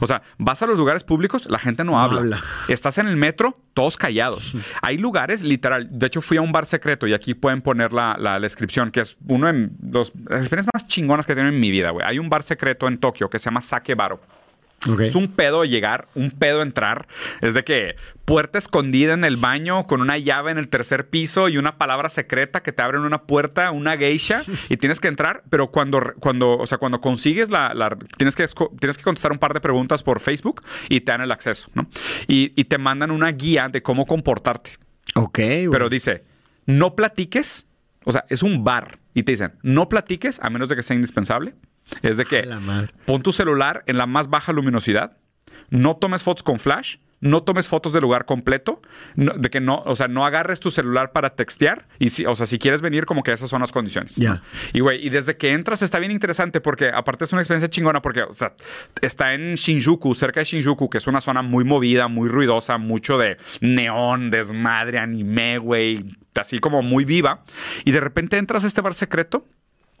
O 0.00 0.06
sea, 0.06 0.22
vas 0.38 0.60
a 0.62 0.66
los 0.66 0.76
lugares 0.76 1.02
públicos, 1.04 1.46
la 1.48 1.58
gente 1.58 1.84
no, 1.84 1.92
No 1.92 2.00
habla. 2.00 2.18
habla. 2.20 2.40
Estás 2.68 2.98
en 2.98 3.08
el 3.08 3.16
metro, 3.16 3.58
todos 3.74 3.96
callados. 3.96 4.56
Hay 4.82 4.98
lugares, 4.98 5.42
literal. 5.42 5.88
De 5.90 6.06
hecho, 6.06 6.20
fui 6.20 6.36
a 6.36 6.42
un 6.42 6.52
bar 6.52 6.66
secreto 6.66 7.06
y 7.06 7.14
aquí 7.14 7.34
pueden 7.34 7.62
poner 7.62 7.92
la, 7.92 8.16
la 8.18 8.38
descripción, 8.40 8.90
que 8.90 9.00
es 9.00 9.16
uno 9.26 9.46
de 9.52 9.70
los, 9.90 10.12
las 10.28 10.40
experiencias 10.40 10.70
más 10.74 10.86
chingonas 10.86 11.26
que 11.26 11.32
he 11.32 11.34
tenido 11.36 11.52
en 11.54 11.60
mi 11.60 11.70
vida, 11.70 11.90
güey. 11.90 12.04
Hay 12.06 12.18
un 12.18 12.28
bar 12.28 12.42
secreto 12.42 12.86
en 12.88 12.98
Tokio 12.98 13.30
que 13.30 13.38
se 13.38 13.46
llama 13.46 13.60
Sake 13.60 13.94
Baro. 13.94 14.20
Es 15.06 15.14
un 15.16 15.28
pedo 15.28 15.64
llegar, 15.64 16.06
un 16.14 16.30
pedo 16.30 16.62
entrar. 16.62 17.08
Es 17.40 17.52
de 17.52 17.64
que 17.64 17.96
puerta 18.24 18.58
escondida 18.58 19.12
en 19.14 19.24
el 19.24 19.36
baño 19.36 19.86
con 19.88 20.00
una 20.00 20.18
llave 20.18 20.52
en 20.52 20.58
el 20.58 20.68
tercer 20.68 21.08
piso 21.08 21.48
y 21.48 21.58
una 21.58 21.78
palabra 21.78 22.08
secreta 22.08 22.62
que 22.62 22.72
te 22.72 22.82
abren 22.82 23.02
una 23.02 23.22
puerta, 23.22 23.72
una 23.72 23.96
geisha 23.96 24.42
y 24.68 24.76
tienes 24.76 25.00
que 25.00 25.08
entrar. 25.08 25.42
Pero 25.50 25.72
cuando, 25.72 26.00
cuando, 26.20 26.56
o 26.56 26.66
sea, 26.66 26.78
cuando 26.78 27.00
consigues 27.00 27.50
la, 27.50 27.74
la- 27.74 27.96
tienes 28.16 28.36
que 28.36 28.46
tienes 28.78 28.96
que 28.96 29.02
contestar 29.04 29.32
un 29.32 29.38
par 29.38 29.52
de 29.52 29.60
preguntas 29.60 30.02
por 30.04 30.20
Facebook 30.20 30.62
y 30.88 31.00
te 31.00 31.10
dan 31.10 31.22
el 31.22 31.32
acceso, 31.32 31.68
¿no? 31.74 31.88
Y, 32.28 32.52
y 32.54 32.64
te 32.64 32.78
mandan 32.78 33.10
una 33.10 33.32
guía 33.32 33.68
de 33.68 33.82
cómo 33.82 34.06
comportarte. 34.06 34.78
Ok. 35.16 35.38
Pero 35.72 35.88
dice, 35.88 36.22
no 36.66 36.94
platiques. 36.94 37.66
O 38.04 38.12
sea, 38.12 38.24
es 38.28 38.42
un 38.44 38.62
bar. 38.62 38.98
Y 39.12 39.24
te 39.24 39.32
dicen, 39.32 39.52
no 39.62 39.88
platiques 39.88 40.38
a 40.40 40.48
menos 40.50 40.68
de 40.68 40.76
que 40.76 40.82
sea 40.84 40.94
indispensable. 40.94 41.54
Es 42.02 42.16
de 42.16 42.24
que 42.24 42.42
pon 43.06 43.22
tu 43.22 43.32
celular 43.32 43.82
en 43.86 43.98
la 43.98 44.06
más 44.06 44.28
baja 44.28 44.52
luminosidad. 44.52 45.16
No 45.70 45.96
tomes 45.96 46.22
fotos 46.22 46.42
con 46.42 46.58
flash. 46.58 46.96
No 47.20 47.42
tomes 47.42 47.66
fotos 47.66 47.92
del 47.92 48.02
lugar 48.02 48.26
completo. 48.26 48.80
no- 49.16 49.32
de 49.36 49.50
que 49.50 49.60
no, 49.60 49.82
o 49.86 49.96
sea, 49.96 50.06
no 50.06 50.24
agarres 50.24 50.60
tu 50.60 50.70
celular 50.70 51.10
para 51.10 51.30
textear. 51.34 51.88
Y 51.98 52.10
si, 52.10 52.24
o 52.24 52.36
sea, 52.36 52.46
si 52.46 52.60
quieres 52.60 52.80
venir, 52.80 53.06
como 53.06 53.24
que 53.24 53.32
esas 53.32 53.50
son 53.50 53.60
las 53.60 53.72
condiciones. 53.72 54.14
Ya. 54.14 54.34
¿no? 54.34 54.40
Y 54.72 54.80
güey, 54.80 55.04
y 55.04 55.10
desde 55.10 55.36
que 55.36 55.52
entras 55.52 55.82
está 55.82 55.98
bien 55.98 56.12
interesante 56.12 56.60
porque 56.60 56.90
aparte 56.94 57.24
es 57.24 57.32
una 57.32 57.42
experiencia 57.42 57.68
chingona 57.68 58.00
porque, 58.02 58.22
o 58.22 58.32
sea, 58.32 58.54
está 59.02 59.34
en 59.34 59.56
Shinjuku, 59.56 60.14
cerca 60.14 60.38
de 60.40 60.44
Shinjuku, 60.44 60.88
que 60.88 60.98
es 60.98 61.08
una 61.08 61.20
zona 61.20 61.42
muy 61.42 61.64
movida, 61.64 62.06
muy 62.06 62.28
ruidosa, 62.28 62.78
mucho 62.78 63.18
de 63.18 63.36
neón, 63.60 64.30
desmadre, 64.30 65.00
anime, 65.00 65.58
güey, 65.58 66.04
así 66.36 66.60
como 66.60 66.82
muy 66.82 67.04
viva. 67.04 67.42
Y 67.84 67.90
de 67.90 67.98
repente 68.00 68.38
entras 68.38 68.62
a 68.62 68.68
este 68.68 68.80
bar 68.80 68.94
secreto 68.94 69.44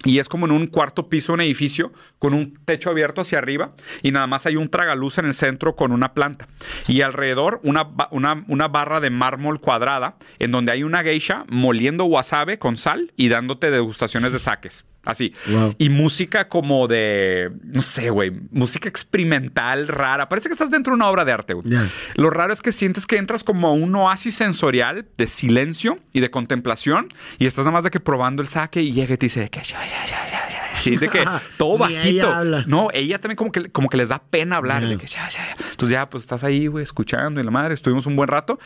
y 0.04 0.20
es 0.20 0.28
como 0.28 0.46
en 0.46 0.52
un 0.52 0.68
cuarto 0.68 1.08
piso, 1.08 1.32
un 1.32 1.40
edificio 1.40 1.92
con 2.18 2.32
un 2.32 2.54
techo 2.64 2.90
abierto 2.90 3.22
hacia 3.22 3.38
arriba 3.38 3.72
y 4.02 4.12
nada 4.12 4.26
más 4.26 4.46
hay 4.46 4.56
un 4.56 4.68
tragaluz 4.68 5.18
en 5.18 5.26
el 5.26 5.34
centro 5.34 5.74
con 5.74 5.90
una 5.92 6.14
planta. 6.14 6.46
Y 6.86 7.00
alrededor 7.00 7.60
una, 7.64 7.88
una, 8.10 8.44
una 8.46 8.68
barra 8.68 9.00
de 9.00 9.10
mármol 9.10 9.60
cuadrada 9.60 10.16
en 10.38 10.52
donde 10.52 10.72
hay 10.72 10.84
una 10.84 11.02
geisha 11.02 11.44
moliendo 11.48 12.04
wasabe 12.04 12.58
con 12.58 12.76
sal 12.76 13.12
y 13.16 13.28
dándote 13.28 13.70
degustaciones 13.70 14.32
de 14.32 14.38
saques. 14.38 14.84
Así. 15.08 15.32
Wow. 15.46 15.74
Y 15.78 15.88
música 15.88 16.48
como 16.48 16.86
de, 16.86 17.50
no 17.62 17.80
sé, 17.80 18.10
güey, 18.10 18.30
música 18.50 18.90
experimental 18.90 19.88
rara. 19.88 20.28
Parece 20.28 20.48
que 20.48 20.52
estás 20.52 20.70
dentro 20.70 20.92
de 20.92 20.96
una 20.96 21.08
obra 21.08 21.24
de 21.24 21.32
arte, 21.32 21.54
güey. 21.54 21.66
Lo 22.14 22.28
raro 22.28 22.52
es 22.52 22.60
que 22.60 22.72
sientes 22.72 23.06
que 23.06 23.16
entras 23.16 23.42
como 23.42 23.68
a 23.68 23.72
un 23.72 23.94
oasis 23.96 24.34
sensorial 24.34 25.06
de 25.16 25.26
silencio 25.26 25.98
y 26.12 26.20
de 26.20 26.30
contemplación 26.30 27.08
y 27.38 27.46
estás 27.46 27.64
nada 27.64 27.72
más 27.72 27.84
de 27.84 27.90
que 27.90 28.00
probando 28.00 28.42
el 28.42 28.48
saque 28.48 28.82
y 28.82 28.92
llega 28.92 29.14
y 29.14 29.16
te 29.16 29.26
dice 29.26 29.48
que 29.48 29.60
ya, 29.60 29.80
ya, 29.80 30.04
ya, 30.04 30.26
ya, 30.30 30.48
ya, 30.50 30.67
Sí, 30.80 30.96
de 30.96 31.08
que 31.08 31.24
todo 31.56 31.86
ella 31.88 31.98
bajito. 32.00 32.32
habla. 32.32 32.64
No, 32.66 32.88
ella 32.92 33.20
también 33.20 33.36
como 33.36 33.52
que, 33.52 33.70
como 33.70 33.88
que 33.88 33.96
les 33.96 34.08
da 34.08 34.18
pena 34.22 34.56
hablar. 34.56 34.82
Ya. 34.82 34.88
de 34.88 34.96
que 34.98 35.06
ya, 35.06 35.28
ya, 35.28 35.46
ya. 35.46 35.56
Entonces 35.70 35.90
ya, 35.90 36.08
pues 36.08 36.22
estás 36.24 36.44
ahí, 36.44 36.66
güey, 36.66 36.82
escuchando 36.82 37.40
y 37.40 37.44
la 37.44 37.50
madre, 37.50 37.74
estuvimos 37.74 38.06
un 38.06 38.16
buen 38.16 38.28
rato. 38.28 38.58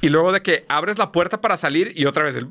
Y 0.00 0.08
luego 0.08 0.32
de 0.32 0.42
que 0.42 0.64
abres 0.68 0.98
la 0.98 1.12
puerta 1.12 1.40
para 1.40 1.56
salir 1.56 1.92
y 1.96 2.06
otra 2.06 2.24
vez 2.24 2.36
el... 2.36 2.48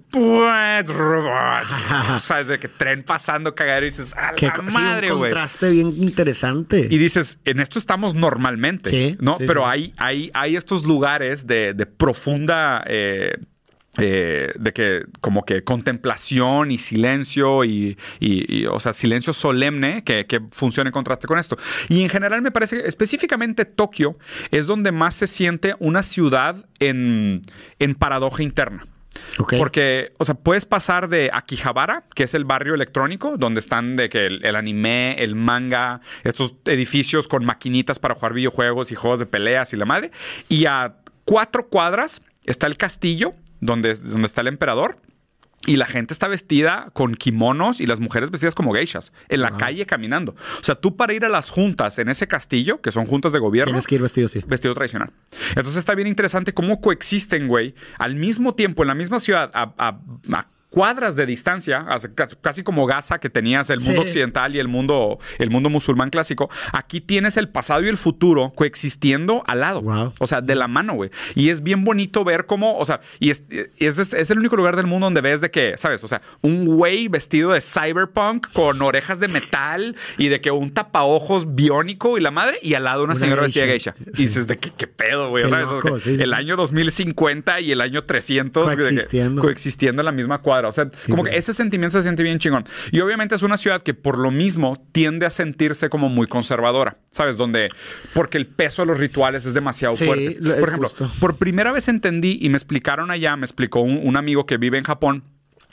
¿Sabes? 2.19 2.47
De 2.47 2.59
que 2.59 2.67
tren 2.67 3.03
pasando, 3.03 3.55
cagadero 3.55 3.85
y 3.85 3.89
dices, 3.89 4.13
a 4.15 4.31
la 4.31 4.37
sí, 4.37 4.47
madre, 4.73 5.11
un 5.11 5.19
güey. 5.19 5.29
contraste 5.31 5.69
bien 5.69 5.93
interesante. 6.01 6.87
Y 6.89 6.97
dices, 6.97 7.39
en 7.45 7.59
esto 7.59 7.79
estamos 7.79 8.15
normalmente, 8.15 8.89
Sí, 8.89 9.17
¿no? 9.19 9.37
sí, 9.37 9.43
Pero 9.47 9.61
sí. 9.63 9.67
Hay, 9.69 9.93
hay, 9.97 10.31
hay 10.33 10.55
estos 10.55 10.85
lugares 10.85 11.47
de, 11.47 11.73
de 11.73 11.85
profunda... 11.85 12.83
eh, 12.87 13.31
eh, 13.97 14.51
de 14.57 14.73
que 14.73 15.05
como 15.21 15.43
que 15.43 15.63
contemplación 15.63 16.71
y 16.71 16.77
silencio 16.77 17.63
y, 17.63 17.97
y- 18.19 18.57
y, 18.59 18.65
o 18.67 18.79
sea, 18.79 18.93
silencio 18.93 19.33
solemne 19.33 20.03
que, 20.03 20.25
que 20.25 20.41
funciona 20.51 20.89
en 20.89 20.93
contraste 20.93 21.27
con 21.27 21.39
esto. 21.39 21.57
Y 21.89 22.01
en 22.03 22.09
general 22.09 22.41
me 22.41 22.51
parece 22.51 22.81
que 22.81 22.87
específicamente 22.87 23.65
Tokio 23.65 24.17
es 24.51 24.65
donde 24.67 24.91
más 24.91 25.15
se 25.15 25.27
siente 25.27 25.75
una 25.79 26.03
ciudad 26.03 26.65
en, 26.79 27.41
en 27.79 27.95
paradoja 27.95 28.43
interna. 28.43 28.85
Ok. 29.39 29.55
Porque, 29.57 30.13
o 30.19 30.25
sea, 30.25 30.35
puedes 30.35 30.65
pasar 30.65 31.09
de 31.09 31.31
Akihabara, 31.33 32.03
que 32.13 32.23
es 32.23 32.35
el 32.35 32.45
barrio 32.45 32.75
electrónico, 32.75 33.35
donde 33.37 33.59
están 33.59 33.95
de 33.95 34.09
que 34.09 34.27
el, 34.27 34.45
el 34.45 34.55
anime, 34.55 35.15
el 35.17 35.33
manga, 35.35 36.01
estos 36.23 36.53
edificios 36.65 37.27
con 37.27 37.43
maquinitas 37.43 37.97
para 37.97 38.13
jugar 38.13 38.33
videojuegos 38.33 38.91
y 38.91 38.95
juegos 38.95 39.17
de 39.19 39.25
peleas 39.25 39.73
y 39.73 39.77
la 39.77 39.85
madre. 39.85 40.11
Y 40.49 40.65
a 40.65 40.97
cuatro 41.25 41.67
cuadras 41.67 42.21
está 42.45 42.67
el 42.67 42.77
castillo, 42.77 43.33
donde, 43.61 43.95
donde 43.95 44.25
está 44.27 44.41
el 44.41 44.47
emperador. 44.47 44.99
Y 45.65 45.75
la 45.77 45.87
gente 45.87 46.13
está 46.13 46.27
vestida 46.27 46.91
con 46.93 47.15
kimonos 47.15 47.81
y 47.81 47.87
las 47.87 47.99
mujeres 47.99 48.29
vestidas 48.29 48.53
como 48.53 48.73
geishas, 48.73 49.11
en 49.27 49.41
la 49.41 49.57
calle 49.57 49.87
caminando. 49.87 50.35
O 50.61 50.63
sea, 50.63 50.75
tú 50.75 50.95
para 50.95 51.13
ir 51.15 51.25
a 51.25 51.29
las 51.29 51.49
juntas 51.49 51.97
en 51.97 52.09
ese 52.09 52.27
castillo, 52.27 52.79
que 52.79 52.91
son 52.91 53.05
juntas 53.07 53.31
de 53.31 53.39
gobierno, 53.39 53.71
Tienes 53.71 53.87
que 53.87 53.95
ir 53.95 54.01
vestido 54.03 54.27
así. 54.27 54.43
vestido 54.47 54.75
tradicional. 54.75 55.11
Entonces 55.49 55.75
está 55.77 55.95
bien 55.95 56.07
interesante 56.07 56.53
cómo 56.53 56.79
coexisten, 56.79 57.47
güey, 57.47 57.73
al 57.97 58.15
mismo 58.15 58.53
tiempo, 58.53 58.83
en 58.83 58.87
la 58.89 58.93
misma 58.95 59.19
ciudad, 59.19 59.49
a, 59.55 59.73
a- 59.79 59.99
a 60.31 60.47
cuadras 60.69 61.15
de 61.15 61.25
distancia, 61.25 61.85
casi 62.41 62.61
como 62.63 62.85
Gaza 62.85 63.19
que 63.19 63.29
tenías 63.29 63.69
el 63.69 63.79
mundo 63.79 64.01
Sí. 64.01 64.07
occidental 64.07 64.53
y 64.55 64.59
el 64.59 64.67
mundo, 64.67 65.17
el 65.39 65.49
mundo 65.49 65.69
musulmán 65.69 66.09
clásico. 66.09 66.49
Aquí 66.73 66.99
tienes 67.01 67.37
el 67.37 67.47
pasado 67.49 67.83
y 67.83 67.87
el 67.87 67.97
futuro 67.97 68.51
coexistiendo 68.55 69.43
al 69.47 69.61
lado. 69.61 69.81
Wow. 69.81 70.13
O 70.19 70.27
sea, 70.27 70.41
de 70.41 70.55
la 70.55 70.67
mano, 70.67 70.93
güey. 70.93 71.09
Y 71.35 71.49
es 71.49 71.63
bien 71.63 71.83
bonito 71.83 72.23
ver 72.23 72.45
cómo, 72.45 72.77
o 72.77 72.85
sea, 72.85 72.99
y 73.19 73.29
es, 73.29 73.43
es, 73.77 73.97
es 74.13 74.29
el 74.29 74.39
único 74.39 74.55
lugar 74.57 74.75
del 74.75 74.87
mundo 74.87 75.05
donde 75.05 75.21
ves 75.21 75.41
de 75.41 75.49
que, 75.51 75.75
¿sabes? 75.77 76.03
O 76.03 76.07
sea, 76.07 76.21
un 76.41 76.65
güey 76.65 77.07
vestido 77.07 77.51
de 77.53 77.61
cyberpunk 77.61 78.47
con 78.51 78.81
orejas 78.81 79.19
de 79.19 79.29
metal 79.29 79.95
y 80.17 80.27
de 80.27 80.41
que 80.41 80.51
un 80.51 80.71
tapaojos 80.71 81.55
biónico 81.55 82.17
y 82.17 82.21
la 82.21 82.31
madre, 82.31 82.59
y 82.61 82.73
al 82.73 82.83
lado 82.83 83.03
una, 83.03 83.13
Una 83.13 83.19
señora 83.19 83.41
vestida 83.43 83.63
de 83.65 83.69
geisha. 83.71 83.93
geisha. 83.93 84.11
Sí. 84.15 84.21
Y 84.23 84.25
dices, 84.27 84.47
¿de 84.47 84.57
qué, 84.57 84.71
qué 84.75 84.87
pedo, 84.87 85.29
güey? 85.29 85.45
O 85.45 85.49
sea, 85.49 85.65
sí, 86.03 86.15
el 86.21 86.33
año 86.33 86.55
2050 86.57 87.61
y 87.61 87.71
el 87.71 87.81
año 87.81 88.03
300 88.03 88.69
de 88.69 88.75
que- 88.75 88.81
Coexistiendo. 88.83 89.41
coexistiendo 89.41 90.01
en 90.01 90.05
la 90.05 90.11
misma 90.11 90.39
cuadra. 90.39 90.56
O 90.65 90.71
sea, 90.71 90.89
como 91.09 91.23
que 91.23 91.37
ese 91.37 91.53
sentimiento 91.53 91.97
se 91.97 92.03
siente 92.03 92.23
bien 92.23 92.39
chingón. 92.39 92.63
Y 92.91 92.99
obviamente 92.99 93.35
es 93.35 93.41
una 93.41 93.57
ciudad 93.57 93.81
que 93.81 93.93
por 93.93 94.17
lo 94.17 94.31
mismo 94.31 94.81
tiende 94.91 95.25
a 95.25 95.29
sentirse 95.29 95.89
como 95.89 96.09
muy 96.09 96.27
conservadora, 96.27 96.97
¿sabes? 97.11 97.37
Donde, 97.37 97.69
porque 98.13 98.37
el 98.37 98.47
peso 98.47 98.81
de 98.81 98.87
los 98.87 98.97
rituales 98.99 99.45
es 99.45 99.53
demasiado 99.53 99.95
Sí, 99.95 100.05
fuerte. 100.05 100.37
Por 100.41 100.67
ejemplo, 100.69 100.87
justo. 100.89 101.11
por 101.19 101.35
primera 101.37 101.71
vez 101.71 101.87
entendí 101.87 102.39
y 102.41 102.49
me 102.49 102.57
explicaron 102.57 103.11
allá, 103.11 103.35
me 103.35 103.45
explicó 103.45 103.81
un, 103.81 103.99
un 104.03 104.17
amigo 104.17 104.45
que 104.45 104.57
vive 104.57 104.77
en 104.77 104.83
Japón. 104.83 105.23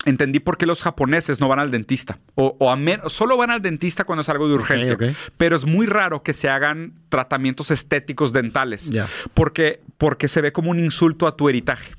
Entendí 0.07 0.39
por 0.39 0.59
qué 0.59 0.67
los 0.67 0.83
japoneses 0.83 1.41
no 1.41 1.49
van 1.49 1.59
al 1.61 1.71
dentista. 1.71 2.19
O, 2.35 2.57
o 2.61 2.71
a 2.71 2.79
solo 3.09 3.39
van 3.39 3.51
al 3.51 3.63
dentista 3.63 4.05
cuando 4.05 4.21
es 4.21 4.29
algo 4.29 4.49
de 4.49 4.55
urgencia. 4.55 4.95
ok. 4.95 5.05
Pero 5.39 5.57
es 5.57 5.65
muy 5.65 5.87
raro 5.87 6.23
que 6.23 6.35
se 6.35 6.51
hagan 6.51 6.93
tratamientos 7.09 7.71
estéticos 7.71 8.31
dentales. 8.33 8.91
Ya. 8.91 9.09
Porque, 9.33 9.81
porque 9.97 10.29
se 10.29 10.43
ve 10.43 10.53
como 10.53 10.71
un 10.71 10.79
insulto 10.79 11.27
a 11.27 11.37
tu 11.37 11.49
heritaje. 11.49 11.95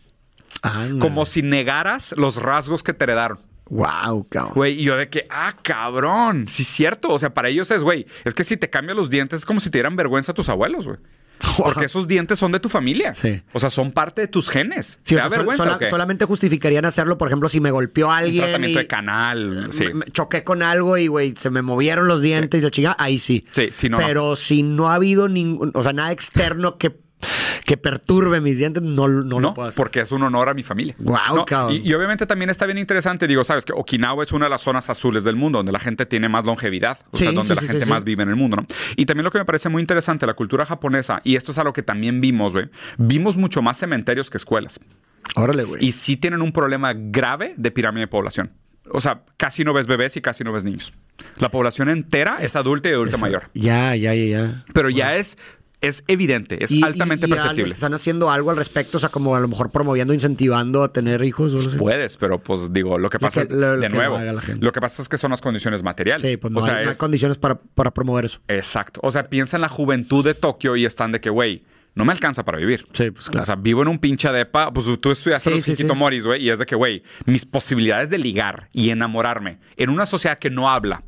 Como 1.00 1.26
si 1.26 1.42
negaras 1.42 2.14
los 2.18 2.38
rasgos 2.42 2.84
que 2.84 2.94
te 2.94 3.04
heredaron. 3.06 3.38
Wow, 3.70 4.28
cabrón. 4.30 4.54
Güey, 4.56 4.80
y 4.80 4.84
yo 4.84 4.96
de 4.96 5.10
que, 5.10 5.26
ah, 5.30 5.56
cabrón, 5.64 6.46
sí 6.48 6.62
es 6.64 6.68
cierto. 6.70 7.10
O 7.10 7.18
sea, 7.20 7.34
para 7.34 7.50
ellos 7.50 7.72
es, 7.72 7.82
güey, 7.84 8.06
es 8.24 8.34
que 8.36 8.44
si 8.44 8.58
te 8.58 8.70
cambian 8.70 8.96
los 8.98 9.10
dientes 9.10 9.40
es 9.40 9.46
como 9.46 9.60
si 9.60 9.70
te 9.70 9.78
dieran 9.80 9.96
vergüenza 9.96 10.34
a 10.34 10.36
tus 10.36 10.50
abuelos, 10.50 10.86
güey. 10.86 11.00
Porque 11.58 11.86
esos 11.86 12.08
dientes 12.08 12.40
son 12.40 12.52
de 12.54 12.60
tu 12.62 12.70
familia. 12.70 13.14
Sí. 13.14 13.42
O 13.54 13.60
sea, 13.60 13.70
son 13.70 13.92
parte 13.92 14.22
de 14.22 14.28
tus 14.28 14.50
genes. 14.50 15.00
Sí, 15.04 15.16
¿Te 15.16 15.22
o 15.22 15.30
sea, 15.30 15.38
vergüenza 15.38 15.64
sola- 15.64 15.76
o 15.76 15.80
qué? 15.80 15.90
solamente 15.90 16.24
justificarían 16.26 16.86
hacerlo, 16.86 17.18
por 17.18 17.28
ejemplo, 17.28 17.50
si 17.50 17.60
me 17.60 17.72
golpeó 17.72 18.08
Un 18.08 18.14
alguien. 18.14 18.44
tratamiento 18.44 18.80
y 18.80 18.84
de 18.84 18.88
canal. 18.88 19.68
Sí. 19.72 19.86
choqué 20.12 20.44
con 20.46 20.62
algo 20.64 20.98
y, 20.98 21.08
güey, 21.08 21.34
se 21.36 21.50
me 21.50 21.62
movieron 21.62 22.08
los 22.08 22.22
dientes 22.22 22.62
y 22.62 22.64
la 22.64 22.72
chica, 22.72 22.96
ahí 23.00 23.20
sí. 23.20 23.46
Sí, 23.52 23.70
sí, 23.72 23.90
no, 23.90 24.00
no. 24.00 24.06
Pero 24.08 24.36
si 24.38 24.64
no 24.64 24.90
ha 24.90 24.96
habido 24.96 25.28
ningún, 25.28 25.72
o 25.74 25.84
sea, 25.84 25.92
nada 25.92 26.12
externo 26.14 26.78
que, 26.78 26.96
que 27.66 27.78
perturbe 27.78 28.42
mis 28.42 28.58
dientes, 28.58 28.82
no, 28.84 29.08
no, 29.08 29.24
No, 29.24 29.40
lo 29.40 29.54
puedo 29.54 29.68
hacer. 29.70 29.78
porque 29.82 30.02
es 30.02 30.12
un 30.12 30.24
honor 30.24 30.50
a 30.50 30.54
mi 30.54 30.64
familia. 30.64 30.96
Guau, 31.00 31.36
No, 31.36 31.46
cabrón. 31.46 31.76
y, 31.84 31.88
y 31.88 31.94
obviamente 31.94 32.26
también 32.26 32.50
está 32.50 32.66
bien 32.66 32.78
interesante, 32.78 33.28
digo, 33.28 33.44
sabes 33.44 33.66
que 33.66 33.74
Okinawa 33.74 34.24
es 34.24 34.32
una 34.32 34.46
de 34.46 34.50
las 34.52 34.62
zonas 34.62 34.90
azules 34.90 35.24
del 35.24 35.36
mundo, 35.36 35.60
donde 35.60 35.72
la 35.72 35.80
gente 35.80 36.06
tiene 36.06 36.30
más 36.30 36.46
longevidad, 36.46 37.00
o 37.12 37.18
sea, 37.18 37.32
donde 37.32 37.44
sí, 37.44 37.56
la 37.56 37.62
sí, 37.62 37.68
gente 37.68 37.86
más 37.86 38.04
vive 38.04 38.24
en 38.24 38.30
el 38.30 38.36
mundo, 38.36 38.58
¿no? 38.58 38.66
Y 38.96 39.06
también 39.06 39.24
lo 39.24 39.32
que 39.32 39.38
me 39.40 39.46
parece 39.46 39.70
muy 39.70 39.82
interesante, 39.82 40.26
la 40.26 40.34
cultura 40.34 40.66
japonesa, 40.66 41.22
y 41.24 41.36
esto 41.36 41.52
es 41.52 41.58
algo 41.58 41.74
que 41.74 41.84
también 41.84 42.22
vimos, 42.22 42.54
güey, 42.54 42.70
vimos 42.98 43.38
mucho 43.38 43.62
más 43.62 43.78
cementerios 43.78 44.30
que 44.30 44.38
escuelas. 44.38 44.80
Órale, 45.36 45.64
güey. 45.64 45.84
Y 45.84 45.92
sí 45.92 46.18
tienen 46.18 46.42
un 46.42 46.52
problema 46.52 46.94
grave 46.96 47.54
de 47.58 47.72
pirámide 47.72 48.02
de 48.02 48.08
población. 48.08 48.52
O 48.92 49.02
sea, 49.02 49.24
casi 49.38 49.64
no 49.64 49.74
ves 49.74 49.88
bebés 49.88 50.16
y 50.16 50.22
casi 50.22 50.44
no 50.44 50.54
ves 50.54 50.64
niños. 50.64 50.94
La 51.40 51.50
población 51.50 51.90
entera 51.90 52.38
es 52.42 52.56
adulta 52.56 52.88
y 52.90 52.92
adulta 52.94 53.16
Eso. 53.16 53.26
mayor. 53.26 53.44
Ya, 53.56 53.96
ya, 53.96 54.14
ya, 54.14 54.26
ya. 54.26 54.64
Pero 54.74 54.90
ya 54.92 55.16
es, 55.16 55.38
es 55.88 56.04
evidente, 56.08 56.64
es 56.64 56.72
Y- 56.72 56.84
altamente 56.84 57.26
y- 57.26 57.30
y 57.30 57.34
perceptible. 57.34 57.72
¿Están 57.72 57.94
haciendo 57.94 58.30
algo 58.30 58.50
al 58.52 58.58
respecto? 58.58 58.98
O 58.98 59.00
sea, 59.00 59.10
como 59.10 59.36
a 59.36 59.40
lo 59.40 59.48
mejor 59.48 59.72
promoviendo, 59.72 60.14
incentivando 60.14 60.84
a 60.84 60.92
tener 60.94 61.24
hijos 61.24 61.54
o 61.54 61.58
algo 61.58 61.70
así. 61.70 61.78
Puedes, 61.78 62.18
pero 62.18 62.42
pues 62.42 62.72
digo, 62.74 62.98
lo 62.98 63.10
que 63.10 63.20
pasa 63.20 63.42
que- 63.42 63.48
es, 63.48 63.52
lo- 63.52 63.76
lo 63.76 63.82
de 63.82 63.88
que 63.88 63.94
nuevo, 63.96 64.18
lo 64.60 64.72
que 64.72 64.82
pasa 64.82 65.02
es 65.02 65.10
que 65.10 65.18
son 65.18 65.32
las 65.32 65.42
condiciones 65.42 65.84
materiales. 65.84 66.30
Sí, 66.30 66.38
pues 66.38 66.52
no, 66.52 66.60
o 66.60 66.62
sea, 66.62 66.76
hay, 66.78 66.84
no 66.86 66.90
hay 66.90 66.94
es- 66.94 66.98
condiciones 66.98 67.38
para, 67.38 67.56
para 67.60 67.92
promover 67.94 68.26
eso. 68.26 68.40
exacto. 68.48 69.00
O 69.04 69.12
sea, 69.12 69.30
piensa 69.30 69.58
en 69.58 69.62
la 69.62 69.70
juventud 69.70 70.24
de 70.26 70.34
Tokio 70.34 70.76
y 70.76 70.86
están 70.86 71.12
de 71.12 71.20
que, 71.22 71.30
güey, 71.30 71.62
no 71.96 72.04
me 72.04 72.12
alcanza 72.12 72.44
para 72.44 72.58
vivir. 72.58 72.86
Sí, 72.92 73.10
pues 73.12 73.30
claro. 73.30 73.44
O 73.44 73.46
sea, 73.46 73.56
vivo 73.56 73.82
en 73.82 73.88
un 73.88 74.00
pinche 74.00 74.30
depa. 74.30 74.72
Pues 74.74 74.86
tú 75.00 75.12
estudiaste 75.12 75.50
Sí, 75.52 75.56
los 75.56 75.64
sí, 75.64 75.76
sí. 75.76 75.86
Moris, 75.96 76.26
güey, 76.26 76.44
y 76.44 76.50
es 76.50 76.60
de 76.60 76.66
que, 76.66 76.76
güey, 76.76 77.04
mis 77.26 77.46
posibilidades 77.46 78.10
de 78.10 78.18
ligar 78.18 78.68
y 78.74 78.90
enamorarme 78.90 79.60
en 79.78 79.90
una 79.90 80.06
sociedad 80.06 80.38
que 80.38 80.50
no 80.50 80.70
habla, 80.70 81.04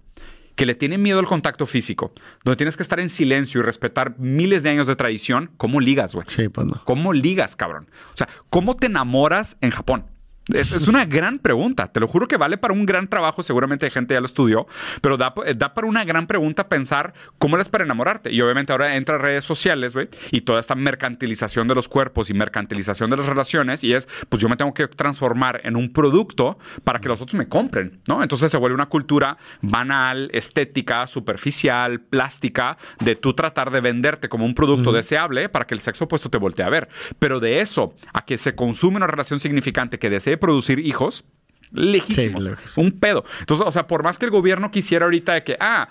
que 0.58 0.66
le 0.66 0.76
tiene 0.76 0.98
miedo 0.98 1.20
al 1.20 1.28
contacto 1.28 1.68
físico, 1.68 2.12
donde 2.44 2.58
tienes 2.58 2.76
que 2.76 2.84
estar 2.84 3.00
en 3.00 3.10
silencio 3.10 3.62
y 3.62 3.64
respetar 3.64 4.16
miles 4.18 4.64
de 4.64 4.72
años 4.72 4.88
de 4.88 4.96
tradición, 4.96 5.52
¿cómo 5.56 5.80
ligas, 5.80 6.16
güey? 6.16 6.26
Sí, 6.28 6.50
pues 6.50 6.66
no. 6.66 6.82
¿Cómo 6.84 7.14
ligas, 7.14 7.56
cabrón? 7.56 7.88
O 8.12 8.18
sea, 8.18 8.28
¿cómo 8.50 8.76
te 8.76 8.88
enamoras 8.88 9.58
en 9.62 9.70
Japón? 9.70 10.08
Es, 10.54 10.72
es 10.72 10.88
una 10.88 11.06
gran 11.06 11.40
pregunta. 11.40 11.92
Te 11.92 12.00
lo 12.00 12.08
juro 12.08 12.28
que 12.28 12.38
vale 12.38 12.58
para 12.58 12.74
un 12.74 12.86
gran 12.86 13.08
trabajo. 13.08 13.44
Seguramente 13.44 13.86
hay 13.86 13.92
gente 13.92 14.14
ya 14.14 14.22
lo 14.22 14.28
estudió, 14.28 14.68
pero 15.02 15.18
da, 15.18 15.34
da 15.56 15.74
para 15.74 15.88
una 15.88 16.06
gran 16.06 16.28
pregunta 16.28 16.70
pensar 16.70 17.14
cómo 17.38 17.56
eres 17.56 17.70
para 17.70 17.84
enamorarte. 17.84 18.32
Y 18.32 18.42
obviamente 18.42 18.72
ahora 18.72 18.96
entra 18.96 19.18
redes 19.18 19.44
sociales, 19.44 19.94
güey, 19.94 20.10
y 20.32 20.42
toda 20.42 20.60
esta 20.60 20.76
mercantilización 20.76 21.68
de 21.68 21.76
los 21.76 21.90
cuerpos 21.90 22.30
y 22.30 22.34
mercantilización 22.34 23.10
de 23.10 23.18
las 23.18 23.26
relaciones. 23.26 23.84
Y 23.84 23.94
es, 23.94 24.08
pues 24.30 24.42
yo 24.42 24.50
me 24.50 24.56
tengo 24.56 24.74
que 24.74 24.88
transformar 24.88 25.62
en 25.64 25.76
un 25.76 25.92
producto 25.92 26.58
para 26.84 27.00
que 27.00 27.10
los 27.10 27.22
otros 27.22 27.36
me 27.36 27.48
compren, 27.48 28.00
¿no? 28.08 28.24
Entonces 28.24 28.52
se 28.52 28.58
vuelve 28.58 28.76
una 28.76 28.88
cultura 28.88 29.38
banal, 29.62 30.30
estética, 30.34 31.08
superficial, 31.08 32.00
plástica, 32.00 32.78
de 33.00 33.16
tú 33.16 33.34
tratar 33.34 33.72
de 33.72 33.82
venderte 33.82 34.30
como 34.30 34.46
un 34.46 34.56
producto 34.56 34.92
deseable 34.92 35.50
para 35.50 35.68
que 35.68 35.74
el 35.74 35.82
sexo 35.82 36.06
opuesto 36.06 36.30
te 36.30 36.38
voltee 36.38 36.66
a 36.66 36.70
ver. 36.70 36.88
Pero 37.20 37.40
de 37.40 37.60
eso 37.60 37.94
a 38.14 38.26
que 38.26 38.38
se 38.38 38.56
consume 38.56 38.98
una 38.98 39.08
relación 39.08 39.40
significante 39.40 40.00
que 40.00 40.10
desee 40.10 40.37
producir 40.38 40.80
hijos, 40.80 41.24
lejísimos. 41.72 42.46
Sí. 42.64 42.80
Un 42.80 42.92
pedo. 42.92 43.24
Entonces, 43.40 43.66
o 43.66 43.72
sea, 43.72 43.88
por 43.88 44.04
más 44.04 44.18
que 44.18 44.26
el 44.26 44.32
gobierno 44.32 44.72
quisiera 44.72 45.06
ahorita 45.06 45.34
de 45.34 45.44
que, 45.44 45.58
ah, 45.60 45.90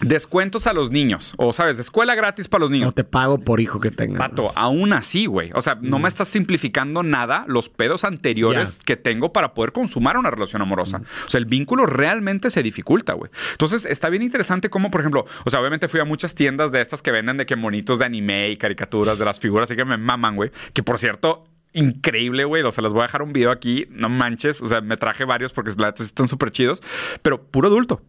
descuentos 0.00 0.66
a 0.66 0.72
los 0.72 0.90
niños, 0.90 1.34
o 1.36 1.52
sabes, 1.52 1.78
escuela 1.78 2.14
gratis 2.14 2.48
para 2.48 2.62
los 2.62 2.70
niños. 2.70 2.86
No 2.86 2.92
te 2.92 3.04
pago 3.04 3.36
por 3.38 3.60
hijo 3.60 3.80
que 3.80 3.90
tengas. 3.90 4.18
Pato, 4.30 4.50
aún 4.56 4.94
así, 4.94 5.26
güey. 5.26 5.50
O 5.54 5.60
sea, 5.60 5.76
no 5.82 5.98
me 5.98 6.08
estás 6.08 6.28
simplificando 6.28 7.02
nada 7.02 7.44
los 7.48 7.68
pedos 7.68 8.04
anteriores 8.04 8.78
Ya. 8.78 8.84
que 8.86 8.96
tengo 8.96 9.34
para 9.34 9.52
poder 9.52 9.72
consumar 9.72 10.16
una 10.16 10.30
relación 10.30 10.62
amorosa. 10.62 11.02
O 11.26 11.30
sea, 11.30 11.38
el 11.38 11.44
vínculo 11.44 11.84
realmente 11.84 12.48
se 12.48 12.62
dificulta, 12.62 13.12
güey. 13.12 13.30
Entonces, 13.52 13.84
está 13.84 14.08
bien 14.08 14.22
interesante 14.22 14.70
cómo, 14.70 14.90
por 14.90 15.02
ejemplo, 15.02 15.26
o 15.44 15.50
sea, 15.50 15.60
obviamente 15.60 15.86
fui 15.86 16.00
a 16.00 16.04
muchas 16.06 16.34
tiendas 16.34 16.72
de 16.72 16.80
estas 16.80 17.02
que 17.02 17.10
venden 17.10 17.36
de 17.36 17.44
que 17.44 17.56
monitos 17.56 17.98
de 17.98 18.06
anime 18.06 18.48
y 18.48 18.56
caricaturas 18.56 19.18
de 19.18 19.26
las 19.26 19.38
figuras, 19.38 19.68
así 19.68 19.76
que 19.76 19.84
me 19.84 19.98
maman, 19.98 20.34
güey. 20.34 20.50
Que 20.72 20.82
por 20.82 20.98
cierto, 20.98 21.44
increíble, 21.72 22.44
güey. 22.44 22.62
O 22.62 22.72
sea, 22.72 22.82
les 22.82 22.92
voy 22.92 23.00
a 23.00 23.04
dejar 23.04 23.22
un 23.22 23.32
video 23.32 23.50
aquí, 23.50 23.86
no 23.90 24.08
manches. 24.08 24.60
O 24.62 24.68
sea, 24.68 24.80
me 24.80 24.96
traje 24.96 25.24
varios 25.24 25.52
porque 25.52 25.70
la 25.78 25.90
están 25.90 26.28
súper 26.28 26.50
chidos, 26.50 26.82
pero 27.22 27.42
puro 27.42 27.68
adulto 27.68 28.02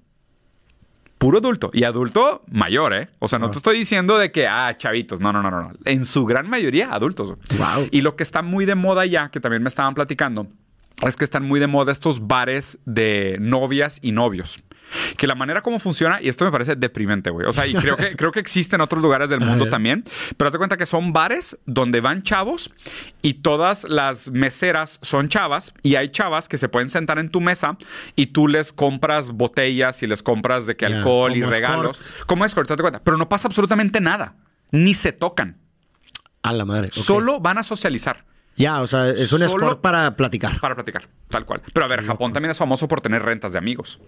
puro 1.17 1.37
adulto 1.37 1.69
y 1.71 1.83
adulto 1.83 2.41
mayor, 2.51 2.95
¿eh? 2.95 3.09
O 3.19 3.27
sea, 3.27 3.37
no 3.37 3.45
Ah. 3.45 3.51
te 3.51 3.57
estoy 3.59 3.77
diciendo 3.77 4.17
de 4.17 4.31
que, 4.31 4.47
ah, 4.47 4.75
chavitos, 4.75 5.19
no, 5.19 5.31
no, 5.31 5.43
no, 5.43 5.51
no, 5.51 5.61
no. 5.61 5.71
En 5.85 6.03
su 6.05 6.25
gran 6.25 6.49
mayoría, 6.49 6.91
adultos. 6.91 7.35
Wow. 7.59 7.89
Y 7.91 8.01
lo 8.01 8.15
que 8.15 8.23
está 8.23 8.41
muy 8.41 8.65
de 8.65 8.73
moda 8.73 9.05
ya, 9.05 9.29
que 9.29 9.39
también 9.39 9.61
me 9.61 9.67
estaban 9.69 9.93
platicando, 9.93 10.47
es 11.07 11.15
que 11.15 11.23
están 11.23 11.43
muy 11.43 11.59
de 11.59 11.67
moda 11.67 11.91
estos 11.91 12.27
bares 12.27 12.79
de 12.85 13.37
novias 13.39 13.99
y 14.01 14.11
novios. 14.11 14.63
Que 15.17 15.25
la 15.25 15.35
manera 15.35 15.61
como 15.61 15.79
funciona, 15.79 16.19
y 16.21 16.27
esto 16.27 16.43
me 16.43 16.51
parece 16.51 16.75
deprimente, 16.75 17.29
güey. 17.29 17.47
O 17.47 17.53
sea, 17.53 17.65
y 17.65 17.73
creo 17.73 17.95
que, 17.95 18.15
creo 18.17 18.31
que 18.31 18.41
existe 18.41 18.75
en 18.75 18.81
otros 18.81 19.01
lugares 19.01 19.29
del 19.29 19.39
mundo 19.39 19.69
también. 19.69 20.03
Pero 20.35 20.47
haz 20.47 20.51
de 20.51 20.57
cuenta 20.57 20.75
que 20.75 20.85
son 20.85 21.13
bares 21.13 21.57
donde 21.65 22.01
van 22.01 22.23
chavos 22.23 22.71
y 23.21 23.35
todas 23.35 23.85
las 23.85 24.31
meseras 24.31 24.99
son 25.01 25.29
chavas 25.29 25.73
y 25.81 25.95
hay 25.95 26.09
chavas 26.09 26.49
que 26.49 26.57
se 26.57 26.67
pueden 26.67 26.89
sentar 26.89 27.19
en 27.19 27.29
tu 27.29 27.39
mesa 27.39 27.77
y 28.15 28.27
tú 28.27 28.47
les 28.47 28.73
compras 28.73 29.31
botellas 29.31 30.03
y 30.03 30.07
les 30.07 30.21
compras 30.21 30.65
de 30.65 30.75
que 30.75 30.85
alcohol 30.85 31.35
y 31.35 31.43
regalos. 31.43 32.13
Como 32.25 32.43
escorts, 32.43 32.69
de 32.69 32.75
cuenta. 32.77 32.99
Pero 33.03 33.17
no 33.17 33.29
pasa 33.29 33.47
absolutamente 33.47 34.01
nada. 34.01 34.35
Ni 34.71 34.93
se 34.93 35.13
tocan. 35.13 35.57
A 36.43 36.53
la 36.53 36.65
madre. 36.65 36.89
Solo 36.91 37.39
van 37.39 37.57
a 37.57 37.63
socializar. 37.63 38.25
Ya, 38.55 38.81
o 38.81 38.87
sea, 38.87 39.07
es 39.09 39.31
un 39.33 39.39
Solo- 39.39 39.45
sport 39.45 39.81
para 39.81 40.15
platicar. 40.15 40.59
Para 40.59 40.75
platicar, 40.75 41.07
tal 41.29 41.45
cual. 41.45 41.61
Pero 41.73 41.85
a 41.85 41.89
ver, 41.89 42.03
Japón 42.05 42.33
también 42.33 42.51
es 42.51 42.57
famoso 42.57 42.87
por 42.87 43.01
tener 43.01 43.23
rentas 43.23 43.53
de 43.53 43.57
amigos. 43.57 43.99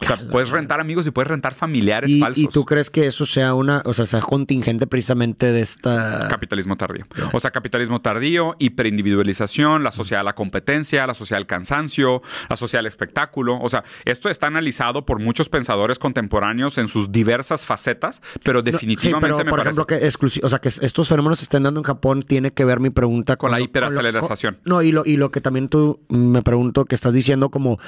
O 0.00 0.06
sea, 0.06 0.16
puedes 0.30 0.50
rentar 0.50 0.80
amigos 0.80 1.06
y 1.06 1.10
puedes 1.10 1.28
rentar 1.28 1.54
familiares 1.54 2.10
¿Y, 2.10 2.20
falsos. 2.20 2.38
y 2.44 2.46
tú 2.48 2.64
crees 2.64 2.90
que 2.90 3.06
eso 3.06 3.26
sea 3.26 3.54
una, 3.54 3.82
o 3.84 3.92
sea, 3.92 4.06
sea 4.06 4.20
contingente 4.20 4.86
precisamente 4.86 5.50
de 5.52 5.60
esta... 5.60 6.28
Capitalismo 6.28 6.76
tardío. 6.76 7.04
O 7.32 7.40
sea, 7.40 7.50
capitalismo 7.50 8.00
tardío, 8.00 8.54
hiperindividualización, 8.58 9.82
la 9.82 9.92
sociedad 9.92 10.20
de 10.20 10.24
la 10.24 10.34
competencia, 10.34 11.06
la 11.06 11.14
sociedad 11.14 11.38
del 11.40 11.46
cansancio, 11.46 12.22
la 12.48 12.56
sociedad 12.56 12.80
del 12.80 12.86
espectáculo. 12.88 13.58
O 13.60 13.68
sea, 13.68 13.84
esto 14.04 14.28
está 14.28 14.46
analizado 14.46 15.04
por 15.04 15.18
muchos 15.18 15.48
pensadores 15.48 15.98
contemporáneos 15.98 16.78
en 16.78 16.88
sus 16.88 17.10
diversas 17.12 17.66
facetas, 17.66 18.22
pero 18.42 18.58
No, 18.60 18.62
definitivamente 18.62 19.26
sí, 19.26 19.32
pero 19.32 19.36
me 19.38 19.44
por 19.50 19.58
parece 19.60 19.80
ejemplo 19.82 19.86
que 19.86 20.42
o 20.44 20.48
sea, 20.48 20.58
que 20.60 20.68
estos 20.68 21.08
fenómenos 21.08 21.38
se 21.38 21.44
estén 21.44 21.62
dando 21.62 21.80
en 21.80 21.84
Japón 21.84 22.22
tiene 22.22 22.52
que 22.52 22.64
ver 22.64 22.80
mi 22.80 22.90
pregunta 22.90 23.36
Con 23.36 23.50
la 23.50 23.58
lo- 23.58 23.64
hiperaceleración. 23.64 24.54
con- 24.56 24.62
no, 24.64 24.82
y 24.82 24.92
lo, 24.92 25.02
y 25.04 25.16
lo 25.16 25.30
que 25.30 25.40
también 25.40 25.68
tú 25.68 26.00
me 26.08 26.42
pregunto 26.42 26.84
que 26.84 26.94
estás 26.94 27.12
diciendo 27.12 27.50
como 27.50 27.78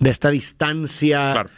de 0.00 0.10
esta 0.10 0.30
distancia 0.30 1.32
Claro. 1.42 1.50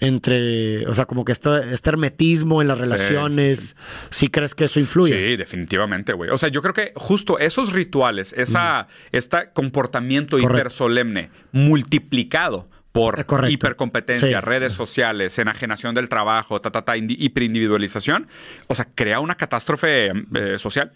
entre, 0.00 0.86
o 0.88 0.92
sea, 0.94 1.06
como 1.06 1.24
que 1.24 1.30
esta, 1.30 1.64
este 1.72 1.88
hermetismo 1.90 2.60
en 2.60 2.66
las 2.68 2.78
relaciones, 2.78 3.76
sí, 4.10 4.26
crees 4.28 4.54
que 4.56 4.64
eso 4.64 4.80
influye? 4.80 5.14
Sí, 5.14 5.36
definitivamente, 5.36 6.12
güey. 6.12 6.30
O 6.30 6.36
sea, 6.36 6.48
yo 6.48 6.62
creo 6.62 6.74
que 6.74 6.92
justo 6.96 7.38
esos 7.38 7.72
rituales, 7.72 8.34
esa, 8.36 8.88
este 9.12 9.50
comportamiento 9.52 10.36
Correcto. 10.36 10.52
hipersolemne 10.58 11.30
multiplicado 11.52 12.68
por 12.92 13.18
Eh, 13.20 13.24
correcto. 13.24 13.52
hipercompetencia, 13.52 14.40
Sí. 14.40 14.44
redes 14.44 14.72
sociales, 14.72 15.38
enajenación 15.38 15.94
del 15.94 16.08
trabajo, 16.08 16.60
ta, 16.60 16.70
ta, 16.70 16.82
ta, 16.82 16.96
indi- 16.96 17.16
hiperindividualización, 17.18 18.28
o 18.68 18.74
sea, 18.74 18.86
crea 18.94 19.20
una 19.20 19.34
catástrofe 19.36 20.08
eh, 20.34 20.58
social. 20.58 20.92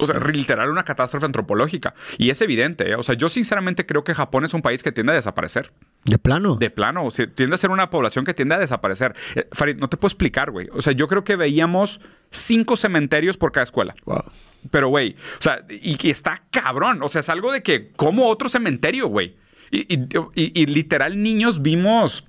O 0.00 0.06
sea, 0.06 0.18
literal 0.20 0.70
una 0.70 0.84
catástrofe 0.84 1.26
antropológica. 1.26 1.94
Y 2.18 2.30
es 2.30 2.40
evidente, 2.40 2.90
¿eh? 2.90 2.94
O 2.94 3.02
sea, 3.02 3.14
yo 3.14 3.28
sinceramente 3.28 3.84
creo 3.84 4.04
que 4.04 4.14
Japón 4.14 4.44
es 4.44 4.54
un 4.54 4.62
país 4.62 4.82
que 4.82 4.90
tiende 4.92 5.12
a 5.12 5.16
desaparecer. 5.16 5.72
De 6.04 6.18
plano. 6.18 6.56
De 6.56 6.70
plano, 6.70 7.04
o 7.06 7.10
sea, 7.10 7.26
tiende 7.26 7.54
a 7.54 7.58
ser 7.58 7.70
una 7.70 7.90
población 7.90 8.24
que 8.24 8.32
tiende 8.34 8.54
a 8.54 8.58
desaparecer. 8.58 9.14
Eh, 9.34 9.46
Farid, 9.52 9.76
no 9.76 9.88
te 9.88 9.96
puedo 9.98 10.08
explicar, 10.08 10.50
güey. 10.50 10.68
O 10.72 10.80
sea, 10.82 10.92
yo 10.94 11.08
creo 11.08 11.24
que 11.24 11.36
veíamos 11.36 12.00
cinco 12.30 12.76
cementerios 12.76 13.36
por 13.36 13.52
cada 13.52 13.64
escuela. 13.64 13.94
Wow. 14.06 14.24
Pero, 14.70 14.88
güey, 14.88 15.16
o 15.38 15.42
sea, 15.42 15.64
y 15.68 15.96
que 15.96 16.10
está 16.10 16.42
cabrón. 16.50 17.00
O 17.02 17.08
sea, 17.08 17.20
es 17.20 17.28
algo 17.28 17.52
de 17.52 17.62
que, 17.62 17.90
como 17.96 18.28
otro 18.28 18.48
cementerio, 18.48 19.08
güey. 19.08 19.36
Y, 19.70 19.94
y- 19.94 20.08
y- 20.34 20.62
y 20.62 20.66
literal, 20.66 21.22
niños 21.22 21.62
vimos, 21.62 22.26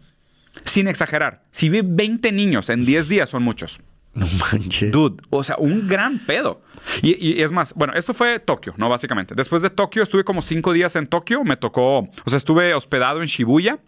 sin 0.66 0.88
exagerar, 0.88 1.44
si 1.52 1.70
vi 1.70 1.82
20 1.84 2.32
niños 2.32 2.70
en 2.70 2.86
10 2.86 3.08
días, 3.08 3.30
son 3.30 3.44
muchos. 3.44 3.80
No 4.14 4.28
manches. 4.52 4.92
Dude, 4.92 5.24
o 5.30 5.44
sea, 5.44 5.56
un 5.58 5.88
gran 5.88 6.20
pedo. 6.20 6.62
Y, 7.02 7.16
y 7.30 7.42
es 7.42 7.52
más, 7.52 7.74
bueno, 7.74 7.94
esto 7.94 8.14
fue 8.14 8.40
Tokio, 8.40 8.74
¿no? 8.78 8.90
Básicamente. 8.90 9.34
Después 9.36 9.62
de 9.62 9.70
Tokio, 9.70 10.04
estuve 10.04 10.24
como 10.24 10.42
cinco 10.42 10.74
días 10.74 10.96
en 10.96 11.08
Tokio. 11.08 11.44
Me 11.44 11.58
tocó, 11.58 12.00
o 12.00 12.30
sea, 12.30 12.38
estuve 12.38 12.74
hospedado 12.74 13.22
en 13.22 13.28
Shibuya 13.28 13.80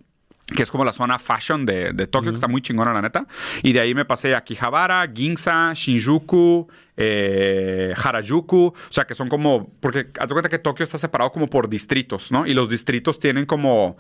que 0.46 0.62
es 0.62 0.70
como 0.70 0.86
la 0.86 0.94
zona 0.94 1.18
fashion 1.18 1.66
de, 1.66 1.92
de 1.92 2.08
Tokio, 2.08 2.32
que 2.32 2.36
está 2.36 2.48
muy 2.48 2.62
chingona, 2.62 2.94
la 2.94 3.02
neta. 3.02 3.26
Y 3.64 3.74
de 3.74 3.80
ahí 3.80 3.96
me 3.96 4.06
pasé 4.06 4.36
a 4.36 4.40
Akihabara, 4.40 5.10
Ginza, 5.14 5.74
Shinjuku, 5.74 6.68
eh, 6.98 7.94
Harajuku. 7.96 8.68
O 8.68 8.94
sea, 8.94 9.06
que 9.06 9.16
son 9.16 9.28
como. 9.28 9.72
Porque 9.80 10.08
haz 10.20 10.28
de 10.28 10.34
cuenta 10.34 10.50
que 10.50 10.60
Tokio 10.60 10.84
está 10.84 10.98
separado 10.98 11.32
como 11.32 11.48
por 11.48 11.68
distritos, 11.68 12.32
¿no? 12.32 12.46
Y 12.46 12.54
los 12.54 12.70
distritos 12.70 13.20
tienen 13.20 13.46
como. 13.46 13.98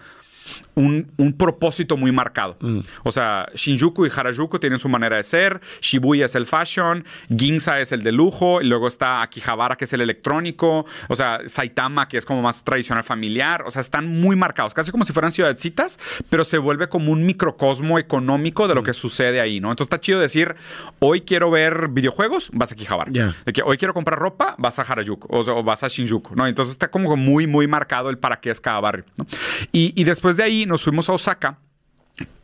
Un, 0.75 1.11
un 1.17 1.33
propósito 1.33 1.97
muy 1.97 2.11
marcado. 2.11 2.57
O 3.03 3.11
sea, 3.11 3.47
Shinjuku 3.53 4.05
y 4.05 4.09
Harajuku 4.15 4.59
tienen 4.59 4.79
su 4.79 4.89
manera 4.89 5.17
de 5.17 5.23
ser, 5.23 5.61
Shibuya 5.81 6.25
es 6.25 6.35
el 6.35 6.45
fashion, 6.45 7.05
Ginza 7.35 7.79
es 7.79 7.91
el 7.91 8.03
de 8.03 8.11
lujo, 8.11 8.61
y 8.61 8.65
luego 8.65 8.87
está 8.87 9.21
Akihabara 9.21 9.75
que 9.75 9.85
es 9.85 9.93
el 9.93 10.01
electrónico, 10.01 10.85
o 11.07 11.15
sea, 11.15 11.41
Saitama 11.47 12.07
que 12.07 12.17
es 12.17 12.25
como 12.25 12.41
más 12.41 12.63
tradicional 12.63 13.03
familiar, 13.03 13.63
o 13.65 13.71
sea, 13.71 13.81
están 13.81 14.07
muy 14.07 14.35
marcados, 14.35 14.73
casi 14.73 14.91
como 14.91 15.05
si 15.05 15.13
fueran 15.13 15.31
ciudadcitas, 15.31 15.99
pero 16.29 16.43
se 16.43 16.57
vuelve 16.57 16.89
como 16.89 17.11
un 17.11 17.25
microcosmo 17.25 17.99
económico 17.99 18.67
de 18.67 18.75
lo 18.75 18.83
que 18.83 18.93
sucede 18.93 19.39
ahí, 19.41 19.59
¿no? 19.59 19.69
Entonces 19.69 19.87
está 19.87 19.99
chido 19.99 20.19
decir, 20.19 20.55
hoy 20.99 21.21
quiero 21.21 21.51
ver 21.51 21.89
videojuegos, 21.89 22.49
vas 22.53 22.71
a 22.71 22.75
Akihabara. 22.75 23.11
De 23.45 23.53
que 23.53 23.61
hoy 23.63 23.77
quiero 23.77 23.93
comprar 23.93 24.19
ropa, 24.19 24.55
vas 24.57 24.79
a 24.79 24.81
Harajuku 24.81 25.27
o, 25.29 25.39
o 25.39 25.63
vas 25.63 25.83
a 25.83 25.87
Shinjuku, 25.87 26.35
¿no? 26.35 26.47
Entonces 26.47 26.73
está 26.73 26.89
como 26.89 27.15
muy, 27.15 27.47
muy 27.47 27.67
marcado 27.67 28.09
el 28.09 28.17
para 28.17 28.39
qué 28.39 28.51
es 28.51 28.61
cada 28.61 28.79
barrio, 28.79 29.05
¿no? 29.17 29.25
Y, 29.71 29.93
y 29.99 30.03
después 30.03 30.34
de 30.37 30.43
ahí 30.43 30.65
nos 30.65 30.83
fuimos 30.83 31.09
a 31.09 31.13
Osaka 31.13 31.59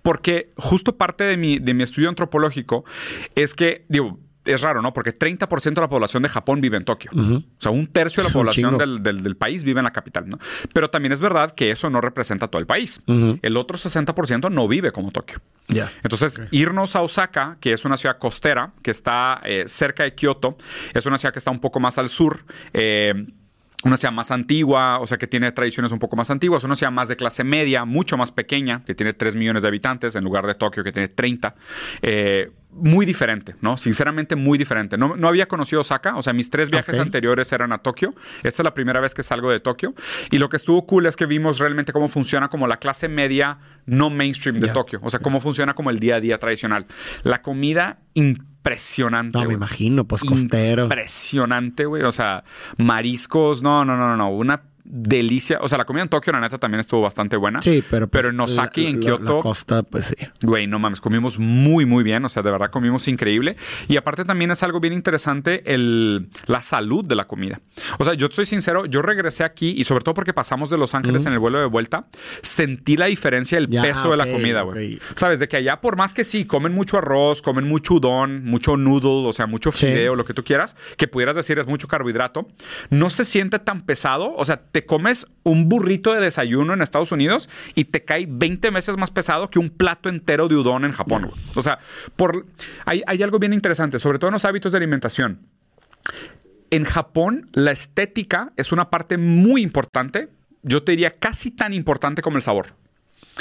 porque 0.01 0.51
justo 0.57 0.97
parte 0.97 1.23
de 1.25 1.37
mi, 1.37 1.59
de 1.59 1.73
mi 1.73 1.83
estudio 1.83 2.09
antropológico 2.09 2.83
es 3.35 3.53
que, 3.53 3.85
digo, 3.87 4.19
es 4.43 4.61
raro, 4.61 4.81
¿no? 4.81 4.91
Porque 4.91 5.13
30% 5.17 5.75
de 5.75 5.81
la 5.81 5.87
población 5.89 6.23
de 6.23 6.29
Japón 6.29 6.61
vive 6.61 6.75
en 6.75 6.83
Tokio. 6.83 7.11
O 7.13 7.43
sea, 7.59 7.71
un 7.71 7.85
tercio 7.85 8.23
de 8.23 8.29
la 8.29 8.33
población 8.39 8.71
del, 8.79 9.03
del- 9.03 9.21
del 9.21 9.37
país 9.37 9.63
vive 9.63 9.79
en 9.79 9.83
la 9.83 9.91
capital, 9.93 10.27
¿no? 10.27 10.39
Pero 10.73 10.89
también 10.89 11.11
es 11.11 11.21
verdad 11.21 11.51
que 11.53 11.69
eso 11.69 11.91
no 11.91 12.01
representa 12.01 12.47
todo 12.47 12.59
el 12.59 12.65
país. 12.65 13.01
El 13.43 13.55
otro 13.55 13.77
60% 13.77 14.49
no 14.51 14.67
vive 14.67 14.91
como 14.91 15.11
Tokio. 15.11 15.39
Ya. 15.67 15.91
Entonces, 16.03 16.41
irnos 16.49 16.95
a 16.95 17.01
Osaka, 17.03 17.57
que 17.61 17.71
es 17.71 17.85
una 17.85 17.97
ciudad 17.97 18.17
costera, 18.17 18.73
que 18.81 18.89
está 18.89 19.39
eh, 19.45 19.65
cerca 19.67 20.01
de 20.03 20.15
Kioto, 20.15 20.57
es 20.95 21.05
una 21.05 21.19
ciudad 21.19 21.31
que 21.33 21.39
está 21.39 21.51
un 21.51 21.59
poco 21.59 21.79
más 21.79 21.99
al 21.99 22.09
sur. 22.09 22.43
eh, 22.73 23.13
una 23.83 23.97
ciudad 23.97 24.13
más 24.13 24.31
antigua, 24.31 24.99
o 24.99 25.07
sea, 25.07 25.17
que 25.17 25.27
tiene 25.27 25.51
tradiciones 25.51 25.91
un 25.91 25.99
poco 25.99 26.15
más 26.15 26.29
antiguas, 26.29 26.63
una 26.63 26.75
ciudad 26.75 26.91
más 26.91 27.07
de 27.07 27.15
clase 27.15 27.43
media, 27.43 27.85
mucho 27.85 28.17
más 28.17 28.31
pequeña, 28.31 28.83
que 28.85 28.95
tiene 28.95 29.13
3 29.13 29.35
millones 29.35 29.63
de 29.63 29.67
habitantes, 29.67 30.15
en 30.15 30.23
lugar 30.23 30.45
de 30.45 30.55
Tokio, 30.55 30.83
que 30.83 30.91
tiene 30.91 31.07
30. 31.07 31.55
Eh, 32.01 32.51
muy 32.73 33.05
diferente, 33.05 33.55
¿no? 33.61 33.77
Sinceramente, 33.77 34.35
muy 34.35 34.57
diferente. 34.57 34.97
No, 34.97 35.17
no 35.17 35.27
había 35.27 35.47
conocido 35.47 35.81
Osaka, 35.81 36.15
o 36.15 36.21
sea, 36.21 36.31
mis 36.31 36.49
tres 36.49 36.69
viajes 36.69 36.97
anteriores 36.99 37.51
eran 37.51 37.73
a 37.73 37.79
Tokio. 37.79 38.13
Esta 38.43 38.61
es 38.61 38.63
la 38.63 38.73
primera 38.73 38.99
vez 38.99 39.13
que 39.13 39.23
salgo 39.23 39.51
de 39.51 39.59
Tokio. 39.59 39.93
Y 40.29 40.37
lo 40.37 40.47
que 40.47 40.57
estuvo 40.57 40.85
cool 40.85 41.05
es 41.05 41.17
que 41.17 41.25
vimos 41.25 41.59
realmente 41.59 41.91
cómo 41.91 42.07
funciona 42.07 42.47
como 42.47 42.67
la 42.67 42.77
clase 42.77 43.09
media 43.09 43.57
no 43.85 44.09
mainstream 44.09 44.59
de. 44.59 44.69
Tokio. 44.69 45.01
O 45.03 45.09
sea, 45.09 45.19
cómo 45.19 45.41
funciona 45.41 45.73
como 45.73 45.89
el 45.89 45.99
día 45.99 46.15
a 46.15 46.19
día 46.21 46.37
tradicional. 46.37 46.85
La 47.23 47.41
comida 47.41 47.99
impresionante. 48.61 49.39
No, 49.39 49.45
me 49.45 49.55
imagino, 49.55 50.05
pues 50.05 50.23
costero. 50.23 50.83
Impresionante, 50.83 51.85
güey. 51.85 52.03
O 52.03 52.11
sea, 52.11 52.43
mariscos, 52.77 53.63
no, 53.63 53.83
no, 53.83 53.97
no, 53.97 54.07
no, 54.09 54.17
no. 54.17 54.29
Una 54.29 54.61
delicia. 54.83 55.59
O 55.61 55.69
sea, 55.69 55.77
la 55.77 55.85
comida 55.85 56.03
en 56.03 56.09
Tokio, 56.09 56.33
la 56.33 56.39
neta, 56.41 56.57
también 56.57 56.79
estuvo 56.79 57.01
bastante 57.01 57.35
buena. 57.37 57.61
Sí, 57.61 57.83
pero 57.89 58.07
pues, 58.07 58.21
Pero 58.21 58.33
en 58.33 58.39
Osaka 58.39 58.81
y 58.81 58.87
en 58.87 58.99
Kioto. 58.99 59.35
La 59.37 59.41
costa, 59.41 59.83
pues 59.83 60.05
sí. 60.17 60.27
Güey, 60.43 60.67
no 60.67 60.79
mames, 60.79 61.01
comimos 61.01 61.39
muy, 61.39 61.85
muy 61.85 62.03
bien. 62.03 62.23
O 62.25 62.29
sea, 62.29 62.43
de 62.43 62.51
verdad 62.51 62.69
comimos 62.71 63.07
increíble. 63.07 63.55
Y 63.87 63.97
aparte 63.97 64.25
también 64.25 64.51
es 64.51 64.63
algo 64.63 64.79
bien 64.79 64.93
interesante 64.93 65.73
el, 65.73 66.29
la 66.45 66.61
salud 66.61 67.05
de 67.05 67.15
la 67.15 67.25
comida. 67.27 67.61
O 67.99 68.05
sea, 68.05 68.13
yo 68.13 68.27
soy 68.31 68.45
sincero, 68.45 68.85
yo 68.85 69.01
regresé 69.01 69.43
aquí 69.43 69.73
y 69.77 69.83
sobre 69.83 70.03
todo 70.03 70.13
porque 70.15 70.33
pasamos 70.33 70.69
de 70.69 70.77
Los 70.77 70.95
Ángeles 70.95 71.25
en 71.25 71.33
el 71.33 71.39
vuelo 71.39 71.59
de 71.59 71.65
vuelta, 71.65 72.07
sentí 72.41 72.97
la 72.97 73.05
diferencia 73.07 73.57
del 73.59 73.69
Ya, 73.69 73.81
peso 73.81 74.11
de 74.11 74.17
la 74.17 74.25
comida, 74.31 74.61
güey. 74.61 74.99
Sabes, 75.15 75.39
de 75.39 75.47
que 75.47 75.57
allá 75.57 75.81
por 75.81 75.95
más 75.97 76.13
que 76.13 76.23
sí, 76.23 76.45
comen 76.45 76.73
mucho 76.73 76.97
arroz, 76.97 77.41
comen 77.41 77.67
mucho 77.67 77.95
udon, 77.95 78.43
mucho 78.45 78.77
noodle, 78.77 79.27
o 79.27 79.33
sea, 79.33 79.47
mucho 79.47 79.71
Sí. 79.71 79.85
fideo, 79.87 80.15
lo 80.15 80.25
que 80.25 80.33
tú 80.33 80.43
quieras, 80.43 80.75
que 80.97 81.07
pudieras 81.07 81.35
decir 81.35 81.57
es 81.59 81.67
mucho 81.67 81.87
carbohidrato, 81.87 82.47
no 82.89 83.09
se 83.09 83.25
siente 83.25 83.59
tan 83.59 83.81
pesado. 83.81 84.33
O 84.35 84.45
sea, 84.45 84.61
te 84.61 84.80
comes 84.85 85.27
un 85.43 85.69
burrito 85.69 86.13
de 86.13 86.19
desayuno 86.19 86.73
en 86.73 86.81
Estados 86.81 87.11
Unidos 87.11 87.49
y 87.75 87.85
te 87.85 88.03
cae 88.03 88.25
20 88.29 88.69
veces 88.71 88.97
más 88.97 89.11
pesado 89.11 89.49
que 89.49 89.59
un 89.59 89.69
plato 89.69 90.09
entero 90.09 90.47
de 90.47 90.55
udon 90.55 90.85
en 90.85 90.91
Japón. 90.91 91.29
O 91.55 91.61
sea, 91.61 91.79
por, 92.15 92.45
hay, 92.85 93.03
hay 93.07 93.23
algo 93.23 93.39
bien 93.39 93.53
interesante, 93.53 93.99
sobre 93.99 94.19
todo 94.19 94.29
en 94.29 94.33
los 94.33 94.45
hábitos 94.45 94.71
de 94.71 94.77
alimentación. 94.77 95.39
En 96.69 96.85
Japón, 96.85 97.49
la 97.53 97.71
estética 97.71 98.53
es 98.55 98.71
una 98.71 98.89
parte 98.89 99.17
muy 99.17 99.61
importante, 99.61 100.29
yo 100.63 100.83
te 100.83 100.93
diría 100.93 101.11
casi 101.11 101.51
tan 101.51 101.73
importante 101.73 102.21
como 102.21 102.37
el 102.37 102.43
sabor. 102.43 102.67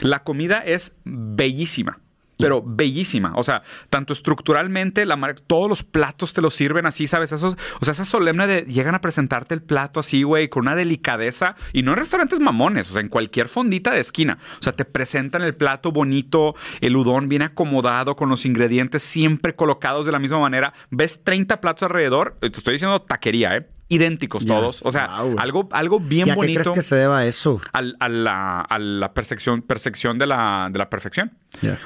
La 0.01 0.25
comida 0.25 0.59
es 0.59 0.97
bellísima, 1.05 2.01
pero 2.41 2.63
bellísima. 2.65 3.33
O 3.37 3.43
sea, 3.43 3.63
tanto 3.89 4.13
estructuralmente, 4.13 5.07
la 5.07 5.17
todos 5.47 5.69
los 5.69 5.83
platos 5.83 6.33
te 6.33 6.41
los 6.41 6.55
sirven 6.55 6.87
así, 6.87 7.07
¿sabes? 7.07 7.33
Esos, 7.33 7.57
o 7.81 7.85
sea, 7.85 7.93
esa 7.93 8.05
solemne 8.05 8.47
de 8.47 8.63
llegan 8.63 8.95
a 8.95 9.01
presentarte 9.01 9.55
el 9.55 9.63
plato 9.63 10.01
así, 10.01 10.23
güey, 10.23 10.49
con 10.49 10.63
una 10.63 10.75
delicadeza. 10.75 11.57
Y 11.73 11.83
no 11.83 11.93
en 11.93 11.99
restaurantes 11.99 12.41
mamones, 12.41 12.91
o 12.91 12.93
sea, 12.93 13.03
en 13.03 13.09
cualquier 13.09 13.49
fondita 13.49 13.93
de 13.93 14.01
esquina. 14.01 14.39
O 14.59 14.63
sea, 14.63 14.75
te 14.75 14.85
presentan 14.85 15.43
el 15.43 15.55
plato 15.55 15.93
bonito, 15.93 16.55
el 16.81 16.97
udón 16.97 17.29
bien 17.29 17.43
acomodado, 17.43 18.17
con 18.17 18.29
los 18.29 18.45
ingredientes 18.47 19.03
siempre 19.03 19.55
colocados 19.55 20.07
de 20.07 20.13
la 20.13 20.19
misma 20.19 20.39
manera. 20.39 20.73
Ves 20.91 21.23
30 21.25 21.61
platos 21.61 21.85
alrededor, 21.85 22.37
te 22.41 22.49
estoy 22.49 22.75
diciendo 22.75 23.03
taquería, 23.03 23.57
¿eh? 23.57 23.80
Idénticos 23.91 24.47
todos. 24.47 24.81
O 24.85 24.91
sea, 24.91 25.21
Wow, 25.21 25.37
algo, 25.39 25.69
algo 25.73 26.01
bien 26.01 26.29
¿Y 26.29 26.31
a 26.31 26.35
qué 26.35 26.39
bonito. 26.39 26.61
crees 26.61 26.75
que 26.75 26.81
se 26.83 26.97
deba 26.97 27.27
eso? 27.27 27.61
al- 27.75 27.97
a, 28.01 28.09
la, 28.09 28.61
a 28.63 28.79
la 28.79 29.13
percepción, 29.13 29.61
percepción 29.61 30.17
de, 30.17 30.27
la, 30.27 30.69
de 30.73 30.79
la 30.79 30.89
perfección. 30.89 31.33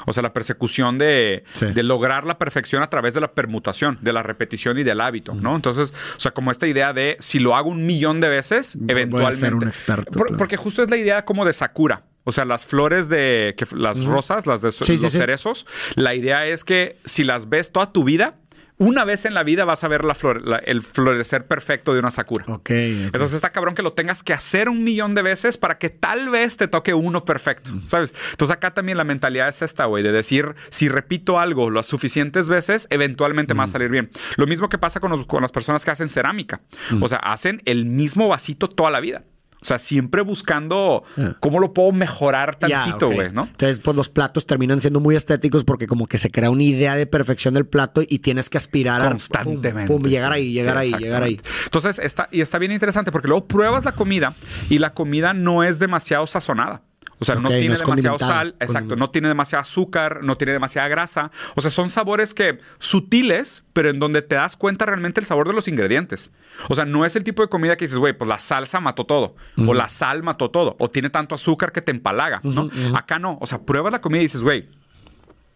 O 0.06 0.12
sea, 0.12 0.22
la 0.22 0.32
persecución 0.32 0.98
de, 0.98 1.42
Sí. 1.54 1.66
de 1.72 1.82
lograr 1.82 2.24
la 2.24 2.38
perfección 2.38 2.82
a 2.82 2.90
través 2.90 3.14
de 3.14 3.20
la 3.22 3.32
permutación, 3.32 3.98
de 4.02 4.12
la 4.12 4.22
repetición 4.22 4.78
y 4.78 4.82
del 4.84 5.00
hábito, 5.00 5.34
¿no? 5.34 5.56
Entonces, 5.56 5.92
o 6.16 6.20
sea, 6.20 6.30
como 6.32 6.50
esta 6.52 6.66
idea 6.66 6.92
de 6.92 7.16
si 7.20 7.38
lo 7.40 7.56
hago 7.56 7.70
un 7.70 7.86
millón 7.86 8.20
de 8.20 8.28
veces, 8.28 8.76
Voy 8.76 8.86
a 8.90 8.92
eventualmente. 8.92 9.40
ser 9.40 9.54
un 9.54 9.66
experto, 9.66 10.12
Por- 10.12 10.26
claro. 10.28 10.36
Porque 10.38 10.56
justo 10.58 10.82
es 10.82 10.90
la 10.90 10.96
idea 10.96 11.24
como 11.24 11.44
de 11.44 11.52
Sakura. 11.54 12.04
O 12.26 12.32
sea, 12.32 12.46
las 12.46 12.64
flores 12.64 13.08
de 13.10 13.54
que, 13.58 13.66
las 13.76 14.02
rosas, 14.02 14.46
las 14.46 14.62
de 14.62 14.72
sí, 14.72 14.96
los 14.96 15.12
sí. 15.12 15.18
cerezos, 15.18 15.66
la 15.94 16.14
idea 16.14 16.46
es 16.46 16.64
que 16.64 16.98
si 17.04 17.22
las 17.22 17.50
ves 17.50 17.70
toda 17.70 17.92
tu 17.92 18.02
vida, 18.04 18.36
una 18.76 19.04
vez 19.04 19.24
en 19.24 19.34
la 19.34 19.44
vida 19.44 19.64
vas 19.64 19.84
a 19.84 19.88
ver 19.88 20.04
la 20.04 20.14
flor- 20.14 20.42
la- 20.46 20.56
el 20.58 20.82
florecer 20.82 21.46
perfecto 21.46 21.92
de 21.94 22.00
una 22.00 22.10
Sakura. 22.10 22.44
Ok. 22.48 22.58
ok. 22.58 22.70
Entonces 22.70 23.34
está 23.34 23.50
cabrón 23.50 23.74
que 23.74 23.82
lo 23.82 23.92
tengas 23.92 24.22
que 24.22 24.32
hacer 24.32 24.68
un 24.68 24.82
millón 24.82 25.14
de 25.14 25.22
veces 25.22 25.56
para 25.56 25.78
que 25.78 25.90
tal 25.90 26.28
vez 26.30 26.56
te 26.56 26.66
toque 26.68 26.92
uno 26.94 27.24
perfecto, 27.24 27.70
¿sabes? 27.86 28.12
Entonces 28.32 28.56
acá 28.56 28.74
también 28.74 28.98
la 28.98 29.04
mentalidad 29.04 29.48
es 29.48 29.62
esta, 29.62 29.84
güey, 29.84 30.02
de 30.02 30.10
decir, 30.12 30.54
si 30.70 30.88
repito 30.88 31.38
algo 31.38 31.70
las 31.70 31.86
suficientes 31.86 32.48
veces, 32.48 32.88
eventualmente 32.90 33.54
me 33.54 33.58
va 33.58 33.64
a 33.64 33.68
salir 33.68 33.90
bien. 33.90 34.10
Lo 34.36 34.46
mismo 34.46 34.68
que 34.68 34.78
pasa 34.78 34.98
con, 35.00 35.10
los- 35.12 35.24
con 35.26 35.40
las 35.42 35.52
personas 35.52 35.84
que 35.84 35.90
hacen 35.92 36.08
cerámica. 36.08 36.60
O 37.00 37.08
sea, 37.08 37.18
hacen 37.18 37.62
el 37.66 37.86
mismo 37.86 38.26
vasito 38.28 38.68
toda 38.68 38.90
la 38.90 39.00
vida. 39.00 39.22
O 39.64 39.66
sea, 39.66 39.78
siempre 39.78 40.20
buscando 40.20 41.04
Ah. 41.16 41.36
cómo 41.40 41.58
lo 41.58 41.72
puedo 41.72 41.90
mejorar 41.90 42.56
tantito, 42.56 43.10
güey, 43.10 43.32
¿no? 43.32 43.44
Entonces, 43.44 43.80
pues 43.80 43.96
los 43.96 44.10
platos 44.10 44.44
terminan 44.44 44.78
siendo 44.78 45.00
muy 45.00 45.16
estéticos 45.16 45.64
porque 45.64 45.86
como 45.86 46.06
que 46.06 46.18
se 46.18 46.30
crea 46.30 46.50
una 46.50 46.62
idea 46.64 46.94
de 46.96 47.06
perfección 47.06 47.54
del 47.54 47.64
plato 47.64 48.02
y 48.06 48.18
tienes 48.18 48.50
que 48.50 48.58
aspirar 48.58 49.00
a 49.00 49.08
constantemente. 49.08 49.90
pum, 49.90 50.02
pum, 50.02 50.10
llegar 50.10 50.32
ahí, 50.32 50.52
llegar 50.52 50.84
Sí, 50.84 50.92
ahí, 50.94 51.00
llegar 51.02 51.22
ahí. 51.22 51.40
Entonces, 51.64 51.98
está, 51.98 52.28
y 52.30 52.42
está 52.42 52.58
bien 52.58 52.72
interesante 52.72 53.10
porque 53.10 53.26
luego 53.28 53.46
pruebas 53.46 53.86
la 53.86 53.92
comida 53.92 54.34
y 54.68 54.78
la 54.78 54.92
comida 54.92 55.32
no 55.32 55.64
es 55.64 55.78
demasiado 55.78 56.26
sazonada. 56.26 56.82
O 57.24 57.32
sea, 57.32 57.36
no 57.36 57.48
tiene 57.48 57.76
demasiado 57.76 58.18
sal, 58.18 58.54
exacto, 58.60 58.96
no 58.96 59.10
tiene 59.10 59.28
demasiado 59.28 59.62
azúcar, 59.62 60.22
no 60.22 60.36
tiene 60.36 60.52
demasiada 60.52 60.88
grasa. 60.88 61.30
O 61.54 61.60
sea, 61.60 61.70
son 61.70 61.88
sabores 61.88 62.34
que 62.34 62.58
sutiles, 62.78 63.64
pero 63.72 63.90
en 63.90 63.98
donde 63.98 64.22
te 64.22 64.34
das 64.34 64.56
cuenta 64.56 64.86
realmente 64.86 65.20
el 65.20 65.26
sabor 65.26 65.48
de 65.48 65.54
los 65.54 65.68
ingredientes. 65.68 66.30
O 66.68 66.74
sea, 66.74 66.84
no 66.84 67.04
es 67.04 67.16
el 67.16 67.24
tipo 67.24 67.42
de 67.42 67.48
comida 67.48 67.76
que 67.76 67.86
dices, 67.86 67.98
güey, 67.98 68.12
pues 68.12 68.28
la 68.28 68.38
salsa 68.38 68.80
mató 68.80 69.04
todo, 69.06 69.36
o 69.66 69.74
la 69.74 69.88
sal 69.88 70.22
mató 70.22 70.50
todo, 70.50 70.76
o 70.78 70.90
tiene 70.90 71.10
tanto 71.10 71.34
azúcar 71.34 71.72
que 71.72 71.80
te 71.80 71.90
empalaga, 71.90 72.40
¿no? 72.42 72.70
Acá 72.94 73.18
no. 73.18 73.38
O 73.40 73.46
sea, 73.46 73.62
pruebas 73.62 73.92
la 73.92 74.00
comida 74.00 74.20
y 74.20 74.24
dices, 74.24 74.42
güey, 74.42 74.68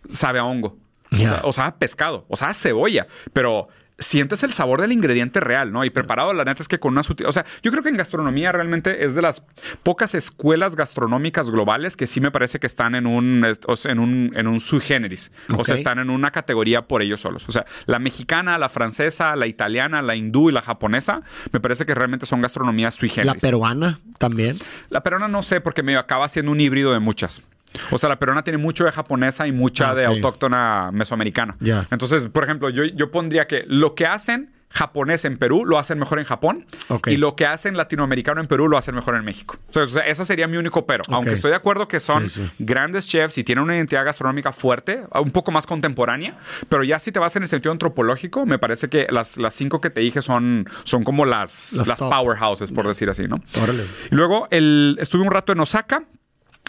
sabe 0.09 0.39
a 0.39 0.45
hongo. 0.45 0.79
O 1.13 1.17
sea, 1.17 1.41
O 1.45 1.53
sea, 1.53 1.67
a 1.67 1.77
pescado, 1.77 2.25
o 2.29 2.37
sea, 2.37 2.49
a 2.49 2.55
cebolla, 2.55 3.07
pero 3.33 3.69
sientes 3.99 4.43
el 4.43 4.53
sabor 4.53 4.81
del 4.81 4.93
ingrediente 4.93 5.41
real, 5.41 5.73
¿no? 5.73 5.85
Y 5.85 5.91
preparado, 5.91 6.33
la 6.33 6.45
neta 6.45 6.63
es 6.63 6.69
que 6.69 6.79
con 6.79 6.93
una 6.93 7.03
sutil... 7.03 7.27
O 7.27 7.33
sea, 7.33 7.45
yo 7.63 7.71
creo 7.71 7.83
que 7.83 7.89
en 7.89 7.97
gastronomía 7.97 8.53
realmente 8.53 9.05
es 9.05 9.15
de 9.15 9.23
las 9.23 9.45
pocas 9.83 10.15
escuelas 10.15 10.77
gastronómicas 10.77 11.51
globales 11.51 11.97
que 11.97 12.07
sí 12.07 12.21
me 12.21 12.31
parece 12.31 12.61
que 12.61 12.67
están 12.67 12.95
en 12.95 13.07
un, 13.07 13.45
en 13.45 13.99
un, 13.99 14.33
en 14.35 14.47
un 14.47 14.61
sui 14.61 14.81
generis. 14.81 15.33
O 15.57 15.65
sea, 15.65 15.75
están 15.75 15.99
en 15.99 16.11
una 16.11 16.31
categoría 16.31 16.87
por 16.87 17.03
ellos 17.03 17.21
solos. 17.21 17.49
O 17.49 17.53
sea, 17.53 17.67
la 17.87 17.99
mexicana, 17.99 18.57
la 18.59 18.69
francesa, 18.69 19.35
la 19.37 19.47
italiana, 19.47 20.01
la 20.01 20.15
hindú 20.15 20.51
y 20.51 20.53
la 20.53 20.63
japonesa, 20.63 21.23
me 21.53 21.61
parece 21.61 21.85
que 21.85 21.95
realmente 21.95 22.27
son 22.27 22.41
gastronomías 22.41 22.95
sui 22.95 23.09
generis. 23.09 23.35
La 23.35 23.49
peruana 23.49 23.99
también. 24.19 24.59
La 24.91 25.03
peruana 25.03 25.29
no 25.29 25.43
sé, 25.43 25.61
porque 25.61 25.83
medio 25.83 25.99
acaba 25.99 26.29
siendo 26.29 26.53
un 26.53 26.61
híbrido 26.61 26.93
de 26.93 27.01
muchas. 27.01 27.43
O 27.91 27.99
sea, 27.99 28.09
la 28.09 28.19
peruana 28.19 28.43
tiene 28.45 28.59
mucho 28.59 28.85
de 28.85 28.93
japonesa 28.93 29.47
y 29.47 29.53
mucha 29.53 29.91
Ah, 29.91 29.95
de 29.95 30.07
autóctona 30.07 30.91
mesoamericana. 30.93 31.57
Ya. 31.61 31.87
Entonces, 31.91 32.27
por 32.29 32.45
ejemplo, 32.45 32.69
yo, 32.71 32.85
yo 32.85 33.11
pondría 33.11 33.47
que 33.47 33.65
lo 33.67 33.95
que 33.95 34.07
hacen 34.07 34.53
japonés 34.71 35.25
en 35.25 35.39
Perú 35.39 35.65
lo 35.65 35.79
hacen 35.79 35.99
mejor 35.99 36.19
en 36.19 36.27
Japón 36.27 36.67
Ok. 36.89 37.07
y 37.09 37.17
lo 37.17 37.37
que 37.37 37.47
hacen 37.47 37.75
latinoamericano 37.79 38.43
en 38.43 38.47
Perú 38.47 38.69
lo 38.69 38.77
hacen 38.77 38.95
mejor 38.95 39.17
en 39.17 39.25
México. 39.25 39.57
O 39.75 39.87
sea, 39.87 40.03
ese 40.03 40.27
sería 40.27 40.47
mi 40.47 40.59
único 40.59 40.85
pero. 40.87 41.03
Aunque 41.09 41.33
estoy 41.33 41.51
de 41.51 41.57
acuerdo 41.57 41.89
que 41.89 42.01
son 42.01 42.29
Sí, 42.29 42.43
sí. 42.43 42.51
grandes 42.59 43.07
chefs 43.07 43.39
y 43.39 43.45
tienen 43.45 43.65
una 43.65 43.77
identidad 43.77 44.05
gastronómica 44.05 44.53
fuerte, 44.53 45.05
un 45.15 45.31
poco 45.31 45.53
más 45.53 45.67
contemporánea, 45.67 46.37
pero 46.69 46.85
ya 46.85 46.99
si 46.99 47.13
te 47.13 47.19
vas 47.19 47.35
en 47.37 47.43
el 47.45 47.49
sentido 47.49 47.73
antropológico, 47.73 48.45
me 48.45 48.59
parece 48.59 48.89
que 48.89 49.07
las, 49.11 49.39
las 49.39 49.55
cinco 49.55 49.81
que 49.81 49.89
te 49.89 50.01
dije 50.03 50.21
son, 50.21 50.69
son 50.85 51.03
como 51.03 51.25
las, 51.25 51.73
Las 51.73 51.89
las 51.89 51.99
powerhouses, 52.01 52.71
por 52.71 52.87
decir 52.87 53.09
así, 53.09 53.27
¿no? 53.27 53.41
Órale. 53.63 53.87
Luego 54.11 54.49
el, 54.51 54.99
estuve 55.01 55.23
un 55.23 55.31
rato 55.31 55.53
en 55.53 55.61
Osaka. 55.61 56.03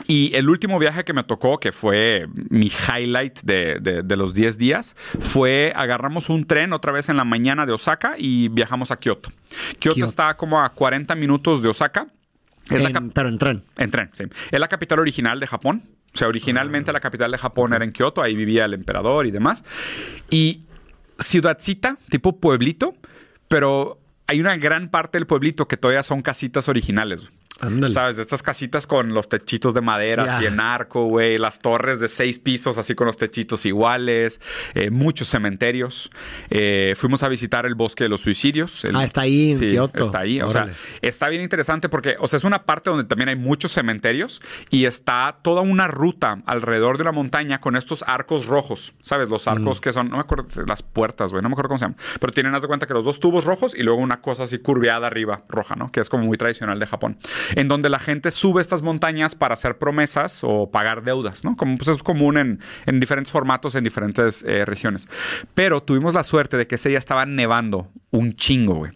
Y 0.08 0.32
el 0.36 0.50
último 0.50 0.80
viaje 0.80 1.04
que 1.04 1.14
me 1.14 1.24
tocó, 1.24 1.60
que 1.60 1.72
fue 1.72 2.26
mi 2.50 2.68
highlight 2.72 3.42
de, 3.42 3.80
de- 3.80 4.02
de 4.04 4.16
los 4.16 4.34
10 4.34 4.58
días, 4.58 4.96
fue 5.20 5.74
agarramos 5.76 6.30
un 6.30 6.46
tren 6.46 6.74
otra 6.74 6.92
vez 6.92 7.10
en 7.10 7.18
la 7.18 7.24
mañana 7.26 7.66
de 7.66 7.74
Osaka 7.74 8.16
y 8.18 8.48
viajamos 8.50 8.92
a 8.92 8.98
Kioto. 8.98 9.30
Kioto, 9.80 9.96
Kioto. 9.96 10.06
está 10.10 10.36
como 10.38 10.62
a 10.62 10.70
40 10.70 11.14
minutos 11.16 11.62
de 11.62 11.70
Osaka. 11.70 12.08
Es 12.70 12.82
la 12.82 12.90
En- 12.90 12.94
cap- 12.94 13.12
pero 13.14 13.30
en 13.30 13.38
tren. 13.38 13.64
en 13.78 13.92
tren, 13.92 14.10
sí. 14.14 14.24
Es 14.52 14.60
la 14.60 14.68
capital 14.68 15.00
original 15.00 15.40
de 15.40 15.48
Japón. 15.48 15.84
O 16.14 16.18
sea, 16.18 16.28
originalmente 16.28 16.92
la 16.92 17.00
capital 17.00 17.32
de 17.32 17.38
Japón 17.38 17.74
era 17.74 17.84
en 17.86 17.92
Kioto, 17.92 18.22
ahí 18.24 18.36
vivía 18.36 18.66
el 18.66 18.74
emperador 18.74 19.28
y 19.28 19.32
demás. 19.32 19.64
Y 20.32 20.62
ciudadcita, 21.20 21.98
tipo 22.10 22.40
pueblito, 22.40 22.96
pero 23.48 24.00
hay 24.28 24.40
una 24.40 24.56
gran 24.58 24.90
parte 24.90 25.18
del 25.18 25.28
pueblito 25.28 25.68
que 25.68 25.78
todavía 25.78 26.04
son 26.04 26.22
casitas 26.22 26.68
originales. 26.70 27.30
Ándale. 27.62 27.94
¿Sabes? 27.94 28.16
De 28.18 28.22
estas 28.22 28.42
casitas 28.44 28.88
con 28.88 29.14
los 29.14 29.30
techitos 29.30 29.74
de 29.74 29.82
madera, 29.82 30.26
Ya. 30.26 30.38
así 30.38 30.46
en 30.46 30.60
arco, 30.60 31.06
güey. 31.06 31.38
Las 31.38 31.60
torres 31.60 32.00
de 32.00 32.08
seis 32.08 32.40
pisos, 32.40 32.78
así 32.78 32.96
con 32.96 33.08
los 33.08 33.18
techitos 33.18 33.66
iguales. 33.66 34.42
eh, 34.76 34.90
muchos 34.92 35.28
cementerios. 35.30 36.10
Eh, 36.50 36.94
fuimos 36.98 37.24
a 37.24 37.28
visitar 37.30 37.66
el 37.66 37.76
bosque 37.76 38.04
de 38.06 38.10
los 38.10 38.22
suicidios. 38.22 38.84
el- 38.86 38.96
Ah, 38.96 39.04
está 39.04 39.22
ahí 39.22 39.52
en 39.52 39.58
Sí, 39.58 39.68
Kioto. 39.70 40.02
Está 40.02 40.20
ahí. 40.20 40.42
O 40.42 40.50
sea, 40.50 40.68
está 41.02 41.28
bien 41.30 41.42
interesante 41.42 41.90
porque, 41.90 42.16
o 42.20 42.28
sea, 42.28 42.38
es 42.38 42.44
una 42.44 42.64
parte 42.66 42.90
donde 42.90 43.06
también 43.06 43.30
hay 43.30 43.36
muchos 43.36 43.72
cementerios 43.72 44.42
y 44.70 44.86
está 44.86 45.38
toda 45.42 45.62
una 45.62 45.88
ruta 45.88 46.42
alrededor 46.46 46.98
de 46.98 47.04
la 47.04 47.12
montaña 47.12 47.60
con 47.60 47.76
estos 47.76 48.04
arcos 48.08 48.46
rojos, 48.46 48.94
¿sabes? 49.02 49.30
Los 49.30 49.46
Mm. 49.46 49.50
arcos 49.50 49.82
que 49.82 49.92
son, 49.94 50.10
no 50.10 50.18
me 50.18 50.22
acuerdo, 50.22 50.46
las 50.66 50.82
puertas, 50.84 51.32
güey, 51.32 51.42
no 51.42 51.50
me 51.50 51.54
acuerdo 51.54 51.70
cómo 51.70 51.78
se 51.80 51.86
llaman, 51.86 51.98
pero 52.20 52.32
tienen, 52.34 52.54
haz 52.56 52.62
de 52.62 52.68
cuenta 52.68 52.86
que 52.88 52.94
los 52.94 53.06
dos 53.06 53.20
tubos 53.20 53.46
rojos 53.46 53.74
y 53.76 53.84
luego 53.84 54.00
una 54.00 54.22
cosa 54.22 54.44
así 54.44 54.60
curveada 54.60 55.08
arriba, 55.08 55.44
roja, 55.50 55.76
¿no? 55.76 55.92
Que 55.92 56.00
es 56.02 56.10
como 56.10 56.26
muy 56.26 56.38
tradicional 56.38 56.80
de 56.80 56.86
Japón, 56.86 57.18
en 57.56 57.68
donde 57.68 57.90
la 57.90 58.00
gente 58.00 58.32
sube 58.32 58.62
estas 58.62 58.82
montañas 58.82 59.36
para 59.36 59.54
hacer 59.54 59.78
promesas 59.78 60.42
o 60.44 60.70
pagar 60.72 61.04
deudas, 61.04 61.44
¿no? 61.44 61.56
Como 61.56 61.78
pues 61.78 61.88
es 61.90 62.04
común 62.04 62.38
en, 62.38 62.60
en 62.86 63.00
diferentes 63.00 63.32
formatos 63.32 63.76
en 63.76 63.84
diferentes 63.84 64.44
eh, 64.48 64.66
regiones. 64.66 65.08
Pero 65.54 65.82
tuvimos 65.84 66.14
la 66.14 66.24
suerte 66.24 66.58
de 66.58 66.68
que 66.68 66.76
ese 66.76 66.90
día 66.90 67.00
estaba 67.00 67.26
nevando 67.26 67.90
un 68.12 68.34
chingo, 68.36 68.76
güey. 68.76 68.92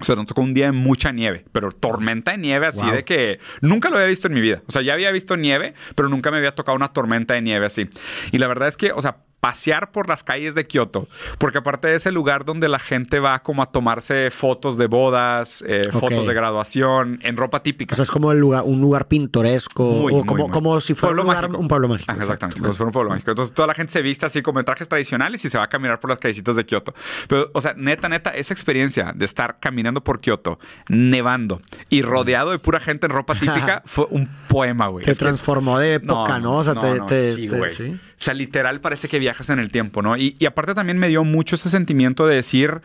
O 0.00 0.04
sea, 0.04 0.16
nos 0.16 0.26
tocó 0.26 0.40
un 0.40 0.54
día 0.54 0.66
de 0.66 0.72
mucha 0.72 1.12
nieve, 1.12 1.44
pero 1.52 1.70
tormenta 1.70 2.32
de 2.32 2.38
nieve 2.38 2.66
así 2.66 2.80
Wow. 2.82 2.92
de 2.92 3.04
que 3.04 3.38
nunca 3.60 3.90
lo 3.90 3.96
había 3.96 4.08
visto 4.08 4.26
en 4.26 4.34
mi 4.34 4.40
vida. 4.40 4.62
O 4.66 4.72
sea, 4.72 4.82
ya 4.82 4.94
había 4.94 5.12
visto 5.12 5.36
nieve, 5.36 5.74
pero 5.94 6.08
nunca 6.08 6.30
me 6.30 6.38
había 6.38 6.54
tocado 6.54 6.74
una 6.74 6.88
tormenta 6.92 7.34
de 7.34 7.42
nieve 7.42 7.66
así. 7.66 7.88
Y 8.32 8.38
la 8.38 8.48
verdad 8.48 8.68
es 8.68 8.76
que, 8.76 8.90
o 8.92 9.02
sea, 9.02 9.18
pasear 9.46 9.90
por 9.90 10.08
las 10.08 10.22
calles 10.22 10.54
de 10.54 10.68
Kioto, 10.68 11.08
porque 11.38 11.58
aparte 11.58 11.88
de 11.88 11.96
ese 11.96 12.12
lugar 12.12 12.44
donde 12.44 12.68
la 12.68 12.78
gente 12.78 13.18
va 13.18 13.40
como 13.42 13.60
a 13.60 13.66
tomarse 13.66 14.30
fotos 14.30 14.78
de 14.78 14.86
bodas, 14.86 15.64
eh, 15.66 15.88
fotos 15.90 16.28
de 16.28 16.32
graduación, 16.32 17.18
en 17.24 17.36
ropa 17.36 17.60
típica. 17.60 17.92
O 17.92 17.96
sea, 17.96 18.04
es 18.04 18.10
como 18.12 18.30
el 18.30 18.38
lugar, 18.38 18.62
un 18.64 18.80
lugar 18.80 19.08
pintoresco. 19.08 19.82
Muy, 19.84 20.12
o 20.12 20.16
muy, 20.18 20.26
como, 20.26 20.42
muy. 20.44 20.52
como 20.52 20.80
si 20.80 20.94
fuera 20.94 21.08
Pueblo 21.16 21.22
un, 21.22 21.26
lugar- 21.26 21.42
mágico. 21.48 21.60
un 21.60 21.66
pueblo 21.66 21.88
mágico. 21.88 22.12
Exactamente, 22.12 22.60
como 22.60 22.72
si 22.72 22.76
fuera 22.76 22.86
un 22.86 22.92
pueblo 22.92 23.10
mágico. 23.10 23.30
Entonces 23.32 23.52
toda 23.52 23.66
la 23.66 23.74
gente 23.74 23.92
se 23.92 24.00
viste 24.00 24.26
así 24.26 24.42
como 24.42 24.60
en 24.60 24.64
trajes 24.64 24.88
tradicionales 24.88 25.44
y 25.44 25.48
se 25.50 25.58
va 25.58 25.64
a 25.64 25.68
caminar 25.68 25.98
por 25.98 26.10
las 26.10 26.20
callecitas 26.20 26.54
de 26.54 26.64
Kioto. 26.64 26.94
Pero, 27.26 27.50
o 27.52 27.60
sea, 27.60 27.74
neta, 27.76 28.08
neta, 28.08 28.30
esa 28.30 28.54
experiencia 28.54 29.12
de 29.12 29.24
estar 29.24 29.58
caminando 29.58 30.04
por 30.04 30.20
Kioto, 30.20 30.60
nevando 30.88 31.60
y 31.88 32.02
rodeado 32.02 32.52
de 32.52 32.60
pura 32.60 32.78
gente 32.78 33.06
en 33.06 33.12
ropa 33.12 33.34
típica 33.34 33.82
fue 33.86 34.06
un 34.10 34.28
poema, 34.48 34.86
güey. 34.86 35.04
Te 35.04 35.10
Es 35.10 35.18
que- 35.18 35.24
transformó 35.24 35.80
de 35.80 35.94
época, 35.94 36.38
¿no? 36.38 36.58
O 36.58 36.62
sea, 36.62 36.74
te, 36.74 36.94
no, 36.94 37.06
te- 37.06 37.32
sí, 37.34 37.48
te- 37.48 37.58
güey. 37.58 37.70
sí. 37.74 37.98
O 38.22 38.24
sea, 38.24 38.34
literal 38.34 38.80
parece 38.80 39.08
que 39.08 39.18
viajas 39.18 39.50
en 39.50 39.58
el 39.58 39.72
tiempo, 39.72 40.00
¿no? 40.00 40.16
Y, 40.16 40.36
y 40.38 40.46
aparte 40.46 40.74
también 40.74 40.96
me 40.96 41.08
dio 41.08 41.24
mucho 41.24 41.56
ese 41.56 41.70
sentimiento 41.70 42.24
de 42.24 42.36
decir, 42.36 42.80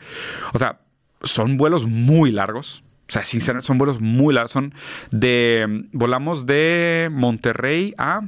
o 0.51 0.57
sea, 0.57 0.79
son 1.21 1.57
vuelos 1.57 1.85
muy 1.85 2.31
largos. 2.31 2.83
O 3.07 3.11
sea, 3.11 3.23
sinceramente, 3.23 3.67
son 3.67 3.77
vuelos 3.77 4.01
muy 4.01 4.33
largos. 4.33 4.51
Son 4.51 4.73
de. 5.11 5.85
Volamos 5.91 6.47
de 6.47 7.09
Monterrey 7.11 7.93
a 7.99 8.21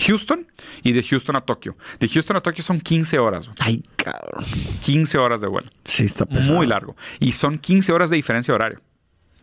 Houston 0.00 0.48
y 0.82 0.90
de 0.90 1.04
Houston 1.04 1.36
a 1.36 1.42
Tokio. 1.42 1.76
De 2.00 2.08
Houston 2.08 2.36
a 2.36 2.40
Tokio 2.40 2.64
son 2.64 2.80
15 2.80 3.20
horas. 3.20 3.48
Ay, 3.60 3.80
cabrón. 3.94 4.44
15 4.82 5.18
horas 5.18 5.40
de 5.40 5.46
vuelo. 5.46 5.70
Sí, 5.84 6.04
está 6.04 6.26
pesado. 6.26 6.56
Muy 6.56 6.66
largo. 6.66 6.96
Y 7.20 7.30
son 7.30 7.58
15 7.60 7.92
horas 7.92 8.10
de 8.10 8.16
diferencia 8.16 8.50
de 8.50 8.56
horario. 8.56 8.80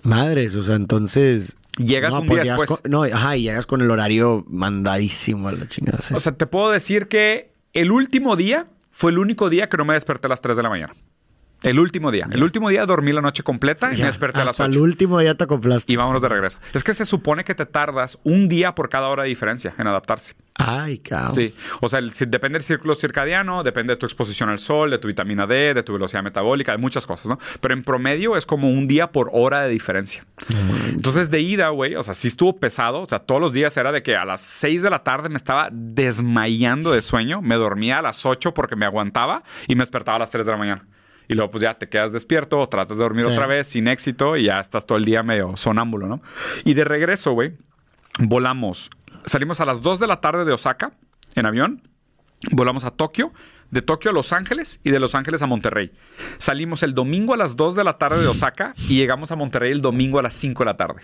Madres, 0.03 0.55
o 0.55 0.63
sea, 0.63 0.75
entonces. 0.75 1.55
Llegas 1.77 2.13
un 2.13 2.27
día 2.27 2.43
llegas 2.43 2.59
después. 2.59 2.81
con- 2.81 2.91
no, 2.91 3.03
ajá, 3.03 3.35
y 3.37 3.43
llegas 3.43 3.65
con 3.65 3.81
el 3.81 3.89
horario 3.91 4.45
mandadísimo 4.47 5.47
a 5.47 5.51
la 5.53 5.67
chingada. 5.67 6.01
sí. 6.01 6.13
O 6.13 6.19
sea, 6.19 6.31
te 6.33 6.45
puedo 6.45 6.69
decir 6.71 7.07
que 7.07 7.51
el 7.73 7.91
último 7.91 8.35
día 8.35 8.67
fue 8.91 9.11
el 9.11 9.17
único 9.17 9.49
día 9.49 9.69
que 9.69 9.77
no 9.77 9.85
me 9.85 9.93
desperté 9.95 10.27
a 10.27 10.29
las 10.29 10.41
3 10.41 10.55
de 10.57 10.63
la 10.63 10.69
mañana. 10.69 10.93
El 11.63 11.79
último 11.79 12.11
día. 12.11 12.27
El 12.29 12.43
último 12.43 12.69
día 12.69 12.85
dormí 12.85 13.11
la 13.13 13.21
noche 13.21 13.41
completa 13.43 13.93
y 13.93 13.97
me 13.97 14.05
desperté 14.05 14.39
a 14.41 14.45
las 14.45 14.51
hasta 14.51 14.65
8. 14.65 14.73
el 14.73 14.79
último 14.81 15.19
día 15.19 15.35
te 15.35 15.45
acoplaste. 15.45 15.91
Y 15.91 15.95
vámonos 15.95 16.21
de 16.21 16.29
regreso. 16.29 16.59
Es 16.73 16.83
que 16.83 16.93
se 16.93 17.05
supone 17.05 17.43
que 17.43 17.55
te 17.55 17.65
tardas 17.65 18.19
un 18.23 18.47
día 18.47 18.75
por 18.75 18.89
cada 18.89 19.07
hora 19.07 19.23
de 19.23 19.29
diferencia 19.29 19.73
en 19.77 19.87
adaptarse. 19.87 20.35
Ay, 20.55 20.99
cabrón. 20.99 21.31
Sí, 21.31 21.55
o 21.81 21.89
sea, 21.89 21.99
el- 21.99 22.11
depende 22.27 22.57
del 22.57 22.63
círculo 22.63 22.93
circadiano, 22.95 23.63
depende 23.63 23.93
de 23.93 23.97
tu 23.97 24.05
exposición 24.05 24.49
al 24.49 24.59
sol, 24.59 24.91
de 24.91 24.97
tu 24.99 25.07
vitamina 25.07 25.47
D, 25.47 25.73
de 25.73 25.81
tu 25.83 25.93
velocidad 25.93 26.21
metabólica, 26.21 26.71
de 26.73 26.77
muchas 26.77 27.05
cosas, 27.07 27.25
¿no? 27.27 27.39
Pero 27.59 27.73
en 27.73 27.83
promedio 27.83 28.37
es 28.37 28.45
como 28.45 28.69
un 28.69 28.87
día 28.87 29.11
por 29.11 29.29
hora 29.33 29.61
de 29.61 29.69
diferencia. 29.69 30.25
Entonces, 30.89 31.31
de 31.31 31.41
ida, 31.41 31.69
güey, 31.69 31.95
o 31.95 32.03
sea, 32.03 32.13
sí 32.13 32.27
estuvo 32.27 32.57
pesado, 32.59 33.01
o 33.01 33.07
sea, 33.07 33.19
todos 33.19 33.41
los 33.41 33.51
días 33.53 33.75
era 33.77 33.91
de 33.91 34.03
que 34.03 34.15
a 34.15 34.25
las 34.25 34.41
6 34.41 34.81
de 34.83 34.89
la 34.89 35.03
tarde 35.03 35.29
me 35.29 35.37
estaba 35.37 35.69
desmayando 35.71 36.91
de 36.91 37.01
sueño, 37.01 37.41
me 37.41 37.55
dormía 37.55 37.99
a 37.99 38.01
las 38.01 38.25
8 38.25 38.53
porque 38.53 38.75
me 38.75 38.85
aguantaba 38.85 39.43
y 39.67 39.75
me 39.75 39.81
despertaba 39.81 40.17
a 40.17 40.19
las 40.19 40.31
3 40.31 40.45
de 40.45 40.51
la 40.51 40.57
mañana. 40.57 40.85
Y 41.27 41.35
luego, 41.35 41.51
pues 41.51 41.61
ya 41.61 41.73
te 41.75 41.87
quedas 41.89 42.11
despierto 42.13 42.59
o 42.59 42.67
tratas 42.69 42.97
de 42.97 43.03
dormir 43.03 43.23
Sí. 43.25 43.31
otra 43.31 43.47
vez 43.47 43.67
sin 43.67 43.87
éxito 43.87 44.35
y 44.37 44.45
ya 44.45 44.59
estás 44.59 44.85
todo 44.85 44.97
el 44.97 45.05
día 45.05 45.23
medio 45.23 45.55
sonámbulo, 45.57 46.07
¿no? 46.07 46.21
Y 46.65 46.73
de 46.73 46.83
regreso, 46.83 47.31
güey, 47.33 47.53
volamos. 48.19 48.89
Salimos 49.25 49.59
a 49.61 49.65
las 49.65 49.81
2 49.81 49.99
de 49.99 50.07
la 50.07 50.21
tarde 50.21 50.45
de 50.45 50.51
Osaka 50.53 50.91
en 51.35 51.45
avión. 51.45 51.87
Volamos 52.51 52.83
a 52.83 52.91
Tokio, 52.91 53.31
de 53.71 53.81
Tokio 53.81 54.11
a 54.11 54.13
Los 54.13 54.33
Ángeles 54.33 54.81
y 54.83 54.91
de 54.91 54.99
Los 54.99 55.15
Ángeles 55.15 55.41
a 55.41 55.47
Monterrey. 55.47 55.91
Salimos 56.37 56.83
el 56.83 56.93
domingo 56.93 57.33
a 57.33 57.37
las 57.37 57.55
2 57.55 57.75
de 57.75 57.83
la 57.85 57.97
tarde 57.97 58.21
de 58.21 58.27
Osaka 58.27 58.73
y 58.89 58.97
llegamos 58.97 59.31
a 59.31 59.35
Monterrey 59.37 59.71
el 59.71 59.81
domingo 59.81 60.19
a 60.19 60.21
las 60.23 60.33
5 60.33 60.59
de 60.63 60.65
la 60.65 60.75
tarde. 60.77 61.01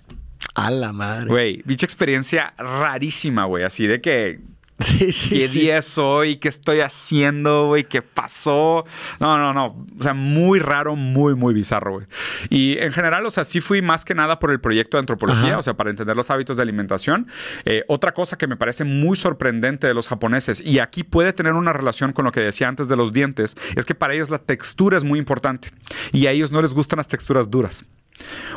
A 0.56 0.70
la 0.70 0.92
madre. 0.92 1.28
Güey, 1.30 1.62
bicha 1.64 1.86
experiencia 1.86 2.54
rarísima, 2.58 3.46
güey. 3.46 3.64
Así 3.64 3.88
de 3.88 4.02
que 4.02 4.42
Sí, 4.80 5.12
sí, 5.12 5.40
¿Qué 5.40 5.48
sí. 5.48 5.60
día 5.60 5.78
es 5.80 5.98
hoy? 5.98 6.38
¿Qué 6.38 6.48
estoy 6.48 6.80
haciendo, 6.80 7.68
güey? 7.68 7.84
¿Qué 7.84 8.02
pasó? 8.02 8.86
No, 9.20 9.38
no, 9.38 9.54
no. 9.54 9.86
O 10.00 10.04
sea, 10.04 10.14
muy 10.14 10.60
raro, 10.60 10.96
muy, 10.96 11.36
muy 11.36 11.54
bizarro, 11.54 11.94
güey. 11.94 12.08
Y 12.50 12.78
en 12.78 12.94
general, 12.94 13.26
o 13.26 13.32
sea, 13.32 13.44
sí 13.44 13.60
fui 13.60 13.82
más 13.82 14.06
que 14.06 14.16
nada 14.16 14.40
por 14.40 14.52
el 14.52 14.62
proyecto 14.62 14.96
de 14.96 15.00
antropología, 15.00 15.50
Ajá. 15.50 15.58
o 15.58 15.64
sea, 15.64 15.74
para 15.76 15.90
entender 15.90 16.16
los 16.16 16.30
hábitos 16.30 16.56
de 16.58 16.64
alimentación. 16.64 17.28
Eh, 17.66 17.84
otra 17.88 18.14
cosa 18.14 18.38
que 18.38 18.48
me 18.48 18.56
parece 18.56 18.86
muy 18.86 19.18
sorprendente 19.18 19.86
de 19.86 19.94
los 19.94 20.08
japoneses, 20.08 20.62
y 20.62 20.80
aquí 20.80 21.04
puede 21.04 21.34
tener 21.34 21.54
una 21.54 21.74
relación 21.74 22.14
con 22.14 22.24
lo 22.26 22.32
que 22.32 22.40
decía 22.40 22.70
antes 22.70 22.88
de 22.88 22.96
los 22.96 23.12
dientes, 23.12 23.58
es 23.76 23.86
que 23.86 23.96
para 23.96 24.14
ellos 24.14 24.30
la 24.30 24.40
textura 24.40 24.98
es 24.98 25.04
muy 25.04 25.20
importante. 25.20 25.70
Y 26.14 26.28
a 26.28 26.32
ellos 26.32 26.52
no 26.52 26.62
les 26.62 26.74
gustan 26.74 26.98
las 26.98 27.08
texturas 27.08 27.50
duras. 27.50 27.86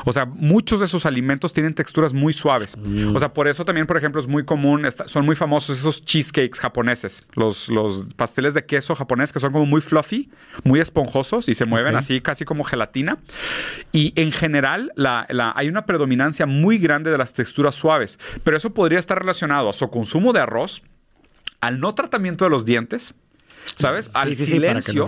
O 0.04 0.12
sea, 0.12 0.26
muchos 0.26 0.80
de 0.80 0.88
sus 0.88 1.06
alimentos 1.06 1.52
tienen 1.52 1.74
texturas 1.74 2.12
muy 2.12 2.32
suaves. 2.32 2.76
O 3.14 3.18
sea, 3.18 3.32
por 3.32 3.46
eso 3.48 3.64
también, 3.64 3.86
por 3.86 3.96
ejemplo, 3.96 4.20
es 4.20 4.26
muy 4.26 4.44
común, 4.44 4.86
son 5.06 5.24
muy 5.24 5.36
famosos 5.36 5.78
esos 5.78 6.04
cheesecakes 6.04 6.58
japoneses, 6.60 7.26
los, 7.34 7.68
los 7.68 8.08
pasteles 8.16 8.54
de 8.54 8.64
queso 8.64 8.94
japonés 8.94 9.32
que 9.32 9.38
son 9.40 9.52
como 9.52 9.66
muy 9.66 9.80
fluffy, 9.80 10.30
muy 10.64 10.80
esponjosos 10.80 11.48
y 11.48 11.54
se 11.54 11.64
mueven 11.64 11.92
así 11.98 12.20
casi 12.20 12.44
como 12.44 12.64
gelatina. 12.64 13.18
Y 13.92 14.12
en 14.16 14.32
general 14.32 14.92
la- 14.96 15.26
la- 15.30 15.52
hay 15.56 15.68
una 15.68 15.86
predominancia 15.86 16.46
muy 16.46 16.78
grande 16.78 17.10
de 17.10 17.18
las 17.18 17.32
texturas 17.32 17.74
suaves, 17.74 18.18
pero 18.44 18.56
eso 18.56 18.70
podría 18.74 18.98
estar 18.98 19.18
relacionado 19.18 19.68
a 19.68 19.72
su 19.72 19.88
consumo 19.90 20.32
de 20.32 20.40
arroz, 20.40 20.82
al 21.60 21.78
no 21.78 21.94
tratamiento 21.94 22.44
de 22.44 22.50
los 22.50 22.64
dientes, 22.64 23.14
¿sabes? 23.76 24.10
Al 24.14 24.30
sí, 24.30 24.44
sí, 24.44 24.50
silencio, 24.52 25.04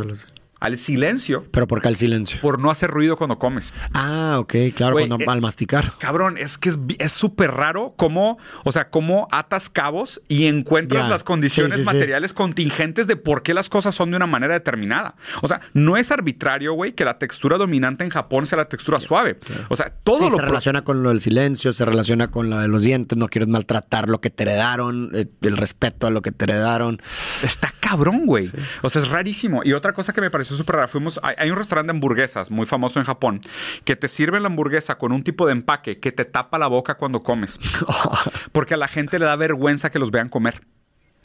al 0.60 0.78
silencio 0.78 1.44
Pero 1.50 1.66
¿por 1.66 1.82
qué 1.82 1.88
el 1.88 1.96
silencio? 1.96 2.40
por 2.40 2.58
no 2.58 2.70
hacer 2.70 2.90
ruido 2.90 3.16
cuando 3.16 3.38
comes. 3.38 3.72
Ah, 3.92 4.36
ok, 4.38 4.54
claro, 4.74 4.94
cuando 4.96 5.16
eh, 5.18 5.24
al 5.28 5.40
masticar. 5.40 5.92
Cabrón, 5.98 6.38
es 6.38 6.58
que 6.58 6.70
es 6.98 7.12
súper 7.12 7.50
raro 7.52 7.94
cómo, 7.96 8.38
o 8.64 8.72
sea, 8.72 8.90
cómo 8.90 9.28
atas 9.30 9.68
cabos 9.68 10.22
y 10.28 10.46
encuentras 10.46 11.04
Ya, 11.04 11.08
las 11.08 11.24
condiciones 11.24 11.74
sí, 11.74 11.78
sí, 11.80 11.88
sí. 11.88 11.94
materiales 11.94 12.32
contingentes 12.32 13.06
de 13.06 13.16
por 13.16 13.42
qué 13.42 13.54
las 13.54 13.68
cosas 13.68 13.94
son 13.94 14.10
de 14.10 14.16
una 14.16 14.26
manera 14.26 14.54
determinada. 14.54 15.16
O 15.42 15.48
sea, 15.48 15.60
no 15.72 15.96
es 15.96 16.10
arbitrario, 16.10 16.72
güey, 16.74 16.92
que 16.92 17.04
la 17.04 17.18
textura 17.18 17.58
dominante 17.58 18.04
en 18.04 18.10
Japón 18.10 18.46
sea 18.46 18.58
la 18.58 18.68
textura 18.68 19.00
suave. 19.00 19.38
O 19.68 19.76
sea, 19.76 19.92
todo 20.02 20.30
lo 20.30 20.36
se 20.36 20.42
relaciona 20.42 20.82
con 20.82 21.02
lo 21.02 21.10
del 21.10 21.20
silencio, 21.20 21.72
se 21.72 21.84
relaciona 21.84 22.30
con 22.30 22.50
lo 22.50 22.58
de 22.58 22.68
los 22.68 22.82
dientes, 22.82 23.18
no 23.18 23.28
quieres 23.28 23.48
maltratar 23.48 24.08
lo 24.08 24.20
que 24.20 24.30
te 24.30 24.44
heredaron, 24.44 25.10
eh, 25.14 25.26
el 25.42 25.56
respeto 25.56 26.06
a 26.06 26.10
lo 26.10 26.22
que 26.22 26.32
te 26.32 26.44
heredaron. 26.44 27.00
Está 27.42 27.72
cabrón, 27.80 28.26
güey. 28.26 28.50
O 28.82 28.90
sea, 28.90 29.02
es 29.02 29.08
rarísimo. 29.08 29.62
Y 29.64 29.72
otra 29.72 29.92
cosa 29.92 30.12
que 30.12 30.20
me 30.20 30.30
pareció 30.44 30.56
súper 30.56 30.76
rara, 30.76 30.88
fuimos, 30.88 31.18
hay, 31.22 31.34
hay 31.38 31.50
un 31.50 31.56
restaurante 31.56 31.92
de 31.92 31.96
hamburguesas 31.96 32.50
muy 32.50 32.66
famoso 32.66 32.98
en 32.98 33.06
Japón 33.06 33.40
que 33.84 33.96
te 33.96 34.08
sirve 34.08 34.38
la 34.40 34.48
hamburguesa 34.48 34.98
con 34.98 35.12
un 35.12 35.22
tipo 35.22 35.46
de 35.46 35.52
empaque 35.52 35.98
que 35.98 36.12
te 36.12 36.24
tapa 36.24 36.58
la 36.58 36.66
boca 36.66 36.96
cuando 36.96 37.22
comes. 37.22 37.58
Porque 38.52 38.74
a 38.74 38.76
la 38.76 38.88
gente 38.88 39.18
le 39.18 39.24
da 39.24 39.36
vergüenza 39.36 39.90
que 39.90 39.98
los 39.98 40.10
vean 40.10 40.28
comer. 40.28 40.60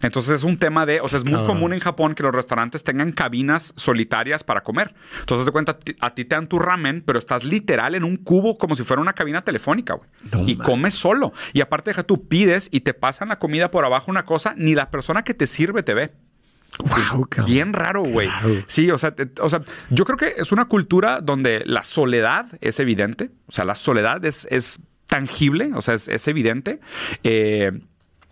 Entonces 0.02 0.36
es 0.36 0.44
un 0.44 0.58
tema 0.58 0.86
de, 0.86 1.02
o 1.02 1.10
sea, 1.10 1.18
es 1.18 1.26
muy 1.26 1.34
Cabrón. 1.34 1.48
común 1.48 1.74
en 1.74 1.80
Japón 1.82 2.16
que 2.16 2.24
los 2.24 2.34
restaurantes 2.34 2.86
tengan 2.86 3.12
cabinas 3.12 3.74
solitarias 3.76 4.46
para 4.46 4.64
comer. 4.64 4.96
Entonces 5.20 5.46
de 5.46 5.52
cuenta, 5.52 5.78
a 6.00 6.16
ti 6.16 6.24
te 6.24 6.36
dan 6.36 6.48
tu 6.48 6.58
ramen, 6.58 7.04
pero 7.06 7.20
estás 7.20 7.44
literal 7.44 7.96
en 7.96 8.06
un 8.06 8.16
cubo 8.16 8.58
como 8.58 8.78
si 8.78 8.86
fuera 8.86 9.02
una 9.02 9.12
cabina 9.12 9.44
telefónica, 9.44 9.96
güey. 9.96 10.10
No 10.32 10.48
y 10.48 10.56
comes 10.56 10.94
solo. 10.94 11.34
Y 11.52 11.60
aparte 11.60 11.92
deja 11.92 12.04
tú 12.04 12.30
pides 12.30 12.70
y 12.72 12.80
te 12.80 12.94
pasan 12.94 13.28
la 13.28 13.40
comida 13.40 13.72
por 13.72 13.84
abajo 13.84 14.10
una 14.10 14.24
cosa, 14.24 14.54
ni 14.56 14.74
la 14.74 14.90
persona 14.90 15.26
que 15.26 15.34
te 15.34 15.48
sirve 15.48 15.84
te 15.84 15.94
ve. 15.94 16.12
Wow, 16.78 17.26
cabrón. 17.28 17.52
Bien 17.54 17.74
raro, 17.74 18.04
güey. 18.04 18.28
Claro. 18.30 18.64
Sí, 18.68 18.90
o 18.92 18.98
sea, 18.98 19.12
te- 19.16 19.30
o 19.42 19.50
sea, 19.50 19.62
yo 19.90 20.06
creo 20.06 20.18
que 20.18 20.36
es 20.38 20.52
una 20.52 20.66
cultura 20.66 21.20
donde 21.22 21.64
la 21.66 21.84
soledad 21.84 22.46
es 22.62 22.80
evidente. 22.80 23.32
O 23.48 23.52
sea, 23.52 23.66
la 23.66 23.76
soledad 23.76 24.24
es, 24.24 24.48
es 24.52 24.80
tangible, 25.08 25.72
o 25.76 25.82
sea, 25.82 25.96
es, 25.96 26.08
es 26.08 26.28
evidente. 26.28 26.80
Eh, 27.24 27.72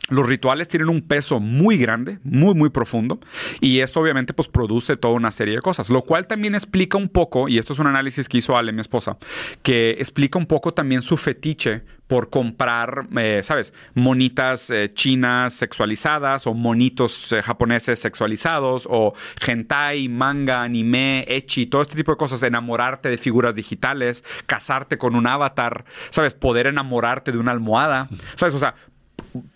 los 0.10 0.26
rituales 0.26 0.68
tienen 0.68 0.90
un 0.90 1.02
peso 1.02 1.40
muy 1.40 1.78
grande, 1.78 2.20
muy, 2.24 2.54
muy 2.54 2.70
profundo, 2.70 3.20
y 3.60 3.80
esto 3.80 4.00
obviamente 4.00 4.34
pues 4.34 4.48
produce 4.48 4.96
toda 4.96 5.14
una 5.14 5.32
serie 5.32 5.56
de 5.56 5.62
cosas, 5.62 5.90
lo 5.90 6.02
cual 6.02 6.28
también 6.28 6.56
explica 6.56 6.98
un 6.98 7.10
poco, 7.10 7.50
y 7.50 7.58
esto 7.58 7.74
es 7.74 7.80
un 7.80 7.88
análisis 7.88 8.30
que 8.30 8.38
hizo 8.38 8.58
Ale, 8.58 8.72
mi 8.72 8.82
esposa, 8.82 9.18
que 9.64 9.92
explica 10.00 10.40
un 10.40 10.46
poco 10.46 10.74
también 10.74 11.02
su 11.02 11.18
fetiche 11.18 11.84
por 12.08 12.30
comprar, 12.30 13.08
eh, 13.18 13.42
¿sabes? 13.44 13.74
Monitas 13.94 14.70
eh, 14.70 14.92
chinas 14.94 15.54
sexualizadas 15.54 16.48
o 16.48 16.54
monitos 16.54 17.34
eh, 17.34 17.42
japoneses 17.42 18.00
sexualizados 18.00 18.88
o 18.90 19.14
hentai, 19.46 20.08
manga, 20.08 20.64
anime, 20.64 21.26
echi, 21.28 21.66
todo 21.66 21.82
este 21.82 21.96
tipo 21.96 22.12
de 22.12 22.18
cosas, 22.18 22.44
enamorarte 22.44 23.10
de 23.10 23.18
figuras 23.18 23.56
digitales, 23.56 24.24
casarte 24.46 24.98
con 24.98 25.16
un 25.16 25.28
avatar, 25.28 25.84
¿sabes? 26.10 26.34
Poder 26.34 26.68
enamorarte 26.68 27.34
de 27.34 27.40
una 27.40 27.52
almohada, 27.52 28.08
¿sabes? 28.36 28.56
O 28.56 28.60
sea, 28.60 28.76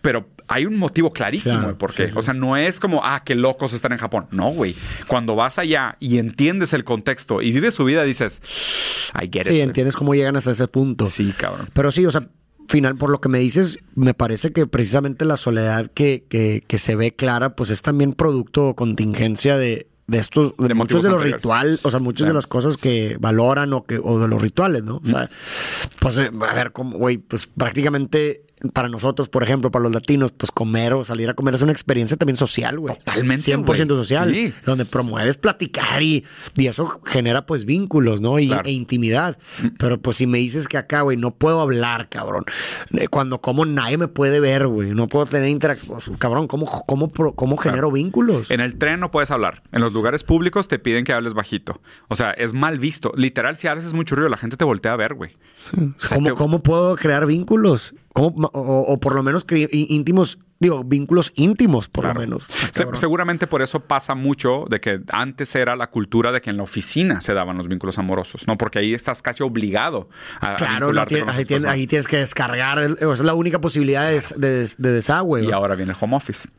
pero 0.02 0.28
hay 0.48 0.66
un 0.66 0.78
motivo 0.78 1.12
clarísimo 1.14 1.56
Claro, 1.56 1.68
de 1.70 1.76
por 1.76 1.94
qué. 1.94 2.08
sí, 2.08 2.14
sí. 2.14 2.20
O 2.20 2.22
sea, 2.22 2.34
no 2.34 2.58
es 2.58 2.80
como, 2.80 3.02
ah, 3.04 3.24
qué 3.26 3.36
locos 3.36 3.74
están 3.74 3.92
en 3.94 3.98
Japón. 4.00 4.28
No, 4.32 4.50
güey. 4.50 4.76
Cuando 5.08 5.36
vas 5.36 5.58
allá 5.60 5.96
y 6.00 6.18
entiendes 6.18 6.74
el 6.74 6.84
contexto 6.84 7.42
y 7.42 7.52
vives 7.52 7.74
su 7.74 7.86
vida, 7.86 8.04
dices, 8.04 8.42
I 9.16 9.30
get 9.32 9.42
it. 9.42 9.44
Sí, 9.46 9.50
güey". 9.52 9.62
entiendes 9.62 9.96
cómo 9.96 10.14
llegan 10.14 10.36
hasta 10.36 10.52
ese 10.52 10.68
punto. 10.68 11.08
Sí, 11.08 11.34
cabrón. 11.38 11.70
Pero 11.74 11.92
sí, 11.92 12.06
o 12.06 12.12
sea, 12.12 12.28
final, 12.68 12.96
por 12.96 13.10
lo 13.10 13.20
que 13.22 13.30
me 13.30 13.40
dices, 13.40 13.80
me 13.96 14.14
parece 14.14 14.52
que 14.52 14.68
precisamente 14.68 15.26
la 15.26 15.38
soledad 15.38 15.88
que, 15.94 16.26
que, 16.30 16.64
que 16.68 16.78
se 16.80 16.96
ve 16.96 17.16
clara, 17.16 17.56
pues 17.56 17.70
es 17.70 17.82
también 17.82 18.14
producto 18.14 18.70
o 18.70 18.76
contingencia 18.76 19.58
de, 19.58 19.88
de 20.08 20.18
estos, 20.20 20.54
de, 20.58 20.70
De 20.70 20.74
muchos 20.74 21.04
de 21.04 21.10
los 21.10 21.22
rituales, 21.22 21.80
o 21.84 21.92
sea, 21.92 22.00
muchas 22.00 22.28
de 22.28 22.34
las 22.34 22.48
cosas 22.48 22.78
que 22.78 23.18
valoran 23.20 23.74
o 23.74 23.84
que, 23.86 24.00
o 24.02 24.20
de 24.20 24.28
los 24.28 24.42
rituales, 24.42 24.84
¿no? 24.84 25.02
O 25.04 25.08
sea, 25.08 25.30
pues 26.00 26.18
eh, 26.18 26.30
a 26.50 26.54
ver, 26.54 26.72
como, 26.72 26.98
güey, 26.98 27.18
pues 27.18 27.48
prácticamente 27.48 28.44
para 28.74 28.90
nosotros, 28.90 29.30
por 29.30 29.44
ejemplo, 29.44 29.72
para 29.72 29.84
los 29.84 29.94
latinos, 29.94 30.32
pues 30.32 30.52
comer 30.52 30.94
o 30.94 31.04
salir 31.04 31.30
a 31.30 31.34
comer 31.34 31.56
es 31.56 31.62
una 31.62 31.72
experiencia 31.72 32.18
también 32.18 32.36
social, 32.38 32.80
güey. 32.80 32.96
Totalmente, 32.98 33.44
100% 33.52 33.66
güey. 33.66 33.88
social. 33.88 34.32
Sí. 34.34 34.54
Donde 34.66 34.86
promueves 34.86 35.38
platicar 35.38 36.04
y, 36.04 36.24
y 36.58 36.68
eso 36.68 37.02
genera 37.06 37.46
pues 37.46 37.66
vínculos, 37.66 38.22
¿no? 38.22 38.40
Y, 38.40 38.48
Claro. 38.48 38.64
e 38.66 38.72
intimidad. 38.72 39.38
Pero 39.78 40.02
pues 40.02 40.18
si 40.18 40.28
me 40.28 40.38
dices 40.38 40.68
que 40.68 40.78
acá, 40.78 41.02
güey, 41.02 41.18
no 41.18 41.32
puedo 41.32 41.62
hablar, 41.62 42.10
cabrón. 42.10 42.46
Eh, 42.92 43.08
Cuando 43.08 43.42
como 43.42 43.66
nadie 43.66 43.98
me 43.98 44.08
puede 44.08 44.40
ver, 44.40 44.68
güey. 44.68 44.92
No 44.92 45.08
puedo 45.08 45.26
tener 45.26 45.50
interacción. 45.50 46.00
Cabrón, 46.18 46.48
¿cómo, 46.48 46.66
cómo, 46.86 47.10
cómo 47.36 47.58
genero 47.58 47.92
vínculos? 47.92 48.52
En 48.52 48.60
el 48.60 48.78
tren 48.78 49.00
no 49.00 49.12
puedes 49.12 49.32
hablar. 49.32 49.64
En 49.72 49.82
los 49.82 49.94
lugares 49.94 50.24
públicos 50.24 50.68
te 50.68 50.80
piden 50.80 51.06
que 51.06 51.14
hables 51.14 51.34
bajito. 51.34 51.82
O 52.10 52.16
sea, 52.16 52.32
es 52.32 52.54
mal 52.54 52.80
visto. 52.80 53.12
Literal, 53.16 53.56
si 53.58 53.68
haces 53.68 53.94
mucho 53.94 54.16
ruido, 54.16 54.30
la 54.30 54.38
gente 54.38 54.58
te 54.58 54.66
voltea 54.66 54.94
a 54.94 54.96
ver, 54.98 55.14
güey. 55.14 55.32
¿Cómo, 56.14 56.36
cómo 56.36 56.60
puedo 56.60 56.96
crear 56.96 57.26
vínculos? 57.26 57.94
¿Cómo- 58.14 58.48
o, 58.54 58.80
o 58.88 59.00
por 59.00 59.16
lo 59.16 59.24
menos 59.24 59.46
íntimos, 59.72 60.38
digo, 60.60 60.84
vínculos 60.84 61.32
íntimos, 61.36 61.88
por 61.88 62.04
Claro. 62.04 62.20
lo 62.20 62.26
menos. 62.28 62.48
Se- 62.72 62.86
seguramente 62.96 63.48
por 63.48 63.62
eso 63.62 63.80
pasa 63.80 64.16
mucho 64.16 64.66
de 64.70 64.82
que 64.82 65.00
antes 65.14 65.56
era 65.56 65.76
la 65.78 65.90
cultura 65.90 66.32
de 66.32 66.42
que 66.42 66.50
en 66.50 66.58
la 66.58 66.64
oficina 66.64 67.22
se 67.22 67.34
daban 67.34 67.58
los 67.58 67.68
vínculos 67.70 67.98
amorosos, 67.98 68.48
¿no? 68.48 68.58
Porque 68.58 68.80
ahí 68.80 68.94
estás 68.94 69.22
casi 69.22 69.44
obligado 69.44 70.10
a, 70.42 70.54
a 70.54 70.56
Claro, 70.58 70.74
no 70.74 70.86
vincularte 70.88 71.16
tiene- 71.16 71.32
ahí, 71.32 71.46
tienes, 71.46 71.70
ahí 71.70 71.88
tienes 71.88 72.08
que 72.08 72.18
descargar. 72.18 72.80
o 73.02 73.14
es 73.14 73.20
la 73.22 73.34
única 73.34 73.62
posibilidad 73.62 74.06
de, 74.08 74.14
des- 74.16 74.36
de 74.38 74.50
des- 74.60 74.76
de 74.78 74.92
desagüe. 74.92 75.44
Y 75.44 75.48
¿no? 75.48 75.56
ahora 75.56 75.76
viene 75.76 75.94
el 75.94 75.98
home 76.00 76.16
office. 76.18 76.50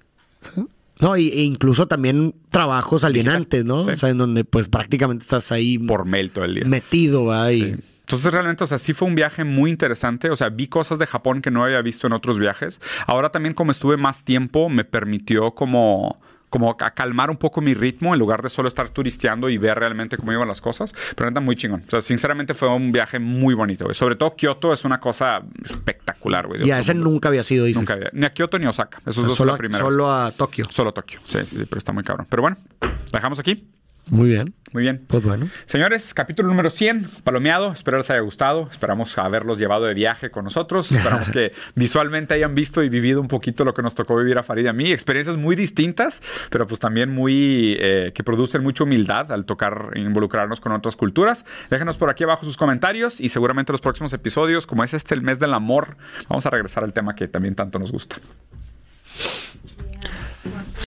No, 1.00 1.16
y, 1.16 1.28
e 1.30 1.42
incluso 1.42 1.88
también 1.88 2.34
trabajos 2.50 3.02
alienantes, 3.04 3.64
¿no? 3.64 3.82
Sí. 3.84 3.90
O 3.90 3.96
sea, 3.96 4.08
en 4.10 4.18
donde 4.18 4.44
pues 4.44 4.68
prácticamente 4.68 5.22
estás 5.24 5.50
ahí 5.50 5.78
Por 5.78 6.04
mail 6.04 6.30
todo 6.30 6.44
el 6.44 6.54
día. 6.54 6.64
metido, 6.64 7.24
¿va? 7.26 7.52
Y- 7.52 7.76
Entonces 8.02 8.32
realmente, 8.32 8.64
o 8.64 8.66
sea, 8.66 8.78
sí 8.78 8.92
fue 8.92 9.08
un 9.08 9.14
viaje 9.14 9.44
muy 9.44 9.70
interesante. 9.70 10.30
O 10.30 10.36
sea, 10.36 10.48
vi 10.50 10.66
cosas 10.68 10.98
de 10.98 11.06
Japón 11.06 11.40
que 11.40 11.50
no 11.50 11.64
había 11.64 11.80
visto 11.82 12.06
en 12.06 12.12
otros 12.12 12.38
viajes. 12.38 12.80
Ahora 13.06 13.30
también 13.30 13.54
como 13.54 13.72
estuve 13.72 13.96
más 13.96 14.24
tiempo, 14.24 14.68
me 14.68 14.84
permitió 14.84 15.52
como 15.54 16.16
como 16.52 16.76
a 16.78 16.90
calmar 16.90 17.30
un 17.30 17.38
poco 17.38 17.62
mi 17.62 17.72
ritmo 17.72 18.12
en 18.12 18.18
lugar 18.20 18.42
de 18.42 18.50
solo 18.50 18.68
estar 18.68 18.90
turisteando 18.90 19.48
y 19.48 19.56
ver 19.56 19.78
realmente 19.78 20.18
cómo 20.18 20.32
iban 20.32 20.46
las 20.46 20.60
cosas. 20.60 20.94
Pero 21.16 21.30
neta, 21.30 21.40
muy 21.40 21.56
chingón. 21.56 21.82
O 21.86 21.90
sea, 21.90 22.02
sinceramente 22.02 22.52
fue 22.52 22.68
un 22.68 22.92
viaje 22.92 23.18
muy 23.18 23.54
bonito, 23.54 23.84
güey. 23.84 23.94
Sobre 23.94 24.16
todo 24.16 24.36
Kioto 24.36 24.70
es 24.74 24.84
una 24.84 25.00
cosa 25.00 25.40
espectacular, 25.64 26.46
güey. 26.46 26.66
Y 26.66 26.70
a 26.70 26.78
ese 26.78 26.92
mundo. 26.92 27.08
nunca 27.08 27.28
había 27.28 27.42
sido, 27.42 27.64
dices. 27.64 27.80
Nunca 27.80 27.94
había. 27.94 28.10
Ni 28.12 28.26
a 28.26 28.34
Kioto 28.34 28.58
ni 28.58 28.66
a 28.66 28.68
Osaka. 28.70 28.98
Esos 28.98 29.16
O 29.16 29.20
sea, 29.20 29.28
dos 29.28 29.38
solo, 29.38 29.52
son 29.52 29.54
la 29.54 29.56
primera 29.56 29.82
vez. 29.82 29.92
solo 29.94 30.12
a 30.12 30.30
Tokio. 30.30 30.66
Solo 30.68 30.92
Tokio. 30.92 31.20
Sí, 31.24 31.38
sí, 31.44 31.56
sí, 31.56 31.64
pero 31.66 31.78
está 31.78 31.92
muy 31.94 32.04
cabrón. 32.04 32.26
Pero 32.28 32.42
bueno, 32.42 32.58
la 32.82 33.18
dejamos 33.18 33.38
aquí. 33.38 33.66
Muy 34.08 34.28
bien. 34.28 34.54
Muy 34.72 34.82
bien. 34.82 35.04
Pues 35.06 35.22
bueno. 35.22 35.48
Señores, 35.66 36.14
capítulo 36.14 36.48
número 36.48 36.70
100, 36.70 37.06
palomeado. 37.24 37.72
Espero 37.72 37.98
les 37.98 38.08
haya 38.10 38.20
gustado. 38.20 38.68
Esperamos 38.70 39.16
haberlos 39.18 39.58
llevado 39.58 39.84
de 39.84 39.92
viaje 39.92 40.30
con 40.30 40.44
nosotros. 40.44 40.90
Esperamos 40.90 41.30
que 41.30 41.52
visualmente 41.74 42.32
hayan 42.34 42.54
visto 42.54 42.82
y 42.82 42.88
vivido 42.88 43.20
un 43.20 43.28
poquito 43.28 43.64
lo 43.64 43.74
que 43.74 43.82
nos 43.82 43.94
tocó 43.94 44.16
vivir 44.16 44.38
a 44.38 44.42
Farid 44.42 44.64
y 44.64 44.68
a 44.68 44.72
mí. 44.72 44.90
Experiencias 44.90 45.36
muy 45.36 45.56
distintas, 45.56 46.22
pero 46.50 46.66
pues 46.66 46.80
también 46.80 47.10
muy 47.10 47.76
eh, 47.80 48.12
que 48.14 48.24
producen 48.24 48.62
mucha 48.62 48.84
humildad 48.84 49.30
al 49.30 49.44
tocar 49.44 49.90
involucrarnos 49.94 50.60
con 50.60 50.72
otras 50.72 50.96
culturas. 50.96 51.44
Déjenos 51.70 51.96
por 51.96 52.10
aquí 52.10 52.24
abajo 52.24 52.46
sus 52.46 52.56
comentarios 52.56 53.20
y 53.20 53.28
seguramente 53.28 53.72
los 53.72 53.82
próximos 53.82 54.12
episodios, 54.14 54.66
como 54.66 54.84
es 54.84 54.94
este 54.94 55.14
el 55.14 55.20
mes 55.20 55.38
del 55.38 55.52
amor, 55.52 55.96
vamos 56.28 56.46
a 56.46 56.50
regresar 56.50 56.82
al 56.82 56.94
tema 56.94 57.14
que 57.14 57.28
también 57.28 57.54
tanto 57.54 57.78
nos 57.78 57.92
gusta. 57.92 58.16